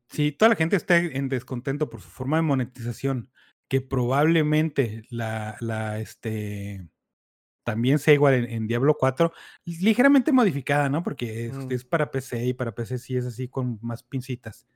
Si 0.08 0.30
toda 0.32 0.50
la 0.50 0.56
gente 0.56 0.76
está 0.76 0.98
en 0.98 1.28
descontento 1.28 1.88
por 1.88 2.00
su 2.02 2.08
forma 2.10 2.36
de 2.36 2.42
monetización, 2.42 3.30
que 3.68 3.80
probablemente 3.80 5.04
la, 5.08 5.56
la 5.60 5.98
este, 5.98 6.86
también 7.64 7.98
sea 7.98 8.12
igual 8.12 8.34
en, 8.34 8.44
en 8.50 8.66
Diablo 8.66 8.96
4, 8.98 9.32
ligeramente 9.64 10.30
modificada, 10.32 10.90
¿no? 10.90 11.02
Porque 11.02 11.46
es, 11.46 11.56
Mm. 11.56 11.72
es 11.72 11.84
para 11.84 12.10
PC 12.10 12.44
y 12.46 12.52
para 12.52 12.74
PC 12.74 12.98
sí 12.98 13.16
es 13.16 13.24
así 13.24 13.48
con 13.48 13.78
más 13.80 14.02
pincitas. 14.02 14.66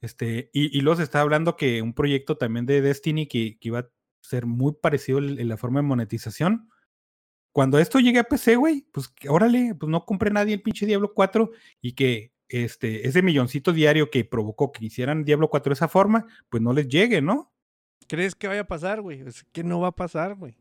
Este, 0.00 0.50
y, 0.52 0.76
y 0.76 0.80
luego 0.80 0.96
se 0.96 1.02
está 1.02 1.20
hablando 1.20 1.56
que 1.56 1.82
un 1.82 1.94
proyecto 1.94 2.36
también 2.36 2.66
de 2.66 2.80
Destiny 2.80 3.26
que, 3.26 3.58
que 3.58 3.68
iba 3.68 3.80
a 3.80 3.90
ser 4.20 4.46
muy 4.46 4.72
parecido 4.80 5.18
en 5.18 5.48
la 5.48 5.56
forma 5.56 5.80
de 5.80 5.86
monetización. 5.86 6.68
Cuando 7.52 7.78
esto 7.78 7.98
llegue 7.98 8.20
a 8.20 8.24
PC, 8.24 8.56
güey, 8.56 8.86
pues 8.92 9.12
órale, 9.28 9.74
pues 9.78 9.90
no 9.90 10.04
compre 10.06 10.30
nadie 10.30 10.54
el 10.54 10.62
pinche 10.62 10.86
Diablo 10.86 11.12
4 11.14 11.50
y 11.80 11.92
que 11.92 12.32
este, 12.48 13.06
ese 13.06 13.22
milloncito 13.22 13.72
diario 13.72 14.10
que 14.10 14.24
provocó 14.24 14.72
que 14.72 14.84
hicieran 14.84 15.24
Diablo 15.24 15.48
4 15.48 15.70
de 15.70 15.74
esa 15.74 15.88
forma, 15.88 16.26
pues 16.48 16.62
no 16.62 16.72
les 16.72 16.88
llegue, 16.88 17.20
¿no? 17.22 17.52
¿Crees 18.06 18.34
que 18.34 18.48
vaya 18.48 18.62
a 18.62 18.66
pasar, 18.66 19.00
güey? 19.00 19.20
Es 19.20 19.44
que 19.52 19.64
no 19.64 19.80
va 19.80 19.88
a 19.88 19.96
pasar, 19.96 20.34
güey. 20.34 20.56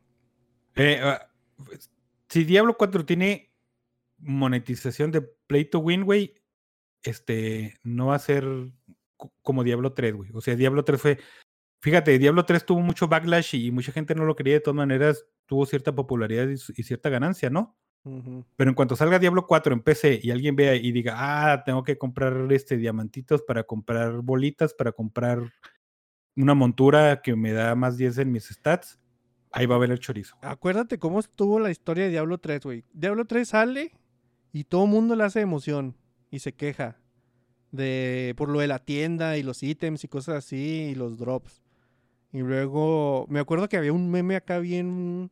Eh, 0.75 0.99
ah, 1.01 1.31
pues, 1.63 1.91
si 2.29 2.43
Diablo 2.43 2.77
4 2.77 3.05
tiene 3.05 3.51
monetización 4.17 5.11
de 5.11 5.21
Play 5.21 5.65
to 5.65 5.79
Win, 5.79 6.05
güey, 6.05 6.35
este, 7.03 7.79
no 7.83 8.07
va 8.07 8.15
a 8.15 8.19
ser 8.19 8.45
como 9.41 9.63
Diablo 9.63 9.93
3, 9.93 10.15
güey. 10.15 10.31
O 10.33 10.41
sea, 10.41 10.55
Diablo 10.55 10.83
3 10.83 11.01
fue, 11.01 11.19
fíjate, 11.81 12.17
Diablo 12.19 12.45
3 12.45 12.65
tuvo 12.65 12.81
mucho 12.81 13.07
backlash 13.07 13.55
y 13.55 13.71
mucha 13.71 13.91
gente 13.91 14.15
no 14.15 14.25
lo 14.25 14.35
quería, 14.35 14.55
de 14.55 14.59
todas 14.61 14.75
maneras 14.75 15.25
tuvo 15.45 15.65
cierta 15.65 15.93
popularidad 15.93 16.47
y, 16.47 16.57
cierta 16.57 17.09
ganancia, 17.09 17.49
¿no? 17.49 17.77
Pero 18.55 18.69
en 18.69 18.75
cuanto 18.75 18.95
salga 18.95 19.19
Diablo 19.19 19.45
4 19.45 19.73
en 19.73 19.81
PC 19.81 20.21
y 20.23 20.31
alguien 20.31 20.55
vea 20.55 20.73
y 20.75 20.91
diga, 20.91 21.15
ah, 21.17 21.63
tengo 21.65 21.83
que 21.83 21.97
comprar 21.97 22.51
este 22.51 22.77
diamantitos 22.77 23.41
para 23.43 23.63
comprar 23.63 24.21
bolitas, 24.21 24.73
para 24.73 24.93
comprar 24.93 25.51
una 26.35 26.53
montura 26.53 27.21
que 27.21 27.35
me 27.35 27.51
da 27.51 27.75
más 27.75 27.97
10 27.97 28.19
en 28.19 28.31
mis 28.31 28.45
stats, 28.47 28.99
ahí 29.51 29.65
va 29.65 29.75
a 29.75 29.77
haber 29.77 29.91
el 29.91 29.99
chorizo. 29.99 30.37
Acuérdate 30.41 30.97
cómo 30.97 31.19
estuvo 31.19 31.59
la 31.59 31.71
historia 31.71 32.05
de 32.05 32.11
Diablo 32.11 32.37
3, 32.37 32.61
güey. 32.61 32.85
Diablo 32.93 33.25
3 33.25 33.47
sale 33.47 33.91
y 34.53 34.63
todo 34.63 34.85
el 34.85 34.89
mundo 34.89 35.15
le 35.15 35.25
hace 35.25 35.41
emoción 35.41 35.97
y 36.31 36.39
se 36.39 36.53
queja 36.53 36.97
de 37.71 38.33
por 38.37 38.49
lo 38.49 38.59
de 38.59 38.67
la 38.67 38.79
tienda 38.79 39.37
y 39.37 39.43
los 39.43 39.61
ítems 39.63 40.03
y 40.03 40.07
cosas 40.07 40.35
así 40.37 40.89
y 40.91 40.95
los 40.95 41.17
drops. 41.17 41.61
Y 42.31 42.39
luego 42.39 43.25
me 43.29 43.39
acuerdo 43.39 43.69
que 43.69 43.77
había 43.77 43.93
un 43.93 44.09
meme 44.11 44.35
acá 44.35 44.59
bien 44.59 45.31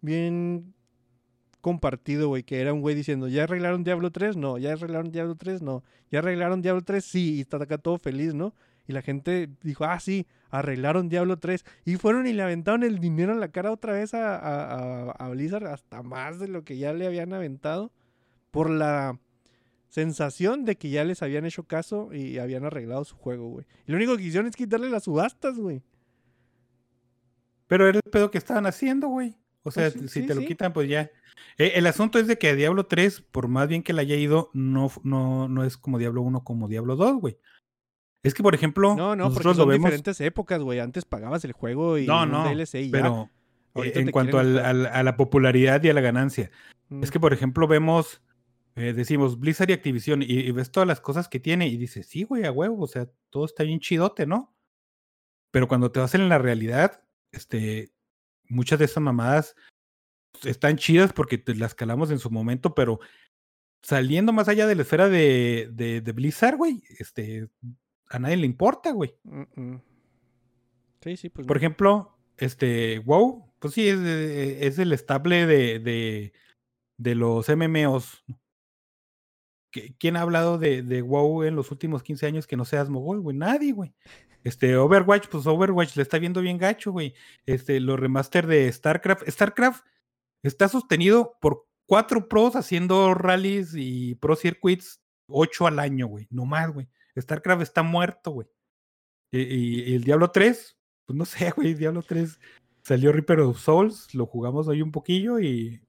bien 0.00 0.74
compartido, 1.60 2.28
güey, 2.28 2.42
que 2.42 2.60
era 2.60 2.74
un 2.74 2.82
güey 2.82 2.94
diciendo, 2.94 3.26
"¿Ya 3.28 3.44
arreglaron 3.44 3.84
Diablo 3.84 4.10
3?" 4.10 4.36
No, 4.36 4.58
"¿Ya 4.58 4.72
arreglaron 4.74 5.10
Diablo 5.10 5.34
3?" 5.36 5.62
No, 5.62 5.82
"¿Ya 6.10 6.18
arreglaron 6.18 6.60
Diablo 6.60 6.82
3?" 6.82 7.02
Sí, 7.04 7.36
y 7.36 7.40
está 7.40 7.56
acá 7.56 7.78
todo 7.78 7.96
feliz, 7.98 8.34
¿no? 8.34 8.54
Y 8.86 8.92
la 8.92 9.00
gente 9.00 9.48
dijo, 9.62 9.84
ah, 9.84 9.98
sí, 9.98 10.26
arreglaron 10.50 11.08
Diablo 11.08 11.38
3. 11.38 11.64
Y 11.86 11.96
fueron 11.96 12.26
y 12.26 12.34
le 12.34 12.42
aventaron 12.42 12.82
el 12.82 12.98
dinero 12.98 13.32
en 13.32 13.40
la 13.40 13.48
cara 13.48 13.72
otra 13.72 13.94
vez 13.94 14.12
a, 14.12 14.36
a- 14.36 15.10
a- 15.12 15.28
Blizzard, 15.30 15.66
hasta 15.68 16.02
más 16.02 16.38
de 16.38 16.48
lo 16.48 16.64
que 16.64 16.76
ya 16.76 16.92
le 16.92 17.06
habían 17.06 17.32
aventado, 17.32 17.90
por 18.50 18.68
la 18.68 19.18
sensación 19.94 20.64
de 20.64 20.76
que 20.76 20.90
ya 20.90 21.04
les 21.04 21.22
habían 21.22 21.44
hecho 21.46 21.62
caso 21.68 22.12
y 22.12 22.38
habían 22.38 22.64
arreglado 22.64 23.04
su 23.04 23.14
juego, 23.14 23.48
güey. 23.48 23.64
Y 23.86 23.92
lo 23.92 23.96
único 23.96 24.16
que 24.16 24.24
hicieron 24.24 24.48
es 24.48 24.56
quitarle 24.56 24.90
las 24.90 25.04
subastas, 25.04 25.56
güey. 25.56 25.82
Pero 27.68 27.88
era 27.88 28.00
el 28.04 28.10
pedo 28.10 28.30
que 28.30 28.38
estaban 28.38 28.66
haciendo, 28.66 29.06
güey. 29.08 29.36
O 29.62 29.70
sea, 29.70 29.90
Pues 29.90 30.10
si 30.10 30.20
sí, 30.22 30.26
te 30.26 30.34
lo 30.34 30.42
quitan, 30.42 30.72
pues 30.72 30.88
ya. 30.88 31.10
Eh, 31.58 31.72
el 31.76 31.86
asunto 31.86 32.18
es 32.18 32.26
de 32.26 32.36
que 32.38 32.54
Diablo 32.56 32.86
3, 32.86 33.22
por 33.30 33.46
más 33.48 33.68
bien 33.68 33.82
que 33.84 33.92
le 33.92 34.02
haya 34.02 34.16
ido, 34.16 34.50
no, 34.52 34.90
no, 35.04 35.48
no 35.48 35.64
es 35.64 35.76
como 35.76 35.98
Diablo 35.98 36.22
1 36.22 36.42
como 36.44 36.66
Diablo 36.68 36.96
2, 36.96 37.20
güey. 37.20 37.38
Es 38.24 38.34
que, 38.34 38.42
por 38.42 38.54
ejemplo, 38.54 38.96
No, 38.96 39.14
no, 39.14 39.24
porque 39.24 39.44
nosotros 39.44 39.56
lo 39.58 39.62
son 39.62 39.68
vemos. 39.70 39.84
diferentes 39.86 40.20
épocas, 40.20 40.60
güey. 40.60 40.80
Antes 40.80 41.04
pagabas 41.04 41.44
el 41.44 41.52
juego 41.52 41.98
y 41.98 42.06
No, 42.06 42.26
no, 42.26 42.44
DLC 42.48 42.82
y. 42.82 42.90
Pero 42.90 43.30
eh, 43.76 43.92
en 43.94 44.10
cuanto 44.10 44.38
al- 44.38 44.58
al- 44.58 44.86
a 44.86 45.02
la 45.04 45.16
popularidad 45.16 45.82
y 45.84 45.88
a 45.88 45.94
la 45.94 46.00
ganancia. 46.00 46.50
Es 47.00 47.08
Mm. 47.08 47.12
que, 47.12 47.20
por 47.20 47.32
ejemplo, 47.32 47.66
vemos, 47.68 48.20
eh, 48.76 48.92
decimos 48.92 49.38
Blizzard 49.38 49.70
y 49.70 49.74
Activision 49.74 50.22
y, 50.22 50.26
y 50.26 50.50
ves 50.52 50.70
todas 50.70 50.86
las 50.86 51.00
cosas 51.00 51.28
que 51.28 51.40
tiene 51.40 51.68
y 51.68 51.76
dices, 51.76 52.06
sí, 52.06 52.24
güey, 52.24 52.44
a 52.44 52.52
huevo, 52.52 52.82
o 52.82 52.86
sea, 52.88 53.08
todo 53.30 53.44
está 53.44 53.62
bien 53.64 53.80
chidote, 53.80 54.26
¿no? 54.26 54.54
Pero 55.50 55.68
cuando 55.68 55.92
te 55.92 56.00
vas 56.00 56.14
en 56.14 56.28
la 56.28 56.38
realidad, 56.38 57.02
este, 57.32 57.92
muchas 58.48 58.78
de 58.80 58.86
esas 58.86 59.02
mamadas 59.02 59.54
pues, 60.32 60.46
están 60.46 60.76
chidas 60.76 61.12
porque 61.12 61.38
te 61.38 61.54
las 61.54 61.74
calamos 61.74 62.10
en 62.10 62.18
su 62.18 62.30
momento, 62.30 62.74
pero 62.74 62.98
saliendo 63.82 64.32
más 64.32 64.48
allá 64.48 64.66
de 64.66 64.74
la 64.74 64.82
esfera 64.82 65.08
de, 65.08 65.68
de, 65.72 66.00
de 66.00 66.12
Blizzard, 66.12 66.56
güey, 66.56 66.82
este, 66.98 67.48
a 68.08 68.18
nadie 68.18 68.36
le 68.38 68.46
importa, 68.46 68.90
güey. 68.92 69.14
Sí, 71.02 71.16
sí, 71.16 71.28
pues. 71.28 71.46
Por 71.46 71.56
no. 71.56 71.58
ejemplo, 71.58 72.18
este, 72.38 72.98
WoW, 73.00 73.52
pues 73.58 73.74
sí, 73.74 73.86
es, 73.88 74.00
de- 74.00 74.66
es 74.66 74.78
el 74.78 74.92
estable 74.92 75.46
de, 75.46 75.78
de, 75.78 76.32
de 76.96 77.14
los 77.14 77.48
MMOs. 77.48 78.24
¿Qui- 78.26 78.36
¿Quién 79.98 80.16
ha 80.16 80.22
hablado 80.22 80.58
de, 80.58 81.02
WoW 81.02 81.44
en 81.44 81.56
los 81.56 81.70
últimos 81.70 82.02
15 82.02 82.26
años 82.26 82.46
que 82.46 82.56
no 82.56 82.64
seas 82.64 82.88
mogol, 82.88 83.20
güey? 83.20 83.36
Nadie, 83.36 83.72
güey. 83.72 83.94
Este, 84.44 84.76
Overwatch, 84.76 85.28
pues 85.28 85.46
Overwatch 85.46 85.96
le 85.96 86.02
está 86.02 86.18
viendo 86.18 86.40
bien 86.40 86.58
gacho, 86.58 86.92
güey. 86.92 87.14
Este, 87.46 87.80
los 87.80 87.98
remaster 87.98 88.46
de 88.46 88.70
StarCraft. 88.70 89.28
StarCraft 89.28 89.84
está 90.42 90.68
sostenido 90.68 91.36
por 91.40 91.66
cuatro 91.86 92.28
pros 92.28 92.54
haciendo 92.56 93.14
rallies 93.14 93.72
y 93.74 94.14
pro 94.16 94.36
circuits, 94.36 95.00
ocho 95.28 95.66
al 95.66 95.78
año, 95.78 96.06
güey. 96.06 96.26
No 96.30 96.44
más, 96.44 96.70
güey. 96.72 96.88
StarCraft 97.18 97.62
está 97.62 97.82
muerto, 97.82 98.30
güey. 98.32 98.48
Y, 99.32 99.40
y- 99.40 99.82
y 99.90 99.94
el 99.94 100.04
Diablo 100.04 100.30
3, 100.30 100.76
pues 101.06 101.16
no 101.16 101.24
sé, 101.24 101.50
güey, 101.56 101.74
Diablo 101.74 102.02
3 102.02 102.38
salió 102.82 103.12
Reaper 103.12 103.40
of 103.40 103.58
Souls, 103.58 104.14
lo 104.14 104.26
jugamos 104.26 104.68
hoy 104.68 104.82
un 104.82 104.92
poquillo 104.92 105.40
y 105.40 105.80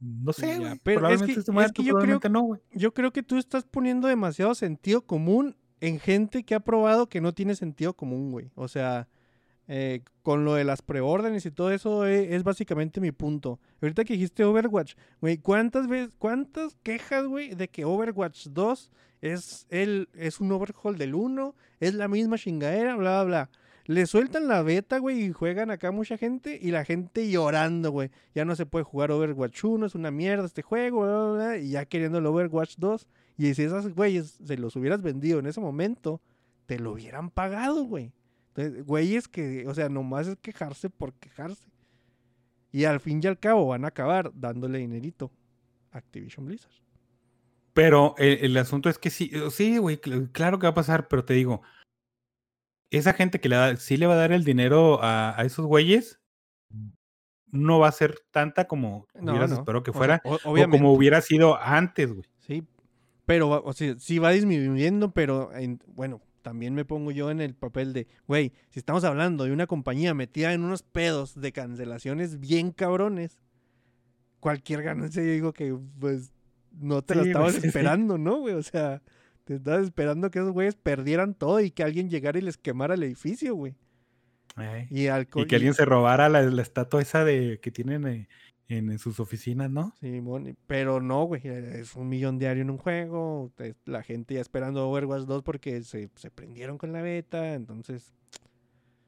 no 0.00 0.32
sé, 0.32 0.58
Ya, 0.60 0.76
pero 0.82 1.08
es 1.08 1.22
que- 1.22 1.32
esté 1.32 1.40
es 1.40 1.48
muerto, 1.50 1.82
que 1.82 1.84
yo 1.84 1.94
creo- 1.96 2.20
no. 2.30 2.58
Yo 2.72 2.92
creo 2.92 3.12
que 3.12 3.22
tú 3.22 3.36
estás 3.38 3.64
poniendo 3.64 4.08
demasiado 4.08 4.54
sentido 4.54 5.02
común 5.02 5.56
en 5.80 5.98
gente 6.00 6.42
que 6.44 6.54
ha 6.54 6.60
probado 6.60 7.08
que 7.08 7.20
no 7.20 7.34
tiene 7.34 7.54
sentido 7.54 7.94
común, 7.94 8.30
güey. 8.32 8.50
O 8.54 8.68
sea, 8.68 9.08
eh, 9.68 10.02
con 10.22 10.44
lo 10.44 10.54
de 10.54 10.64
las 10.64 10.80
preórdenes 10.80 11.44
y 11.44 11.50
todo 11.50 11.70
eso 11.72 12.06
eh, 12.06 12.34
es, 12.36 12.44
básicamente 12.44 13.00
mi 13.00 13.10
punto. 13.12 13.58
Ahorita 13.82 14.04
que 14.04 14.12
dijiste 14.14 14.44
Overwatch, 14.44 14.94
güey, 15.20 15.38
¿cuántas 15.38 15.88
veces, 15.88 16.14
cuántas 16.18 16.76
quejas, 16.82 17.26
güey, 17.26 17.54
de 17.54 17.68
que 17.68 17.84
Overwatch 17.84 18.46
2 18.50 18.90
es, 19.22 19.66
el, 19.70 20.08
es 20.14 20.40
un 20.40 20.52
overhaul 20.52 20.96
del 20.98 21.14
1, 21.14 21.54
es 21.80 21.94
la 21.94 22.06
misma 22.06 22.38
chingadera, 22.38 22.94
bla, 22.96 23.24
bla, 23.24 23.24
bla? 23.24 23.50
Le 23.86 24.06
sueltan 24.06 24.48
la 24.48 24.62
beta, 24.62 24.98
güey, 24.98 25.24
y 25.26 25.32
juegan 25.32 25.70
acá 25.70 25.92
mucha 25.92 26.18
gente 26.18 26.58
y 26.60 26.72
la 26.72 26.84
gente 26.84 27.30
llorando, 27.30 27.90
güey. 27.92 28.10
Ya 28.34 28.44
no 28.44 28.56
se 28.56 28.66
puede 28.66 28.84
jugar 28.84 29.12
Overwatch 29.12 29.62
1, 29.64 29.86
es 29.86 29.94
una 29.94 30.10
mierda 30.10 30.44
este 30.44 30.62
juego, 30.62 31.34
bla, 31.34 31.56
y 31.58 31.70
ya 31.70 31.84
queriendo 31.84 32.18
el 32.18 32.26
Overwatch 32.26 32.74
2. 32.78 33.06
Y 33.38 33.54
si 33.54 33.62
esas 33.62 33.88
güeyes 33.94 34.38
se 34.44 34.56
los 34.56 34.74
hubieras 34.76 35.02
vendido 35.02 35.38
en 35.38 35.46
ese 35.46 35.60
momento, 35.60 36.20
te 36.66 36.78
lo 36.80 36.92
hubieran 36.92 37.30
pagado, 37.30 37.84
güey. 37.84 38.12
Entonces, 38.54 38.84
güeyes 38.84 39.28
que, 39.28 39.66
o 39.68 39.74
sea, 39.74 39.88
nomás 39.88 40.26
es 40.26 40.36
quejarse 40.38 40.90
por 40.90 41.12
quejarse. 41.14 41.68
Y 42.72 42.84
al 42.84 42.98
fin 43.00 43.20
y 43.22 43.26
al 43.26 43.38
cabo 43.38 43.66
van 43.68 43.84
a 43.84 43.88
acabar 43.88 44.32
dándole 44.34 44.78
dinerito 44.78 45.30
a 45.92 45.98
Activision 45.98 46.46
Blizzard. 46.46 46.72
Pero 47.72 48.14
el, 48.18 48.38
el 48.46 48.56
asunto 48.56 48.88
es 48.88 48.98
que 48.98 49.10
sí, 49.10 49.30
eh, 49.32 49.50
sí, 49.50 49.76
güey, 49.78 49.96
cl- 50.00 50.30
claro 50.32 50.58
que 50.58 50.66
va 50.66 50.70
a 50.70 50.74
pasar, 50.74 51.08
pero 51.08 51.24
te 51.24 51.34
digo, 51.34 51.62
esa 52.90 53.12
gente 53.12 53.40
que 53.40 53.48
le 53.48 53.56
da, 53.56 53.76
sí 53.76 53.96
le 53.96 54.06
va 54.06 54.14
a 54.14 54.18
dar 54.18 54.32
el 54.32 54.44
dinero 54.44 55.02
a, 55.02 55.38
a 55.40 55.44
esos 55.44 55.66
güeyes, 55.66 56.20
no 57.50 57.78
va 57.78 57.88
a 57.88 57.92
ser 57.92 58.16
tanta 58.30 58.66
como 58.66 59.06
No, 59.14 59.32
hubieras 59.32 59.50
no. 59.50 59.56
esperado 59.58 59.82
que 59.82 59.90
O 59.90 59.94
sea, 59.94 59.98
fuera, 59.98 60.22
o- 60.24 60.70
como 60.70 60.92
hubiera 60.92 61.20
sido 61.20 61.60
antes, 61.60 62.12
güey. 62.12 62.24
Sí, 62.38 62.64
pero, 63.24 63.48
va- 63.48 63.60
o 63.64 63.72
sea, 63.72 63.94
sí 63.98 64.18
va 64.18 64.30
disminuyendo, 64.30 65.12
pero 65.12 65.52
en- 65.54 65.80
bueno, 65.86 66.20
también 66.42 66.74
me 66.74 66.84
pongo 66.84 67.10
yo 67.10 67.30
en 67.30 67.40
el 67.40 67.54
papel 67.54 67.92
de, 67.92 68.06
güey, 68.28 68.52
si 68.70 68.78
estamos 68.78 69.02
hablando 69.04 69.44
de 69.44 69.52
una 69.52 69.66
compañía 69.66 70.14
metida 70.14 70.52
en 70.52 70.62
unos 70.62 70.82
pedos 70.82 71.34
de 71.40 71.52
cancelaciones 71.52 72.38
bien 72.38 72.70
cabrones, 72.72 73.38
cualquier 74.40 74.82
ganancia 74.82 75.22
yo 75.22 75.30
digo 75.30 75.52
que, 75.52 75.76
pues, 75.98 76.30
no 76.72 77.02
te 77.02 77.14
la 77.14 77.22
Sí, 77.24 77.30
güey, 77.32 77.46
estabas 77.46 77.54
sí. 77.54 77.66
esperando, 77.66 78.18
¿no, 78.18 78.38
güey? 78.40 78.54
O 78.54 78.62
sea, 78.62 79.02
te 79.46 79.54
estabas 79.54 79.84
esperando 79.84 80.30
que 80.30 80.40
esos 80.40 80.50
güeyes 80.50 80.74
perdieran 80.74 81.34
todo 81.34 81.60
y 81.60 81.70
que 81.70 81.84
alguien 81.84 82.10
llegara 82.10 82.38
y 82.38 82.42
les 82.42 82.58
quemara 82.58 82.94
el 82.94 83.02
edificio, 83.04 83.54
güey. 83.54 83.76
Y, 84.90 85.46
que 85.46 85.54
alguien 85.56 85.74
se 85.74 85.84
robara 85.84 86.28
la, 86.28 86.42
la 86.42 86.62
estatua 86.62 87.00
esa 87.00 87.24
de 87.24 87.60
que 87.62 87.70
tienen 87.70 88.06
eh, 88.06 88.28
en, 88.68 88.90
en 88.90 88.98
sus 88.98 89.20
oficinas, 89.20 89.70
¿no? 89.70 89.94
Simón, 90.00 90.48
y- 90.48 90.54
pero 90.66 91.00
no, 91.00 91.24
güey, 91.24 91.42
eh, 91.44 91.80
es 91.80 91.94
un 91.94 92.08
millón 92.08 92.38
diario 92.40 92.62
en 92.62 92.70
un 92.70 92.78
juego, 92.78 93.52
la 93.84 94.02
gente 94.02 94.34
ya 94.34 94.40
esperando 94.40 94.88
Overwatch 94.88 95.26
2 95.26 95.42
porque 95.44 95.82
se, 95.84 96.10
se 96.16 96.30
prendieron 96.32 96.76
con 96.76 96.92
la 96.92 97.02
beta, 97.02 97.54
entonces, 97.54 98.14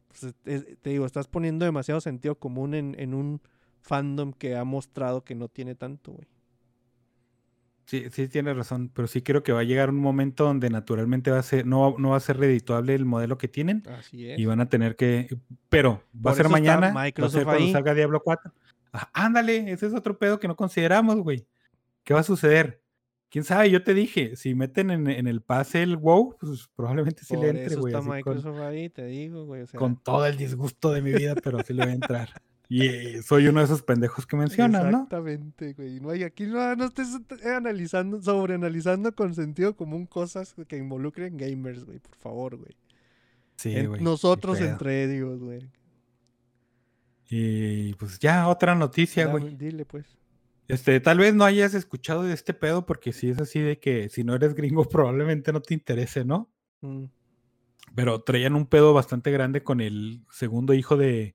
pues, 0.07 0.23
es- 0.23 0.37
es- 0.45 0.79
te 0.81 0.91
digo, 0.91 1.05
estás 1.05 1.27
poniendo 1.27 1.65
demasiado 1.65 2.01
sentido 2.01 2.37
común 2.37 2.75
en, 2.75 2.95
en 2.99 3.13
un 3.15 3.41
fandom 3.81 4.33
que 4.33 4.55
ha 4.55 4.63
mostrado 4.65 5.25
que 5.25 5.35
no 5.35 5.49
tiene 5.49 5.75
tanto, 5.75 6.13
güey. 6.13 6.29
Sí, 7.89 8.05
sí 8.11 8.29
tienes 8.29 8.55
razón, 8.55 8.91
pero 8.95 9.09
sí 9.09 9.23
creo 9.23 9.43
que 9.43 9.53
va 9.53 9.61
a 9.61 9.65
llegar 9.65 9.89
un 9.89 9.97
momento 9.97 10.45
donde 10.45 10.69
naturalmente 10.69 11.31
va 11.31 11.39
a 11.39 11.43
ser, 11.43 11.65
no, 11.67 11.91
va- 11.93 11.99
no 11.99 12.11
va 12.11 12.19
a 12.19 12.21
ser 12.21 12.37
redituable 12.37 12.95
el 12.95 13.07
modelo 13.07 13.39
que 13.39 13.49
tienen 13.49 13.83
Así 13.89 14.29
es. 14.29 14.39
y 14.39 14.45
van 14.45 14.61
a 14.61 14.69
tener 14.69 14.95
que, 14.95 15.27
pero 15.71 16.03
va 16.15 16.23
Por 16.25 16.33
a 16.33 16.35
ser 16.35 16.49
mañana, 16.51 16.93
va 16.93 17.01
a 17.01 17.05
Microsoft 17.07 17.33
ser 17.35 17.45
cuando 17.45 17.65
ahí. 17.65 17.73
salga 17.73 17.95
Diablo 17.95 18.21
4. 18.23 18.53
Ah, 18.93 19.09
ándale, 19.15 19.73
ese 19.73 19.87
es 19.87 19.95
otro 19.95 20.19
pedo 20.19 20.39
que 20.39 20.49
no 20.49 20.55
consideramos, 20.55 21.17
güey. 21.21 21.47
¿Qué 22.05 22.13
va 22.13 22.21
a 22.21 22.25
suceder? 22.25 22.83
¿Quién 23.31 23.45
sabe? 23.45 23.71
Yo 23.71 23.83
te 23.83 23.93
dije, 23.95 24.37
si 24.37 24.55
meten 24.55 24.91
en, 24.91 25.07
en 25.09 25.27
el 25.27 25.41
pase 25.43 25.83
el 25.83 25.97
WoW, 25.97 26.37
pues 26.41 26.69
probablemente 26.77 27.25
sí 27.25 27.35
Por 27.37 27.45
le 27.45 27.51
entre, 27.63 27.77
güey. 27.77 27.93
con- 27.95 28.09
Microsoft 28.09 28.59
ahí, 28.61 28.89
te 28.91 29.05
digo, 29.07 29.45
güey. 29.47 29.63
O 29.63 29.67
sea, 29.67 29.79
con 29.79 29.97
todo 30.03 30.27
el 30.27 30.37
disgusto 30.37 30.93
de 30.93 31.01
mi 31.03 31.13
vida, 31.13 31.35
pero 31.43 31.63
sí 31.63 31.73
le 31.75 31.85
voy 31.85 31.93
a 31.93 31.95
entrar. 31.95 32.29
Y 32.71 33.23
soy 33.23 33.47
uno 33.49 33.61
de 33.61 33.65
esos 33.65 33.83
pendejos 33.83 34.27
que 34.27 34.37
mencionan, 34.37 34.91
¿no? 34.91 34.99
Exactamente, 35.05 35.73
güey. 35.73 36.01
No 36.01 36.11
hay, 36.11 36.23
aquí 36.23 36.45
no, 36.47 36.77
no 36.77 36.85
estés 36.85 37.09
analizando, 37.45 38.21
sobreanalizando 38.21 39.15
con 39.15 39.35
sentido 39.35 39.75
común 39.75 40.05
cosas 40.07 40.55
que 40.69 40.77
involucren 40.77 41.39
gamers, 41.39 41.85
güey, 41.87 41.99
por 41.99 42.17
favor, 42.17 42.57
güey. 42.57 42.77
Sí, 43.57 43.75
En- 43.75 43.89
güey. 43.89 44.03
nosotros 44.03 44.61
entre 44.61 45.05
ellos, 45.15 45.41
güey. 45.41 45.71
Y 47.31 47.95
pues 47.95 48.19
ya, 48.19 48.49
otra 48.49 48.75
noticia, 48.75 49.27
Dame- 49.27 49.41
güey. 49.41 49.57
Dile, 49.57 49.85
pues. 49.85 50.07
Este, 50.67 51.01
tal 51.01 51.19
vez 51.19 51.35
no 51.35 51.45
hayas 51.45 51.75
escuchado 51.75 52.23
de 52.25 52.35
este 52.35 52.53
pedo, 52.55 52.85
porque 52.85 53.13
si 53.13 53.31
es 53.31 53.41
así 53.41 53.61
de 53.61 53.79
que 53.79 54.09
si 54.11 54.25
no 54.25 54.35
eres 54.35 54.55
gringo, 54.55 54.85
probablemente 54.89 55.53
no 55.53 55.61
te 55.63 55.75
interese, 55.75 56.25
¿no? 56.25 56.51
Mm. 56.83 57.05
Pero 57.95 58.21
traían 58.21 58.55
un 58.55 58.67
pedo 58.67 58.93
bastante 58.93 59.31
grande 59.31 59.63
con 59.63 59.81
el 59.81 60.23
segundo 60.31 60.75
hijo 60.75 60.97
de, 60.99 61.35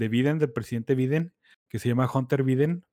de 0.00 0.08
Biden, 0.08 0.38
del 0.40 0.50
presidente 0.52 0.96
Biden, 0.96 1.32
que 1.68 1.78
se 1.78 1.88
llama 1.88 2.10
Hunter 2.12 2.42
Biden, 2.42 2.84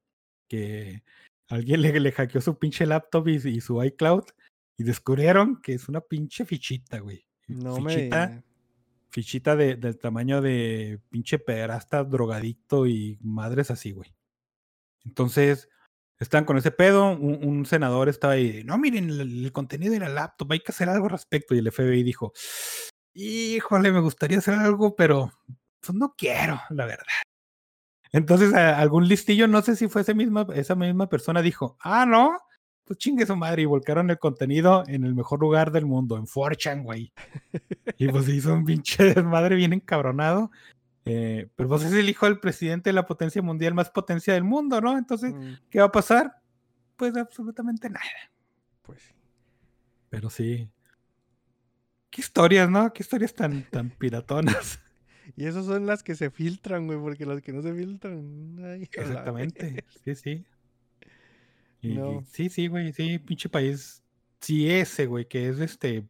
que 0.48 1.02
alguien 1.50 1.82
le, 1.82 2.00
le 2.00 2.12
hackeó 2.12 2.42
su 2.42 2.60
pinche 2.60 2.86
laptop 2.86 3.28
y, 3.30 3.36
y 3.48 3.62
su 3.62 3.84
iCloud 3.84 4.26
y 4.78 4.84
descubrieron 4.84 5.60
que 5.62 5.74
es 5.74 5.90
una 5.90 6.02
pinche 6.02 6.46
fichita, 6.46 7.00
güey. 7.00 7.26
No 7.48 7.78
fichita, 7.78 8.44
fichita 9.10 9.56
de- 9.56 9.76
del 9.78 9.98
tamaño 9.98 10.42
de 10.42 11.00
pinche 11.10 11.40
pederasta, 11.40 12.04
drogadicto 12.04 12.86
y 12.86 13.18
madres 13.22 13.72
así, 13.72 13.92
güey. 13.94 14.14
Entonces, 15.06 15.70
están 16.20 16.44
con 16.46 16.58
ese 16.58 16.72
pedo, 16.72 17.12
un, 17.12 17.44
un 17.48 17.66
senador 17.66 18.10
estaba 18.10 18.34
ahí, 18.34 18.64
no, 18.66 18.78
miren 18.78 19.10
el, 19.10 19.46
el 19.46 19.52
contenido 19.54 19.94
de 19.94 20.00
la 20.00 20.10
laptop, 20.10 20.52
hay 20.52 20.60
que 20.60 20.72
hacer 20.74 20.90
algo 20.90 21.06
al 21.06 21.12
respecto. 21.12 21.56
Y 21.56 21.60
el 21.60 21.72
FBI 21.72 22.04
dijo, 22.04 22.34
híjole, 23.14 23.92
me 23.92 24.02
gustaría 24.02 24.40
hacer 24.40 24.56
algo, 24.56 24.96
pero 24.96 25.32
pues 25.88 25.98
no 25.98 26.14
quiero, 26.18 26.60
la 26.70 26.86
verdad. 26.86 27.06
Entonces, 28.12 28.54
algún 28.54 29.08
listillo, 29.08 29.48
no 29.48 29.62
sé 29.62 29.76
si 29.76 29.88
fue 29.88 30.02
ese 30.02 30.14
misma, 30.14 30.48
esa 30.54 30.76
misma 30.76 31.10
persona, 31.10 31.42
dijo, 31.42 31.78
ah, 31.82 32.06
no, 32.06 32.38
pues 32.86 33.00
chingue 33.00 33.26
su 33.26 33.36
madre 33.36 33.64
y 33.64 33.66
volcaron 33.66 34.10
el 34.10 34.18
contenido 34.18 34.84
en 34.88 35.04
el 35.04 35.14
mejor 35.14 35.42
lugar 35.42 35.72
del 35.72 35.86
mundo, 35.86 36.18
en 36.18 36.26
4chan, 36.26 36.84
güey. 36.84 37.12
Y 37.98 38.08
pues 38.08 38.30
hizo 38.30 38.54
un 38.54 38.64
pinche 38.64 39.04
desmadre 39.14 39.56
bien 39.56 39.74
encabronado. 39.74 40.52
Eh, 41.04 41.50
pero 41.56 41.70
pues 41.70 41.84
es 41.84 41.94
el 41.94 42.10
hijo 42.10 42.26
del 42.26 42.40
presidente 42.40 42.90
de 42.90 42.94
la 42.94 43.06
potencia 43.06 43.42
mundial 43.42 43.74
más 43.74 43.90
potencia 43.90 44.34
del 44.34 44.44
mundo, 44.44 44.82
¿no? 44.82 44.98
Entonces, 44.98 45.34
Mm, 45.34 45.54
¿qué 45.70 45.80
va 45.80 45.86
a 45.86 45.92
pasar? 45.92 46.42
Pues 46.96 47.16
absolutamente 47.16 47.90
nada. 47.90 48.06
Pues 48.82 49.02
sí. 49.02 49.14
Pero 50.10 50.30
sí. 50.30 50.70
Qué 52.10 52.22
historias, 52.22 52.70
¿no? 52.70 52.92
Qué 52.94 53.04
historias 53.04 53.34
tan, 53.34 53.64
tan 53.70 53.90
piratonas. 53.92 54.80
Y 55.36 55.46
esas 55.46 55.66
son 55.66 55.86
las 55.86 56.04
que 56.04 56.16
se 56.16 56.30
filtran, 56.32 56.86
güey, 56.88 57.00
porque 57.00 57.26
las 57.26 57.42
que 57.42 57.52
no 57.54 57.62
se 57.62 57.74
filtran. 57.74 58.58
ay, 58.64 58.84
Exactamente. 58.84 59.84
Sí, 60.04 60.16
sí. 60.16 60.46
Y- 61.82 61.96
No. 61.96 62.24
sí, 62.32 62.50
sí, 62.50 62.68
güey. 62.68 62.94
Sí, 62.94 63.20
pinche 63.20 63.50
país. 63.50 64.04
Sí, 64.42 64.70
ese, 64.70 65.06
güey, 65.06 65.28
que 65.28 65.50
es 65.50 65.60
este. 65.60 66.08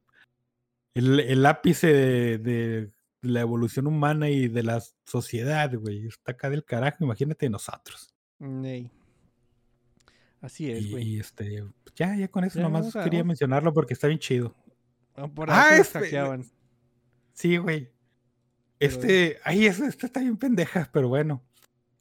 El, 0.93 1.19
el 1.19 1.45
ápice 1.45 1.87
de, 1.87 2.37
de 2.37 2.91
la 3.21 3.41
evolución 3.41 3.87
humana 3.87 4.29
y 4.29 4.47
de 4.47 4.63
la 4.63 4.81
sociedad, 5.05 5.73
güey. 5.75 6.07
Está 6.07 6.31
acá 6.33 6.49
del 6.49 6.63
carajo. 6.63 7.03
Imagínate 7.03 7.49
nosotros. 7.49 8.13
Ney. 8.39 8.91
Así 10.41 10.71
es, 10.71 10.89
güey. 10.91 11.03
y, 11.15 11.19
este. 11.19 11.63
Ya, 11.95 12.15
ya 12.15 12.27
con 12.27 12.43
eso 12.43 12.59
Ya, 12.59 12.63
nomás 12.63 12.95
a- 12.95 13.03
quería 13.03 13.19
vamos- 13.19 13.29
mencionarlo 13.29 13.73
porque 13.73 13.93
está 13.93 14.07
bien 14.07 14.19
chido. 14.19 14.55
Ah, 15.15 15.27
por 15.27 15.49
Ah, 15.49 15.69
ahí 15.71 15.81
este. 15.81 16.11
Sí, 17.33 17.57
güey. 17.57 17.89
Este, 18.79 19.39
ay, 19.43 19.65
esta 19.65 19.87
está 19.87 20.19
bien 20.19 20.37
pendeja, 20.37 20.89
pero 20.93 21.09
bueno. 21.09 21.43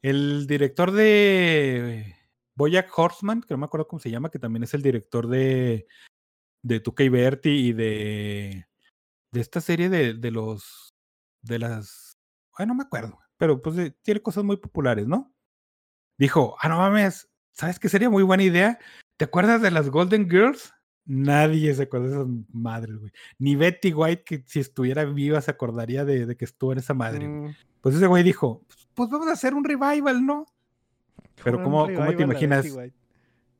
El 0.02 0.46
director 0.46 0.92
de 0.92 2.14
Boyack 2.54 2.96
Horseman, 2.96 3.42
que 3.42 3.54
no 3.54 3.58
me 3.58 3.64
acuerdo 3.66 3.88
cómo 3.88 4.00
se 4.00 4.10
llama, 4.10 4.30
que 4.30 4.38
también 4.38 4.62
es 4.62 4.74
el 4.74 4.82
director 4.82 5.26
de, 5.26 5.86
de 6.62 6.80
Tuca 6.80 7.02
y 7.02 7.08
Berti 7.08 7.50
y 7.50 7.72
de, 7.72 8.66
de 9.32 9.40
esta 9.40 9.60
serie 9.60 9.88
de, 9.88 10.14
de 10.14 10.30
los, 10.30 10.94
de 11.42 11.58
las, 11.58 12.18
ay, 12.54 12.66
no 12.66 12.74
me 12.74 12.84
acuerdo, 12.84 13.18
pero 13.36 13.60
pues 13.62 13.76
de- 13.76 13.90
tiene 13.90 14.20
cosas 14.22 14.44
muy 14.44 14.58
populares, 14.58 15.06
¿no? 15.06 15.34
Dijo, 16.18 16.56
ah, 16.60 16.68
no 16.68 16.78
mames, 16.78 17.28
¿sabes 17.52 17.78
qué 17.78 17.88
sería 17.88 18.10
muy 18.10 18.22
buena 18.22 18.42
idea? 18.44 18.78
¿Te 19.16 19.24
acuerdas 19.24 19.60
de 19.62 19.70
las 19.70 19.90
Golden 19.90 20.30
Girls? 20.30 20.72
Nadie 21.06 21.72
se 21.74 21.84
acuerda 21.84 22.08
de 22.08 22.12
esas 22.14 22.26
madres, 22.52 22.96
güey. 22.98 23.12
Ni 23.38 23.54
Betty 23.56 23.92
White, 23.92 24.24
que 24.24 24.42
si 24.46 24.58
estuviera 24.60 25.04
viva 25.04 25.40
se 25.40 25.50
acordaría 25.52 26.04
de, 26.04 26.26
de 26.26 26.36
que 26.36 26.44
estuvo 26.44 26.72
en 26.72 26.78
esa 26.78 26.94
madre. 26.94 27.28
Mm, 27.28 27.54
Pues 27.80 27.94
ese 27.94 28.06
güey 28.08 28.24
dijo, 28.24 28.62
"Pues- 28.66 28.88
pues 28.94 29.10
vamos 29.10 29.28
a 29.28 29.32
hacer 29.32 29.54
un 29.54 29.62
revival, 29.62 30.26
¿no? 30.26 30.46
Pero 31.44 31.58
¿cómo, 31.62 31.86
cómo 31.94 32.06
te 32.16 32.22
imaginas? 32.24 32.64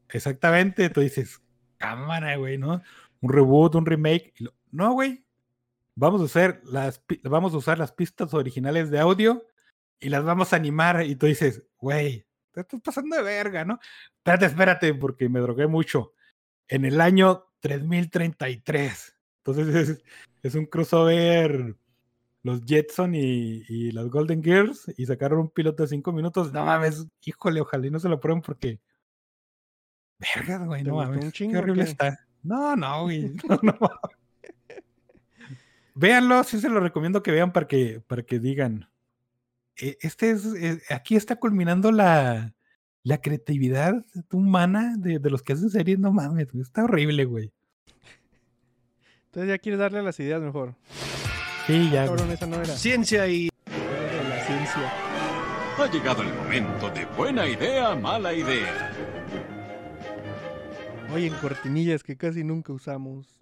Exactamente, 0.09 0.89
tú 0.91 1.01
dices, 1.01 1.41
cámara, 1.79 2.37
güey, 2.37 2.59
¿no? 2.59 2.83
Un 3.21 3.31
reboot, 3.33 3.75
un 3.75 3.87
remake. 3.87 4.33
lo- 4.39 4.55
no, 4.71 4.93
güey. 4.93 5.25
Vamos 5.95 6.21
a 6.21 6.25
hacer 6.25 6.61
las 6.65 7.03
vamos 7.25 7.55
a 7.55 7.57
usar 7.57 7.79
las 7.79 7.93
pistas 7.93 8.35
originales 8.35 8.91
de 8.91 8.99
audio 8.99 9.47
y 9.99 10.09
las 10.11 10.25
vamos 10.25 10.53
a 10.53 10.57
animar. 10.57 11.05
Y 11.07 11.17
tú 11.17 11.27
dices, 11.27 11.63
güey, 11.79 12.27
te 12.53 12.61
estás 12.61 12.81
pasando 12.83 13.17
de 13.17 13.23
verga, 13.23 13.65
¿no? 13.65 13.79
Espérate, 14.19 14.47
espérate, 14.47 14.95
porque 14.95 15.29
me 15.29 15.41
drogué 15.41 15.67
mucho. 15.67 16.13
En 16.69 16.85
el 16.85 17.01
año 17.01 17.45
3033. 17.61 19.15
Entonces 19.45 19.75
es, 19.91 20.05
es 20.43 20.55
un 20.55 20.67
crossover. 20.67 21.77
Los 22.43 22.65
Jetson 22.65 23.13
y, 23.17 23.65
y 23.69 23.91
las 23.91 24.09
Golden 24.09 24.41
Girls 24.41 24.87
y 24.97 25.05
sacaron 25.07 25.41
un 25.41 25.51
piloto 25.51 25.83
de 25.83 25.89
cinco 25.89 26.13
minutos. 26.13 26.53
No 26.53 26.65
mames, 26.65 27.05
híjole, 27.25 27.61
ojalá 27.61 27.87
y 27.89 27.91
no 27.91 27.99
se 27.99 28.09
lo 28.09 28.21
prueben 28.21 28.41
porque 28.41 28.79
Vergas, 30.19 30.65
güey, 30.65 30.85
¿Te 30.85 30.89
no 30.91 30.97
mames. 30.97 31.33
chingo 31.33 31.53
Qué 31.55 31.59
horrible 31.59 31.85
qué? 31.85 31.91
está. 31.91 32.21
No, 32.45 32.77
no, 32.77 33.03
güey. 33.03 33.35
No, 33.49 33.59
no. 33.63 33.79
Véanlo, 35.95 36.45
sí 36.45 36.61
se 36.61 36.69
lo 36.69 36.81
recomiendo 36.81 37.23
que 37.23 37.31
vean 37.31 37.53
para 37.53 37.67
que, 37.67 38.01
para 38.07 38.23
que 38.23 38.39
digan. 38.39 38.89
"E- 39.77 39.97
Este 40.01 40.31
es, 40.31 40.45
eh, 40.55 40.81
aquí 40.91 41.17
está 41.17 41.37
culminando 41.37 41.91
la, 41.91 42.55
la 43.07 43.19
creatividad 43.19 44.05
humana 44.33 44.97
de, 44.99 45.21
de 45.21 45.31
los 45.31 45.41
que 45.41 45.53
hacen 45.53 45.71
series. 45.71 45.97
No 45.97 46.11
mames, 46.13 46.53
está 46.57 46.83
horrible, 46.83 47.25
güey. 47.25 47.53
Entonces 49.27 49.49
ya 49.49 49.59
quieres 49.59 49.79
darle 49.79 50.03
las 50.03 50.19
ideas 50.19 50.43
mejor. 50.43 50.75
Sí, 51.69 51.89
ya. 51.93 52.05
güey. 52.05 52.17
Cabrón, 52.17 52.33
esa 52.33 52.47
no 52.49 52.57
era. 52.57 52.67
Ciencia 52.67 53.29
y 53.29 53.49
la 53.69 54.45
ciencia. 54.45 54.93
Ha 55.79 55.89
llegado 55.89 56.23
el 56.23 56.35
momento 56.35 56.91
de 56.91 57.05
buena 57.17 57.47
idea, 57.47 57.95
mala 57.95 58.35
idea. 58.35 58.91
Oye, 61.15 61.29
en 61.29 61.35
cortinillas 61.35 62.03
que 62.03 62.17
casi 62.17 62.43
nunca 62.43 62.73
usamos. 62.73 63.41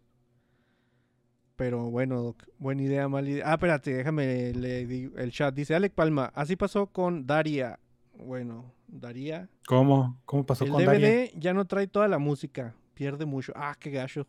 Pero 1.57 1.85
bueno, 1.91 2.20
Doc, 2.20 2.43
buena 2.59 2.82
idea, 2.82 3.09
mala 3.09 3.31
idea. 3.31 3.45
Ah, 3.47 3.55
espérate, 3.55 3.95
déjame 3.95 4.53
le 4.53 4.85
digo 4.85 5.16
el 5.16 5.32
chat. 5.32 5.55
Dice 5.55 5.74
Alec 5.74 5.95
Palma, 5.95 6.31
así 6.35 6.55
pasó 6.55 6.89
con 6.89 7.27
Daria. 7.27 7.78
Bueno, 8.12 8.73
Daria. 8.89 9.48
¿Cómo? 9.66 10.23
¿Cómo 10.24 10.47
pasó 10.47 10.65
El 10.65 10.70
con 10.70 10.85
DVD 10.85 10.85
Daria? 10.85 11.31
ya 11.36 11.55
no 11.55 11.66
trae 11.66 11.86
toda 11.86 12.09
la 12.09 12.19
música. 12.19 12.74
Pierde 12.94 13.24
mucho. 13.27 13.52
Ah, 13.56 13.77
qué 13.78 13.90
gacho. 13.90 14.27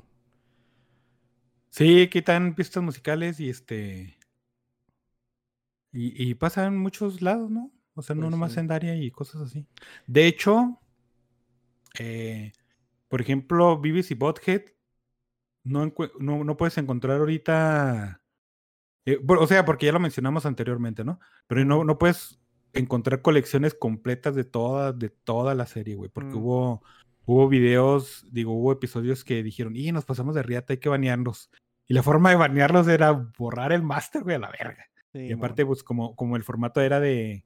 Sí, 1.70 2.08
quitan 2.10 2.56
pistas 2.56 2.82
musicales 2.84 3.40
y 3.40 3.50
este. 3.50 4.18
Y, 5.92 6.30
y 6.32 6.36
pasa 6.36 6.66
en 6.66 6.78
muchos 6.78 7.22
lados, 7.22 7.50
¿no? 7.50 7.72
O 7.96 8.02
sea, 8.02 8.16
no 8.16 8.30
Pues 8.30 8.30
nomás 8.30 8.54
sí. 8.54 8.60
en 8.60 8.68
Daria 8.68 8.96
y 8.96 9.12
cosas 9.12 9.42
así. 9.44 9.66
De 10.06 10.28
hecho, 10.28 10.80
eh, 12.00 12.54
por 13.08 13.22
ejemplo, 13.22 13.80
Beavis 13.80 14.12
y 14.12 14.16
Butthead, 14.16 14.64
no, 15.64 15.94
no, 16.20 16.44
no 16.44 16.58
puedes 16.58 16.78
encontrar 16.78 17.20
ahorita. 17.20 18.22
eh, 19.06 19.20
o 19.28 19.48
sea, 19.48 19.66
porque 19.66 19.88
ya 19.88 19.92
lo 19.94 20.00
mencionamos 20.00 20.46
anteriormente, 20.46 21.04
¿no? 21.04 21.20
Pero 21.48 21.66
no, 21.66 21.84
no 21.84 21.98
puedes 21.98 22.40
encontrar 22.76 23.22
colecciones 23.22 23.74
completas 23.74 24.36
de 24.36 24.44
toda, 24.44 24.94
de 24.94 25.10
toda 25.10 25.56
la 25.56 25.66
serie, 25.66 25.96
güey. 25.96 26.10
Porque 26.10 26.32
Mm. 26.36 26.38
hubo, 26.38 26.84
hubo 27.26 27.48
videos, 27.50 28.26
digo, 28.32 28.54
hubo 28.54 28.72
episodios 28.72 29.24
que 29.24 29.42
dijeron, 29.44 29.76
y 29.76 29.92
nos 29.92 30.06
pasamos 30.06 30.36
de 30.36 30.44
riata, 30.44 30.74
hay 30.74 30.78
que 30.80 30.90
banearlos. 30.90 31.50
Y 31.88 31.94
la 31.94 32.04
forma 32.04 32.30
de 32.32 32.36
banearlos 32.36 32.88
era 32.88 33.12
borrar 33.38 33.72
el 33.72 33.84
máster, 33.84 34.24
güey, 34.24 34.36
a 34.36 34.40
la 34.40 34.50
verga. 34.52 34.86
Sí, 35.14 35.20
Y 35.20 35.32
aparte, 35.32 35.66
pues, 35.66 35.84
como, 35.84 36.16
como 36.16 36.36
el 36.36 36.44
formato 36.44 36.82
era 36.82 37.00
de, 37.00 37.46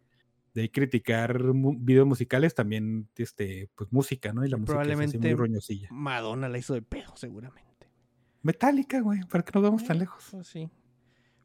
de 0.54 0.72
criticar 0.72 1.44
mu- 1.54 1.78
videos 1.80 2.08
musicales, 2.08 2.56
también, 2.56 3.08
este, 3.16 3.70
pues, 3.76 3.92
música, 3.94 4.34
¿no? 4.34 4.44
Y 4.46 4.50
la 4.50 4.58
música 4.58 4.82
es 4.82 4.88
así 4.88 4.96
muy 4.96 5.06
Probablemente- 5.08 5.36
roñosilla. 5.36 5.88
Madonna 5.92 6.50
la 6.50 6.58
hizo 6.58 6.74
de 6.74 6.82
pedo, 6.82 7.16
seguramente. 7.16 7.70
Metálica, 8.42 9.02
güey, 9.02 9.20
¿para 9.30 9.44
qué 9.44 9.52
nos 9.54 9.64
vamos 9.64 9.84
tan 9.86 10.00
lejos? 10.00 10.28
pues 10.32 10.48
sí. 10.48 10.70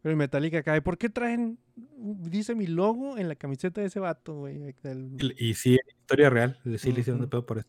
Pero 0.04 0.12
en 0.12 0.18
Metallica 0.18 0.62
cae. 0.62 0.82
¿Por 0.82 0.98
qué 0.98 1.08
traen, 1.08 1.58
dice 1.96 2.54
mi 2.54 2.66
logo 2.66 3.16
en 3.16 3.26
la 3.26 3.36
camiseta 3.36 3.80
de 3.80 3.86
ese 3.86 4.00
vato, 4.00 4.34
güey? 4.34 4.74
El- 4.82 5.34
Y 5.38 5.54
sí, 5.54 5.78
historia 6.02 6.28
real, 6.28 6.58
sí 6.76 6.92
le 6.92 7.00
hicieron 7.00 7.22
de 7.22 7.26
pedo 7.26 7.46
por 7.46 7.56
eso. 7.60 7.68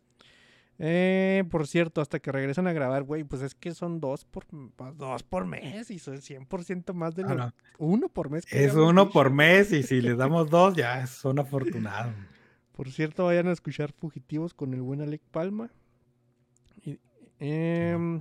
Eh, 0.77 1.45
por 1.49 1.65
cierto, 1.65 2.01
hasta 2.01 2.19
que 2.19 2.33
regresan 2.33 2.67
a 2.67 2.73
grabar, 2.73 3.03
güey, 3.03 3.23
pues 3.23 3.41
es 3.41 3.55
que 3.55 3.73
son 3.73 4.01
dos 4.01 4.25
por, 4.25 4.45
pues, 4.75 4.97
dos 4.97 5.23
por 5.23 5.45
mes 5.45 5.89
y 5.91 5.97
son 5.97 6.17
100% 6.21 6.93
más 6.93 7.15
de 7.15 7.23
Ah, 7.23 7.27
lo... 7.29 7.35
no, 7.37 7.53
Uno 7.77 8.09
por 8.09 8.29
mes. 8.29 8.45
que 8.45 8.65
Es 8.65 8.73
uno 8.73 9.03
dicho. 9.05 9.13
por 9.13 9.31
mes 9.31 9.71
y 9.71 9.83
si 9.83 10.01
les 10.01 10.17
damos 10.17 10.49
dos, 10.49 10.75
ya 10.75 11.07
son 11.07 11.39
afortunados. 11.39 12.13
Por 12.73 12.91
cierto, 12.91 13.23
vayan 13.27 13.47
a 13.47 13.53
escuchar 13.53 13.93
Fugitivos 13.93 14.53
con 14.53 14.73
el 14.73 14.81
buen 14.81 14.99
Alec 14.99 15.21
Palma. 15.31 15.71
Y, 16.83 16.99
em, 17.39 18.19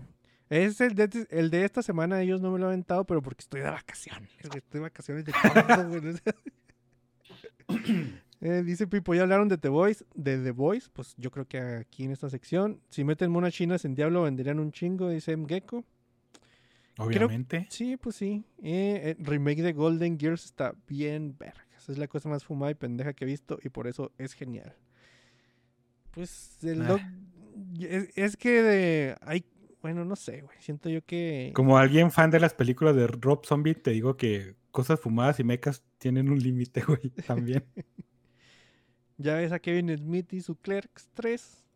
es 0.62 0.80
el 0.80 0.94
de, 0.94 1.26
el 1.30 1.50
de 1.50 1.64
esta 1.64 1.82
semana, 1.82 2.20
ellos 2.22 2.40
no 2.40 2.50
me 2.52 2.58
lo 2.58 2.66
han 2.66 2.72
aventado, 2.72 3.04
pero 3.04 3.22
porque 3.22 3.42
estoy 3.42 3.60
de 3.60 3.70
vacaciones. 3.70 4.30
Estoy 4.38 4.62
de 4.72 4.80
vacaciones 4.80 5.24
de. 5.24 5.32
Eh, 8.40 8.62
dice 8.62 8.86
Pipo, 8.86 9.14
ya 9.14 9.22
hablaron 9.22 9.48
de 9.48 9.56
The 9.56 9.70
Voice, 9.70 10.04
de 10.14 10.36
The 10.38 10.50
Voice, 10.50 10.90
pues 10.92 11.14
yo 11.16 11.30
creo 11.30 11.46
que 11.48 11.58
aquí 11.58 12.04
en 12.04 12.10
esta 12.10 12.28
sección, 12.28 12.78
si 12.90 13.02
meten 13.02 13.30
monas 13.30 13.54
chinas 13.54 13.86
en 13.86 13.94
Diablo 13.94 14.22
venderían 14.22 14.58
un 14.58 14.70
chingo, 14.70 15.08
dice 15.08 15.32
M. 15.32 15.46
Gecko. 15.48 15.82
Obviamente. 16.98 17.66
Sí, 17.70 17.96
pues 17.96 18.16
sí. 18.16 18.44
Eh, 18.62 19.00
eh, 19.02 19.16
remake 19.18 19.62
de 19.62 19.72
Golden 19.72 20.18
Gears 20.18 20.44
está 20.44 20.74
bien 20.86 21.36
vergas. 21.38 21.88
Es 21.88 21.96
la 21.96 22.06
cosa 22.06 22.28
más 22.28 22.44
fumada 22.44 22.70
y 22.70 22.74
pendeja 22.74 23.14
que 23.14 23.24
he 23.24 23.26
visto 23.26 23.58
y 23.62 23.70
por 23.70 23.86
eso 23.86 24.12
es 24.18 24.34
genial. 24.34 24.74
Pues 26.10 26.62
el 26.62 26.82
Ah. 26.82 27.12
es, 27.80 28.10
es 28.14 28.36
que 28.36 28.62
de, 28.62 29.16
hay, 29.22 29.44
bueno, 29.84 30.02
no 30.06 30.16
sé, 30.16 30.40
güey. 30.40 30.56
Siento 30.60 30.88
yo 30.88 31.04
que 31.04 31.52
Como 31.54 31.76
alguien 31.76 32.10
fan 32.10 32.30
de 32.30 32.40
las 32.40 32.54
películas 32.54 32.96
de 32.96 33.06
Rob 33.06 33.44
Zombie, 33.44 33.74
te 33.74 33.90
digo 33.90 34.16
que 34.16 34.54
cosas 34.70 34.98
fumadas 34.98 35.40
y 35.40 35.44
mecas 35.44 35.84
tienen 35.98 36.30
un 36.30 36.38
límite, 36.38 36.82
güey, 36.88 37.10
también. 37.26 37.66
ya 39.18 39.34
ves 39.34 39.52
a 39.52 39.58
Kevin 39.58 39.94
Smith 39.94 40.32
y 40.32 40.40
su 40.40 40.56
Clerks 40.56 41.10
3. 41.12 41.66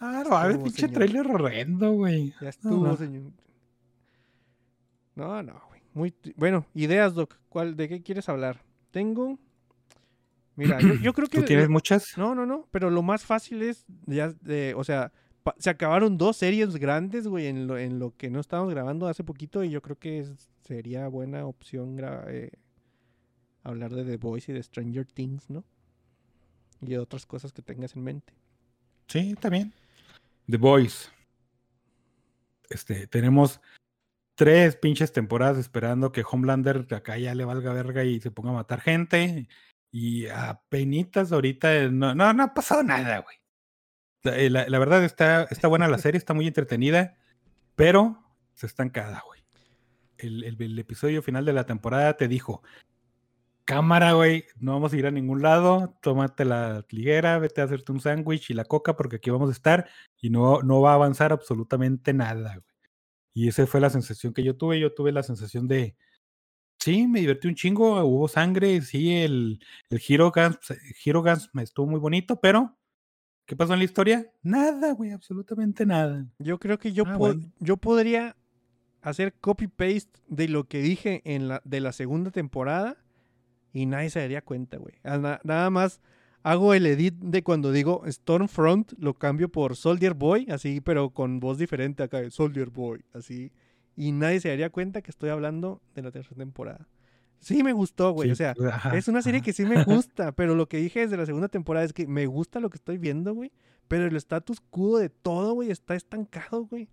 Ah, 0.00 0.24
no, 0.28 0.36
a 0.36 0.48
ver, 0.48 0.60
pinche 0.64 0.88
trailer 0.88 1.28
horrendo, 1.28 1.92
güey. 1.92 2.34
Ya 2.40 2.48
estuvo, 2.48 2.88
no. 2.88 2.96
señor. 2.96 3.30
No, 5.14 5.44
no, 5.44 5.62
güey. 5.68 5.80
Muy, 5.94 6.12
bueno, 6.34 6.66
ideas, 6.74 7.14
Doc. 7.14 7.38
¿Cuál, 7.48 7.76
¿De 7.76 7.88
qué 7.88 8.02
quieres 8.02 8.28
hablar? 8.28 8.64
Tengo. 8.90 9.38
Mira, 10.56 10.80
yo, 10.80 10.94
yo 10.94 11.12
creo 11.12 11.28
que. 11.30 11.38
¿Tú 11.38 11.44
tienes 11.44 11.68
muchas? 11.68 12.18
No, 12.18 12.34
no, 12.34 12.46
no, 12.46 12.66
pero 12.72 12.90
lo 12.90 13.02
más 13.02 13.24
fácil 13.24 13.62
es, 13.62 13.86
ya, 14.06 14.32
de, 14.40 14.74
o 14.76 14.82
sea, 14.82 15.12
se 15.58 15.70
acabaron 15.70 16.18
dos 16.18 16.36
series 16.36 16.76
grandes, 16.76 17.26
güey, 17.26 17.46
en 17.46 17.66
lo, 17.66 17.78
en 17.78 17.98
lo 17.98 18.16
que 18.16 18.30
no 18.30 18.40
estábamos 18.40 18.72
grabando 18.72 19.08
hace 19.08 19.24
poquito 19.24 19.64
y 19.64 19.70
yo 19.70 19.82
creo 19.82 19.98
que 19.98 20.26
sería 20.62 21.08
buena 21.08 21.46
opción 21.46 21.98
eh, 22.28 22.50
hablar 23.64 23.92
de 23.92 24.04
The 24.04 24.16
Voice 24.16 24.52
y 24.52 24.54
de 24.54 24.62
Stranger 24.62 25.06
Things, 25.06 25.50
¿no? 25.50 25.64
Y 26.80 26.86
de 26.86 26.98
otras 26.98 27.26
cosas 27.26 27.52
que 27.52 27.62
tengas 27.62 27.94
en 27.96 28.02
mente. 28.02 28.32
Sí, 29.06 29.34
también. 29.34 29.72
The 30.48 30.56
Boys. 30.56 31.10
Este, 32.68 33.06
tenemos 33.06 33.60
tres 34.34 34.76
pinches 34.76 35.12
temporadas 35.12 35.58
esperando 35.58 36.10
que 36.10 36.24
Homelander 36.28 36.86
acá 36.94 37.18
ya 37.18 37.34
le 37.34 37.44
valga 37.44 37.72
verga 37.72 38.04
y 38.04 38.20
se 38.20 38.30
ponga 38.30 38.50
a 38.50 38.54
matar 38.54 38.80
gente. 38.80 39.48
Y 39.90 40.26
a 40.28 40.62
penitas 40.68 41.32
ahorita 41.32 41.88
no, 41.90 42.14
no, 42.14 42.32
no 42.32 42.42
ha 42.42 42.54
pasado 42.54 42.82
nada, 42.82 43.18
güey. 43.18 43.41
La, 44.22 44.38
eh, 44.38 44.50
la- 44.50 44.78
verdad 44.78 45.04
está, 45.04 45.44
está 45.44 45.68
buena 45.68 45.88
la 45.88 45.98
serie, 45.98 46.18
está 46.18 46.34
muy 46.34 46.46
entretenida, 46.46 47.16
pero 47.74 48.22
se 48.54 48.66
estancada, 48.66 49.22
güey. 49.26 49.40
El, 50.18 50.78
episodio 50.78 51.22
final 51.22 51.44
de 51.44 51.52
la 51.52 51.66
temporada 51.66 52.16
te 52.16 52.28
dijo, 52.28 52.62
cámara, 53.64 54.12
güey, 54.12 54.44
no 54.60 54.72
vamos 54.74 54.92
a 54.92 54.96
ir 54.96 55.06
a 55.06 55.10
ningún 55.10 55.42
lado, 55.42 55.98
tómate 56.00 56.44
la 56.44 56.84
liguera, 56.90 57.38
vete 57.38 57.60
a 57.60 57.64
hacerte 57.64 57.90
un 57.90 58.00
sándwich 58.00 58.50
y 58.50 58.54
la 58.54 58.64
coca 58.64 58.94
porque 58.96 59.16
aquí 59.16 59.30
vamos 59.30 59.48
a 59.48 59.52
estar 59.52 59.88
y 60.20 60.30
no, 60.30 60.62
no 60.62 60.80
va 60.80 60.92
a 60.92 60.94
avanzar 60.94 61.32
absolutamente 61.32 62.12
nada, 62.12 62.54
güey. 62.54 62.66
Y 63.34 63.48
esa 63.48 63.66
fue 63.66 63.80
la 63.80 63.90
sensación 63.90 64.34
que 64.34 64.44
yo 64.44 64.56
tuve, 64.56 64.78
yo 64.78 64.94
tuve 64.94 65.10
la 65.10 65.22
sensación 65.22 65.66
de, 65.66 65.96
sí, 66.78 67.06
me 67.08 67.20
divertí 67.20 67.48
un 67.48 67.54
chingo, 67.54 68.04
hubo 68.04 68.28
sangre, 68.28 68.80
sí, 68.82 69.16
el, 69.16 69.60
el 69.90 70.02
Hero 70.06 70.32
Guns, 70.34 70.58
Hero 71.04 71.22
Guns 71.22 71.50
me 71.52 71.62
estuvo 71.62 71.86
muy 71.86 72.00
bonito, 72.00 72.40
pero 72.40 72.76
¿qué 73.46 73.56
pasó 73.56 73.72
en 73.74 73.80
la 73.80 73.84
historia? 73.84 74.26
Nada, 74.42 74.92
güey, 74.92 75.10
absolutamente 75.12 75.84
nada. 75.86 76.26
Yo 76.38 76.58
creo 76.58 76.78
que 76.78 76.92
yo, 76.92 77.04
Ah, 77.06 77.12
po- 77.14 77.18
bueno. 77.18 77.42
yo 77.58 77.76
podría 77.76 78.36
hacer 79.02 79.34
copy-paste 79.34 80.20
de 80.28 80.48
lo 80.48 80.64
que 80.64 80.80
dije 80.80 81.22
en 81.24 81.48
la, 81.48 81.60
de 81.64 81.80
la 81.80 81.92
segunda 81.92 82.30
temporada 82.30 82.96
y 83.72 83.86
nadie 83.86 84.10
se 84.10 84.20
daría 84.20 84.42
cuenta, 84.42 84.76
güey. 84.78 84.94
Ah, 85.02 85.18
na- 85.18 85.40
nada 85.44 85.70
más 85.70 86.00
hago 86.44 86.74
el 86.74 86.86
edit 86.86 87.14
de 87.14 87.42
cuando 87.42 87.72
digo 87.72 88.02
Stormfront, 88.06 88.92
lo 88.98 89.14
cambio 89.14 89.48
por 89.48 89.76
Soldier 89.76 90.14
Boy, 90.14 90.46
así, 90.50 90.80
pero 90.80 91.10
con 91.10 91.40
voz 91.40 91.58
diferente 91.58 92.02
acá, 92.02 92.20
de 92.20 92.30
Soldier 92.30 92.70
Boy, 92.70 93.04
así. 93.12 93.52
Y 93.96 94.12
nadie 94.12 94.40
se 94.40 94.48
daría 94.48 94.70
cuenta 94.70 95.02
que 95.02 95.10
estoy 95.10 95.30
hablando 95.30 95.82
de 95.94 96.02
la 96.02 96.10
tercera 96.10 96.36
temporada. 96.36 96.88
Sí 97.42 97.62
me 97.62 97.72
gustó, 97.72 98.12
güey. 98.12 98.28
Sí, 98.28 98.32
o 98.32 98.36
sea, 98.36 98.54
ajá, 98.72 98.96
es 98.96 99.08
una 99.08 99.20
serie 99.20 99.40
ajá. 99.40 99.44
que 99.44 99.52
sí 99.52 99.64
me 99.66 99.82
gusta, 99.84 100.32
pero 100.32 100.54
lo 100.54 100.68
que 100.68 100.76
dije 100.78 101.00
desde 101.00 101.16
la 101.16 101.26
segunda 101.26 101.48
temporada 101.48 101.84
es 101.84 101.92
que 101.92 102.06
me 102.06 102.26
gusta 102.26 102.60
lo 102.60 102.70
que 102.70 102.76
estoy 102.76 102.98
viendo, 102.98 103.34
güey. 103.34 103.52
Pero 103.88 104.06
el 104.06 104.16
status 104.16 104.60
quo 104.70 104.98
de 104.98 105.10
todo, 105.10 105.52
güey, 105.54 105.70
está 105.70 105.94
estancado, 105.94 106.64
güey. 106.66 106.88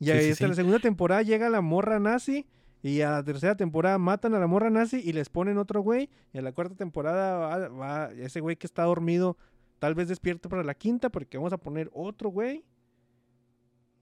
Y 0.00 0.06
Sí, 0.06 0.10
ahí 0.10 0.24
sí, 0.24 0.30
hasta 0.32 0.48
la 0.48 0.54
segunda 0.54 0.78
temporada 0.78 1.22
llega 1.22 1.50
la 1.50 1.60
morra 1.60 2.00
nazi. 2.00 2.46
Y 2.82 3.00
a 3.00 3.10
la 3.10 3.24
tercera 3.24 3.56
temporada 3.56 3.98
matan 3.98 4.34
a 4.34 4.38
la 4.38 4.46
morra 4.46 4.70
nazi 4.70 5.00
y 5.04 5.12
les 5.12 5.28
ponen 5.28 5.58
otro 5.58 5.80
güey. 5.82 6.08
Y 6.32 6.38
a 6.38 6.42
la 6.42 6.52
cuarta 6.52 6.74
temporada 6.74 7.36
va, 7.36 7.68
va 7.68 8.12
ese 8.12 8.40
güey 8.40 8.56
que 8.56 8.66
está 8.66 8.84
dormido, 8.84 9.36
tal 9.78 9.94
vez 9.94 10.08
despierto 10.08 10.48
para 10.48 10.62
la 10.62 10.74
quinta, 10.74 11.10
porque 11.10 11.36
vamos 11.36 11.52
a 11.52 11.58
poner 11.58 11.90
otro 11.92 12.30
güey. 12.30 12.64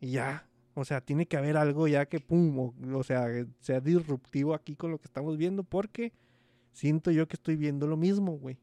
Y 0.01 0.13
ya. 0.13 0.47
O 0.75 0.85
sea, 0.85 1.01
tiene 1.01 1.27
que 1.27 1.37
haber 1.37 1.57
algo 1.57 1.87
ya 1.89 2.07
que, 2.07 2.19
pum, 2.21 2.59
o, 2.59 2.75
o 2.99 3.03
sea, 3.05 3.27
que 3.27 3.47
sea 3.61 3.81
disruptivo 3.81 4.55
aquí 4.55 4.75
con 4.75 4.91
lo 4.91 4.99
que 4.99 5.07
estamos 5.07 5.37
viendo, 5.37 5.63
porque 5.63 6.13
siento 6.73 7.11
yo 7.13 7.29
que 7.29 7.37
estoy 7.37 7.57
viendo 7.57 7.87
lo 7.87 7.97
mismo, 7.97 8.33
güey. 8.33 8.59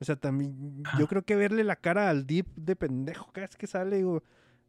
O 0.00 0.04
sea, 0.04 0.16
también, 0.16 0.82
Ajá. 0.84 0.98
yo 0.98 1.06
creo 1.06 1.22
que 1.22 1.36
verle 1.36 1.62
la 1.64 1.76
cara 1.76 2.10
al 2.10 2.26
Deep 2.26 2.46
de 2.56 2.74
pendejo 2.74 3.30
cada 3.32 3.46
vez 3.46 3.56
que 3.56 3.66
sale, 3.68 3.96
digo, 3.98 4.22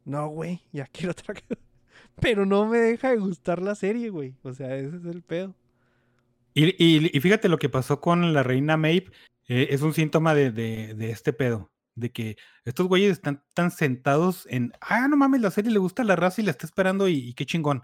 no, 0.04 0.28
güey, 0.28 0.60
ya 0.72 0.86
quiero 0.86 1.10
otra 1.10 1.34
cosa. 1.34 1.60
Pero 2.20 2.46
no 2.46 2.66
me 2.66 2.78
deja 2.78 3.10
de 3.10 3.16
gustar 3.18 3.60
la 3.60 3.74
serie, 3.74 4.08
güey. 4.10 4.34
O 4.42 4.52
sea, 4.52 4.76
ese 4.76 4.96
es 4.96 5.04
el 5.06 5.22
pedo. 5.22 5.54
Y, 6.54 6.66
y- 6.82 7.10
y 7.12 7.20
fíjate 7.20 7.48
lo 7.48 7.58
que 7.58 7.68
pasó 7.68 8.00
con 8.00 8.32
la 8.32 8.42
reina 8.42 8.76
Maeve, 8.76 9.10
eh, 9.48 9.66
es 9.70 9.82
un 9.82 9.92
síntoma 9.92 10.34
de, 10.34 10.50
de- 10.52 10.94
de 10.94 11.10
este 11.10 11.32
pedo, 11.32 11.68
de 11.96 12.12
que 12.12 12.36
estos 12.64 12.86
güeyes 12.86 13.10
están 13.10 13.42
tan 13.54 13.72
sentados 13.72 14.46
en, 14.48 14.72
ah, 14.80 15.08
no 15.08 15.16
mames, 15.16 15.40
la 15.40 15.50
serie 15.50 15.72
le 15.72 15.78
gusta 15.78 16.02
a 16.02 16.04
la 16.04 16.14
raza 16.14 16.40
y 16.40 16.44
la 16.44 16.52
está 16.52 16.66
esperando 16.66 17.08
y, 17.08 17.14
y 17.14 17.34
qué 17.34 17.44
chingón. 17.44 17.82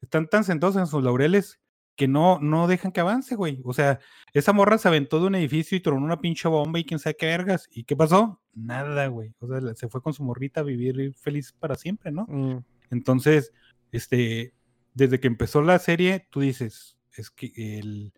Están 0.00 0.28
tan 0.28 0.44
sentados 0.44 0.76
en 0.76 0.86
sus 0.86 1.02
laureles 1.02 1.58
que 1.98 2.06
no, 2.06 2.38
no 2.38 2.68
dejan 2.68 2.92
que 2.92 3.00
avance, 3.00 3.34
güey. 3.34 3.60
O 3.64 3.72
sea, 3.72 3.98
esa 4.32 4.52
morra 4.52 4.78
se 4.78 4.86
aventó 4.86 5.18
de 5.18 5.26
un 5.26 5.34
edificio 5.34 5.76
y 5.76 5.80
tronó 5.80 6.06
una 6.06 6.20
pinche 6.20 6.48
bomba 6.48 6.78
y 6.78 6.84
quién 6.84 7.00
sabe 7.00 7.16
qué 7.16 7.26
vergas. 7.26 7.68
¿Y 7.72 7.82
qué 7.82 7.96
pasó? 7.96 8.40
Nada, 8.54 9.08
güey. 9.08 9.34
O 9.40 9.48
sea, 9.48 9.74
se 9.74 9.88
fue 9.88 10.00
con 10.00 10.14
su 10.14 10.22
morrita 10.22 10.60
a 10.60 10.62
vivir 10.62 11.12
feliz 11.14 11.52
para 11.52 11.74
siempre, 11.74 12.12
¿no? 12.12 12.24
Mm, 12.28 12.58
Entonces, 12.90 13.52
este, 13.90 14.54
desde 14.94 15.18
que 15.18 15.26
empezó 15.26 15.60
la 15.60 15.80
serie, 15.80 16.28
tú 16.30 16.38
dices, 16.38 16.96
es 17.16 17.30
que 17.30 17.52
el, 17.56 18.12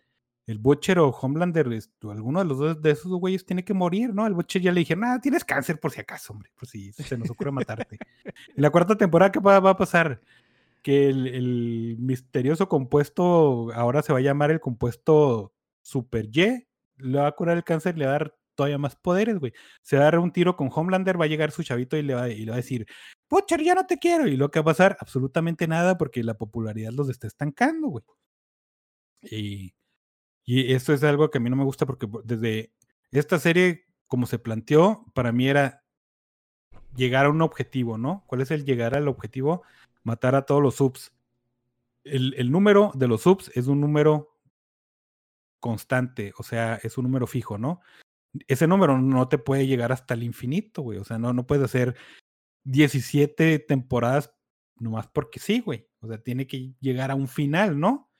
el 0.47 0.57
Butcher 0.57 0.99
o 0.99 1.09
Homelander, 1.09 1.67
alguno 2.03 2.39
de 2.39 2.45
los 2.45 2.57
dos 2.57 2.81
de 2.81 2.91
esos 2.91 3.11
güeyes 3.11 3.45
tiene 3.45 3.63
que 3.63 3.73
morir, 3.73 4.13
¿no? 4.13 4.25
El 4.27 4.33
Butcher 4.33 4.61
ya 4.61 4.71
le 4.71 4.79
dije, 4.79 4.95
nada, 4.95 5.19
tienes 5.19 5.45
cáncer 5.45 5.79
por 5.79 5.91
si 5.91 6.01
acaso, 6.01 6.33
hombre, 6.33 6.51
por 6.55 6.67
si 6.67 6.91
se 6.93 7.17
nos 7.17 7.29
ocurre 7.29 7.51
matarte. 7.51 7.97
En 8.23 8.61
la 8.61 8.69
cuarta 8.69 8.97
temporada, 8.97 9.31
¿qué 9.31 9.39
va, 9.39 9.57
a 9.57 9.77
pasar? 9.77 10.21
Que 10.81 11.09
el, 11.09 11.27
el 11.27 11.97
misterioso 11.99 12.67
compuesto 12.67 13.71
ahora 13.73 14.01
se 14.01 14.13
va 14.13 14.19
a 14.19 14.23
llamar 14.23 14.51
el 14.51 14.59
compuesto 14.59 15.53
Super 15.81 16.25
Y, 16.31 16.67
le 16.97 17.19
va 17.19 17.27
a 17.27 17.31
curar 17.31 17.57
el 17.57 17.63
cáncer, 17.63 17.97
le 17.97 18.05
va 18.05 18.11
a 18.11 18.19
dar 18.19 18.37
todavía 18.55 18.77
más 18.77 18.95
poderes, 18.95 19.39
güey. 19.39 19.53
Se 19.81 19.97
va 19.97 20.03
a 20.03 20.05
dar 20.05 20.19
un 20.19 20.31
tiro 20.31 20.55
con 20.55 20.69
Homelander, 20.73 21.19
va 21.19 21.25
a 21.25 21.27
llegar 21.27 21.51
su 21.51 21.63
chavito 21.63 21.97
y 21.97 22.03
le 22.03 22.13
va, 22.13 22.29
y 22.29 22.45
le 22.45 22.51
va 22.51 22.55
a 22.55 22.57
decir, 22.57 22.85
Butcher, 23.29 23.61
ya 23.63 23.75
no 23.75 23.85
te 23.87 23.97
quiero. 23.97 24.27
Y 24.27 24.37
lo 24.37 24.51
que 24.51 24.59
va 24.59 24.63
a 24.63 24.73
pasar, 24.73 24.97
absolutamente 24.99 25.67
nada, 25.67 25.97
porque 25.97 26.23
la 26.23 26.37
popularidad 26.37 26.91
los 26.91 27.09
está 27.09 27.27
estancando, 27.27 27.87
güey. 27.87 28.03
Y, 29.23 29.73
y 30.45 30.73
esto 30.73 30.93
es 30.93 31.03
algo 31.03 31.29
que 31.29 31.37
a 31.37 31.41
mí 31.41 31.49
no 31.49 31.55
me 31.55 31.63
gusta 31.63 31.85
porque 31.85 32.07
po- 32.07 32.21
desde 32.23 32.73
esta 33.11 33.39
serie, 33.39 33.85
como 34.07 34.25
se 34.25 34.39
planteó, 34.39 35.05
para 35.13 35.31
mí 35.31 35.47
era 35.47 35.83
llegar 36.95 37.25
a 37.25 37.29
un 37.29 37.41
objetivo, 37.41 37.97
¿no? 37.97 38.23
¿Cuál 38.27 38.41
es 38.41 38.51
el 38.51 38.65
llegar 38.65 38.95
al 38.95 39.07
objetivo? 39.07 39.63
Matar 40.03 40.35
a 40.35 40.45
todos 40.45 40.61
los 40.61 40.75
subs. 40.75 41.13
El, 42.03 42.33
el 42.37 42.51
número 42.51 42.91
de 42.95 43.07
los 43.07 43.21
subs 43.21 43.51
es 43.55 43.67
un 43.67 43.79
número 43.81 44.35
constante, 45.59 46.33
o 46.37 46.43
sea, 46.43 46.75
es 46.83 46.97
un 46.97 47.03
número 47.03 47.27
fijo, 47.27 47.57
¿no? 47.57 47.81
Ese 48.47 48.65
número 48.67 48.97
no 48.97 49.27
te 49.27 49.37
puede 49.37 49.67
llegar 49.67 49.91
hasta 49.91 50.13
el 50.13 50.23
infinito, 50.23 50.81
güey. 50.81 50.97
O 50.99 51.03
sea, 51.03 51.19
no, 51.19 51.33
no 51.33 51.45
puedes 51.45 51.63
hacer 51.65 51.95
17 52.63 53.59
temporadas 53.59 54.33
nomás 54.77 55.07
porque 55.07 55.39
sí, 55.39 55.59
güey. 55.59 55.87
O 55.99 56.07
sea, 56.07 56.17
tiene 56.17 56.47
que 56.47 56.73
llegar 56.79 57.11
a 57.11 57.15
un 57.15 57.27
final, 57.27 57.79
¿no? 57.79 58.10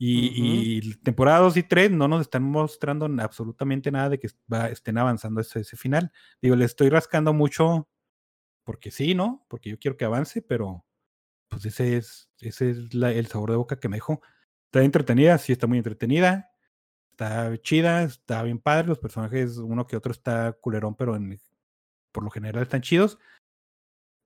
Y, 0.00 0.78
y 0.78 0.94
temporada 0.96 1.40
2 1.40 1.56
y 1.56 1.62
3 1.64 1.90
no 1.90 2.06
nos 2.06 2.20
están 2.20 2.44
mostrando 2.44 3.06
absolutamente 3.20 3.90
nada 3.90 4.08
de 4.10 4.20
que 4.20 4.28
estén 4.70 4.98
avanzando 4.98 5.40
ese, 5.40 5.60
ese 5.60 5.76
final. 5.76 6.12
Digo, 6.40 6.54
le 6.54 6.64
estoy 6.64 6.88
rascando 6.88 7.32
mucho 7.32 7.88
porque 8.62 8.90
sí, 8.90 9.14
¿no? 9.14 9.44
Porque 9.48 9.70
yo 9.70 9.78
quiero 9.78 9.96
que 9.96 10.04
avance, 10.04 10.40
pero 10.42 10.84
pues 11.48 11.64
ese 11.64 11.96
es, 11.96 12.30
ese 12.40 12.70
es 12.70 12.78
el 12.94 13.26
sabor 13.26 13.50
de 13.50 13.56
boca 13.56 13.80
que 13.80 13.88
me 13.88 13.96
dejó. 13.96 14.20
Está 14.66 14.84
entretenida, 14.84 15.38
sí 15.38 15.52
está 15.52 15.66
muy 15.66 15.78
entretenida. 15.78 16.52
Está 17.12 17.56
chida, 17.62 18.02
está 18.02 18.42
bien 18.42 18.58
padre. 18.58 18.88
Los 18.88 18.98
personajes, 18.98 19.56
uno 19.56 19.86
que 19.86 19.96
otro 19.96 20.12
está 20.12 20.52
culerón, 20.52 20.94
pero 20.94 21.18
por 22.12 22.22
lo 22.22 22.30
general 22.30 22.62
están 22.62 22.82
chidos. 22.82 23.18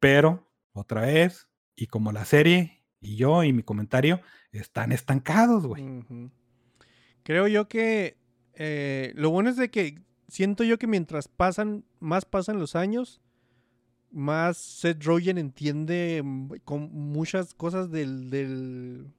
Pero, 0.01 0.51
otra 0.73 1.03
vez, 1.03 1.49
y 1.77 1.87
como 1.87 2.13
la 2.13 2.25
serie, 2.25 2.82
y 3.03 3.17
yo, 3.17 3.45
y 3.45 3.53
mi 3.53 3.63
comentario, 3.63 4.21
están 4.53 4.93
estancados, 4.93 5.67
güey. 5.67 5.85
Creo 7.25 7.49
yo 7.49 7.69
que 7.69 8.17
eh, 8.55 9.13
lo 9.17 9.31
bueno 9.31 9.51
es 9.51 9.57
de 9.57 9.71
que 9.71 10.01
siento 10.29 10.65
yo 10.65 10.79
que 10.79 10.87
mientras 10.87 11.29
pasan, 11.29 11.85
más 12.01 12.25
pasan 12.25 12.59
los 12.59 12.77
años, 12.77 13.21
más 14.11 14.57
Seth 14.57 15.03
Rogen 15.05 15.39
entiende 15.39 16.23
mm, 16.25 16.53
con 16.65 16.93
muchas 16.93 17.55
cosas 17.55 17.91
del, 17.91 18.31
del, 18.31 19.13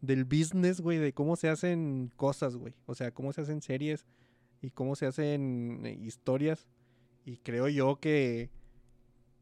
del 0.00 0.24
business, 0.24 0.80
güey, 0.80 0.98
de 0.98 1.12
cómo 1.12 1.36
se 1.36 1.48
hacen 1.48 2.12
cosas, 2.16 2.56
güey. 2.56 2.74
O 2.86 2.94
sea, 2.94 3.10
cómo 3.10 3.32
se 3.32 3.40
hacen 3.40 3.62
series 3.62 4.06
y 4.60 4.70
cómo 4.70 4.96
se 4.96 5.06
hacen 5.06 5.80
eh, 5.84 5.98
historias. 6.00 6.68
Y 7.24 7.38
creo 7.38 7.68
yo 7.68 7.96
que, 7.96 8.50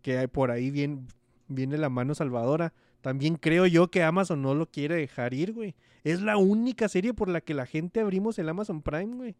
que 0.02 0.26
por 0.28 0.50
ahí 0.50 0.70
bien, 0.70 1.08
viene 1.48 1.76
la 1.78 1.88
mano 1.88 2.14
salvadora. 2.14 2.72
También 3.02 3.36
creo 3.36 3.66
yo 3.66 3.90
que 3.90 4.02
Amazon 4.02 4.40
no 4.42 4.54
lo 4.54 4.70
quiere 4.70 4.94
dejar 4.94 5.34
ir, 5.34 5.52
güey. 5.52 5.74
Es 6.04 6.22
la 6.22 6.36
única 6.36 6.88
serie 6.88 7.12
por 7.12 7.28
la 7.28 7.40
que 7.40 7.52
la 7.52 7.66
gente 7.66 8.00
abrimos 8.00 8.38
el 8.38 8.48
Amazon 8.48 8.80
Prime, 8.80 9.16
güey. 9.16 9.36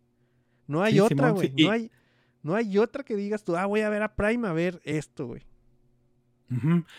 No 0.66 0.82
hay 0.82 0.94
Sí, 0.94 1.00
otra, 1.00 1.28
Simón, 1.28 1.34
güey. 1.34 1.52
sí, 1.56 1.64
No 1.64 1.70
hay, 1.70 1.90
no 2.42 2.54
hay 2.54 2.78
otra 2.78 3.04
que 3.04 3.16
digas 3.16 3.44
tú, 3.44 3.56
ah, 3.56 3.66
voy 3.66 3.80
a 3.80 3.88
ver 3.88 4.02
a 4.02 4.14
Prime 4.14 4.46
a 4.46 4.52
ver 4.52 4.80
esto, 4.84 5.26
güey. 5.26 5.42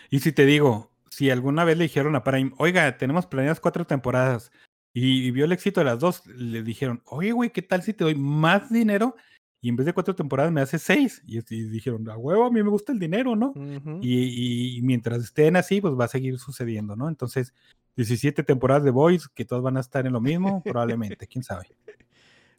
Y 0.10 0.20
si 0.20 0.32
te 0.32 0.46
digo, 0.46 0.92
si 1.12 1.30
alguna 1.30 1.64
vez 1.64 1.78
le 1.78 1.84
dijeron 1.84 2.16
a 2.16 2.24
Prime, 2.24 2.54
oiga, 2.58 2.98
tenemos 2.98 3.28
planeadas 3.28 3.60
cuatro 3.60 3.86
temporadas 3.86 4.52
y, 4.94 5.28
y 5.28 5.32
vio 5.32 5.46
el 5.46 5.52
éxito 5.52 5.82
de 5.82 5.86
las 5.86 6.00
dos, 6.00 6.26
le 6.26 6.64
dijeron, 6.64 7.04
oye, 7.06 7.34
güey, 7.34 7.52
¿qué 7.52 7.62
tal 7.62 7.84
si 7.84 7.94
te 7.94 8.04
doy 8.04 8.16
más 8.16 8.72
dinero 8.72 9.16
y 9.64 9.70
en 9.70 9.78
vez 9.78 9.86
de 9.86 9.94
cuatro 9.94 10.14
temporadas 10.14 10.52
me 10.52 10.60
hace 10.60 10.78
seis. 10.78 11.24
Y, 11.26 11.38
y 11.38 11.64
dijeron, 11.70 12.10
a 12.10 12.18
huevo, 12.18 12.44
a 12.44 12.52
mí 12.52 12.62
me 12.62 12.70
gusta 12.70 12.92
el 12.92 13.00
dinero, 13.00 13.34
¿no? 13.38 13.54
Y, 14.02 14.78
y 14.78 14.82
mientras 14.82 15.24
estén 15.24 15.56
así, 15.56 15.80
pues 15.80 15.94
va 15.98 16.04
a 16.04 16.10
seguir 16.10 16.38
sucediendo, 16.38 16.98
¿no? 16.98 17.08
Entonces, 17.08 17.54
17 17.96 18.44
temporadas 18.44 18.84
de 18.84 18.92
Boys, 18.92 19.30
que 19.30 19.46
todas 19.46 19.64
van 19.64 19.78
a 19.78 19.80
estar 19.80 20.06
en 20.06 20.12
lo 20.12 20.20
mismo, 20.20 20.62
probablemente, 20.62 21.28
quién 21.28 21.44
sabe. 21.44 21.68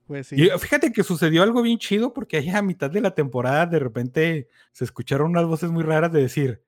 Pues 0.07 0.27
sí. 0.27 0.37
Y 0.37 0.51
fíjate 0.59 0.93
que 0.93 1.03
sucedió 1.03 1.43
algo 1.43 1.63
bien 1.63 1.79
chido 1.79 2.13
porque 2.13 2.37
ahí 2.37 2.51
a 2.51 2.61
mitad 2.61 2.91
de 2.91 3.01
la 3.01 3.15
temporada 3.15 3.65
de 3.65 3.79
repente 3.79 4.49
se 4.71 4.85
escucharon 4.85 5.31
unas 5.31 5.47
voces 5.47 5.71
muy 5.71 5.83
raras 5.83 6.13
de 6.13 6.21
decir, 6.21 6.63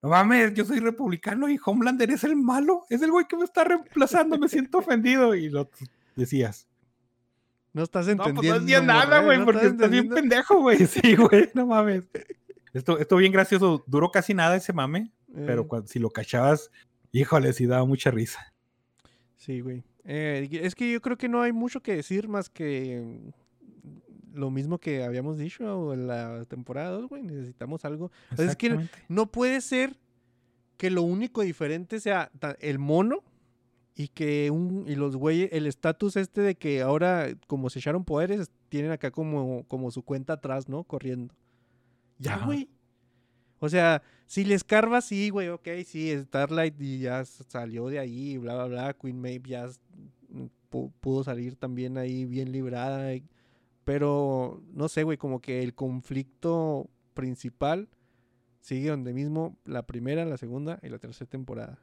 no 0.00 0.10
mames, 0.10 0.54
yo 0.54 0.64
soy 0.64 0.78
republicano 0.78 1.48
y 1.48 1.58
Homelander 1.64 2.12
es 2.12 2.22
el 2.22 2.36
malo, 2.36 2.84
es 2.90 3.02
el 3.02 3.10
güey 3.10 3.26
que 3.26 3.36
me 3.36 3.42
está 3.42 3.64
reemplazando, 3.64 4.38
me 4.38 4.48
siento 4.48 4.78
ofendido. 4.78 5.34
Y 5.34 5.48
lo 5.48 5.68
decías, 6.14 6.68
No 7.74 7.82
estás 7.82 8.06
no, 8.06 8.12
entendiendo. 8.12 8.60
pues 8.60 8.70
no 8.70 8.82
nada, 8.82 9.20
güey, 9.20 9.38
no 9.38 9.44
porque 9.44 9.66
estás 9.66 9.90
bien 9.90 10.08
pendejo, 10.08 10.60
güey. 10.60 10.78
Sí, 10.86 11.16
güey, 11.16 11.50
no 11.54 11.66
mames. 11.66 12.04
Esto, 12.72 12.98
esto 12.98 13.16
bien 13.16 13.32
gracioso, 13.32 13.84
duró 13.86 14.10
casi 14.10 14.32
nada 14.32 14.56
ese 14.56 14.72
mame, 14.72 15.12
pero 15.34 15.62
Eh, 15.62 15.66
cuando, 15.66 15.88
si 15.88 15.98
lo 15.98 16.10
cachabas, 16.10 16.70
híjole, 17.12 17.52
sí 17.52 17.66
daba 17.66 17.84
mucha 17.84 18.12
risa. 18.12 18.54
Sí, 19.36 19.60
güey. 19.60 19.82
Eh, 20.04 20.48
es 20.62 20.74
que 20.76 20.90
yo 20.90 21.02
creo 21.02 21.18
que 21.18 21.28
no 21.28 21.42
hay 21.42 21.52
mucho 21.52 21.82
que 21.82 21.96
decir 21.96 22.28
más 22.28 22.48
que 22.48 23.32
lo 24.32 24.50
mismo 24.50 24.78
que 24.78 25.02
habíamos 25.02 25.38
dicho 25.38 25.92
en 25.92 26.06
la 26.06 26.44
temporada 26.44 26.90
2, 26.90 27.08
güey. 27.08 27.22
Necesitamos 27.22 27.84
algo. 27.84 28.12
Es 28.38 28.54
que 28.54 28.88
no 29.08 29.26
puede 29.32 29.60
ser 29.60 29.96
que 30.76 30.90
lo 30.90 31.02
único 31.02 31.42
diferente 31.42 31.98
sea 31.98 32.30
el 32.60 32.78
mono 32.78 33.22
y 33.96 34.08
que 34.08 34.50
un 34.50 34.84
y 34.88 34.94
los 34.96 35.16
güeyes, 35.16 35.50
el 35.52 35.66
estatus 35.66 36.16
este 36.16 36.40
de 36.40 36.54
que 36.56 36.82
ahora 36.82 37.28
como 37.46 37.70
se 37.70 37.78
echaron 37.78 38.04
poderes, 38.04 38.50
tienen 38.68 38.90
acá 38.90 39.10
como, 39.10 39.64
como 39.68 39.90
su 39.90 40.02
cuenta 40.02 40.32
atrás, 40.34 40.68
¿no? 40.68 40.82
Corriendo. 40.84 41.34
Ya, 42.18 42.34
Ajá. 42.34 42.46
güey. 42.46 42.68
O 43.60 43.68
sea, 43.68 44.02
si 44.26 44.44
le 44.44 44.54
escarbas, 44.54 45.04
sí, 45.06 45.30
güey, 45.30 45.48
ok, 45.48 45.68
sí, 45.86 46.12
Starlight 46.24 46.74
y 46.80 46.98
ya 47.00 47.24
salió 47.24 47.88
de 47.88 47.98
ahí, 47.98 48.36
bla, 48.36 48.54
bla, 48.54 48.66
bla. 48.66 48.94
Queen 48.94 49.20
Maeve 49.20 49.48
ya 49.48 49.66
mm, 50.28 50.44
pu- 50.70 50.92
pudo 51.00 51.22
salir 51.24 51.56
también 51.56 51.96
ahí 51.96 52.24
bien 52.24 52.52
librada. 52.52 53.10
Pero, 53.84 54.62
no 54.72 54.88
sé, 54.88 55.02
güey, 55.04 55.18
como 55.18 55.40
que 55.40 55.62
el 55.62 55.74
conflicto 55.74 56.88
principal 57.14 57.88
sigue 58.60 58.88
donde 58.90 59.12
mismo 59.12 59.56
la 59.64 59.86
primera, 59.86 60.24
la 60.24 60.36
segunda 60.38 60.78
y 60.82 60.88
la 60.88 60.98
tercera 60.98 61.28
temporada. 61.30 61.78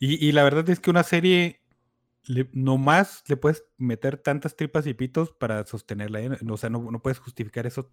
Y, 0.00 0.26
y 0.26 0.32
la 0.32 0.42
verdad 0.42 0.68
es 0.68 0.80
que 0.80 0.90
una 0.90 1.04
serie, 1.04 1.60
le, 2.24 2.48
nomás 2.52 3.22
le 3.28 3.36
puedes 3.36 3.64
meter 3.76 4.16
tantas 4.16 4.56
tripas 4.56 4.86
y 4.86 4.94
pitos 4.94 5.30
para 5.30 5.64
sostenerla. 5.64 6.20
¿eh? 6.20 6.30
O 6.48 6.56
sea, 6.56 6.70
no, 6.70 6.90
no 6.90 7.00
puedes 7.00 7.20
justificar 7.20 7.66
eso 7.66 7.88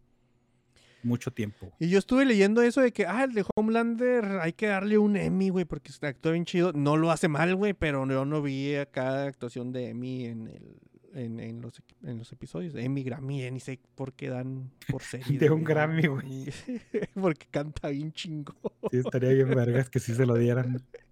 mucho 1.03 1.31
tiempo. 1.31 1.71
Y 1.79 1.89
yo 1.89 1.99
estuve 1.99 2.25
leyendo 2.25 2.61
eso 2.63 2.81
de 2.81 2.91
que, 2.91 3.05
ah, 3.05 3.23
el 3.23 3.33
de 3.33 3.45
Homelander 3.55 4.39
hay 4.41 4.53
que 4.53 4.67
darle 4.67 4.97
un 4.97 5.15
Emmy, 5.15 5.49
güey, 5.49 5.65
porque 5.65 5.91
actúa 6.01 6.31
bien 6.31 6.45
chido. 6.45 6.73
No 6.73 6.97
lo 6.97 7.11
hace 7.11 7.27
mal, 7.27 7.55
güey, 7.55 7.73
pero 7.73 8.07
yo 8.07 8.25
no 8.25 8.41
vi 8.41 8.75
acá 8.75 9.25
actuación 9.25 9.71
de 9.71 9.89
Emmy 9.89 10.25
en 10.25 10.47
el 10.47 10.77
en, 11.17 11.39
en 11.39 11.61
los, 11.61 11.81
en 12.03 12.17
los 12.19 12.31
episodios. 12.31 12.75
Emmy, 12.75 13.03
Grammy, 13.03 13.43
eh, 13.43 13.51
ni 13.51 13.59
sé 13.59 13.79
por 13.95 14.13
qué 14.13 14.29
dan 14.29 14.71
por 14.89 15.01
series. 15.03 15.39
De 15.39 15.49
un. 15.49 15.63
Grammy, 15.63 16.07
güey. 16.07 16.45
porque 17.13 17.47
canta 17.49 17.89
bien 17.89 18.11
chingo. 18.11 18.55
Sí, 18.91 18.97
estaría 18.97 19.31
bien 19.31 19.49
vergas 19.49 19.89
que 19.89 19.99
sí 19.99 20.13
se 20.13 20.25
lo 20.25 20.35
dieran. 20.35 20.81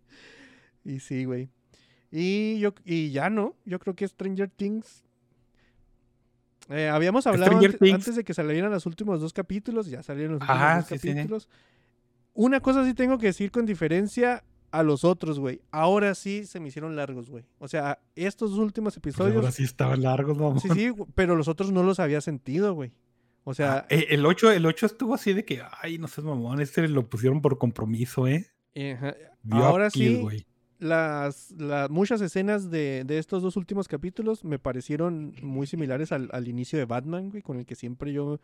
Y 0.85 0.99
sí, 1.01 1.25
güey. 1.25 1.49
Y 2.11 2.59
yo 2.59 2.73
y 2.85 3.09
ya 3.11 3.29
no, 3.29 3.55
yo 3.65 3.79
creo 3.79 3.95
que 3.95 4.07
Stranger 4.07 4.49
Things 4.49 5.03
eh, 6.69 6.87
habíamos 6.87 7.27
hablado 7.27 7.59
antes 7.59 8.15
de 8.15 8.23
que 8.23 8.33
salieran 8.33 8.71
los 8.71 8.85
últimos 8.85 9.19
dos 9.21 9.33
capítulos, 9.33 9.87
ya 9.87 10.01
salieron 10.01 10.33
los 10.33 10.41
últimos 10.41 10.61
Ajá, 10.61 10.75
dos 10.77 10.87
sí, 10.87 10.97
sí, 10.97 11.07
sí. 11.09 11.13
capítulos. 11.13 11.49
Una 12.33 12.59
cosa 12.59 12.85
sí 12.85 12.93
tengo 12.93 13.17
que 13.17 13.27
decir 13.27 13.51
con 13.51 13.65
diferencia 13.65 14.43
a 14.71 14.83
los 14.83 15.03
otros, 15.05 15.39
güey. 15.39 15.61
Ahora 15.71 16.15
sí 16.15 16.45
se 16.45 16.59
me 16.59 16.67
hicieron 16.69 16.95
largos, 16.95 17.29
güey. 17.29 17.45
O 17.59 17.67
sea, 17.67 17.99
estos 18.15 18.51
dos 18.51 18.59
últimos 18.59 18.93
Pues 18.95 18.97
episodios, 18.97 19.35
ahora 19.37 19.51
sí 19.51 19.63
estaban 19.63 20.01
largos, 20.01 20.37
mamón. 20.37 20.59
sí, 20.59 20.69
sí, 20.73 20.91
pero 21.13 21.35
los 21.35 21.47
otros 21.47 21.71
no 21.71 21.83
los 21.83 21.99
había 21.99 22.19
sentido, 22.21 22.73
güey. 22.73 22.91
O 23.43 23.53
sea, 23.53 23.79
Ah, 23.79 23.85
eh, 23.89 24.07
el 24.09 24.25
8, 24.25 24.51
el 24.51 24.65
8 24.65 24.85
estuvo 24.87 25.13
así 25.13 25.33
de 25.33 25.45
que, 25.45 25.61
ay, 25.81 25.97
no 25.97 26.07
seas 26.07 26.25
mamón, 26.25 26.59
este 26.61 26.87
lo 26.87 27.07
pusieron 27.07 27.41
por 27.41 27.57
compromiso, 27.57 28.27
¿eh? 28.27 28.47
ajá, 28.95 29.15
ahora 29.51 29.89
sí, 29.91 30.19
güey. 30.21 30.45
Las, 30.79 31.53
muchas 31.89 32.21
escenas 32.21 32.69
de, 32.69 33.03
de 33.05 33.17
estos 33.17 33.41
dos 33.41 33.55
últimos 33.57 33.87
capítulos 33.87 34.43
me 34.43 34.59
parecieron 34.59 35.33
muy 35.41 35.67
similares 35.67 36.11
al, 36.11 36.29
al 36.31 36.47
inicio 36.47 36.77
de 36.77 36.85
Batman, 36.85 37.29
güey, 37.29 37.41
con 37.41 37.57
el 37.57 37.65
que 37.65 37.75
siempre 37.75 38.11
yo 38.13 38.39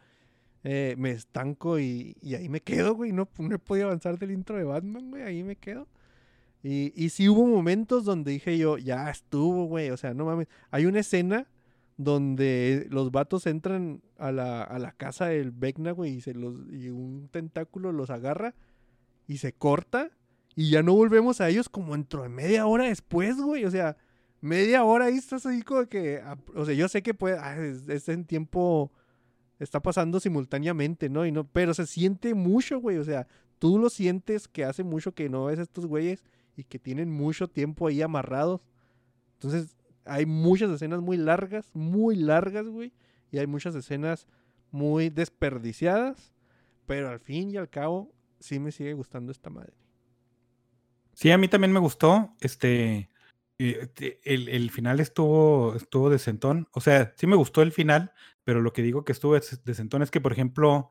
eh, 0.64 0.96
me 0.98 1.12
estanco 1.12 1.80
y, 1.80 2.16
y 2.22 2.36
ahí 2.36 2.48
me 2.50 2.62
quedo, 2.62 2.96
güey. 2.96 3.12
No, 3.12 3.28
no 3.38 3.56
he 3.56 3.60
podido 3.60 3.88
avanzar 3.88 4.18
del 4.20 4.32
intro 4.32 4.58
de 4.58 4.64
Batman, 4.64 5.10
güey, 5.10 5.24
ahí 5.24 5.44
me 5.44 5.56
quedo. 5.56 5.88
Y, 6.64 6.94
y 6.96 7.10
sí 7.10 7.28
hubo 7.28 7.46
momentos 7.46 8.06
donde 8.06 8.32
dije 8.32 8.58
yo, 8.58 8.78
ya 8.78 9.10
estuvo, 9.10 9.66
güey, 9.66 9.90
o 9.90 9.98
sea, 9.98 10.14
no 10.14 10.26
mames. 10.26 10.48
Hay 10.70 10.86
una 10.86 11.00
escena 11.00 11.48
donde 11.98 12.88
los 12.90 13.12
vatos 13.12 13.48
entran 13.48 14.02
a 14.18 14.32
la, 14.32 14.64
a 14.64 14.80
la 14.80 14.92
casa 14.92 15.28
del 15.28 15.52
Vecna, 15.52 15.92
güey, 15.92 16.16
y, 16.16 16.22
se 16.22 16.34
los, 16.34 16.56
y 16.72 16.90
un 16.90 17.30
tentáculo 17.32 17.92
los 17.92 18.10
agarra 18.10 18.54
y 19.28 19.38
se 19.38 19.54
corta 19.54 20.12
y 20.56 20.70
ya 20.70 20.84
no 20.84 20.94
volvemos 20.94 21.42
a 21.42 21.50
ellos 21.50 21.70
como 21.70 21.94
dentro 21.94 22.24
de 22.24 22.30
media 22.30 22.66
hora 22.66 22.86
después, 22.86 23.38
güey. 23.38 23.66
O 23.66 23.72
sea, 23.72 23.96
media 24.42 24.84
hora 24.84 25.06
ahí 25.06 25.16
estás 25.16 25.46
ahí 25.46 25.62
como 25.62 25.86
que... 25.88 26.22
ah, 26.24 26.38
O 26.56 26.66
sea, 26.66 26.74
yo 26.74 26.88
sé 26.88 27.02
que 27.02 27.14
puede... 27.14 27.38
ah, 27.40 27.58
es, 27.58 28.10
en 28.10 28.26
tiempo... 28.26 28.92
Está 29.60 29.80
pasando 29.80 30.20
simultáneamente, 30.20 31.08
¿no? 31.08 31.24
Y 31.26 31.32
no 31.32 31.48
pero 31.48 31.76
se 31.76 31.86
siente 31.86 32.34
mucho, 32.34 32.80
güey. 32.80 32.98
O 32.98 33.04
sea, 33.04 33.28
tú 33.60 33.78
lo 33.78 33.92
sientes 33.92 34.48
que 34.48 34.66
hace 34.66 34.84
mucho 34.84 35.14
que 35.14 35.30
no 35.30 35.46
ves 35.46 35.60
a 35.60 35.62
estos 35.62 35.86
güeyes 35.86 36.24
y 36.58 36.64
que 36.64 36.80
tienen 36.80 37.12
mucho 37.12 37.48
tiempo 37.48 37.86
ahí 37.86 38.02
amarrados. 38.02 38.62
Entonces, 39.34 39.78
hay 40.04 40.26
muchas 40.26 40.72
escenas 40.72 41.02
muy 41.02 41.16
largas, 41.16 41.70
muy 41.76 42.16
largas, 42.16 42.68
güey. 42.68 42.92
Y 43.32 43.38
hay 43.38 43.46
muchas 43.46 43.76
escenas 43.76 44.26
muy 44.72 45.10
desperdiciadas. 45.12 46.34
Pero 46.88 47.10
al 47.10 47.20
fin 47.20 47.52
y 47.52 47.58
al 47.58 47.70
cabo, 47.70 48.12
sí 48.40 48.60
me 48.60 48.72
sigue 48.72 48.94
gustando 48.94 49.32
esta 49.32 49.52
madre. 49.52 49.74
Sí, 51.14 51.32
a 51.32 51.38
mí 51.38 51.48
también 51.48 51.72
me 51.74 51.80
gustó. 51.80 52.36
Este, 52.40 53.10
eh, 53.60 54.20
el, 54.24 54.50
el 54.50 54.72
final 54.72 55.00
estuvo, 55.00 55.76
estuvo 55.76 56.10
decentón. 56.10 56.68
O 56.72 56.82
sea, 56.82 57.14
sí 57.18 57.28
me 57.28 57.36
gustó 57.36 57.62
el 57.62 57.72
final, 57.72 58.12
pero 58.44 58.62
lo 58.62 58.74
que 58.74 58.82
digo 58.82 59.04
que 59.06 59.12
estuvo 59.12 59.34
des- 59.36 59.64
decentón 59.64 60.02
es 60.02 60.12
que, 60.12 60.22
por 60.22 60.32
ejemplo, 60.32 60.90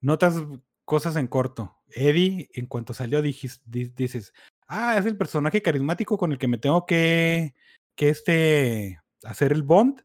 notas 0.00 0.42
cosas 0.84 1.16
en 1.16 1.28
corto. 1.28 1.76
Eddie, 1.94 2.48
en 2.54 2.66
cuanto 2.66 2.94
salió, 2.94 3.22
dijis- 3.22 3.60
di- 3.66 3.92
dices, 3.94 4.32
ah, 4.66 4.96
es 4.98 5.06
el 5.06 5.16
personaje 5.16 5.62
carismático 5.62 6.16
con 6.18 6.32
el 6.32 6.38
que 6.38 6.48
me 6.48 6.58
tengo 6.58 6.86
que, 6.86 7.54
que 7.94 8.08
este, 8.08 9.00
hacer 9.24 9.52
el 9.52 9.62
bond, 9.62 10.02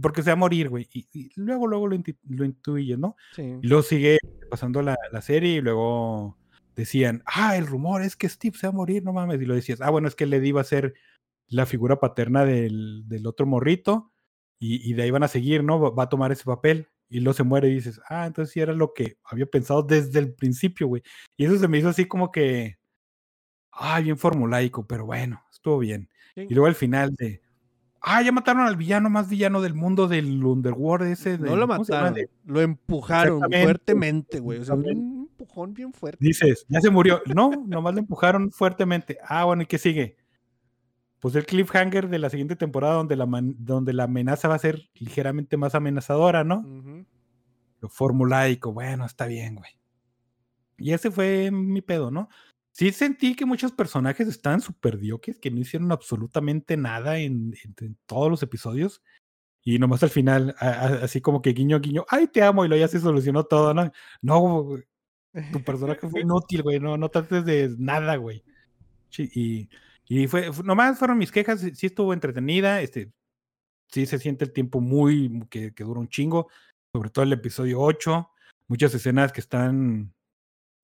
porque 0.00 0.22
se 0.22 0.30
va 0.30 0.32
a 0.32 0.36
morir, 0.36 0.70
güey. 0.70 0.88
Y, 0.92 1.06
y 1.12 1.30
luego, 1.36 1.66
luego 1.66 1.86
lo, 1.86 1.94
inti- 1.94 2.18
lo 2.28 2.44
intuyes, 2.44 2.98
¿no? 2.98 3.14
Sí. 3.36 3.42
Y 3.42 3.66
luego 3.66 3.82
sigue 3.82 4.18
pasando 4.50 4.80
la, 4.82 4.96
la 5.12 5.20
serie 5.22 5.56
y 5.56 5.60
luego 5.60 6.38
decían, 6.74 7.22
ah, 7.26 7.56
el 7.56 7.66
rumor 7.66 8.02
es 8.02 8.16
que 8.16 8.28
Steve 8.28 8.56
se 8.58 8.66
va 8.66 8.72
a 8.72 8.76
morir, 8.76 9.02
no 9.04 9.12
mames. 9.12 9.40
Y 9.40 9.44
lo 9.46 9.54
decías, 9.54 9.80
ah, 9.80 9.90
bueno, 9.90 10.08
es 10.08 10.14
que 10.14 10.26
Lady 10.26 10.48
iba 10.48 10.60
a 10.60 10.64
ser 10.64 10.94
la 11.48 11.66
figura 11.66 12.00
paterna 12.00 12.44
del, 12.44 13.02
del 13.08 13.26
otro 13.26 13.46
morrito 13.46 14.12
y, 14.58 14.88
y 14.90 14.94
de 14.94 15.02
ahí 15.02 15.10
van 15.10 15.22
a 15.24 15.28
seguir, 15.28 15.62
¿no? 15.64 15.78
Va, 15.80 15.90
va 15.90 16.04
a 16.04 16.08
tomar 16.08 16.32
ese 16.32 16.44
papel 16.44 16.88
y 17.08 17.20
luego 17.20 17.34
se 17.34 17.42
muere 17.42 17.68
y 17.68 17.74
dices, 17.74 18.00
ah, 18.08 18.26
entonces 18.26 18.52
sí 18.54 18.60
era 18.60 18.72
lo 18.72 18.94
que 18.94 19.18
había 19.24 19.44
pensado 19.46 19.82
desde 19.82 20.18
el 20.18 20.32
principio, 20.34 20.86
güey. 20.86 21.02
Y 21.36 21.44
eso 21.44 21.58
se 21.58 21.68
me 21.68 21.78
hizo 21.78 21.90
así 21.90 22.06
como 22.06 22.32
que, 22.32 22.78
ay, 23.72 24.04
bien 24.04 24.16
formulaico, 24.18 24.86
pero 24.86 25.04
bueno, 25.06 25.42
estuvo 25.52 25.78
bien. 25.78 26.08
Sí. 26.34 26.46
Y 26.48 26.54
luego 26.54 26.66
al 26.68 26.74
final 26.74 27.14
de, 27.16 27.42
ah, 28.00 28.22
ya 28.22 28.32
mataron 28.32 28.62
al 28.66 28.76
villano 28.76 29.10
más 29.10 29.28
villano 29.28 29.60
del 29.60 29.74
mundo 29.74 30.08
del 30.08 30.42
Underworld 30.42 31.06
ese. 31.08 31.36
No 31.36 31.50
de- 31.50 31.56
lo 31.56 31.68
¿cómo 31.68 31.84
se 31.84 31.92
llama? 31.92 32.10
mataron, 32.10 32.30
lo 32.46 32.60
empujaron 32.62 33.40
fuertemente, 33.42 34.40
güey. 34.40 34.60
O 34.60 34.64
sea, 34.64 34.74
un. 34.76 35.21
Empujón 35.42 35.74
bien 35.74 35.92
fuerte. 35.92 36.18
Dices, 36.24 36.64
ya 36.68 36.80
se 36.80 36.90
murió. 36.90 37.22
No, 37.34 37.50
nomás 37.66 37.94
lo 37.94 38.00
empujaron 38.00 38.50
fuertemente. 38.52 39.18
Ah, 39.24 39.44
bueno, 39.44 39.62
¿y 39.62 39.66
qué 39.66 39.78
sigue? 39.78 40.16
Pues 41.20 41.34
el 41.36 41.46
cliffhanger 41.46 42.08
de 42.08 42.18
la 42.18 42.30
siguiente 42.30 42.56
temporada 42.56 42.94
donde 42.94 43.14
la, 43.16 43.26
donde 43.28 43.92
la 43.92 44.04
amenaza 44.04 44.48
va 44.48 44.56
a 44.56 44.58
ser 44.58 44.90
ligeramente 44.94 45.56
más 45.56 45.74
amenazadora, 45.74 46.42
¿no? 46.44 46.58
Ujú. 46.60 47.06
Lo 47.80 47.88
formulaico, 47.88 48.72
bueno, 48.72 49.04
está 49.06 49.26
bien, 49.26 49.56
güey. 49.56 49.70
Y 50.78 50.92
ese 50.92 51.10
fue 51.10 51.50
mi 51.52 51.80
pedo, 51.80 52.10
¿no? 52.10 52.28
Sí 52.72 52.90
sentí 52.90 53.36
que 53.36 53.44
muchos 53.44 53.70
personajes 53.70 54.26
estaban 54.28 54.60
súper 54.60 54.98
dioques, 54.98 55.38
que 55.38 55.50
no 55.50 55.60
hicieron 55.60 55.92
absolutamente 55.92 56.76
nada 56.76 57.18
en, 57.18 57.54
en- 57.64 57.74
en 57.86 57.98
todos 58.06 58.30
los 58.30 58.42
episodios. 58.42 59.02
Y 59.62 59.78
nomás 59.78 60.02
al 60.02 60.10
final, 60.10 60.56
a- 60.58 60.68
a- 60.70 61.04
así 61.04 61.20
como 61.20 61.40
que 61.42 61.52
guiño, 61.52 61.78
guiño, 61.80 62.04
ay, 62.08 62.26
te 62.26 62.42
amo, 62.42 62.64
y 62.64 62.68
luego 62.68 62.80
ya 62.80 62.88
se 62.88 62.98
solucionó 62.98 63.44
todo, 63.44 63.74
¿no? 63.74 63.92
No, 64.22 64.70
tu 65.52 65.62
personaje 65.64 66.08
fue 66.08 66.20
inútil, 66.20 66.62
güey, 66.62 66.80
no, 66.80 66.96
no 66.96 67.08
trates 67.08 67.44
de 67.44 67.74
nada, 67.78 68.16
güey. 68.16 68.44
Y, 69.18 69.68
y 70.06 70.26
fue, 70.26 70.52
fu- 70.52 70.62
nomás 70.62 70.98
fueron 70.98 71.18
mis 71.18 71.30
quejas, 71.32 71.60
sí 71.60 71.86
estuvo 71.86 72.12
entretenida, 72.12 72.80
este, 72.80 73.12
sí 73.88 74.06
se 74.06 74.18
siente 74.18 74.44
el 74.44 74.52
tiempo 74.52 74.80
muy, 74.80 75.28
mu- 75.28 75.48
que, 75.48 75.72
que 75.74 75.84
dura 75.84 76.00
un 76.00 76.08
chingo, 76.08 76.48
sobre 76.94 77.10
todo 77.10 77.24
el 77.24 77.32
episodio 77.32 77.80
8, 77.80 78.30
muchas 78.68 78.94
escenas 78.94 79.32
que 79.32 79.40
están, 79.40 80.14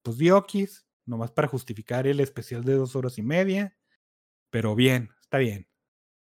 pues, 0.03 0.17
diokis, 0.17 0.85
nomás 1.05 1.31
para 1.31 1.47
justificar 1.47 2.05
el 2.05 2.19
especial 2.19 2.63
de 2.63 2.73
dos 2.73 2.95
horas 2.95 3.17
y 3.17 3.23
media, 3.23 3.75
pero 4.51 4.75
bien, 4.75 5.09
está 5.21 5.39
bien. 5.39 5.67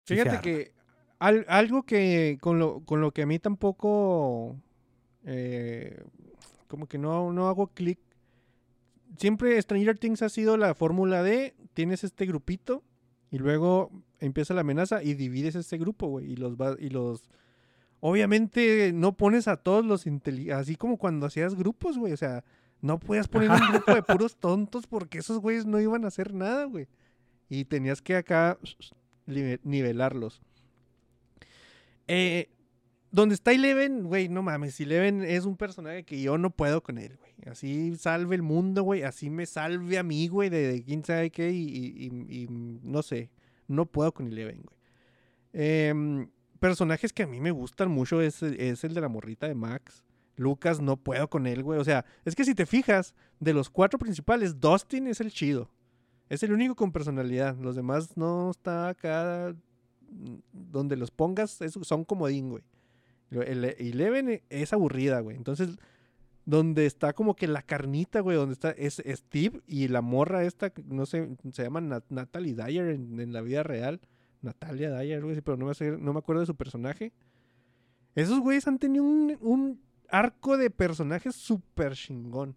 sí 0.07 0.15
Fíjate 0.17 0.41
que 0.43 0.75
al- 1.19 1.47
algo 1.49 1.85
que 1.85 2.37
con 2.41 2.59
lo, 2.59 2.81
con 2.85 3.01
lo 3.01 3.13
que 3.13 3.23
a 3.23 3.27
mí 3.27 3.39
tampoco 3.39 4.61
eh, 5.25 6.03
como 6.69 6.87
que 6.87 6.99
no, 6.99 7.33
no 7.33 7.49
hago 7.49 7.69
clic. 7.69 7.99
Siempre 9.19 9.61
Stranger 9.61 9.99
Things 9.99 10.23
ha 10.23 10.29
sido 10.29 10.57
la 10.57 10.75
fórmula 10.75 11.23
de 11.23 11.55
tienes 11.75 12.05
este 12.05 12.27
grupito 12.27 12.83
y 13.31 13.39
luego 13.39 13.91
empieza 14.21 14.55
la 14.55 14.63
amenaza 14.63 15.03
y 15.03 15.15
divides 15.15 15.55
este 15.55 15.79
grupo, 15.79 16.09
güey, 16.09 16.33
y 16.33 16.37
los 16.37 16.57
va- 16.57 16.77
y 16.79 16.89
los 16.91 17.29
obviamente 18.01 18.93
no 18.93 19.17
pones 19.17 19.49
a 19.49 19.57
todos 19.57 19.85
los 19.85 20.05
así 20.53 20.77
como 20.77 20.99
cuando 20.99 21.27
hacías 21.27 21.55
grupos, 21.55 21.97
güey, 21.99 22.13
o 22.13 22.17
sea, 22.17 22.45
no 22.81 22.99
podías 22.99 23.29
poner 23.29 23.51
un 23.51 23.61
grupo 23.73 23.95
de 23.95 24.03
puros 24.23 24.37
tontos 24.37 24.87
porque 24.87 25.19
esos 25.19 25.39
güeyes 25.41 25.65
no 25.67 25.81
iban 25.81 26.05
a 26.05 26.09
hacer 26.09 26.35
nada, 26.35 26.65
güey. 26.65 26.87
Y 27.49 27.65
tenías 27.65 28.03
que 28.03 28.17
acá 28.17 28.59
nivelarlos. 29.27 30.43
Eh, 32.09 32.51
donde 33.15 33.37
está 33.37 33.53
Eleven, 33.53 34.03
güey, 34.03 34.29
no 34.29 34.43
mames, 34.43 34.81
Eleven 34.81 35.23
es 35.23 35.45
un 35.45 35.57
personaje 35.57 36.03
que 36.03 36.21
yo 36.21 36.37
no 36.37 36.51
puedo 36.51 36.83
con 36.83 36.99
él, 36.99 37.17
güey. 37.17 37.33
Así 37.47 37.95
salve 37.95 38.35
el 38.35 38.43
mundo, 38.43 38.83
güey, 38.83 39.05
así 39.05 39.31
me 39.31 39.47
salve 39.47 39.99
a 39.99 40.03
mí, 40.03 40.27
güey, 40.27 40.51
de, 40.51 40.67
de 40.67 40.83
quién 40.83 41.05
sabe 41.05 41.31
qué 41.31 41.53
y, 41.53 42.49
no 42.83 43.05
sé, 43.05 43.31
no 43.69 43.87
puedo 43.87 44.13
con 44.13 44.27
Eleven, 44.27 44.63
güey. 44.65 44.79
Em, 45.53 46.29
personajes 46.59 47.13
que 47.13 47.23
a 47.23 47.29
mí 47.29 47.39
me 47.39 47.53
gustan 47.53 47.89
mucho 47.89 48.21
es, 48.21 48.43
es 48.43 48.83
el 48.83 48.95
de 48.95 49.01
la 49.01 49.09
morrita 49.09 49.47
de 49.47 49.55
Max. 49.55 50.05
Lucas, 50.35 50.81
no 50.81 50.97
puedo 50.97 51.31
con 51.31 51.47
él, 51.47 51.63
güey. 51.63 51.79
O 51.79 51.85
sea, 51.85 52.05
es 52.25 52.35
que 52.35 52.45
si 52.45 52.57
te 52.57 52.67
fijas, 52.67 53.15
de 53.39 53.55
los 53.55 53.71
cuatro 53.71 53.97
principales, 53.97 54.59
Dustin 54.59 55.07
es 55.07 55.21
el 55.21 55.31
chido. 55.31 55.71
Es 56.29 56.43
el 56.43 56.53
único 56.53 56.75
con 56.75 56.91
personalidad. 56.91 57.57
Los 57.59 57.77
demás 57.77 58.17
no 58.17 58.51
está 58.51 58.89
acá. 58.89 59.55
mm, 60.11 60.35
Donde 60.51 60.97
los 60.97 61.13
pongas, 61.13 61.61
son 61.83 62.05
comodín, 62.05 62.51
güey. 62.51 62.65
El- 63.43 63.65
Eleven 63.65 64.29
e- 64.29 64.43
es 64.49 64.73
aburrida, 64.73 65.21
güey. 65.21 65.37
Entonces, 65.37 65.77
donde 66.47 66.87
está 66.87 67.15
como 67.15 67.35
que 67.37 67.47
la 67.49 67.63
carnita, 67.63 68.21
güey, 68.21 68.37
donde 68.37 68.53
está 68.53 68.71
es 68.73 69.03
Steve 69.07 69.61
y 69.67 69.89
la 69.89 70.03
morra 70.03 70.45
esta, 70.45 70.73
no 70.85 71.07
sé, 71.07 71.37
se 71.53 71.63
llama 71.63 71.81
Nat- 71.81 72.05
Natalie 72.11 72.55
Dyer 72.55 72.89
en, 72.89 73.33
la 73.33 73.41
vida 73.41 73.63
real. 73.63 74.01
Natalia 74.43 74.91
Dyer, 74.91 75.23
güey, 75.23 75.41
pero 75.41 75.57
no 75.57 75.67
me, 75.67 75.73
no 75.99 76.13
me 76.13 76.19
acuerdo 76.19 76.41
de 76.41 76.47
su 76.47 76.55
personaje. 76.55 77.13
Esos 78.15 78.41
güeyes 78.41 78.67
han 78.69 78.79
tenido 78.79 79.05
un, 79.05 79.81
arco 80.09 80.57
de 80.57 80.71
personajes 80.71 81.35
súper 81.35 81.95
chingón. 81.95 82.55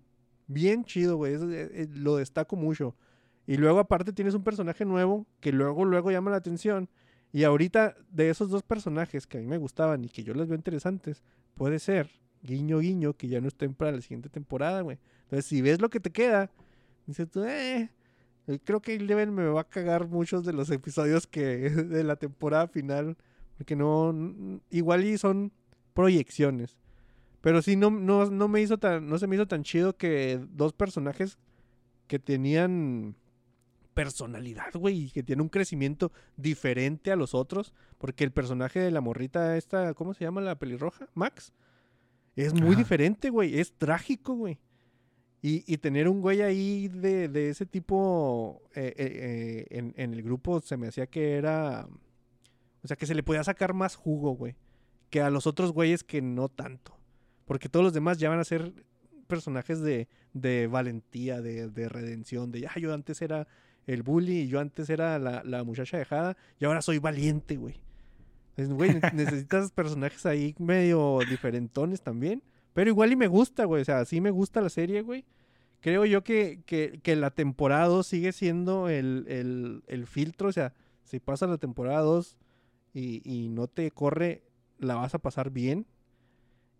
Bien 0.47 0.83
chido, 0.83 1.15
güey. 1.17 1.33
eh, 1.35 1.69
eh, 1.73 1.87
lo 1.91 2.17
destaco 2.17 2.55
mucho. 2.55 2.95
Y 3.47 3.55
luego 3.55 3.79
aparte 3.79 4.11
tienes 4.11 4.33
un 4.33 4.43
personaje 4.43 4.83
nuevo 4.85 5.25
que 5.39 5.53
luego, 5.53 5.85
luego 5.85 6.11
llama 6.11 6.31
la 6.31 6.37
atención. 6.37 6.89
Y 7.37 7.43
ahorita 7.43 7.95
de 8.09 8.31
esos 8.31 8.49
dos 8.49 8.63
personajes 8.63 9.27
que 9.27 9.37
a 9.37 9.41
mí 9.41 9.45
me 9.45 9.59
gustaban 9.59 10.03
y 10.03 10.09
que 10.09 10.23
yo 10.23 10.33
les 10.33 10.47
veo 10.47 10.55
interesantes, 10.55 11.21
puede 11.53 11.77
ser, 11.77 12.09
guiño, 12.41 12.79
guiño, 12.79 13.13
que 13.13 13.27
ya 13.27 13.39
no 13.39 13.47
estén 13.47 13.75
para 13.75 13.91
la 13.91 14.01
siguiente 14.01 14.27
temporada, 14.27 14.81
güey. 14.81 14.97
Entonces, 15.25 15.45
si 15.45 15.61
ves 15.61 15.79
lo 15.79 15.91
que 15.91 15.99
te 15.99 16.09
queda, 16.09 16.49
dices 17.05 17.29
tú, 17.29 17.43
eh, 17.43 17.91
eh, 18.47 18.59
creo 18.63 18.81
que 18.81 18.95
Eleven 18.95 19.35
me 19.35 19.45
va 19.45 19.61
a 19.61 19.69
cagar 19.69 20.07
muchos 20.07 20.45
de 20.45 20.53
los 20.53 20.71
episodios 20.71 21.27
que 21.27 21.69
de 21.69 22.03
la 22.03 22.15
temporada 22.15 22.67
final, 22.69 23.15
porque 23.55 23.75
no, 23.75 24.59
igual 24.71 25.05
y 25.05 25.19
son 25.19 25.51
proyecciones. 25.93 26.75
Pero 27.41 27.61
sí, 27.61 27.75
no, 27.75 27.91
no, 27.91 28.31
no 28.31 28.47
me 28.47 28.61
hizo 28.61 28.79
tan, 28.79 29.07
no 29.07 29.19
se 29.19 29.27
me 29.27 29.35
hizo 29.35 29.47
tan 29.47 29.61
chido 29.61 29.95
que 29.95 30.43
dos 30.53 30.73
personajes 30.73 31.37
que 32.07 32.17
tenían 32.17 33.15
personalidad, 33.97 34.71
güey, 34.75 35.05
y 35.05 35.09
que 35.09 35.23
tienen 35.23 35.41
un 35.41 35.49
crecimiento 35.49 36.11
diferente 36.35 37.11
a 37.11 37.15
los 37.15 37.33
otros, 37.33 37.73
porque 37.97 38.23
el 38.23 38.31
personaje 38.31 38.79
de 38.79 38.91
la 38.91 39.01
morrita 39.01 39.57
esta, 39.57 39.95
¿cómo 39.95 40.13
se 40.13 40.23
llama 40.23 40.39
la 40.39 40.59
pelirroja? 40.59 41.09
Max. 41.15 41.51
Es 42.35 42.53
muy 42.53 42.73
Ajá. 42.73 42.77
diferente, 42.77 43.31
güey, 43.31 43.59
es 43.59 43.73
trágico, 43.73 44.35
güey. 44.35 44.59
Y, 45.41 45.63
y 45.65 45.77
tener 45.79 46.07
un 46.07 46.21
güey 46.21 46.43
ahí 46.43 46.89
de, 46.89 47.27
de 47.27 47.49
ese 47.49 47.65
tipo 47.65 48.61
eh, 48.75 48.93
eh, 48.95 48.95
eh, 48.97 49.65
en, 49.71 49.95
en 49.97 50.13
el 50.13 50.21
grupo 50.21 50.61
se 50.61 50.77
me 50.77 50.89
hacía 50.89 51.07
que 51.07 51.33
era... 51.33 51.87
O 52.83 52.87
sea, 52.87 52.97
que 52.97 53.07
se 53.07 53.15
le 53.15 53.23
podía 53.23 53.43
sacar 53.43 53.73
más 53.73 53.95
jugo, 53.95 54.31
güey. 54.33 54.55
Que 55.09 55.21
a 55.21 55.31
los 55.31 55.47
otros 55.47 55.71
güeyes 55.71 56.03
que 56.03 56.21
no 56.21 56.49
tanto. 56.49 56.95
Porque 57.45 57.67
todos 57.67 57.83
los 57.83 57.93
demás 57.93 58.19
ya 58.19 58.29
van 58.29 58.39
a 58.39 58.43
ser 58.43 58.73
personajes 59.25 59.81
de, 59.81 60.07
de 60.33 60.67
valentía, 60.67 61.41
de, 61.41 61.67
de 61.67 61.89
redención, 61.89 62.51
de, 62.51 62.67
ah, 62.67 62.79
yo 62.79 62.93
antes 62.93 63.23
era 63.23 63.47
el 63.87 64.03
bully 64.03 64.41
y 64.41 64.47
yo 64.47 64.59
antes 64.59 64.89
era 64.89 65.17
la, 65.17 65.41
la 65.43 65.63
muchacha 65.63 65.97
dejada 65.97 66.37
y 66.59 66.65
ahora 66.65 66.81
soy 66.83 66.99
valiente, 66.99 67.55
güey. 67.57 67.75
Güey, 68.57 68.93
ne- 68.95 69.11
necesitas 69.13 69.71
personajes 69.75 70.25
ahí 70.25 70.53
medio 70.59 71.19
diferentones 71.29 72.01
también. 72.01 72.43
Pero 72.73 72.89
igual 72.89 73.11
y 73.11 73.15
me 73.15 73.27
gusta, 73.27 73.65
güey. 73.65 73.81
O 73.81 73.85
sea, 73.85 74.05
sí 74.05 74.21
me 74.21 74.29
gusta 74.31 74.61
la 74.61 74.69
serie, 74.69 75.01
güey. 75.01 75.25
Creo 75.79 76.05
yo 76.05 76.23
que, 76.23 76.61
que, 76.65 76.99
que 77.01 77.15
la 77.15 77.31
temporada 77.31 77.85
2 77.85 78.05
sigue 78.05 78.31
siendo 78.31 78.89
el, 78.89 79.25
el, 79.27 79.83
el 79.87 80.05
filtro. 80.07 80.49
O 80.49 80.51
sea, 80.51 80.73
si 81.03 81.19
pasa 81.19 81.47
la 81.47 81.57
temporada 81.57 82.01
2 82.01 82.35
y, 82.93 83.21
y 83.23 83.49
no 83.49 83.67
te 83.67 83.89
corre, 83.91 84.43
la 84.79 84.95
vas 84.95 85.13
a 85.15 85.19
pasar 85.19 85.49
bien. 85.51 85.85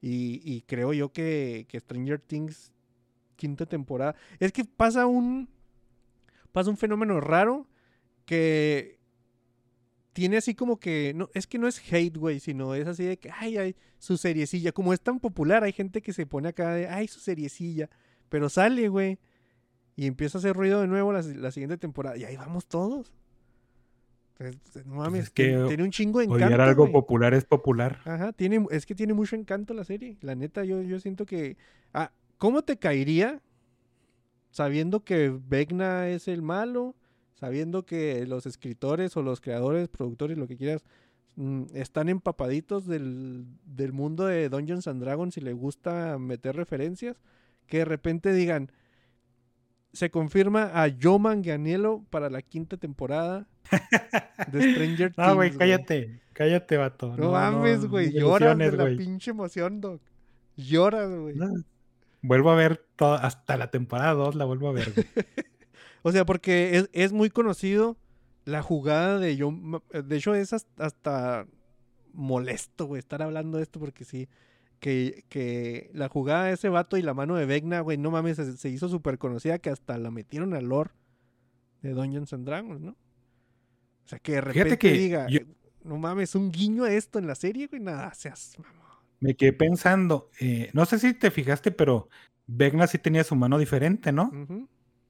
Y, 0.02 0.42
y 0.44 0.62
creo 0.62 0.94
yo 0.94 1.12
que, 1.12 1.66
que 1.70 1.80
Stranger 1.80 2.20
Things, 2.20 2.74
quinta 3.36 3.66
temporada. 3.66 4.16
Es 4.40 4.52
que 4.52 4.66
pasa 4.66 5.06
un. 5.06 5.48
Pasa 6.58 6.72
un 6.72 6.78
fenómeno 6.78 7.22
raro 7.22 7.68
que 8.26 8.98
tiene 10.12 10.38
así 10.38 10.56
como 10.56 10.80
que. 10.80 11.14
No, 11.16 11.30
es 11.36 11.46
que 11.46 11.60
no 11.60 11.68
es 11.68 11.80
hate, 11.94 12.18
güey, 12.18 12.40
sino 12.40 12.74
es 12.74 12.88
así 12.88 13.04
de 13.04 13.18
que, 13.18 13.30
ay, 13.30 13.60
ay, 13.60 13.76
su 14.00 14.18
seriecilla. 14.18 14.72
Como 14.72 14.92
es 14.92 15.00
tan 15.02 15.20
popular, 15.20 15.64
hay 15.64 15.72
gente 15.72 16.02
que 16.02 16.14
se 16.14 16.26
pone 16.26 16.50
acá 16.50 16.74
de, 16.74 16.88
ay, 16.88 17.08
su 17.08 17.20
seriecilla. 17.20 17.92
Pero 18.30 18.50
sale, 18.50 18.88
güey. 18.88 19.20
Y 19.96 20.08
empieza 20.08 20.40
a 20.40 20.40
hacer 20.40 20.56
ruido 20.56 20.82
de 20.82 20.88
nuevo 20.88 21.14
la, 21.14 21.22
la 21.22 21.52
siguiente 21.52 21.78
temporada. 21.78 22.18
Y 22.18 22.24
ahí 22.24 22.36
vamos 22.38 22.66
todos. 22.66 23.14
Entonces, 24.40 24.84
no 24.88 24.96
mames, 24.96 25.26
es 25.26 25.30
que 25.30 25.50
tiene, 25.50 25.68
tiene 25.68 25.84
un 25.84 25.92
chingo 25.92 26.18
de 26.18 26.26
encanto. 26.26 26.44
Odiar 26.44 26.62
algo 26.62 26.86
güey. 26.86 26.94
popular 26.94 27.36
es 27.36 27.46
popular. 27.46 28.02
Ajá, 28.06 28.34
tiene, 28.34 28.66
es 28.72 28.88
que 28.88 28.96
tiene 28.96 29.14
mucho 29.14 29.36
encanto 29.36 29.76
la 29.76 29.84
serie. 29.84 30.18
La 30.22 30.34
neta, 30.34 30.64
yo, 30.64 30.82
yo 30.82 31.00
siento 31.00 31.28
que. 31.28 31.56
Ah, 31.94 32.12
¿Cómo 32.40 32.64
te 32.64 32.78
caería 32.78 33.44
sabiendo 34.58 35.04
que 35.04 35.30
Vecna 35.30 36.10
es 36.10 36.28
el 36.28 36.42
malo? 36.42 36.96
Sabiendo 37.36 37.86
que 37.86 38.26
los 38.26 38.48
escritores 38.48 39.16
o 39.16 39.22
los 39.22 39.40
creadores, 39.40 39.88
productores, 39.88 40.36
lo 40.36 40.48
que 40.48 40.58
quieras, 40.58 40.84
mm, 41.36 41.66
están 41.76 42.10
empapaditos 42.10 42.88
del, 42.88 43.46
del 43.66 43.94
mundo 43.94 44.26
de 44.26 44.50
Dungeons 44.50 44.88
and 44.88 45.00
Dragons 45.00 45.38
y 45.38 45.42
le 45.42 45.54
gusta 45.54 46.18
meter 46.18 46.56
referencias. 46.56 47.22
Que 47.68 47.80
de 47.80 47.86
repente 47.86 48.34
digan. 48.34 48.72
Se 49.94 50.10
confirma 50.10 50.72
a 50.74 50.90
Joe 50.90 51.20
Manganiello 51.20 52.04
para 52.10 52.32
la 52.32 52.42
quinta 52.42 52.78
temporada 52.78 53.48
de 54.52 54.72
Stranger 54.72 55.14
Things. 55.16 55.28
No, 55.28 55.36
güey, 55.36 55.52
cállate. 55.52 56.20
Cállate, 56.34 56.78
vato. 56.78 57.16
No, 57.16 57.34
mames, 57.34 57.86
güey. 57.86 58.12
lloras 58.12 58.58
de 58.58 58.72
la 58.72 58.86
pinche 58.98 59.30
emoción, 59.30 59.82
Doc. 59.82 60.02
Lloras, 60.56 61.12
güey. 61.12 61.36
No. 61.36 61.48
Vuelvo 62.22 62.52
a 62.52 62.56
ver 62.56 62.86
hasta 63.00 63.58
la 63.58 63.70
temporada 63.72 64.14
2, 64.14 64.36
la 64.36 64.46
vuelvo 64.46 64.70
a 64.70 64.74
ver. 64.74 64.92
O 66.04 66.12
sea, 66.12 66.26
porque 66.26 66.78
es, 66.78 66.90
es 66.94 67.12
muy 67.12 67.30
conocido 67.30 67.98
la 68.46 68.62
jugada 68.62 69.20
de 69.20 69.36
John. 69.38 69.82
De 69.92 70.16
hecho, 70.16 70.36
es 70.36 70.54
hasta, 70.54 70.86
hasta 70.86 71.48
molesto, 72.14 72.86
güey, 72.86 73.00
estar 73.00 73.22
hablando 73.22 73.58
de 73.58 73.64
esto 73.64 73.80
porque 73.80 74.06
sí. 74.06 74.30
Que, 74.80 75.26
que 75.28 75.90
la 75.94 76.08
jugada 76.08 76.46
de 76.46 76.54
ese 76.54 76.70
vato 76.70 76.98
y 76.98 77.02
la 77.02 77.14
mano 77.16 77.36
de 77.36 77.46
Vecna, 77.48 77.82
güey, 77.82 77.98
no 77.98 78.12
mames, 78.12 78.38
se, 78.38 78.56
se 78.58 78.70
hizo 78.70 78.88
súper 78.88 79.18
conocida 79.18 79.58
que 79.58 79.70
hasta 79.72 79.98
la 79.98 80.12
metieron 80.12 80.54
al 80.54 80.66
lore 80.66 80.92
de 81.82 81.92
Dungeons 81.94 82.32
and 82.32 82.46
Dragons, 82.46 82.80
¿no? 82.80 82.92
O 82.92 84.08
sea, 84.08 84.20
que 84.20 84.34
de 84.34 84.42
repente 84.42 84.78
que 84.78 84.92
diga, 84.92 85.28
yo- 85.30 85.40
no 85.84 85.98
mames, 85.98 86.36
un 86.36 86.52
guiño 86.52 86.84
a 86.84 86.92
esto 86.94 87.18
en 87.20 87.26
la 87.28 87.36
serie, 87.36 87.68
güey, 87.68 87.82
nada, 87.82 88.14
seas 88.14 88.56
mamón. 88.60 88.87
Me 89.20 89.36
quedé 89.36 89.54
pensando, 89.54 90.30
eh, 90.40 90.70
no 90.74 90.86
sé 90.86 91.00
si 91.00 91.14
te 91.14 91.32
fijaste, 91.32 91.72
pero 91.72 92.10
Vecna 92.46 92.88
sí 92.88 92.98
tenía 93.00 93.24
su 93.24 93.36
mano 93.36 93.58
diferente, 93.58 94.12
¿no? 94.12 94.32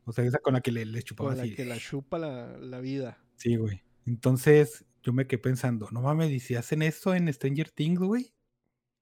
O 0.05 0.13
sea, 0.13 0.23
esa 0.23 0.39
con 0.39 0.53
la 0.53 0.61
que 0.61 0.71
le, 0.71 0.85
le 0.85 1.03
chupaba 1.03 1.31
Con 1.31 1.37
la 1.37 1.43
así. 1.43 1.55
que 1.55 1.65
la 1.65 1.77
chupa 1.77 2.17
la, 2.17 2.57
la 2.57 2.79
vida. 2.79 3.17
Sí, 3.35 3.57
güey. 3.57 3.83
Entonces, 4.05 4.85
yo 5.03 5.11
me 5.13 5.27
quedé 5.27 5.39
pensando, 5.39 5.89
no 5.91 6.01
mames, 6.01 6.31
¿y 6.31 6.39
si 6.39 6.55
hacen 6.55 6.81
eso 6.81 7.13
en 7.13 7.31
Stranger 7.31 7.69
Things, 7.69 7.99
güey? 7.99 8.33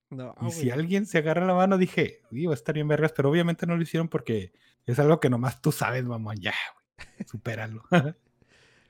No, 0.09 0.33
y 0.41 0.51
si 0.51 0.65
güey. 0.67 0.71
alguien 0.71 1.05
se 1.05 1.19
agarra 1.19 1.45
la 1.45 1.53
mano, 1.53 1.77
dije, 1.77 2.21
va 2.31 2.51
a 2.51 2.53
estar 2.55 2.73
bien 2.75 2.87
vergas, 2.87 3.11
pero 3.15 3.29
obviamente 3.29 3.65
no 3.67 3.75
lo 3.75 3.83
hicieron 3.83 4.07
porque 4.07 4.53
es 4.85 4.97
algo 4.99 5.19
que 5.19 5.29
nomás 5.29 5.61
tú 5.61 5.71
sabes, 5.71 6.05
mamá, 6.05 6.33
ya, 6.39 6.53
güey. 6.73 7.27
Supéralo. 7.27 7.83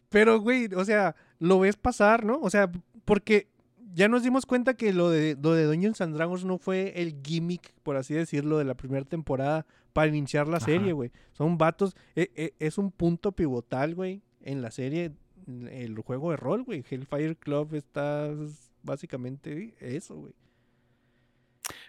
Pero, 0.10 0.40
güey, 0.40 0.70
o 0.76 0.86
sea, 0.86 1.16
lo 1.40 1.60
ves 1.60 1.76
pasar, 1.76 2.24
¿no? 2.26 2.40
O 2.40 2.50
sea, 2.50 2.72
porque 3.06 3.50
ya 3.96 4.08
nos 4.10 4.24
dimos 4.24 4.46
cuenta 4.46 4.76
que 4.76 4.92
lo 4.94 5.10
de, 5.10 5.38
lo 5.42 5.54
de 5.54 5.64
Dungeons 5.66 6.02
and 6.02 6.14
Dragons 6.16 6.44
no 6.46 6.58
fue 6.58 6.94
el 7.02 7.16
gimmick, 7.24 7.74
por 7.82 7.96
así 7.96 8.14
decirlo, 8.14 8.58
de 8.58 8.66
la 8.66 8.76
primera 8.76 9.06
temporada 9.06 9.66
para 9.94 10.08
iniciar 10.08 10.48
la 10.48 10.58
Ajá. 10.58 10.66
serie, 10.66 10.92
güey. 10.94 11.12
Son 11.32 11.58
vatos, 11.58 11.96
e- 12.16 12.32
e- 12.36 12.54
es 12.60 12.78
un 12.78 12.92
punto 12.92 13.32
pivotal, 13.32 13.96
güey, 13.96 14.22
en 14.42 14.62
la 14.62 14.70
serie, 14.72 15.14
en 15.48 15.68
el 15.70 15.98
juego 16.00 16.32
de 16.32 16.38
rol, 16.38 16.64
güey. 16.64 16.84
Hellfire 16.90 17.36
Club 17.38 17.74
está 17.76 18.30
básicamente 18.84 19.74
eso, 19.80 20.16
güey. 20.16 20.34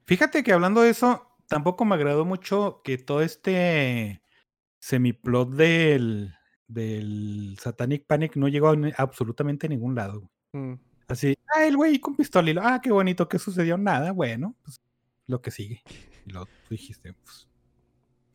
Fíjate 0.05 0.43
que 0.43 0.53
hablando 0.53 0.83
de 0.83 0.91
eso, 0.91 1.27
tampoco 1.49 1.85
me 1.85 1.97
agradó 1.97 2.25
mucho 2.25 2.81
que 2.85 2.99
todo 2.99 3.23
este 3.23 4.23
semiplot 4.79 5.51
del, 5.51 6.35
del 6.69 7.57
Satanic 7.61 8.07
Panic 8.07 8.37
no 8.37 8.49
llegó 8.49 8.69
a 8.69 8.77
absolutamente 8.97 9.67
a 9.67 9.71
ningún 9.71 9.95
lado. 9.97 10.31
güey. 10.53 10.65
Mm. 10.65 10.79
Así, 11.09 11.37
ah, 11.55 11.67
el 11.67 11.77
güey 11.77 11.99
con 12.01 12.17
pistola 12.17 12.51
y 12.51 12.55
lo, 12.55 12.63
ah, 12.63 12.81
qué 12.83 12.91
bonito, 12.91 13.29
¿qué 13.29 13.39
sucedió? 13.39 13.79
Nada, 13.79 14.13
bueno, 14.13 14.57
pues 14.63 14.81
lo 15.27 15.41
que 15.41 15.51
sigue. 15.51 15.83
Y 16.27 16.31
lo 16.33 16.49
dijiste, 16.69 17.13
pues, 17.13 17.49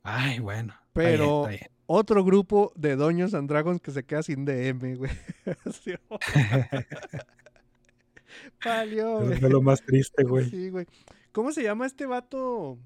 ay, 0.03 0.39
bueno. 0.39 0.73
está 0.87 1.01
bien, 1.01 1.11
Pero- 1.17 1.39
está 1.41 1.49
bien. 1.49 1.67
Otro 1.93 2.23
grupo 2.23 2.71
de 2.77 2.95
Dungeons 2.95 3.33
and 3.33 3.49
Dragons 3.49 3.81
que 3.81 3.91
se 3.91 4.05
queda 4.05 4.23
sin 4.23 4.45
DM, 4.45 4.95
güey. 4.95 5.11
Sí, 5.83 5.93
Valió, 8.63 9.19
fue 9.39 9.49
lo 9.49 9.61
más 9.61 9.81
triste, 9.81 10.23
güey. 10.23 10.49
Sí, 10.49 10.69
güey. 10.69 10.85
¿Cómo 11.33 11.51
se 11.51 11.63
llama 11.63 11.85
este 11.85 12.05
vato? 12.05 12.77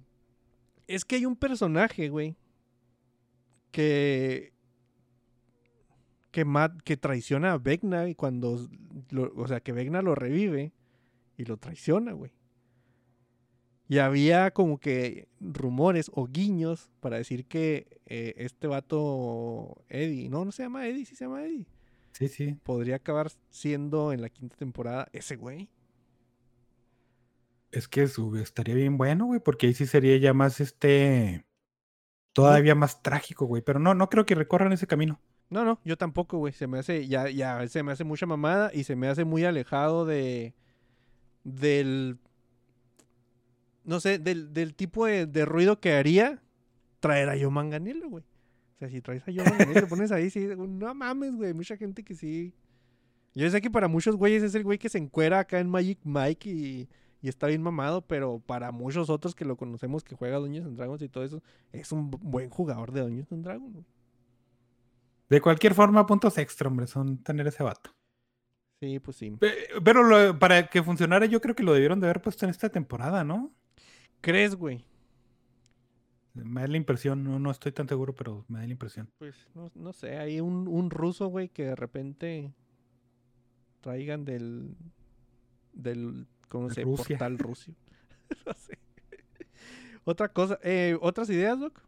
Es 0.88 1.06
que 1.06 1.18
hay 1.18 1.26
un 1.28 1.36
personaje, 1.36 2.10
güey. 2.10 2.36
Que. 3.72 4.54
Que, 6.36 6.46
que 6.84 6.98
traiciona 6.98 7.54
a 7.54 7.58
Vecna 7.58 8.10
y 8.10 8.14
cuando. 8.16 8.60
lo- 9.10 9.32
o 9.38 9.48
sea, 9.48 9.62
que 9.62 9.72
Vecna 9.72 10.02
lo 10.02 10.16
revive 10.16 10.74
y 11.38 11.46
lo 11.46 11.56
traiciona, 11.56 12.12
güey. 12.12 12.32
Y 13.88 14.00
había 14.00 14.52
como 14.52 14.78
que 14.80 15.30
rumores 15.40 16.12
o 16.14 16.28
guiños 16.28 16.90
para 17.00 17.16
decir 17.18 17.46
que 17.46 18.02
eh, 18.08 18.34
este 18.38 18.68
vato 18.68 19.78
Eddie, 19.88 20.28
no, 20.28 20.44
no 20.44 20.52
se 20.52 20.64
llama 20.64 20.88
Eddie, 20.88 21.06
sí 21.06 21.16
se 21.16 21.24
llama 21.24 21.46
Eddie, 21.46 21.68
Sí, 22.12 22.28
sí. 22.28 22.58
podría 22.64 22.98
acabar 22.98 23.32
siendo 23.52 24.12
en 24.12 24.22
la 24.22 24.30
quinta 24.30 24.58
temporada 24.58 25.08
ese 25.14 25.38
güey. 25.38 25.70
Es 27.72 27.88
que 27.88 28.08
su- 28.08 28.36
estaría 28.38 28.76
bien 28.76 28.98
bueno, 28.98 29.26
güey, 29.26 29.40
porque 29.40 29.68
ahí 29.68 29.74
sí 29.74 29.86
sería 29.86 30.18
ya 30.18 30.34
más 30.34 30.60
este. 30.60 31.46
Todavía 32.34 32.76
más 32.76 33.02
trágico, 33.02 33.46
güey. 33.46 33.62
Pero 33.62 33.80
no, 33.80 33.94
no 33.94 34.10
creo 34.10 34.26
que 34.26 34.36
recorran 34.36 34.74
ese 34.74 34.88
camino. 34.88 35.22
No, 35.50 35.64
no, 35.64 35.80
yo 35.86 35.98
tampoco, 35.98 36.38
güey. 36.38 36.54
Se 36.54 36.68
me 36.68 36.80
hace, 36.80 37.08
ya, 37.08 37.30
ya, 37.30 37.68
se 37.68 37.84
me 37.84 37.92
hace 37.92 38.04
mucha 38.04 38.26
mamada 38.26 38.72
y 38.74 38.84
se 38.84 38.96
me 38.96 39.08
hace 39.08 39.26
muy 39.26 39.46
alejado 39.46 40.06
de, 40.06 40.54
del, 41.44 42.18
no 43.84 44.00
sé, 44.00 44.18
del, 44.20 44.54
del 44.54 44.74
tipo 44.74 45.06
de, 45.06 45.26
de 45.28 45.46
ruido 45.46 45.80
que 45.80 45.94
haría 45.94 46.42
traer 47.00 47.30
a 47.30 47.36
Yo 47.36 47.52
Manganelo, 47.52 48.10
güey. 48.10 48.24
O 48.24 48.78
sea, 48.80 48.90
si 48.90 49.02
traes 49.02 49.26
a 49.28 49.32
Yo 49.32 49.44
Manganelo, 49.44 49.82
lo 49.82 49.88
pones 49.88 50.12
ahí, 50.12 50.30
sí, 50.30 50.48
no 50.58 50.94
mames, 50.96 51.34
güey. 51.36 51.54
Mucha 51.54 51.78
gente 51.78 52.04
que 52.04 52.16
sí. 52.16 52.54
Yo 53.36 53.50
sé 53.50 53.62
que 53.62 53.70
para 53.70 53.88
muchos 53.88 54.16
güeyes 54.16 54.44
es 54.44 54.56
el 54.56 54.64
güey 54.64 54.78
que 54.80 54.90
se 54.90 54.98
encuera 54.98 55.40
acá 55.40 55.60
en 55.60 55.70
Magic 55.70 56.00
Mike 56.04 56.50
y, 56.50 56.90
y 57.22 57.28
está 57.30 57.48
bien 57.48 57.62
mamado, 57.62 58.02
pero 58.02 58.40
para 58.40 58.72
muchos 58.72 59.10
otros 59.10 59.36
que 59.36 59.46
lo 59.46 59.58
conocemos 59.58 60.04
que 60.04 60.16
juega 60.16 60.38
Dungeons 60.38 60.68
and 60.68 60.78
Dragons 60.78 61.02
y 61.02 61.10
todo 61.10 61.24
eso, 61.24 61.44
es 61.74 61.92
un 61.92 62.10
bu- 62.12 62.20
buen 62.22 62.50
jugador 62.50 62.92
de 62.92 63.02
Dungeons 63.02 63.32
and 63.32 63.44
Dragons, 63.44 63.74
güey. 63.74 63.86
De 65.30 65.42
cualquier 65.42 65.74
forma, 65.74 66.06
puntos 66.06 66.38
extra, 66.38 66.68
hombre, 66.68 66.88
son 66.88 67.18
tener 67.24 67.48
ese 67.48 67.64
vato. 67.64 67.92
Sí, 68.80 69.00
pues 69.00 69.18
sí. 69.18 69.32
Pe- 69.32 69.70
Pero 69.84 70.04
lo- 70.04 70.38
para 70.38 70.68
que 70.68 70.84
funcionara, 70.84 71.26
yo 71.26 71.42
creo 71.42 71.56
que 71.56 71.64
lo 71.64 71.74
debieron 71.74 72.00
de 72.00 72.08
haber 72.08 72.22
puesto 72.22 72.46
en 72.46 72.52
esta 72.52 72.70
temporada, 72.70 73.24
¿no? 73.24 73.52
¿Crees, 74.22 74.56
güey? 74.56 74.84
Me 76.34 76.62
da 76.62 76.68
la 76.68 76.78
impresión, 76.78 77.24
no, 77.24 77.40
no 77.40 77.50
estoy 77.50 77.72
tan 77.72 77.88
seguro, 77.88 78.14
pero 78.14 78.44
me 78.50 78.60
da 78.60 78.66
la 78.66 78.72
impresión. 78.74 79.10
Pues 79.18 79.48
no, 79.56 79.72
no 79.74 79.94
sé, 79.94 80.18
hay 80.18 80.42
un, 80.42 80.68
un 80.68 80.90
ruso, 80.90 81.28
güey, 81.28 81.48
que 81.48 81.64
de 81.64 81.76
repente 81.76 82.52
traigan 83.82 84.26
del, 84.26 84.76
del, 85.74 86.28
¿cómo 86.50 86.70
se 86.70 86.84
portal 86.86 87.38
rusio. 87.40 87.74
no 88.46 88.54
sé. 88.54 88.78
Otra 90.04 90.28
cosa, 90.30 90.60
eh, 90.62 90.98
¿otras 91.02 91.30
ideas, 91.30 91.60
Doc? 91.60 91.82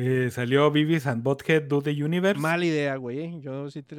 Eh, 0.00 0.30
salió 0.30 0.70
Vivis 0.70 1.08
and 1.08 1.24
Bothead 1.24 1.62
Do 1.64 1.82
the 1.82 1.90
Universe. 1.90 2.40
Mala 2.40 2.64
idea, 2.64 2.94
güey, 2.96 3.18
eh. 3.18 3.40
Yo 3.40 3.68
sí 3.68 3.82
te... 3.82 3.96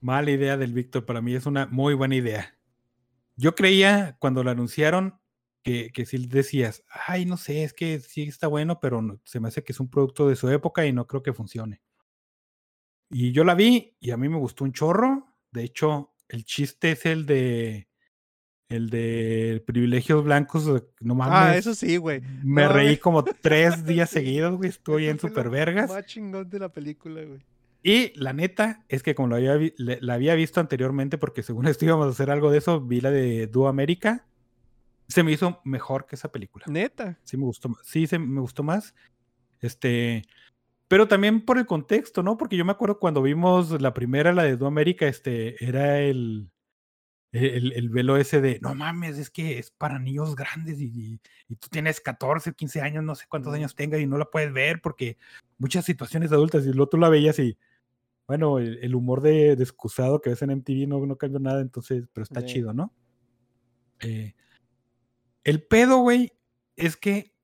Mala 0.00 0.30
idea 0.30 0.56
del 0.56 0.72
Víctor, 0.72 1.04
para 1.04 1.20
mí 1.20 1.34
es 1.34 1.44
una 1.44 1.66
muy 1.66 1.92
buena 1.92 2.16
idea. 2.16 2.56
Yo 3.36 3.54
creía 3.54 4.16
cuando 4.20 4.42
lo 4.42 4.50
anunciaron 4.50 5.20
que, 5.62 5.90
que 5.92 6.06
sí 6.06 6.26
decías, 6.26 6.82
ay, 7.06 7.26
no 7.26 7.36
sé, 7.36 7.62
es 7.62 7.74
que 7.74 8.00
sí 8.00 8.22
está 8.22 8.46
bueno, 8.48 8.80
pero 8.80 9.02
no- 9.02 9.20
se 9.24 9.38
me 9.38 9.48
hace 9.48 9.62
que 9.62 9.72
es 9.72 9.80
un 9.80 9.90
producto 9.90 10.26
de 10.28 10.36
su 10.36 10.48
época 10.48 10.86
y 10.86 10.94
no 10.94 11.06
creo 11.06 11.22
que 11.22 11.34
funcione. 11.34 11.82
Y 13.10 13.32
yo 13.32 13.44
la 13.44 13.54
vi 13.54 13.96
y 14.00 14.12
a 14.12 14.16
mí 14.16 14.30
me 14.30 14.38
gustó 14.38 14.64
un 14.64 14.72
chorro. 14.72 15.36
De 15.50 15.62
hecho, 15.62 16.14
el 16.28 16.44
chiste 16.46 16.92
es 16.92 17.04
el 17.04 17.26
de 17.26 17.88
el 18.68 18.90
de 18.90 19.62
privilegios 19.66 20.24
blancos. 20.24 20.64
No 21.00 21.14
mames. 21.14 21.34
Ah, 21.36 21.56
eso 21.56 21.74
sí, 21.74 21.96
güey. 21.96 22.20
Me 22.42 22.62
No 22.64 22.72
reí 22.72 22.96
como 22.96 23.22
tres 23.24 23.84
días 23.84 24.10
seguidos, 24.10 24.56
güey. 24.56 24.70
Estuvo 24.70 24.96
bien 24.96 25.18
super 25.18 25.50
vergas. 25.50 25.90
Más 25.90 26.06
chingón 26.06 26.48
de 26.48 26.58
la 26.58 26.70
película, 26.70 27.22
güey. 27.22 27.40
Y 27.82 28.18
la 28.18 28.32
neta 28.32 28.84
es 28.88 29.02
que 29.02 29.14
como 29.14 29.28
lo 29.28 29.36
había, 29.36 29.56
le- 29.56 29.98
la 30.00 30.14
había 30.14 30.34
visto 30.34 30.58
anteriormente, 30.60 31.18
porque 31.18 31.42
según 31.42 31.66
esto 31.66 31.84
íbamos 31.84 32.06
a 32.06 32.10
hacer 32.10 32.30
algo 32.30 32.50
de 32.50 32.58
eso, 32.58 32.80
vi 32.80 33.00
la 33.02 33.10
de 33.10 33.46
Duo 33.46 33.68
América. 33.68 34.26
Se 35.06 35.22
me 35.22 35.32
hizo 35.32 35.60
mejor 35.64 36.06
que 36.06 36.16
esa 36.16 36.32
película. 36.32 36.64
Neta. 36.66 37.18
Sí 37.24 37.36
me 37.36 37.44
gustó 37.44 37.68
más. 37.68 37.80
Sí, 37.84 38.06
se, 38.06 38.18
me 38.18 38.40
gustó 38.40 38.62
más. 38.62 38.94
Este. 39.60 40.22
Pero 40.88 41.08
también 41.08 41.44
por 41.44 41.58
el 41.58 41.66
contexto, 41.66 42.22
¿no? 42.22 42.36
Porque 42.38 42.56
yo 42.56 42.64
me 42.64 42.72
acuerdo 42.72 42.98
cuando 42.98 43.20
vimos 43.22 43.78
la 43.82 43.92
primera, 43.94 44.32
la 44.32 44.44
de 44.44 44.56
Duo 44.56 44.68
América, 44.68 45.06
este, 45.06 45.62
era 45.64 45.98
el, 46.00 46.48
el, 47.34 47.72
el 47.72 47.88
velo 47.88 48.16
ese 48.16 48.40
de, 48.40 48.58
no 48.62 48.74
mames, 48.74 49.18
es 49.18 49.28
que 49.30 49.58
es 49.58 49.70
para 49.70 49.98
niños 49.98 50.36
grandes 50.36 50.80
y, 50.80 50.84
y- 50.86 51.20
y 51.48 51.56
tú 51.56 51.68
tienes 51.68 52.00
14, 52.00 52.52
15 52.54 52.80
años, 52.80 53.02
no 53.02 53.14
sé 53.14 53.26
cuántos 53.28 53.52
años 53.52 53.74
tengas 53.74 54.00
y 54.00 54.06
no 54.06 54.16
la 54.18 54.26
puedes 54.26 54.52
ver 54.52 54.80
porque 54.80 55.16
muchas 55.58 55.84
situaciones 55.84 56.30
adultas 56.32 56.64
y 56.64 56.68
luego 56.72 56.88
tú 56.88 56.96
la 56.98 57.08
veías 57.08 57.38
y, 57.40 57.58
bueno, 58.28 58.58
el, 58.58 58.78
el 58.82 58.94
humor 58.94 59.20
de, 59.20 59.56
de 59.56 59.62
excusado 59.62 60.20
que 60.20 60.30
ves 60.30 60.42
en 60.42 60.50
MTV 60.50 60.86
no, 60.86 61.04
no 61.06 61.16
cambió 61.16 61.40
nada, 61.40 61.60
entonces, 61.60 62.06
pero 62.12 62.22
está 62.22 62.40
Sí. 62.40 62.46
chido, 62.46 62.72
¿no? 62.72 62.92
Eh, 64.00 64.34
el 65.44 65.62
pedo, 65.62 65.98
güey, 65.98 66.32
es 66.76 66.96
que 66.96 67.34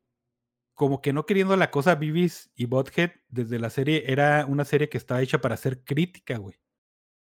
como 0.75 1.03
que 1.03 1.13
no 1.13 1.27
queriendo 1.27 1.57
la 1.57 1.71
cosa, 1.71 1.95
Beavis 1.95 2.51
y 2.55 2.65
Butthead 2.65 3.11
desde 3.29 3.59
la 3.59 3.69
serie 3.71 4.05
era 4.07 4.47
una 4.47 4.65
serie 4.65 4.89
que 4.89 4.97
estaba 4.97 5.21
hecha 5.21 5.41
para 5.41 5.57
ser 5.59 5.85
crítica, 5.85 6.39
güey. 6.39 6.57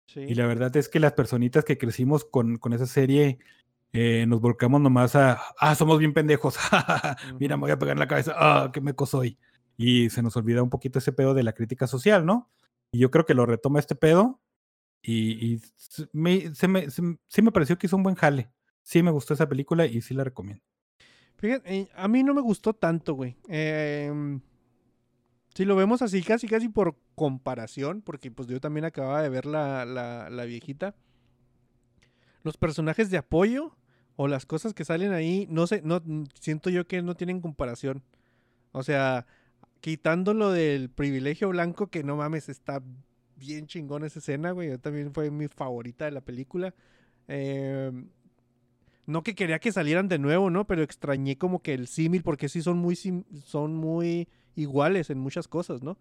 Sí. 0.07 0.21
Y 0.21 0.35
la 0.35 0.47
verdad 0.47 0.75
es 0.77 0.89
que 0.89 0.99
las 0.99 1.13
personitas 1.13 1.63
que 1.65 1.77
crecimos 1.77 2.25
con, 2.25 2.57
con 2.57 2.73
esa 2.73 2.85
serie 2.87 3.39
eh, 3.93 4.25
nos 4.27 4.41
volcamos 4.41 4.81
nomás 4.81 5.15
a, 5.15 5.39
ah, 5.59 5.75
somos 5.75 5.99
bien 5.99 6.13
pendejos, 6.13 6.57
mira, 7.39 7.55
me 7.57 7.61
voy 7.61 7.71
a 7.71 7.79
pegar 7.79 7.95
en 7.95 7.99
la 7.99 8.07
cabeza, 8.07 8.33
ah, 8.35 8.71
qué 8.73 8.81
meco 8.81 9.05
soy. 9.05 9.37
Y 9.77 10.09
se 10.09 10.21
nos 10.23 10.35
olvida 10.37 10.63
un 10.63 10.69
poquito 10.69 10.99
ese 10.99 11.11
pedo 11.13 11.33
de 11.33 11.43
la 11.43 11.53
crítica 11.53 11.87
social, 11.87 12.25
¿no? 12.25 12.49
Y 12.91 12.99
yo 12.99 13.11
creo 13.11 13.25
que 13.25 13.33
lo 13.33 13.45
retoma 13.45 13.79
este 13.79 13.95
pedo 13.95 14.39
y, 15.01 15.45
y 15.45 15.55
s- 15.55 16.07
me, 16.13 16.53
se 16.55 16.67
me- 16.67 16.89
se 16.89 17.01
sí 17.27 17.41
me 17.41 17.51
pareció 17.51 17.77
que 17.77 17.87
hizo 17.87 17.95
un 17.97 18.03
buen 18.03 18.15
jale. 18.15 18.49
Sí 18.81 19.03
me 19.03 19.11
gustó 19.11 19.33
esa 19.33 19.47
película 19.49 19.85
y 19.85 20.01
sí 20.01 20.13
la 20.13 20.23
recomiendo. 20.23 20.63
Fíjate, 21.37 21.71
eh, 21.81 21.89
a 21.95 22.07
mí 22.07 22.23
no 22.23 22.33
me 22.33 22.41
gustó 22.41 22.73
tanto, 22.73 23.13
güey. 23.13 23.35
Em, 23.47 24.39
si 25.57 25.65
lo 25.65 25.75
vemos 25.75 26.03
así, 26.03 26.21
casi, 26.21 26.47
casi 26.47 26.69
por 26.69 26.95
comparación, 27.15 28.03
porque 28.03 28.29
pues 28.29 28.47
yo 28.47 28.61
también 28.61 28.85
acababa 28.85 29.23
de 29.23 29.29
ver 29.29 29.47
la, 29.47 29.85
la, 29.85 30.29
la 30.29 30.45
viejita. 30.45 30.93
Los 32.43 32.57
personajes 32.57 33.09
de 33.09 33.17
apoyo 33.17 33.75
o 34.17 34.27
las 34.27 34.45
cosas 34.45 34.75
que 34.75 34.85
salen 34.85 35.13
ahí, 35.13 35.47
no 35.49 35.65
sé, 35.65 35.81
no 35.83 36.03
siento 36.39 36.69
yo 36.69 36.85
que 36.85 37.01
no 37.01 37.15
tienen 37.15 37.41
comparación. 37.41 38.03
O 38.71 38.83
sea, 38.83 39.25
quitando 39.81 40.35
lo 40.35 40.51
del 40.51 40.91
privilegio 40.91 41.49
blanco, 41.49 41.87
que 41.87 42.03
no 42.03 42.17
mames, 42.17 42.49
está 42.49 42.83
bien 43.35 43.65
chingón 43.65 44.03
esa 44.03 44.19
escena, 44.19 44.51
güey. 44.51 44.69
Yo 44.69 44.79
también 44.79 45.11
fue 45.11 45.31
mi 45.31 45.47
favorita 45.47 46.05
de 46.05 46.11
la 46.11 46.21
película. 46.21 46.75
Em, 47.27 48.09
no 49.07 49.23
que 49.23 49.33
quería 49.33 49.57
que 49.57 49.71
salieran 49.71 50.07
de 50.07 50.19
nuevo, 50.19 50.51
¿no? 50.51 50.67
Pero 50.67 50.83
extrañé 50.83 51.35
como 51.39 51.63
que 51.63 51.73
el 51.73 51.87
símil, 51.87 52.21
porque 52.21 52.47
sí 52.47 52.61
son 52.61 52.77
muy, 52.77 52.95
son 52.95 53.73
muy 53.73 54.27
iguales 54.57 55.09
en 55.09 55.19
muchas 55.19 55.47
cosas, 55.47 55.81
¿no? 55.83 55.97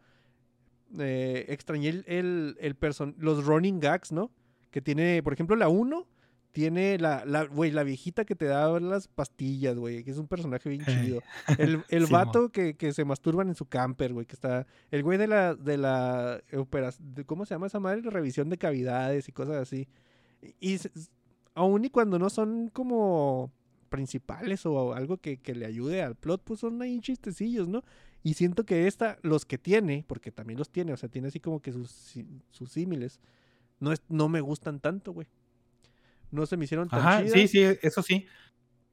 Eh, 0.99 1.47
extrañé 1.49 1.89
el, 1.91 2.05
el, 2.07 2.57
el 2.61 2.79
person- 2.79 3.15
los 3.19 3.45
running 3.45 3.81
gags, 3.81 4.13
¿no? 4.13 4.31
Que 4.71 4.81
tiene, 4.81 5.23
por 5.23 5.33
ejemplo, 5.33 5.57
la 5.57 5.69
1 5.69 6.07
tiene 6.53 6.97
la, 6.99 7.25
la, 7.27 7.45
güey, 7.45 7.71
la 7.71 7.83
viejita 7.83 8.25
que 8.25 8.35
te 8.35 8.47
da 8.47 8.81
las 8.81 9.09
pastillas, 9.09 9.77
güey, 9.77 10.03
que 10.05 10.11
es 10.11 10.17
un 10.17 10.27
personaje 10.27 10.71
bien 10.71 10.85
chido. 10.87 11.21
El, 11.59 11.85
el 11.91 12.07
Simón. 12.07 12.25
vato 12.25 12.49
que, 12.51 12.77
que 12.77 12.95
se 12.95 13.05
masturban 13.05 13.49
en 13.49 13.55
su 13.55 13.67
camper, 13.67 14.15
güey, 14.15 14.25
que 14.25 14.35
está... 14.35 14.67
El 14.91 15.03
güey 15.03 15.19
de 15.19 15.27
la, 15.27 15.55
de 15.55 15.77
la. 15.77 16.41
¿Cómo 17.27 17.45
se 17.45 17.55
llama 17.55 17.67
esa 17.67 17.79
madre? 17.79 18.01
Revisión 18.09 18.49
de 18.49 18.57
cavidades 18.57 19.29
y 19.29 19.33
cosas 19.33 19.57
así. 19.57 19.87
Y, 20.61 20.75
s- 20.75 20.91
aún 21.55 21.85
y 21.85 21.91
cuando 21.91 22.19
no 22.19 22.31
son 22.31 22.69
como 22.69 23.51
principales 23.91 24.65
o 24.65 24.95
algo 24.95 25.19
que, 25.19 25.37
que 25.39 25.55
le 25.55 25.67
ayude 25.67 26.01
al 26.03 26.15
plot, 26.15 26.43
pues 26.43 26.61
son 26.61 26.81
ahí 26.81 27.01
chistecillos, 27.01 27.69
¿no? 27.69 27.83
Y 28.27 28.35
siento 28.35 28.67
que 28.67 28.89
esta, 28.89 29.21
los 29.23 29.47
que 29.47 29.57
tiene, 29.57 30.05
porque 30.05 30.33
también 30.33 30.59
los 30.59 30.69
tiene, 30.69 30.93
o 30.93 30.97
sea, 30.97 31.09
tiene 31.09 31.29
así 31.29 31.39
como 31.39 31.63
que 31.63 31.71
sus, 31.71 32.13
sus 32.51 32.73
símiles, 32.73 33.21
no, 33.79 33.93
es, 33.93 34.03
no 34.09 34.29
me 34.29 34.41
gustan 34.41 34.81
tanto, 34.81 35.13
güey. 35.13 35.29
No 36.33 36.45
se 36.45 36.57
me 36.57 36.65
hicieron 36.65 36.89
tan 36.89 36.99
Ajá, 36.99 37.23
sí, 37.23 37.47
chidas. 37.47 37.51
sí, 37.53 37.63
eso 37.83 38.03
sí. 38.03 38.27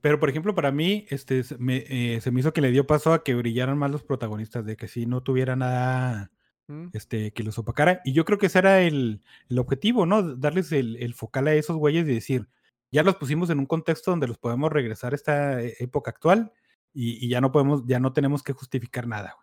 Pero, 0.01 0.19
por 0.19 0.29
ejemplo, 0.29 0.53
para 0.53 0.71
mí, 0.71 1.07
este, 1.09 1.41
se 1.41 1.57
me, 1.57 1.83
eh, 1.87 2.21
se 2.21 2.29
me 2.29 2.41
hizo 2.41 2.53
que 2.53 2.61
le 2.61 2.69
dio 2.69 2.85
paso 2.85 3.11
a 3.11 3.23
que 3.23 3.33
brillaran 3.33 3.75
más 3.75 3.89
los 3.89 4.03
protagonistas, 4.03 4.67
de 4.67 4.77
que 4.77 4.87
si 4.87 5.07
no 5.07 5.23
tuviera 5.23 5.55
nada 5.55 6.31
Mm, 6.67 6.89
este, 6.93 7.33
que 7.33 7.41
los 7.41 7.57
opacara. 7.57 8.01
Y 8.05 8.13
yo 8.13 8.25
creo 8.25 8.37
que 8.37 8.45
ese 8.45 8.59
era 8.59 8.83
el, 8.83 9.23
el 9.49 9.57
objetivo, 9.57 10.05
¿no? 10.05 10.35
Darles 10.35 10.71
el, 10.71 10.95
el 10.97 11.15
focal 11.15 11.47
a 11.47 11.55
esos 11.55 11.75
güeyes 11.77 12.07
y 12.07 12.13
decir, 12.13 12.49
ya 12.91 13.01
los 13.01 13.15
pusimos 13.15 13.49
en 13.49 13.57
un 13.57 13.65
contexto 13.65 14.11
donde 14.11 14.27
los 14.27 14.37
podemos 14.37 14.71
regresar 14.71 15.13
a 15.13 15.15
esta 15.15 15.63
e- 15.63 15.75
época 15.79 16.11
actual 16.11 16.53
y, 16.93 17.27
ya 17.29 17.41
no 17.41 17.51
podemos, 17.51 17.83
ya 17.85 17.99
no 17.99 18.13
tenemos 18.13 18.43
que 18.43 18.53
justificar 18.53 19.07
nada. 19.07 19.35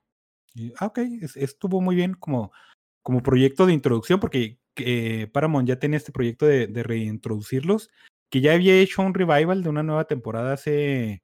Y, 0.54 0.72
ah, 0.78 0.86
ok, 0.86 0.98
es- 1.22 1.36
estuvo 1.36 1.80
muy 1.80 1.96
bien 1.96 2.14
como, 2.14 2.52
como 3.02 3.22
proyecto 3.22 3.66
de 3.66 3.72
introducción, 3.74 4.20
porque 4.20 4.58
eh, 4.76 5.26
Paramount 5.32 5.68
ya 5.68 5.78
tenía 5.78 5.96
este 5.98 6.12
proyecto 6.12 6.46
de, 6.46 6.66
reintroducirlos, 6.82 7.90
que 8.30 8.40
ya 8.40 8.54
había 8.54 8.74
hecho 8.76 9.02
un 9.02 9.14
revival 9.14 9.62
de 9.62 9.68
una 9.68 9.82
nueva 9.82 10.04
temporada 10.06 10.52
hace 10.54 11.22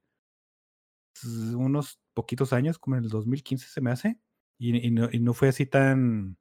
s- 1.15 1.55
unos 1.55 1.99
poquitos 2.13 2.53
años, 2.53 2.79
como 2.79 2.97
en 2.97 3.03
el 3.03 3.09
2015 3.09 3.67
se 3.67 3.81
me 3.81 3.91
hace, 3.91 4.19
y, 4.59 4.87
y 4.87 4.91
no, 4.91 5.33
fue 5.33 5.49
así 5.49 5.65
tan, 5.65 6.37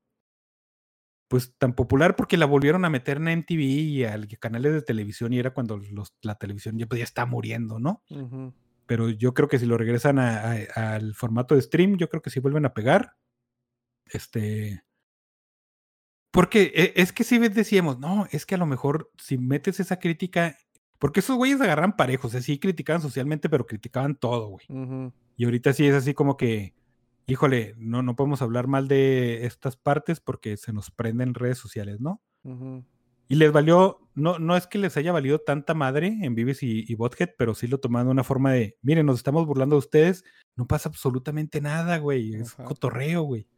pues 1.29 1.55
tan 1.59 1.75
popular 1.75 2.17
porque 2.17 2.37
la 2.37 2.47
volvieron 2.47 2.85
a 2.85 2.91
meter 2.91 3.17
en 3.19 3.29
MTV 3.29 3.63
y 3.63 4.05
a 4.05 4.19
canales 4.39 4.73
de 4.73 4.83
televisión 4.83 5.33
y 5.33 5.39
era 5.39 5.53
cuando 5.53 5.81
la 6.23 6.35
televisión 6.37 6.79
ya, 6.79 6.87
pues, 6.87 6.99
ya 7.01 7.05
está 7.05 7.27
muriendo, 7.27 7.79
¿no? 7.79 8.03
ujú. 8.11 8.55
Pero 8.87 9.09
yo 9.11 9.35
creo 9.35 9.49
que 9.49 9.59
si 9.59 9.67
lo 9.67 9.77
regresan 9.77 10.19
a- 10.19 10.53
a- 10.75 10.95
al 10.95 11.15
formato 11.15 11.55
de 11.55 11.63
stream, 11.63 11.97
yo 11.97 12.09
creo 12.09 12.23
que 12.23 12.31
sí 12.31 12.41
vuelven 12.41 12.65
a 12.67 12.75
pegar. 12.75 13.17
Este. 14.07 14.83
Porque 16.31 16.73
e- 16.75 16.93
es 17.01 17.13
que 17.13 17.25
si 17.25 17.39
decíamos, 17.39 17.99
no, 17.99 18.27
es 18.31 18.47
que 18.47 18.55
a 18.55 18.59
lo 18.59 18.67
mejor 18.67 19.11
si 19.19 19.39
metes 19.39 19.81
esa 19.81 19.99
crítica, 19.99 20.57
porque 20.99 21.21
esos 21.21 21.37
güeyes 21.37 21.61
agarran 21.61 21.97
parejos, 21.97 22.35
así 22.35 22.59
criticaban 22.59 23.03
socialmente, 23.03 23.49
pero 23.49 23.67
criticaban 23.67 24.17
todo, 24.17 24.49
güey. 24.49 24.67
Ujú. 24.69 25.13
Y 25.37 25.45
ahorita 25.45 25.73
sí 25.73 25.87
es 25.87 25.95
así 25.95 26.15
como 26.15 26.37
que, 26.37 26.75
híjole, 27.27 27.75
no, 27.79 28.03
no 28.03 28.17
podemos 28.17 28.43
hablar 28.43 28.67
mal 28.67 28.87
de 28.89 29.47
estas 29.47 29.77
partes 29.77 30.21
porque 30.21 30.57
se 30.57 30.73
nos 30.73 30.91
prenden 30.91 31.35
redes 31.35 31.59
sociales, 31.59 32.01
¿no? 32.01 32.23
Ujú. 32.45 32.85
Y 33.29 33.37
les 33.37 33.53
valió, 33.53 34.09
no, 34.15 34.39
no 34.39 34.57
es 34.57 34.67
que 34.67 34.79
les 34.79 34.97
haya 34.97 35.13
valido 35.13 35.41
tanta 35.41 35.75
madre 35.75 36.17
en 36.23 36.35
Vives 36.35 36.63
y, 36.63 36.85
y 36.87 36.95
Bothead, 36.95 37.31
pero 37.37 37.55
sí 37.55 37.67
lo 37.67 37.79
tomaron 37.79 38.09
de 38.09 38.13
una 38.13 38.25
forma 38.25 38.53
de, 38.53 38.79
miren, 38.83 39.07
nos 39.07 39.17
estamos 39.17 39.47
burlando 39.47 39.77
de 39.77 39.81
ustedes, 39.81 40.25
no 40.55 40.67
pasa 40.67 40.89
absolutamente 40.89 41.61
nada, 41.61 41.99
güey, 41.99 42.35
es 42.35 42.55
Ajá. 42.55 42.65
cotorreo, 42.65 43.23
güey. 43.23 43.49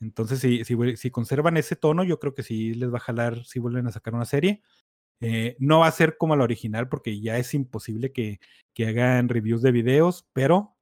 Entonces, 0.00 0.40
si, 0.40 0.64
si 0.64 1.10
conservan 1.10 1.56
ese 1.56 1.74
tono, 1.74 2.04
yo 2.04 2.18
creo 2.18 2.34
que 2.34 2.42
sí 2.42 2.74
les 2.74 2.92
va 2.92 2.98
a 2.98 3.00
jalar 3.00 3.44
si 3.44 3.58
vuelven 3.58 3.86
a 3.86 3.92
sacar 3.92 4.14
una 4.14 4.26
serie. 4.26 4.62
Eh, 5.20 5.56
no 5.58 5.80
va 5.80 5.86
a 5.86 5.92
ser 5.92 6.18
como 6.18 6.36
la 6.36 6.44
original, 6.44 6.88
porque 6.88 7.20
ya 7.20 7.38
es 7.38 7.54
imposible 7.54 8.12
que, 8.12 8.40
que 8.74 8.86
hagan 8.86 9.28
reviews 9.28 9.62
de 9.62 9.72
videos, 9.72 10.28
pero 10.32 10.76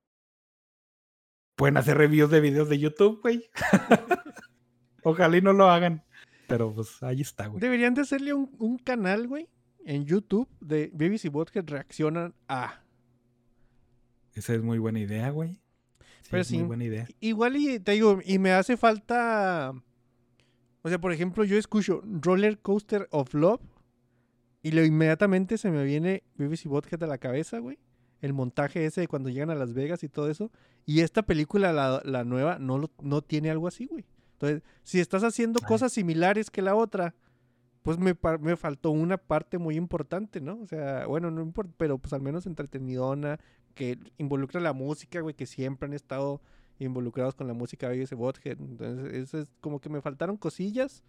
pueden 1.57 1.77
hacer 1.77 1.97
reviews 1.97 2.31
de 2.31 2.41
videos 2.41 2.69
de 2.69 2.79
YouTube, 2.79 3.21
güey. 3.23 3.49
Ojalá 5.05 5.37
y 5.37 5.43
no 5.43 5.53
lo 5.53 5.71
hagan. 5.71 6.05
Pero 6.49 6.73
pues 6.75 7.03
ahí 7.03 7.21
está, 7.21 7.47
güey. 7.47 7.61
Deberían 7.61 7.95
de 7.95 8.03
hacerle 8.03 8.35
un, 8.35 8.51
un 8.59 8.79
canal, 8.79 9.27
güey, 9.29 9.49
en 9.85 10.05
YouTube 10.05 10.49
de 10.61 10.91
Babies 10.93 11.25
y 11.25 11.29
Bothead 11.29 11.65
reaccionan 11.67 12.35
a. 12.49 12.83
Esa 14.35 14.55
es 14.55 14.63
muy 14.63 14.79
buena 14.79 15.01
idea, 15.01 15.31
güey. 15.31 15.51
Sí, 16.23 16.29
Pero 16.31 16.43
es 16.43 16.53
muy 16.53 16.63
buena 16.63 16.85
idea. 16.85 17.07
Igual 17.21 17.57
y 17.57 17.79
te 17.81 17.93
digo, 17.93 18.19
y 18.25 18.39
me 18.39 18.53
hace 18.53 18.77
falta. 18.77 19.73
O 20.83 20.89
sea, 20.89 20.99
por 21.01 21.13
ejemplo, 21.13 21.45
yo 21.45 21.57
escucho 21.57 22.03
Roller 22.05 22.59
Coaster 22.59 23.09
of 23.11 23.33
Love 23.35 23.61
y 24.63 24.73
lo 24.73 24.85
inmediatamente 24.85 25.57
se 25.59 25.71
me 25.71 25.85
viene 25.85 26.25
y 26.39 26.69
Butthead 26.69 27.03
a 27.03 27.07
la 27.07 27.19
cabeza, 27.19 27.59
güey. 27.59 27.79
El 28.21 28.33
montaje 28.33 28.85
ese 28.87 29.03
de 29.03 29.09
cuando 29.09 29.29
llegan 29.29 29.51
a 29.51 29.55
Las 29.55 29.75
Vegas 29.75 30.03
y 30.03 30.09
todo 30.09 30.31
eso. 30.31 30.51
Y 30.87 31.01
esta 31.01 31.23
película, 31.23 31.73
la, 31.73 32.01
la 32.05 32.25
nueva, 32.25 32.59
no, 32.59 32.79
lo- 32.79 32.91
no 33.03 33.23
tiene 33.23 33.51
algo 33.51 33.69
así, 33.69 33.87
güey. 33.87 34.05
Entonces, 34.35 34.63
si 34.83 35.01
estás 35.01 35.25
haciendo 35.25 35.61
Ay. 35.63 35.69
cosas 35.69 35.93
similares 35.93 36.51
que 36.51 36.63
la 36.63 36.75
otra, 36.75 37.15
pues 37.83 37.99
me, 37.99 38.17
me 38.41 38.57
faltó 38.57 38.91
una 38.91 39.17
parte 39.17 39.59
muy 39.59 39.77
importante, 39.77 40.41
¿no? 40.41 40.61
O 40.61 40.67
sea, 40.67 41.07
bueno, 41.07 41.31
no 41.31 41.43
importa, 41.43 41.73
pero 41.77 41.99
pues 41.99 42.13
al 42.13 42.21
menos 42.21 42.47
entretenidona, 42.47 43.39
que 43.75 43.99
involucra 44.19 44.61
la 44.61 44.73
música, 44.73 45.21
güey, 45.21 45.35
que 45.35 45.47
siempre 45.47 45.87
han 45.87 45.93
estado 45.93 46.41
involucrados 46.79 47.35
con 47.35 47.47
la 47.47 47.55
música 47.55 47.89
de 47.89 48.03
ese 48.03 48.15
Bothead. 48.15 48.59
Entonces, 48.59 49.13
eso 49.15 49.39
es 49.39 49.49
como 49.61 49.81
que 49.81 49.89
me 49.89 50.01
faltaron 50.01 50.37
cosillas. 50.37 51.03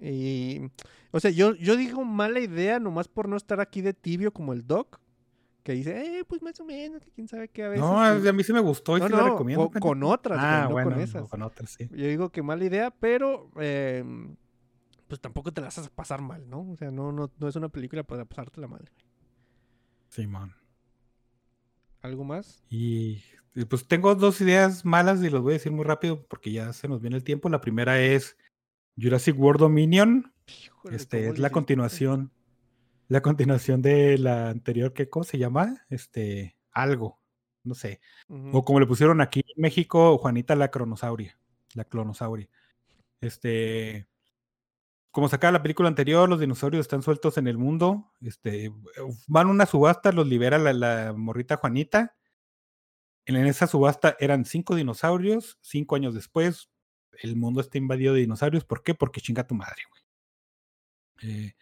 Y, 0.00 0.60
o 1.10 1.20
sea, 1.20 1.30
yo, 1.30 1.54
yo 1.54 1.76
digo 1.76 2.04
mala 2.04 2.40
idea 2.40 2.78
nomás 2.78 3.08
por 3.08 3.28
no 3.28 3.36
estar 3.36 3.60
aquí 3.60 3.80
de 3.80 3.94
tibio 3.94 4.32
como 4.32 4.52
el 4.52 4.66
Doc, 4.66 5.00
que 5.66 5.72
dice, 5.72 6.20
eh, 6.20 6.24
pues 6.24 6.40
más 6.42 6.58
o 6.60 6.64
menos, 6.64 7.02
que 7.02 7.10
quién 7.10 7.26
sabe 7.26 7.48
qué 7.48 7.64
a 7.64 7.68
veces. 7.68 7.84
No, 7.84 8.00
a 8.00 8.14
mí 8.14 8.44
sí 8.44 8.52
me 8.52 8.60
gustó 8.60 8.96
y 8.96 9.00
No, 9.00 9.06
sí 9.08 9.12
lo 9.12 9.18
no, 9.18 9.28
recomiendo. 9.30 9.68
con- 9.70 9.80
con 9.80 10.02
otras, 10.04 10.38
Ah, 10.40 10.60
no 10.68 10.74
con 10.76 10.84
bueno, 10.84 11.00
esas. 11.00 11.28
con 11.28 11.42
otras, 11.42 11.70
sí. 11.70 11.88
Yo 11.90 12.06
digo 12.06 12.30
que 12.30 12.40
mala 12.42 12.64
idea, 12.64 12.92
pero 12.92 13.50
eh, 13.60 14.04
pues 15.08 15.20
tampoco 15.20 15.52
te 15.52 15.60
la 15.60 15.66
vas 15.66 15.78
a 15.78 15.90
pasar 15.90 16.22
mal, 16.22 16.48
¿no? 16.48 16.70
O 16.70 16.76
sea, 16.76 16.92
no, 16.92 17.10
no, 17.10 17.32
no 17.36 17.48
es 17.48 17.56
una 17.56 17.68
película 17.68 18.04
para 18.04 18.24
pasártela 18.24 18.68
mal. 18.68 18.88
Simón. 20.08 20.54
¿Algo 22.02 22.22
más? 22.22 22.62
Y, 22.70 23.22
pues 23.68 23.88
tengo 23.88 24.14
dos 24.14 24.40
ideas 24.40 24.84
malas 24.84 25.20
y 25.22 25.30
los 25.30 25.42
voy 25.42 25.52
a 25.52 25.54
decir 25.54 25.72
muy 25.72 25.84
rápido 25.84 26.24
porque 26.28 26.52
ya 26.52 26.72
se 26.72 26.86
nos 26.88 27.00
viene 27.00 27.16
el 27.16 27.24
tiempo. 27.24 27.48
La 27.48 27.60
primera 27.60 28.00
es 28.00 28.36
Jurassic 28.96 29.36
World 29.38 29.60
Dominion. 29.60 30.32
Híjole, 30.46 30.94
Este 30.94 31.22
¿cómo 31.22 31.32
es 31.32 31.38
la 31.40 31.50
continuación. 31.50 32.30
La 33.08 33.20
continuación 33.20 33.82
de 33.82 34.18
la 34.18 34.50
anterior, 34.50 34.92
¿qué 34.92 35.08
cosa 35.08 35.32
se 35.32 35.38
llama? 35.38 35.84
Este, 35.90 36.56
algo. 36.72 37.20
No 37.62 37.74
sé. 37.74 38.00
O 38.52 38.64
como 38.64 38.80
le 38.80 38.86
pusieron 38.86 39.20
aquí 39.20 39.40
en 39.40 39.62
México, 39.62 40.18
Juanita 40.18 40.54
la 40.56 40.70
cronosauria. 40.70 41.38
La 41.74 41.84
clonosauria. 41.84 42.48
Este. 43.20 44.06
Como 45.10 45.28
sacaba 45.28 45.52
la 45.52 45.62
película 45.62 45.88
anterior, 45.88 46.28
los 46.28 46.40
dinosaurios 46.40 46.82
están 46.82 47.02
sueltos 47.02 47.38
en 47.38 47.48
el 47.48 47.58
mundo. 47.58 48.12
Este, 48.20 48.72
van 49.26 49.48
a 49.48 49.50
una 49.50 49.66
subasta, 49.66 50.12
los 50.12 50.26
libera 50.26 50.58
la, 50.58 50.72
la 50.72 51.14
morrita 51.16 51.56
Juanita. 51.56 52.16
En 53.24 53.36
esa 53.36 53.66
subasta 53.66 54.16
eran 54.20 54.44
cinco 54.44 54.74
dinosaurios. 54.74 55.58
Cinco 55.60 55.96
años 55.96 56.14
después, 56.14 56.70
el 57.22 57.36
mundo 57.36 57.60
está 57.60 57.78
invadido 57.78 58.14
de 58.14 58.20
dinosaurios. 58.20 58.64
¿Por 58.64 58.82
qué? 58.82 58.94
Porque 58.94 59.20
chinga 59.20 59.46
tu 59.46 59.54
madre, 59.54 59.82
güey. 59.90 60.02
Eh, 61.22 61.54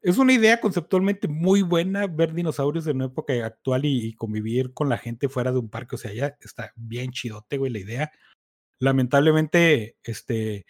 es 0.00 0.18
una 0.18 0.32
idea 0.32 0.60
conceptualmente 0.60 1.28
muy 1.28 1.62
buena 1.62 2.06
ver 2.06 2.32
dinosaurios 2.32 2.86
en 2.86 2.96
una 2.96 3.06
época 3.06 3.32
actual 3.44 3.84
y, 3.84 4.14
convivir 4.14 4.72
con 4.72 4.88
la 4.88 4.98
gente 4.98 5.28
fuera 5.28 5.52
de 5.52 5.58
un 5.58 5.68
parque. 5.68 5.96
O 5.96 5.98
sea, 5.98 6.12
ya 6.12 6.36
está 6.40 6.72
bien 6.76 7.10
chidote, 7.10 7.58
güey, 7.58 7.72
la 7.72 7.80
idea. 7.80 8.12
Lamentablemente, 8.78 9.96
este, 10.04 10.66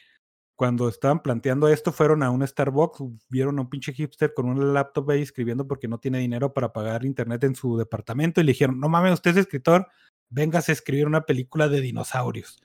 cuando 0.56 0.88
estaban 0.88 1.22
planteando 1.22 1.68
esto, 1.68 1.92
fueron 1.92 2.22
a 2.22 2.30
un 2.30 2.46
Starbucks, 2.46 3.00
vieron 3.28 3.58
a 3.58 3.62
un 3.62 3.70
pinche 3.70 3.92
hipster 3.92 4.32
con 4.32 4.46
una 4.46 4.64
laptop 4.64 5.10
ahí 5.10 5.22
escribiendo 5.22 5.68
porque 5.68 5.88
no 5.88 5.98
tiene 5.98 6.18
dinero 6.18 6.54
para 6.54 6.72
pagar 6.72 7.04
internet 7.04 7.44
en 7.44 7.54
su 7.54 7.76
departamento 7.76 8.40
y 8.40 8.44
le 8.44 8.52
dijeron, 8.52 8.80
no 8.80 8.88
mames, 8.88 9.12
usted 9.12 9.32
es 9.32 9.36
escritor, 9.36 9.88
vengas 10.30 10.68
a 10.68 10.72
escribir 10.72 11.06
una 11.06 11.26
película 11.26 11.68
de 11.68 11.82
dinosaurios. 11.82 12.62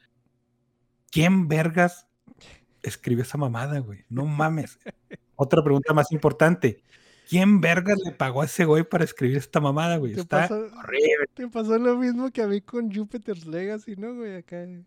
¿Quién 1.12 1.48
vergas 1.48 2.08
escribió 2.82 3.24
esa 3.24 3.38
mamada, 3.38 3.80
güey? 3.80 4.06
No 4.10 4.26
mames. 4.26 4.80
Otra 5.36 5.64
pregunta 5.64 5.94
más 5.94 6.12
importante. 6.12 6.82
¿Quién 7.30 7.62
vergas 7.62 7.98
le 8.06 8.12
pagó 8.12 8.42
a 8.42 8.46
ese 8.46 8.66
güey 8.66 8.84
para 8.84 9.04
escribir 9.06 9.38
esta 9.38 9.60
mamada, 9.62 9.98
güey? 9.98 10.14
¿Te 10.14 10.22
Está 10.22 10.42
pasó- 10.42 10.56
horrible. 10.78 11.28
Te 11.34 11.48
pasó 11.48 11.78
lo 11.78 11.96
mismo 11.98 12.30
que 12.32 12.42
a 12.42 12.48
mí 12.48 12.62
con 12.62 12.94
Jupiter's 12.94 13.46
Legacy, 13.46 13.96
¿no, 13.96 14.14
güey? 14.14 14.36
Acá. 14.36 14.62
Eh, 14.64 14.84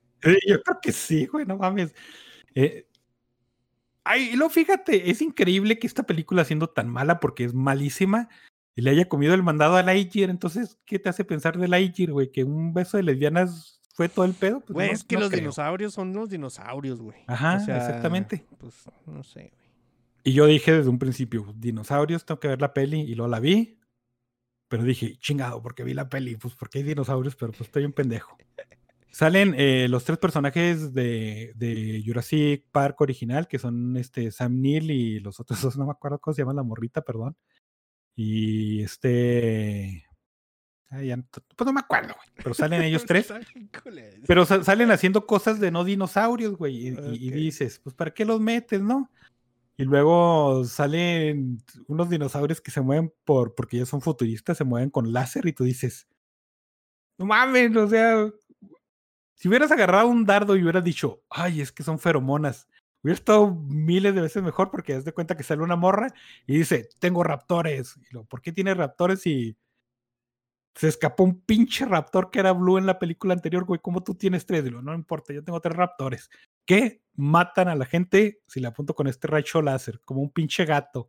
Yo 0.47 0.63
creo 0.63 0.79
que 0.83 0.93
sí, 0.93 1.27
güey, 1.27 1.47
no 1.47 1.57
mames. 1.57 1.95
Eh, 2.55 2.87
ay, 4.05 4.31
y 4.33 4.37
luego 4.37 4.51
fíjate, 4.51 5.11
es 5.11 5.23
increíble 5.23 5.79
que 5.79 5.87
esta 5.87 6.03
película 6.05 6.45
siendo 6.45 6.69
tan 6.69 6.89
mala 6.89 7.21
porque 7.21 7.45
es 7.45 7.55
malísima 7.55 8.29
y 8.75 8.83
le 8.83 8.91
haya 8.91 9.09
comido 9.09 9.35
el 9.35 9.43
mandado 9.43 9.77
a 9.77 9.83
Lightyear. 9.83 10.31
Entonces, 10.31 10.79
¿qué 10.85 10.99
te 10.99 11.09
hace 11.09 11.25
pensar 11.25 11.59
de 11.59 11.69
Lightyear, 11.69 12.13
güey? 12.13 12.31
¿Que 12.31 12.45
un 12.45 12.75
beso 12.75 12.97
de 12.99 13.03
lesbianas 13.03 13.81
fue 13.95 14.09
todo 14.11 14.25
el 14.27 14.35
pedo? 14.35 14.61
Pues 14.61 14.75
Güey, 14.75 14.89
no- 14.89 14.95
es 14.95 15.05
que 15.05 15.15
no 15.17 15.21
los 15.23 15.31
creo. 15.31 15.41
dinosaurios 15.41 15.95
son 15.95 16.13
los 16.13 16.29
dinosaurios, 16.29 17.01
güey. 17.01 17.19
O 17.29 17.33
Ajá, 17.33 17.61
sea, 17.61 17.79
exactamente. 17.79 18.45
Pues 18.59 18.75
no 19.07 19.23
sé, 19.23 19.51
güey. 19.55 19.66
Y 20.27 20.33
yo 20.33 20.47
dije 20.47 20.73
desde 20.73 20.91
un 20.91 20.99
principio, 20.99 21.55
dinosaurios, 21.57 22.25
tengo 22.27 22.41
que 22.41 22.49
ver 22.49 22.61
la 22.61 22.75
peli 22.75 23.01
y 23.01 23.15
luego 23.15 23.31
la 23.31 23.39
vi. 23.39 23.79
Pero 24.69 24.83
dije, 24.83 25.17
chingado, 25.19 25.63
porque 25.63 25.85
vi 25.85 25.95
la 25.95 26.09
peli, 26.09 26.35
pues 26.37 26.55
porque 26.57 26.79
hay 26.79 26.85
dinosaurios, 26.85 27.37
pero 27.37 27.53
pues 27.53 27.63
estoy 27.69 27.85
un 27.85 27.93
pendejo. 27.93 28.37
Salen 29.13 29.55
eh, 29.57 29.87
los 29.89 30.03
tres 30.05 30.19
personajes 30.19 30.93
de, 30.93 31.53
de 31.55 32.03
Jurassic 32.05 32.65
Park 32.73 33.01
original, 33.01 33.47
que 33.47 33.61
son 33.61 33.97
este 33.97 34.33
Sam 34.33 34.61
Neill 34.61 34.91
y 34.91 35.21
los 35.21 35.39
otros 35.39 35.63
dos, 35.63 35.77
no 35.79 35.87
me 35.87 35.93
acuerdo 35.93 36.19
cómo 36.19 36.35
se 36.35 36.43
llama 36.43 36.55
la 36.55 36.65
morrita, 36.65 37.03
perdón. 37.03 37.37
y 38.17 38.83
este... 38.83 40.05
ya 41.05 41.17
no- 41.19 41.25
pues 41.55 41.67
no 41.67 41.73
me 41.73 41.81
acuerdo, 41.81 42.15
güey. 42.17 42.29
Pero 42.43 42.53
salen 42.53 42.83
ellos 42.83 43.05
tres. 43.07 43.33
Pero 44.27 44.45
sa- 44.45 44.65
salen 44.65 44.91
haciendo 44.91 45.25
cosas 45.25 45.61
de 45.61 45.71
no 45.71 45.85
dinosaurios, 45.85 46.57
güey. 46.57 46.89
Y, 46.89 46.91
y- 47.13 47.29
y 47.29 47.31
dices, 47.31 47.79
pues 47.79 47.95
¿para 47.95 48.13
qué 48.13 48.25
los 48.25 48.41
metes, 48.41 48.81
no? 48.83 49.09
Y 49.79 49.85
luego 49.85 50.65
salen 50.65 51.63
unos 51.87 52.09
dinosaurios 52.09 52.61
que 52.61 52.71
se 52.71 52.81
mueven 52.81 53.13
por, 53.25 53.55
porque 53.55 53.79
ya 53.79 53.87
son 53.87 54.01
futuristas, 54.01 54.57
se 54.57 54.65
mueven 54.65 54.91
con 54.91 55.13
láser 55.13 55.47
y 55.47 55.53
tú 55.53 55.65
dices, 55.65 56.09
no 57.19 57.27
mames, 57.27 57.77
o 57.77 57.89
sea, 57.89 58.31
si 59.35 59.49
hubieras 59.49 59.71
agarrado 59.71 60.09
un 60.09 60.25
dardo 60.25 60.57
y 60.57 60.63
hubieras 60.63 60.85
dicho, 60.85 61.23
ay, 61.29 61.61
es 61.61 61.73
que 61.73 61.83
son 61.83 61.99
feromonas, 61.99 62.69
hubiera 63.03 63.19
estado 63.19 63.55
miles 63.55 64.15
de 64.15 64.23
veces 64.23 64.43
mejor 64.43 64.71
porque 64.71 64.95
das 64.95 65.05
de 65.05 65.13
cuenta 65.13 65.37
que 65.37 65.43
sale 65.43 65.63
una 65.63 65.77
morra 65.77 66.09
y 66.47 66.59
dice, 66.59 66.89
tengo 66.99 67.23
raptores. 67.23 67.97
Y 68.11 68.15
lo, 68.15 68.25
¿por 68.25 68.41
qué 68.41 68.53
tiene 68.53 68.75
raptores 68.75 69.21
si 69.21 69.57
se 70.77 70.89
escapó 70.89 71.25
un 71.25 71.41
pinche 71.41 71.85
raptor 71.87 72.31
que 72.31 72.39
era 72.39 72.53
Blue 72.53 72.79
en 72.79 72.87
la 72.87 72.99
película 72.99 73.35
anterior, 73.35 73.65
güey? 73.65 73.81
¿Cómo 73.83 74.03
tú 74.05 74.15
tienes 74.15 74.47
tres? 74.47 74.63
Digo, 74.63 74.81
no 74.83 74.95
importa, 74.95 75.33
yo 75.33 75.43
tengo 75.43 75.61
tres 75.61 75.75
raptores 75.75 76.31
que 76.65 77.03
matan 77.17 77.69
a 77.69 77.75
la 77.75 77.87
gente 77.87 78.41
si 78.47 78.61
le 78.61 78.69
apunto 78.69 78.95
con 78.95 79.07
este 79.09 79.27
rayo 79.27 79.63
láser, 79.63 80.01
como 80.05 80.21
un 80.21 80.31
pinche 80.31 80.65
gato. 80.67 81.09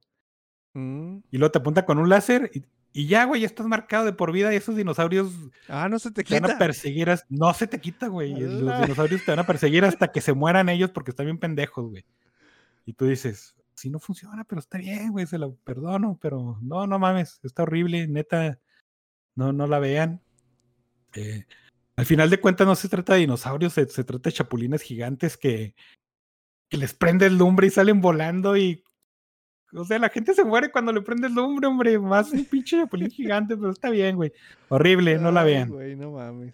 Mm. 0.73 1.18
Y 1.31 1.38
luego 1.38 1.52
te 1.52 1.60
apunta 1.60 1.85
con 1.85 1.99
un 1.99 2.07
láser 2.10 2.49
y, 2.53 2.64
y 2.94 3.07
ya, 3.07 3.26
güey, 3.26 3.41
ya 3.41 3.48
estás 3.48 3.65
marcado 3.68 4.06
de 4.06 4.14
por 4.14 4.31
vida 4.31 4.53
y 4.53 4.57
esos 4.57 4.76
dinosaurios 4.76 5.31
Ah, 5.68 5.89
no 5.89 5.99
se 5.99 6.11
te 6.11 6.23
te 6.23 6.34
van 6.34 6.45
a 6.45 6.48
quita. 6.48 6.60
perseguir. 6.60 7.10
as- 7.10 7.26
No 7.30 7.53
se 7.53 7.68
te 7.68 7.80
quita, 7.80 8.07
güey. 8.07 8.34
Los 8.39 8.81
dinosaurios 8.81 9.26
te 9.26 9.31
van 9.31 9.39
a 9.39 9.45
perseguir 9.45 9.84
hasta 9.85 10.07
que 10.14 10.22
se 10.22 10.34
mueran 10.34 10.69
ellos 10.69 10.91
porque 10.91 11.11
están 11.11 11.26
bien 11.26 11.39
pendejos, 11.39 11.89
güey. 11.89 12.06
Y 12.85 12.94
tú 12.94 13.06
dices, 13.06 13.53
sí, 13.73 13.89
no 13.89 13.99
funciona, 13.99 14.45
pero 14.45 14.60
está 14.60 14.77
bien, 14.77 15.11
güey, 15.11 15.26
se 15.27 15.38
lo 15.38 15.56
perdono, 15.56 16.18
pero 16.22 16.57
no, 16.61 16.88
no 16.88 16.99
mames, 16.99 17.41
está 17.44 17.64
horrible, 17.64 18.07
neta, 18.07 18.60
no, 19.38 19.54
no 19.54 19.68
la 19.68 19.80
vean. 19.80 20.22
Eh, 21.14 21.46
al 21.96 22.06
final 22.06 22.30
de 22.30 22.40
cuentas 22.42 22.68
no 22.68 22.76
se 22.76 22.90
trata 22.90 23.14
de 23.14 23.22
dinosaurios, 23.22 23.74
se, 23.74 23.88
se 23.88 24.04
trata 24.04 24.30
de 24.30 24.34
chapulines 24.36 24.82
gigantes 24.82 25.38
que, 25.38 25.74
que 26.70 26.78
les 26.78 26.94
prendes 26.94 27.32
lumbre 27.32 27.68
y 27.68 27.70
salen 27.72 28.02
volando 28.02 28.58
y... 28.58 28.84
O 29.74 29.84
sea, 29.84 30.00
la 30.00 30.10
gente 30.10 30.34
se 30.34 30.46
muere 30.46 30.72
cuando 30.72 30.94
le 30.94 31.02
prendes 31.02 31.32
lumbre, 31.32 31.68
hombre. 31.68 32.00
Más 32.00 32.32
un 32.32 32.46
pinche 32.46 32.78
chapulín 32.78 33.10
gigante, 33.12 33.58
pero 33.58 33.70
está 33.72 33.90
bien, 33.90 34.16
güey. 34.16 34.32
Horrible, 34.70 35.18
no 35.18 35.32
la 35.32 35.42
Ay, 35.42 35.46
vean. 35.54 35.70
güey, 35.70 35.96
no 35.96 36.12
mames. 36.12 36.54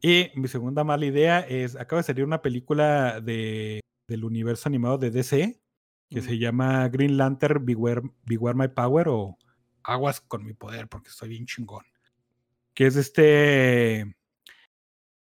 Y 0.00 0.28
mi 0.34 0.48
segunda 0.48 0.82
mala 0.84 1.04
idea 1.04 1.40
es, 1.40 1.76
acaba 1.76 2.00
de 2.00 2.06
salir 2.06 2.24
una 2.24 2.40
película 2.40 3.20
de, 3.20 3.80
del 4.08 4.24
universo 4.24 4.68
animado 4.68 4.98
de 4.98 5.10
DC 5.10 5.60
que 6.08 6.20
Mm. 6.20 6.24
se 6.24 6.38
llama 6.38 6.88
Green 6.88 7.16
Lantern 7.18 7.66
Beware, 7.66 8.02
Beware 8.24 8.56
My 8.56 8.68
Power 8.68 9.08
o 9.08 9.36
Aguas 9.86 10.20
con 10.20 10.44
mi 10.44 10.52
poder 10.52 10.88
porque 10.88 11.08
estoy 11.08 11.30
bien 11.30 11.46
chingón. 11.46 11.84
Que 12.74 12.86
es 12.86 12.96
este... 12.96 14.16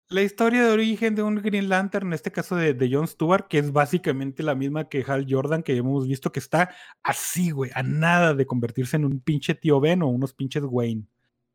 La 0.08 0.22
historia 0.22 0.62
de 0.62 0.70
origen 0.70 1.14
de 1.14 1.22
un 1.22 1.36
Green 1.36 1.68
Lantern, 1.68 2.08
en 2.08 2.12
este 2.12 2.30
caso 2.30 2.56
de, 2.56 2.74
de 2.74 2.90
John 2.92 3.08
Stewart, 3.08 3.48
que 3.48 3.58
es 3.58 3.72
básicamente 3.72 4.42
la 4.42 4.54
misma 4.54 4.88
que 4.88 5.04
Hal 5.06 5.26
Jordan, 5.28 5.62
que 5.62 5.76
hemos 5.76 6.06
visto 6.06 6.30
que 6.30 6.40
está 6.40 6.70
así, 7.02 7.50
güey, 7.50 7.70
a 7.74 7.82
nada 7.82 8.34
de 8.34 8.46
convertirse 8.46 8.96
en 8.96 9.06
un 9.06 9.20
pinche 9.20 9.54
tío 9.54 9.80
Ben 9.80 10.02
o 10.02 10.08
unos 10.08 10.34
pinches 10.34 10.62
Wayne, 10.64 11.06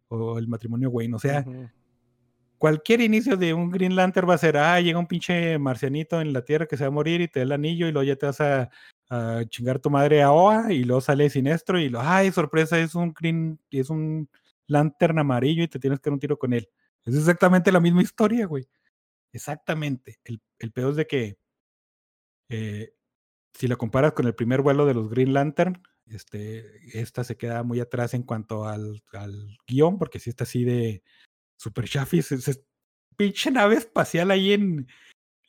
o 0.07 0.37
el 0.37 0.47
matrimonio 0.47 0.89
Wayne. 0.89 1.15
O 1.15 1.19
sea, 1.19 1.45
cualquier 2.57 3.01
inicio 3.01 3.37
de 3.37 3.53
un 3.53 3.69
Green 3.69 3.95
Lantern 3.95 4.27
va 4.27 4.33
a 4.33 4.39
ser, 4.39 4.57
ah, 4.57 4.81
llega 4.81 4.99
un 4.99 5.07
pinche 5.07 5.57
marcianito 5.59 6.19
en 6.19 6.33
la 6.33 6.43
Tierra 6.43 6.65
que 6.65 6.75
se 6.75 6.83
va 6.83 6.89
a 6.89 6.91
morir 6.91 7.21
y 7.21 7.27
te 7.27 7.39
da 7.39 7.43
el 7.43 7.51
anillo 7.51 7.87
y 7.87 7.91
luego 7.91 8.03
ya 8.03 8.15
te 8.15 8.25
vas 8.25 8.41
a, 8.41 8.69
a 9.09 9.43
chingar 9.47 9.79
tu 9.79 9.89
madre 9.89 10.21
a 10.21 10.31
Oa 10.31 10.71
y 10.71 10.83
luego 10.83 11.01
sale 11.01 11.29
Sinestro 11.29 11.79
y 11.79 11.89
lo, 11.89 11.99
ay, 12.01 12.31
sorpresa, 12.31 12.79
es 12.79 12.95
un 12.95 13.13
Green, 13.13 13.59
es 13.71 13.89
un 13.89 14.29
Lantern 14.67 15.19
amarillo 15.19 15.63
y 15.63 15.67
te 15.67 15.79
tienes 15.79 15.99
que 15.99 16.09
dar 16.09 16.13
un 16.13 16.19
tiro 16.19 16.37
con 16.37 16.53
él. 16.53 16.69
Es 17.05 17.15
exactamente 17.15 17.71
la 17.71 17.79
misma 17.79 18.03
historia, 18.03 18.45
güey. 18.45 18.67
Exactamente. 19.33 20.19
El, 20.23 20.41
el 20.59 20.71
peor 20.71 20.91
es 20.91 20.95
de 20.97 21.07
que 21.07 21.37
eh, 22.49 22.93
si 23.53 23.67
la 23.67 23.75
comparas 23.75 24.13
con 24.13 24.27
el 24.27 24.35
primer 24.35 24.61
vuelo 24.61 24.85
de 24.85 24.93
los 24.93 25.09
Green 25.09 25.33
Lantern, 25.33 25.81
este, 26.07 26.99
esta 26.99 27.23
se 27.23 27.37
queda 27.37 27.63
muy 27.63 27.79
atrás 27.79 28.13
en 28.13 28.23
cuanto 28.23 28.65
al, 28.65 29.03
al 29.13 29.57
guion, 29.67 29.97
porque 29.97 30.19
si 30.19 30.29
está 30.29 30.43
así 30.43 30.63
de 30.63 31.03
super 31.57 31.87
chafis, 31.87 32.31
es, 32.31 32.47
es 32.47 32.63
pinche 33.15 33.51
nave 33.51 33.75
espacial 33.75 34.31
ahí 34.31 34.53
en, 34.53 34.87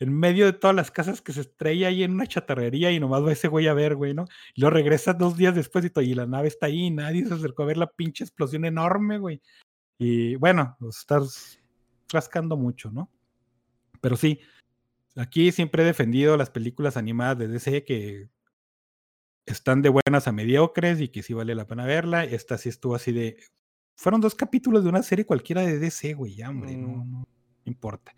en 0.01 0.13
medio 0.19 0.47
de 0.47 0.55
todas 0.55 0.75
las 0.75 0.91
casas 0.91 1.21
que 1.23 1.33
se 1.33 1.43
estrella 1.43 1.89
ahí 1.89 2.03
en 2.03 2.13
una 2.13 2.27
chatarrería 2.27 2.91
y 2.91 2.99
nomás 2.99 3.23
va 3.25 3.33
ese 3.33 3.49
güey 3.49 3.69
a 3.69 3.75
ver, 3.75 3.95
güey, 3.97 4.15
¿no? 4.15 4.25
Y 4.55 4.63
luego 4.63 4.75
regresa 4.75 5.13
dos 5.13 5.37
días 5.37 5.55
después 5.55 5.85
y, 5.85 6.01
y 6.01 6.15
la 6.15 6.27
nave 6.27 6.49
está 6.49 6.67
ahí 6.67 6.87
y 6.87 6.91
nadie 6.91 7.27
se 7.27 7.35
acercó 7.35 7.63
a 7.63 7.67
ver 7.67 7.77
la 7.77 7.87
pinche 7.91 8.25
explosión 8.25 8.65
enorme, 8.65 9.19
güey. 9.19 9.41
Y 9.99 10.37
bueno, 10.37 10.77
estás 10.89 11.61
rascando 12.11 12.57
mucho, 12.57 12.91
¿no? 12.91 13.11
Pero 14.01 14.17
sí, 14.17 14.41
aquí 15.17 15.53
siempre 15.53 15.83
he 15.83 15.87
defendido 15.87 16.39
las 16.39 16.49
películas 16.51 16.97
animadas 16.97 17.39
de 17.39 17.49
DC 17.49 17.85
que 17.85 18.31
están 19.47 19.83
de 19.83 19.91
buenas 19.91 20.27
a 20.29 20.33
mediocres 20.33 21.01
y 21.01 21.09
que 21.09 21.23
sí 21.23 21.35
vale 21.35 21.55
la 21.55 21.67
pena 21.67 21.85
verla. 21.85 22.25
Esta 22.25 22.57
sí 22.57 22.69
estuvo 22.71 22.95
así 22.95 23.13
de. 23.13 23.37
Fueron 23.97 24.23
dos 24.23 24.35
capítulos 24.35 24.83
de 24.83 24.89
una 24.89 25.03
serie 25.03 25.27
cualquiera 25.27 25.61
de 25.61 25.79
DC, 25.79 26.15
güey, 26.15 26.37
ya, 26.37 26.49
hombre, 26.49 26.75
no, 26.77 26.89
Mm. 26.89 27.11
no 27.13 27.27
importa. 27.67 28.15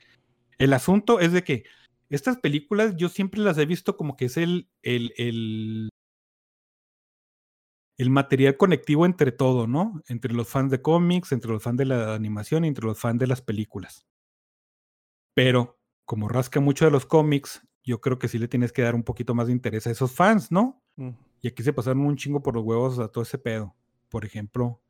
El 0.62 0.74
asunto 0.74 1.18
es 1.18 1.32
de 1.32 1.42
que 1.42 1.64
estas 2.08 2.38
películas 2.38 2.94
yo 2.96 3.08
siempre 3.08 3.40
las 3.40 3.58
he 3.58 3.66
visto 3.66 3.96
como 3.96 4.16
que 4.16 4.26
es 4.26 4.36
el, 4.36 4.70
el, 4.82 5.12
el, 5.16 5.88
el 7.98 8.10
material 8.10 8.56
conectivo 8.56 9.04
entre 9.04 9.32
todo, 9.32 9.66
¿no? 9.66 10.00
Entre 10.06 10.32
los 10.32 10.46
fans 10.48 10.70
de 10.70 10.80
cómics, 10.80 11.32
entre 11.32 11.50
los 11.50 11.64
fans 11.64 11.78
de 11.78 11.86
la 11.86 12.14
animación 12.14 12.64
y 12.64 12.68
entre 12.68 12.84
los 12.84 12.96
fans 12.96 13.18
de 13.18 13.26
las 13.26 13.42
películas. 13.42 14.06
Pero 15.34 15.80
como 16.04 16.28
rasca 16.28 16.60
mucho 16.60 16.84
de 16.84 16.92
los 16.92 17.06
cómics, 17.06 17.66
yo 17.82 18.00
creo 18.00 18.20
que 18.20 18.28
sí 18.28 18.38
le 18.38 18.46
tienes 18.46 18.70
que 18.70 18.82
dar 18.82 18.94
un 18.94 19.02
poquito 19.02 19.34
más 19.34 19.48
de 19.48 19.54
interés 19.54 19.88
a 19.88 19.90
esos 19.90 20.12
fans, 20.12 20.52
¿no? 20.52 20.80
Mm. 20.94 21.10
Y 21.40 21.48
aquí 21.48 21.64
se 21.64 21.72
pasaron 21.72 22.06
un 22.06 22.16
chingo 22.16 22.40
por 22.40 22.54
los 22.54 22.62
huevos 22.62 23.00
a 23.00 23.08
todo 23.08 23.24
ese 23.24 23.38
pedo. 23.38 23.74
Por 24.08 24.24
ejemplo, 24.24 24.80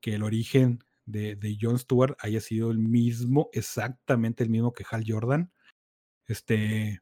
que 0.00 0.14
el 0.14 0.22
origen 0.22 0.82
de, 1.06 1.36
de 1.36 1.56
Jon 1.60 1.78
Stewart 1.78 2.16
haya 2.20 2.40
sido 2.40 2.70
el 2.70 2.78
mismo, 2.78 3.48
exactamente 3.52 4.42
el 4.44 4.50
mismo 4.50 4.72
que 4.72 4.84
Hal 4.90 5.04
Jordan. 5.06 5.52
Este, 6.26 7.00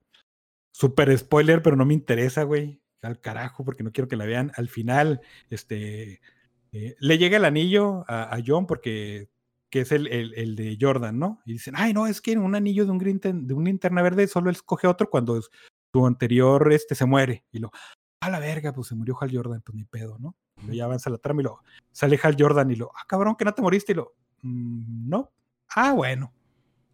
super 0.73 1.17
spoiler, 1.17 1.63
pero 1.63 1.77
no 1.77 1.85
me 1.85 1.95
interesa, 1.95 2.45
güey. 2.45 2.81
Al 3.03 3.21
carajo, 3.21 3.65
porque 3.65 3.83
no 3.83 3.93
quiero 3.93 4.09
que 4.09 4.17
la 4.17 4.27
vean. 4.27 4.53
Al 4.57 4.69
final, 4.69 5.21
este, 5.49 6.21
eh, 6.73 6.97
le 6.99 7.19
llega 7.19 7.39
el 7.39 7.45
anillo 7.45 8.05
a, 8.09 8.39
John 8.45 8.67
porque 8.67 9.29
que 9.71 9.83
es 9.83 9.93
el, 9.93 10.09
el, 10.09 10.35
el 10.35 10.57
de 10.57 10.77
Jordan, 10.81 11.19
¿no? 11.19 11.41
Y 11.47 11.53
dicen, 11.53 11.75
ay, 11.77 11.93
no, 11.93 12.09
es 12.09 12.21
que 12.21 12.37
un 12.37 12.57
anillo 12.57 12.85
de 12.85 12.91
un, 12.91 12.99
green 12.99 13.21
de 13.23 13.55
una 13.55 13.71
linterna 13.71 14.03
verde 14.03 14.27
solo 14.27 14.51
él 14.51 14.57
escoge 14.57 14.89
otro 14.89 15.09
cuando 15.09 15.41
su 15.41 16.07
anterior 16.07 16.73
este, 16.73 16.95
se 16.95 17.07
muere. 17.07 17.45
Y 17.53 17.61
lo, 17.61 17.71
a 18.21 18.31
la 18.31 18.39
verga, 18.39 18.73
pues 18.73 18.89
se 18.89 18.95
murió 18.95 19.17
Hal 19.21 19.31
Jordan, 19.35 19.63
pues 19.63 19.75
ni 19.75 19.85
pedo, 19.85 20.19
¿no? 20.19 20.37
Y 20.59 20.61
luego 20.63 20.75
ya 20.75 20.85
avanza 20.85 21.09
la 21.11 21.17
trama 21.19 21.41
y 21.41 21.45
lo, 21.45 21.61
sale 21.91 22.21
Hal 22.23 22.37
Jordan 22.39 22.71
y 22.71 22.77
lo, 22.77 22.91
ah, 22.95 23.05
cabrón, 23.09 23.35
que 23.37 23.45
no 23.47 23.55
te 23.55 23.63
moriste. 23.63 23.93
Y 23.93 23.95
lo, 23.97 24.15
"Mm, 24.43 25.09
no. 25.09 25.33
Ah, 25.75 25.93
bueno. 25.93 26.33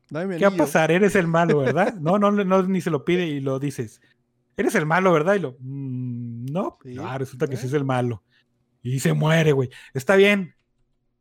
Dame 0.08 0.36
¿Qué 0.36 0.46
va 0.46 0.54
a 0.54 0.56
pasar? 0.56 0.92
Eres 0.92 1.16
el 1.16 1.26
malo, 1.26 1.58
¿verdad? 1.58 1.94
No, 2.00 2.18
no, 2.18 2.30
no, 2.30 2.62
ni 2.62 2.80
se 2.80 2.90
lo 2.90 3.04
pide 3.04 3.26
y 3.26 3.40
lo 3.40 3.58
dices. 3.58 4.00
Eres 4.56 4.74
el 4.76 4.86
malo, 4.86 5.12
¿verdad? 5.12 5.34
Y 5.34 5.40
lo, 5.40 5.56
"Mm, 5.58 6.46
no. 6.52 6.78
Sí, 6.82 6.96
Ah, 7.00 7.18
resulta 7.18 7.48
que 7.48 7.56
sí 7.56 7.66
es 7.66 7.72
el 7.72 7.84
malo. 7.84 8.22
Y 8.82 9.00
se 9.00 9.12
muere, 9.12 9.50
güey. 9.50 9.68
Está 9.94 10.14
bien. 10.14 10.54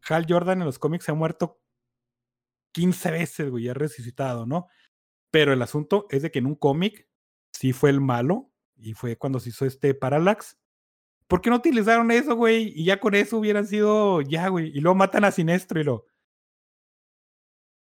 Hal 0.07 0.27
Jordan 0.30 0.60
en 0.60 0.65
los 0.65 0.77
cómics 0.77 1.06
se 1.06 1.11
ha 1.11 1.15
muerto 1.15 1.60
15 2.73 3.10
veces, 3.10 3.49
güey, 3.49 3.65
y 3.65 3.69
ha 3.69 3.73
resucitado, 3.73 4.45
¿no? 4.45 4.68
Pero 5.32 5.52
el 5.52 5.61
asunto 5.64 6.06
es 6.11 6.22
de 6.22 6.30
que 6.30 6.40
en 6.40 6.45
un 6.45 6.56
cómic 6.56 7.07
sí 7.52 7.73
fue 7.73 7.90
el 7.90 8.02
malo 8.02 8.52
y 8.77 8.93
fue 8.93 9.18
cuando 9.18 9.39
se 9.39 9.49
hizo 9.49 9.65
este 9.65 9.93
Parallax. 9.93 10.57
¿Por 11.27 11.41
qué 11.41 11.49
no 11.49 11.56
utilizaron 11.57 12.11
eso, 12.11 12.35
güey? 12.35 12.72
Y 12.76 12.85
ya 12.85 12.99
con 12.99 13.15
eso 13.15 13.38
hubieran 13.39 13.68
sido, 13.68 14.22
ya, 14.22 14.47
güey. 14.49 14.68
Y 14.76 14.81
luego 14.81 14.95
matan 14.95 15.26
a 15.26 15.31
Sinestro 15.31 15.80
y 15.81 15.84
lo, 15.84 16.06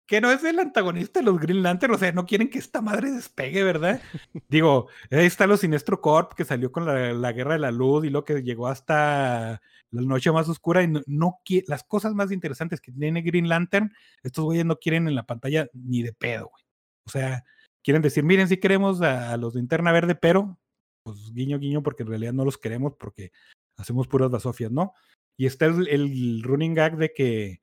que 0.06 0.20
no 0.20 0.30
es 0.30 0.44
el 0.44 0.58
antagonista 0.58 1.20
de 1.20 1.26
los 1.26 1.40
Green 1.40 1.62
Lantern, 1.62 1.94
o 1.94 1.98
sea, 1.98 2.12
no 2.12 2.26
quieren 2.26 2.50
que 2.50 2.58
esta 2.58 2.82
madre 2.82 3.10
despegue, 3.10 3.62
¿verdad? 3.62 4.00
Digo, 4.48 4.88
ahí 5.10 5.26
está 5.26 5.46
los 5.46 5.60
Sinestro 5.60 6.00
Corp 6.00 6.34
que 6.34 6.44
salió 6.44 6.70
con 6.70 6.84
la, 6.84 7.12
la 7.12 7.32
Guerra 7.32 7.54
de 7.54 7.60
la 7.60 7.70
Luz 7.70 8.04
y 8.04 8.10
lo 8.10 8.24
que 8.24 8.42
llegó 8.42 8.68
hasta 8.68 9.62
la 9.90 10.02
noche 10.02 10.30
más 10.32 10.48
oscura 10.48 10.82
y 10.82 10.88
no, 10.88 11.00
no 11.06 11.40
las 11.66 11.84
cosas 11.84 12.14
más 12.14 12.32
interesantes 12.32 12.80
que 12.80 12.92
tiene 12.92 13.22
Green 13.22 13.48
Lantern, 13.48 13.92
estos 14.22 14.44
güeyes 14.44 14.66
no 14.66 14.76
quieren 14.76 15.08
en 15.08 15.14
la 15.14 15.24
pantalla 15.24 15.68
ni 15.72 16.02
de 16.02 16.12
pedo, 16.12 16.50
güey. 16.50 16.64
O 17.06 17.10
sea, 17.10 17.44
quieren 17.82 18.02
decir, 18.02 18.24
miren, 18.24 18.48
sí 18.48 18.58
queremos 18.58 19.00
a, 19.00 19.32
a 19.32 19.36
los 19.36 19.54
de 19.54 19.60
Interna 19.60 19.92
Verde, 19.92 20.14
pero 20.14 20.58
pues 21.04 21.32
guiño, 21.32 21.58
guiño, 21.60 21.82
porque 21.82 22.02
en 22.02 22.08
realidad 22.08 22.32
no 22.32 22.44
los 22.44 22.58
queremos 22.58 22.94
porque 22.98 23.30
hacemos 23.76 24.08
puras 24.08 24.30
basofias, 24.30 24.72
¿no? 24.72 24.92
Y 25.36 25.46
está 25.46 25.66
el, 25.66 25.86
el 25.88 26.42
running 26.42 26.74
gag 26.74 26.96
de 26.96 27.12
que 27.12 27.60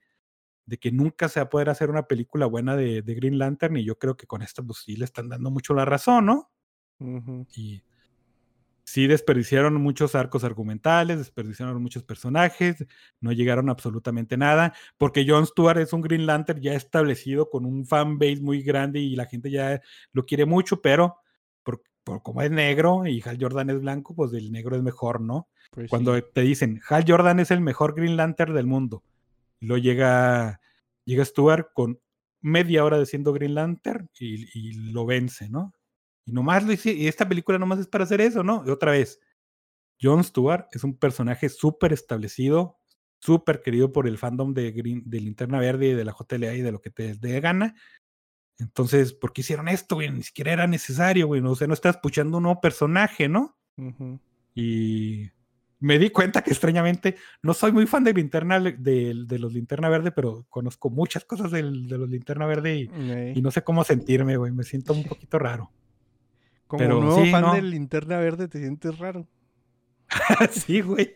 de 0.65 0.77
que 0.77 0.91
nunca 0.91 1.27
se 1.27 1.39
va 1.39 1.45
a 1.45 1.49
poder 1.49 1.69
hacer 1.69 1.89
una 1.89 2.07
película 2.07 2.45
buena 2.45 2.77
de, 2.77 3.01
de 3.01 3.15
Green 3.15 3.37
Lantern 3.37 3.75
y 3.75 3.83
yo 3.83 3.97
creo 3.97 4.15
que 4.15 4.27
con 4.27 4.41
esta 4.41 4.63
pues 4.63 4.83
sí 4.85 4.95
le 4.95 5.05
están 5.05 5.27
dando 5.27 5.51
mucho 5.51 5.73
la 5.73 5.83
razón, 5.83 6.27
¿no? 6.27 6.51
Ujú. 6.99 7.45
Y 7.55 7.83
sí 8.83 9.07
desperdiciaron 9.07 9.73
muchos 9.75 10.15
arcos 10.15 10.43
argumentales, 10.43 11.17
desperdiciaron 11.17 11.81
muchos 11.81 12.03
personajes, 12.03 12.85
no 13.19 13.31
llegaron 13.31 13.69
a 13.69 13.71
absolutamente 13.71 14.37
nada, 14.37 14.73
porque 14.97 15.25
Jon 15.27 15.45
Stewart 15.45 15.79
es 15.79 15.93
un 15.93 16.01
Green 16.01 16.25
Lantern 16.25 16.61
ya 16.61 16.73
establecido 16.73 17.49
con 17.49 17.65
un 17.65 17.85
fan 17.85 18.17
base 18.17 18.41
muy 18.41 18.61
grande 18.61 18.99
y 18.99 19.15
la 19.15 19.25
gente 19.25 19.49
ya 19.49 19.81
lo 20.13 20.25
quiere 20.25 20.45
mucho, 20.45 20.81
pero 20.81 21.20
por, 22.03 22.21
como 22.23 22.41
es 22.41 22.51
negro 22.51 23.05
y 23.05 23.21
Hal 23.25 23.37
Jordan 23.39 23.69
es 23.69 23.81
blanco, 23.81 24.15
pues 24.15 24.33
el 24.33 24.51
negro 24.51 24.75
es 24.75 24.83
mejor, 24.83 25.21
¿no? 25.21 25.47
Pues 25.71 25.89
Cuando 25.89 26.15
sí. 26.15 26.23
te 26.33 26.41
dicen, 26.41 26.81
Hal 26.89 27.05
Jordan 27.07 27.39
es 27.39 27.51
el 27.51 27.61
mejor 27.61 27.95
Green 27.95 28.17
Lantern 28.17 28.53
del 28.53 28.67
mundo, 28.67 29.03
y 29.59 29.67
luego 29.67 29.83
llega, 29.83 30.61
llega 31.05 31.25
Stewart 31.25 31.67
con 31.73 31.99
media 32.41 32.83
hora 32.83 32.97
de 32.97 33.05
siendo 33.05 33.33
Green 33.33 33.55
Lantern 33.55 34.09
y, 34.19 34.47
y 34.57 34.91
lo 34.91 35.05
vence, 35.05 35.49
¿no? 35.49 35.73
Y 36.25 36.33
nomás 36.33 36.65
lo 36.65 36.73
hice, 36.73 36.93
y 36.93 37.07
esta 37.07 37.27
película 37.27 37.57
nomás 37.57 37.79
es 37.79 37.87
para 37.87 38.03
hacer 38.03 38.21
eso, 38.21 38.43
¿no? 38.43 38.63
Y 38.65 38.69
otra 38.69 38.91
vez, 38.91 39.19
Jon 40.01 40.23
Stewart 40.23 40.67
es 40.71 40.83
un 40.83 40.97
personaje 40.97 41.49
súper 41.49 41.93
establecido, 41.93 42.79
súper 43.19 43.61
querido 43.61 43.91
por 43.91 44.07
el 44.07 44.17
fandom 44.17 44.53
de, 44.53 44.71
Green, 44.71 45.03
de 45.05 45.19
Linterna 45.19 45.59
Verde 45.59 45.89
y 45.89 45.93
de 45.93 46.05
la 46.05 46.13
JLA 46.13 46.55
y 46.55 46.61
de 46.61 46.71
lo 46.71 46.81
que 46.81 46.89
te 46.89 47.13
dé 47.15 47.39
gana. 47.39 47.75
Entonces, 48.61 49.13
¿por 49.13 49.33
qué 49.33 49.41
hicieron 49.41 49.67
esto, 49.67 49.95
güey? 49.95 50.09
Ni 50.11 50.23
siquiera 50.23 50.53
era 50.53 50.67
necesario, 50.67 51.27
güey. 51.27 51.41
O 51.41 51.55
sea, 51.55 51.67
no 51.67 51.73
estás 51.73 51.97
puchando 51.97 52.37
un 52.37 52.43
nuevo 52.43 52.61
personaje, 52.61 53.27
¿no? 53.27 53.57
Y 54.53 55.29
me 55.79 55.97
di 55.97 56.09
cuenta 56.11 56.43
que 56.43 56.51
extrañamente 56.51 57.15
no 57.41 57.53
soy 57.53 57.71
muy 57.71 57.87
fan 57.87 58.03
de 58.03 58.13
Linterna 58.13 58.59
de, 58.59 59.23
de 59.25 59.39
los 59.39 59.53
Linterna 59.53 59.89
Verde, 59.89 60.11
pero 60.11 60.45
conozco 60.49 60.89
muchas 60.89 61.25
cosas 61.25 61.51
del- 61.51 61.87
de 61.87 61.97
los 61.97 62.09
Linterna 62.09 62.45
Verde 62.45 62.87
y, 63.35 63.41
no 63.41 63.49
sé 63.51 63.63
cómo 63.63 63.83
sentirme, 63.83 64.37
güey. 64.37 64.51
Me 64.51 64.63
siento 64.63 64.93
un 64.93 65.03
poquito 65.03 65.39
raro. 65.39 65.71
Como 66.67 66.77
pero 66.79 67.01
nuevo 67.01 67.23
sí, 67.25 67.31
fan 67.31 67.41
no. 67.41 67.53
de 67.55 67.61
Linterna 67.63 68.17
Verde 68.17 68.47
te 68.47 68.59
sientes 68.59 68.97
raro. 68.99 69.27
sí, 70.51 70.81
güey. 70.81 71.15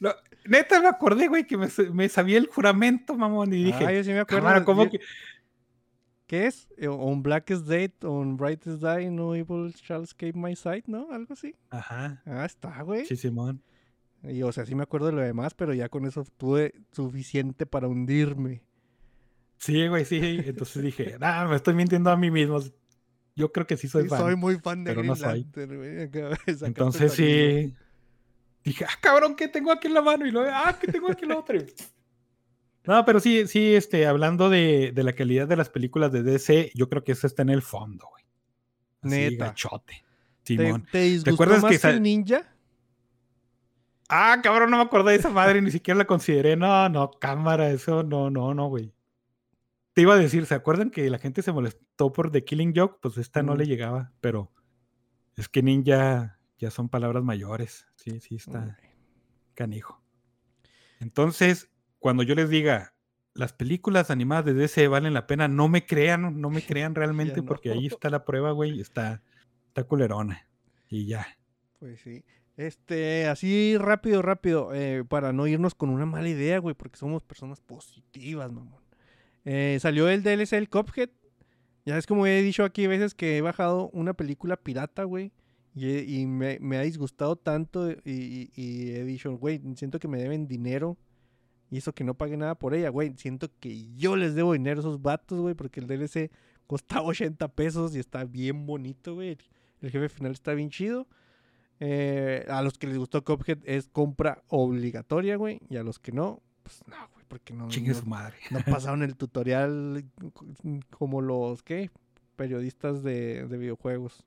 No, 0.00 0.10
neta 0.44 0.80
me 0.80 0.88
acordé, 0.88 1.28
güey, 1.28 1.46
que 1.46 1.56
me, 1.56 1.68
sa- 1.68 1.90
me 1.92 2.08
sabía 2.08 2.38
el 2.38 2.46
juramento, 2.48 3.16
mamón, 3.16 3.52
y 3.54 3.64
dije, 3.64 3.86
ah, 3.86 3.92
yo 3.92 4.02
sí 4.04 4.10
me 4.10 4.20
acuerdo. 4.20 4.42
"Cámara, 4.44 4.64
¿cómo 4.64 4.84
Yo- 4.84 4.90
que-" 4.90 5.00
¿Qué 6.28 6.46
es? 6.46 6.68
Eh, 6.76 6.86
On 6.88 7.22
Blackest 7.22 7.66
Date, 7.66 8.06
on 8.06 8.36
Brightest 8.36 8.80
Day, 8.82 9.10
no 9.10 9.34
evil 9.34 9.72
shall 9.74 10.04
escape 10.04 10.34
my 10.36 10.54
sight, 10.54 10.86
¿no? 10.86 11.10
Algo 11.10 11.32
así. 11.32 11.56
Ajá, 11.70 12.22
Ah, 12.26 12.44
está, 12.44 12.82
güey. 12.82 13.04
sí, 13.06 13.16
Simón. 13.16 13.62
Y 14.22 14.42
o 14.42 14.52
sea, 14.52 14.66
sí 14.66 14.74
me 14.74 14.82
acuerdo 14.82 15.06
de 15.06 15.12
lo 15.14 15.22
demás, 15.22 15.54
pero 15.54 15.72
ya 15.74 15.88
con 15.88 16.04
eso 16.04 16.24
tuve 16.36 16.74
suficiente 16.92 17.66
para 17.66 17.88
hundirme. 17.88 18.62
Sí, 19.56 19.88
güey, 19.88 20.04
sí. 20.04 20.20
Entonces 20.44 20.82
dije, 20.82 21.16
ah, 21.20 21.46
me 21.48 21.56
estoy 21.56 21.74
mintiendo 21.74 22.10
a 22.10 22.16
mí 22.16 22.30
mismo. 22.30 22.60
Yo 23.34 23.50
creo 23.50 23.66
que 23.66 23.76
sí 23.78 23.88
soy 23.88 24.02
Sí, 24.04 24.08
fan. 24.10 24.18
soy 24.20 24.36
muy 24.36 24.56
fan 24.58 24.84
de 24.84 24.90
pero 24.90 25.00
Green 25.02 25.14
no. 25.18 25.26
Lantern, 25.26 25.76
güey. 25.78 26.10
Entonces 26.66 27.12
sí. 27.14 27.74
Dije, 28.64 28.84
ah, 28.84 28.98
cabrón, 29.00 29.34
¿qué 29.34 29.48
tengo 29.48 29.72
aquí 29.72 29.86
en 29.86 29.94
la 29.94 30.02
mano? 30.02 30.26
Y 30.26 30.30
luego, 30.30 30.50
ah, 30.52 30.76
¿qué 30.78 30.92
tengo 30.92 31.10
aquí 31.10 31.22
en 31.24 31.30
la 31.30 31.38
otra? 31.38 31.58
No, 32.88 33.04
pero 33.04 33.20
sí, 33.20 33.46
sí, 33.46 33.74
este, 33.74 34.06
hablando 34.06 34.48
de, 34.48 34.92
de 34.94 35.02
la 35.04 35.12
calidad 35.12 35.46
de 35.46 35.56
las 35.56 35.68
películas 35.68 36.10
de 36.10 36.22
DC, 36.22 36.72
yo 36.74 36.88
creo 36.88 37.04
que 37.04 37.12
eso 37.12 37.26
está 37.26 37.42
en 37.42 37.50
el 37.50 37.60
fondo, 37.60 38.08
güey. 38.10 38.24
Así, 39.02 39.14
Neta. 39.32 39.46
gachote. 39.48 40.04
¿Te, 40.42 40.56
Simón. 40.56 40.86
te 40.90 41.02
disgustó 41.02 41.34
acuerdas 41.34 41.62
más 41.62 41.70
que 41.70 41.78
que, 41.86 42.00
ninja? 42.00 42.50
Ah, 44.08 44.40
cabrón, 44.42 44.70
no 44.70 44.78
me 44.78 44.82
acordé 44.84 45.12
de 45.12 45.18
esa 45.18 45.28
madre, 45.28 45.60
ni 45.60 45.70
siquiera 45.70 45.98
la 45.98 46.06
consideré. 46.06 46.56
No, 46.56 46.88
no, 46.88 47.10
cámara, 47.10 47.70
eso 47.70 48.02
no, 48.02 48.30
no, 48.30 48.54
no, 48.54 48.68
güey. 48.68 48.94
Te 49.92 50.00
iba 50.02 50.14
a 50.14 50.18
decir, 50.18 50.46
¿se 50.46 50.54
acuerdan 50.54 50.90
que 50.90 51.10
la 51.10 51.18
gente 51.18 51.42
se 51.42 51.52
molestó 51.52 52.10
por 52.12 52.30
The 52.30 52.42
Killing 52.44 52.72
Joke? 52.74 53.00
Pues 53.02 53.18
esta 53.18 53.42
no 53.42 53.54
Mm. 53.54 53.58
le 53.58 53.66
llegaba, 53.66 54.12
pero 54.22 54.50
es 55.36 55.48
que 55.50 55.62
ninja 55.62 56.38
ya 56.58 56.70
son 56.70 56.88
palabras 56.88 57.22
mayores. 57.22 57.86
Sí, 57.96 58.18
sí, 58.20 58.36
está 58.36 58.78
canijo. 59.52 60.02
Entonces, 61.00 61.70
cuando 61.98 62.22
yo 62.22 62.34
les 62.34 62.48
diga, 62.50 62.94
las 63.34 63.52
películas 63.52 64.10
animadas 64.10 64.44
de 64.46 64.54
DC 64.54 64.88
valen 64.88 65.14
la 65.14 65.26
pena, 65.26 65.48
no 65.48 65.68
me 65.68 65.86
crean, 65.86 66.40
no 66.40 66.50
me 66.50 66.62
crean 66.66 66.94
realmente, 66.94 67.38
no. 67.38 67.44
porque 67.46 67.70
ahí 67.70 67.86
está 67.86 68.10
la 68.10 68.24
prueba, 68.24 68.52
güey, 68.52 68.80
está, 68.80 69.22
está 69.68 69.84
culerona. 69.84 70.46
Y 70.88 71.06
ya. 71.06 71.26
Pues 71.78 72.00
sí. 72.00 72.24
Este, 72.56 73.26
así 73.28 73.76
rápido, 73.78 74.20
rápido, 74.20 74.74
eh, 74.74 75.04
para 75.08 75.32
no 75.32 75.46
irnos 75.46 75.76
con 75.76 75.90
una 75.90 76.06
mala 76.06 76.28
idea, 76.28 76.58
güey, 76.58 76.74
porque 76.74 76.96
somos 76.98 77.22
personas 77.22 77.60
positivas, 77.60 78.50
mamón. 78.50 78.82
Eh, 79.44 79.78
salió 79.80 80.08
el 80.08 80.22
DLC 80.24 80.56
del 80.56 80.68
Cuphead. 80.68 81.10
Ya 81.86 81.96
es 81.96 82.06
como 82.06 82.26
he 82.26 82.42
dicho 82.42 82.64
aquí 82.64 82.86
veces 82.88 83.14
que 83.14 83.36
he 83.38 83.40
bajado 83.40 83.88
una 83.92 84.12
película 84.14 84.56
pirata, 84.56 85.04
güey. 85.04 85.32
Y, 85.74 85.98
y 86.20 86.26
me, 86.26 86.58
me 86.60 86.76
ha 86.76 86.82
disgustado 86.82 87.36
tanto 87.36 87.90
y, 87.90 87.96
y- 88.04 88.50
y 88.56 88.90
he 88.90 89.04
dicho, 89.04 89.32
güey, 89.38 89.60
siento 89.76 89.98
que 90.00 90.08
me 90.08 90.18
deben 90.18 90.48
dinero. 90.48 90.98
Y 91.70 91.78
eso 91.78 91.92
que 91.92 92.04
no 92.04 92.14
pague 92.14 92.36
nada 92.36 92.54
por 92.54 92.74
ella, 92.74 92.88
güey. 92.88 93.12
Siento 93.16 93.50
que 93.60 93.92
yo 93.94 94.16
les 94.16 94.34
debo 94.34 94.54
dinero 94.54 94.78
a 94.78 94.80
esos 94.80 95.02
vatos, 95.02 95.38
güey, 95.38 95.54
porque 95.54 95.80
el 95.80 95.86
DLC 95.86 96.30
costaba 96.66 97.02
80 97.08 97.48
pesos 97.48 97.94
y 97.94 97.98
está 97.98 98.24
bien 98.24 98.66
bonito, 98.66 99.14
güey. 99.14 99.36
El, 99.80 99.90
jefe 99.90 100.08
final 100.08 100.32
está 100.32 100.54
bien 100.54 100.70
chido. 100.70 101.06
Eh, 101.80 102.44
a 102.48 102.62
los 102.62 102.76
que 102.76 102.88
les 102.88 102.98
gustó 102.98 103.22
Cuphead 103.22 103.58
es 103.64 103.88
compra 103.88 104.42
obligatoria, 104.48 105.36
güey. 105.36 105.60
Y 105.68 105.76
a 105.76 105.82
los 105.82 105.98
que 105.98 106.12
no, 106.12 106.42
pues 106.62 106.82
no, 106.86 106.96
güey, 107.12 107.24
porque 107.28 107.52
no, 107.52 107.68
Chingue 107.68 107.92
no, 107.92 107.98
su 107.98 108.06
madre. 108.06 108.36
no 108.50 108.60
pasaron 108.60 109.02
el 109.02 109.16
tutorial 109.16 110.04
como 110.90 111.20
los, 111.20 111.62
¿qué? 111.62 111.90
Periodistas 112.36 113.02
de, 113.02 113.46
de 113.46 113.58
videojuegos. 113.58 114.24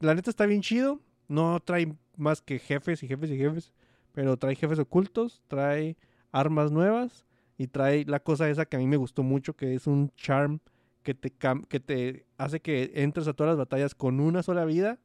La 0.00 0.14
neta 0.14 0.30
está 0.30 0.46
bien 0.46 0.62
chido. 0.62 1.00
No 1.26 1.60
trae 1.60 1.94
más 2.16 2.40
que 2.40 2.58
jefes 2.58 3.02
y 3.02 3.08
jefes 3.08 3.30
y 3.30 3.36
jefes. 3.36 3.72
Pero 4.12 4.36
trae 4.36 4.54
jefes 4.54 4.78
ocultos, 4.78 5.42
trae 5.48 5.96
armas 6.32 6.70
nuevas 6.70 7.24
y 7.56 7.66
trae 7.66 8.04
la 8.04 8.20
cosa 8.20 8.48
esa 8.48 8.66
que 8.66 8.76
a 8.76 8.78
mí 8.78 8.86
me 8.86 8.96
gustó 8.96 9.22
mucho, 9.22 9.54
que 9.54 9.74
es 9.74 9.86
un 9.86 10.10
charm 10.16 10.60
que 11.02 11.14
te, 11.14 11.32
que 11.68 11.80
te 11.80 12.26
hace 12.36 12.60
que 12.60 12.92
entres 12.94 13.26
a 13.28 13.32
todas 13.32 13.52
las 13.52 13.58
batallas 13.58 13.94
con 13.94 14.20
una 14.20 14.42
sola 14.42 14.64
vida 14.64 14.98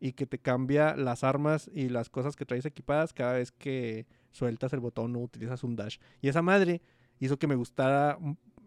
y 0.00 0.12
que 0.12 0.26
te 0.26 0.38
cambia 0.38 0.96
las 0.96 1.24
armas 1.24 1.70
y 1.72 1.88
las 1.88 2.10
cosas 2.10 2.36
que 2.36 2.44
traes 2.44 2.66
equipadas 2.66 3.14
cada 3.14 3.34
vez 3.34 3.52
que 3.52 4.06
sueltas 4.32 4.72
el 4.72 4.80
botón 4.80 5.16
o 5.16 5.20
utilizas 5.20 5.64
un 5.64 5.76
dash. 5.76 5.96
Y 6.20 6.28
esa 6.28 6.42
madre 6.42 6.82
hizo 7.20 7.38
que 7.38 7.46
me 7.46 7.54
gustara 7.54 8.18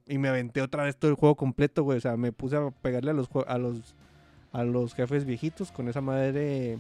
y 0.08 0.18
me 0.18 0.30
aventé 0.30 0.62
otra 0.62 0.84
vez 0.84 0.98
todo 0.98 1.12
el 1.12 1.18
juego 1.18 1.36
completo, 1.36 1.84
güey. 1.84 1.98
O 1.98 2.02
sea, 2.02 2.18
me 2.18 2.32
puse 2.32 2.56
a 2.56 2.72
pegarle 2.72 3.12
a 3.12 3.14
los, 3.14 3.30
a 3.46 3.58
los, 3.58 3.96
a 4.52 4.64
los 4.64 4.94
jefes 4.96 5.26
viejitos 5.26 5.72
con 5.72 5.88
esa 5.88 6.02
madre 6.02 6.80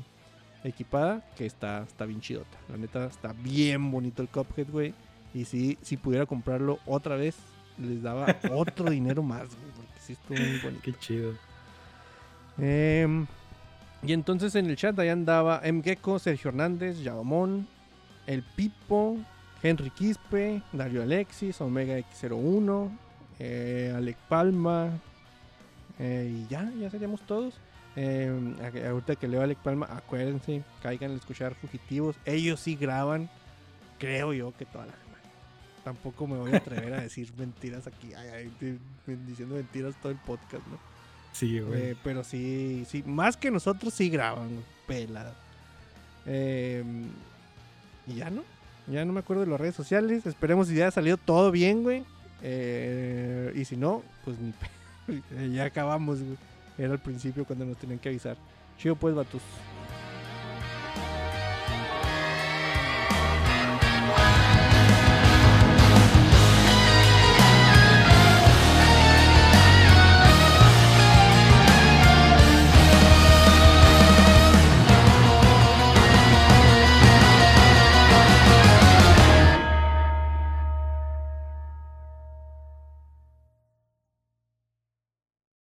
equipada 0.63 1.23
que 1.35 1.45
está, 1.45 1.83
está 1.83 2.05
bien 2.05 2.21
chidota. 2.21 2.57
La 2.69 2.77
neta 2.77 3.05
está 3.05 3.33
bien 3.33 3.91
bonito 3.91 4.21
el 4.21 4.29
Cuphead, 4.29 4.69
güey. 4.69 4.93
Y 5.33 5.45
si, 5.45 5.77
si 5.81 5.97
pudiera 5.97 6.25
comprarlo 6.25 6.79
otra 6.85 7.15
vez, 7.15 7.35
les 7.77 8.01
daba 8.01 8.35
otro 8.53 8.89
dinero 8.89 9.21
más, 9.23 9.47
güey. 9.49 9.71
Porque 9.75 9.99
sí 9.99 10.13
estuvo 10.13 10.37
muy 10.37 10.59
bonito. 10.59 10.81
Qué 10.83 10.93
chido. 10.93 11.33
Em, 12.57 13.27
y 14.03 14.13
entonces 14.13 14.55
en 14.55 14.67
el 14.67 14.75
chat 14.75 14.97
ahí 14.99 15.09
andaba 15.09 15.61
M. 15.63 15.81
Gecko, 15.83 16.17
Sergio 16.19 16.49
Hernández, 16.49 16.99
Yabamón, 16.99 17.67
El 18.25 18.43
Pipo, 18.43 19.17
Henry 19.61 19.89
Quispe, 19.91 20.61
Dario 20.73 21.03
Alexis, 21.03 21.59
Omega 21.61 21.97
X01, 21.99 22.89
eh, 23.39 23.93
Alec 23.95 24.17
Palma. 24.27 24.89
eh, 25.99 26.31
y 26.31 26.47
ya, 26.47 26.71
ya 26.79 26.89
seríamos 26.89 27.21
todos. 27.21 27.59
A- 27.97 28.89
ahorita 28.89 29.15
que 29.15 29.27
leo 29.27 29.41
a 29.41 29.45
Alec 29.45 29.57
Palma, 29.59 29.87
acuérdense, 29.89 30.61
caigan 30.83 31.11
a 31.11 31.15
escuchar 31.15 31.55
Fugitivos. 31.55 32.15
Ellos 32.25 32.59
sí 32.59 32.75
graban, 32.75 33.29
creo 33.97 34.33
yo 34.33 34.53
que 34.57 34.65
toda 34.65 34.85
la 34.85 34.91
semana. 34.93 35.07
Tampoco 35.83 36.27
me 36.27 36.37
voy 36.37 36.53
a 36.53 36.57
atrever 36.57 36.93
a 36.93 37.01
decir 37.01 37.31
mentiras 37.37 37.87
aquí, 37.87 38.13
ay, 38.13 38.27
ay, 38.57 38.79
diciendo 39.27 39.55
mentiras 39.55 39.95
todo 40.01 40.11
el 40.11 40.17
podcast, 40.19 40.65
¿no? 40.67 40.77
Sí, 41.33 41.59
güey. 41.59 41.81
Eh, 41.91 41.95
pero 42.03 42.23
sí, 42.23 42.85
sí, 42.89 43.03
más 43.05 43.37
que 43.37 43.51
nosotros 43.51 43.93
sí 43.93 44.09
graban, 44.09 44.49
pelada. 44.87 45.33
Eh, 46.25 46.83
y 48.07 48.15
ya 48.15 48.29
no, 48.29 48.43
ya 48.87 49.05
no 49.05 49.13
me 49.13 49.19
acuerdo 49.19 49.43
de 49.45 49.51
las 49.51 49.59
redes 49.59 49.75
sociales. 49.75 50.25
Esperemos 50.25 50.67
si 50.67 50.75
ya 50.75 50.87
ha 50.87 50.91
salido 50.91 51.17
todo 51.17 51.51
bien, 51.51 51.83
güey. 51.83 52.03
Eh, 52.41 53.51
y 53.55 53.65
si 53.65 53.75
no, 53.77 54.03
pues 54.25 54.37
ni 54.39 54.53
ya 55.53 55.65
acabamos, 55.65 56.21
güey. 56.21 56.37
Era 56.77 56.93
al 56.93 56.99
principio 56.99 57.45
cuando 57.45 57.65
nos 57.65 57.77
tenían 57.77 57.99
que 57.99 58.09
avisar. 58.09 58.37
Chido 58.77 58.95
pues, 58.95 59.15
vatos. 59.15 59.41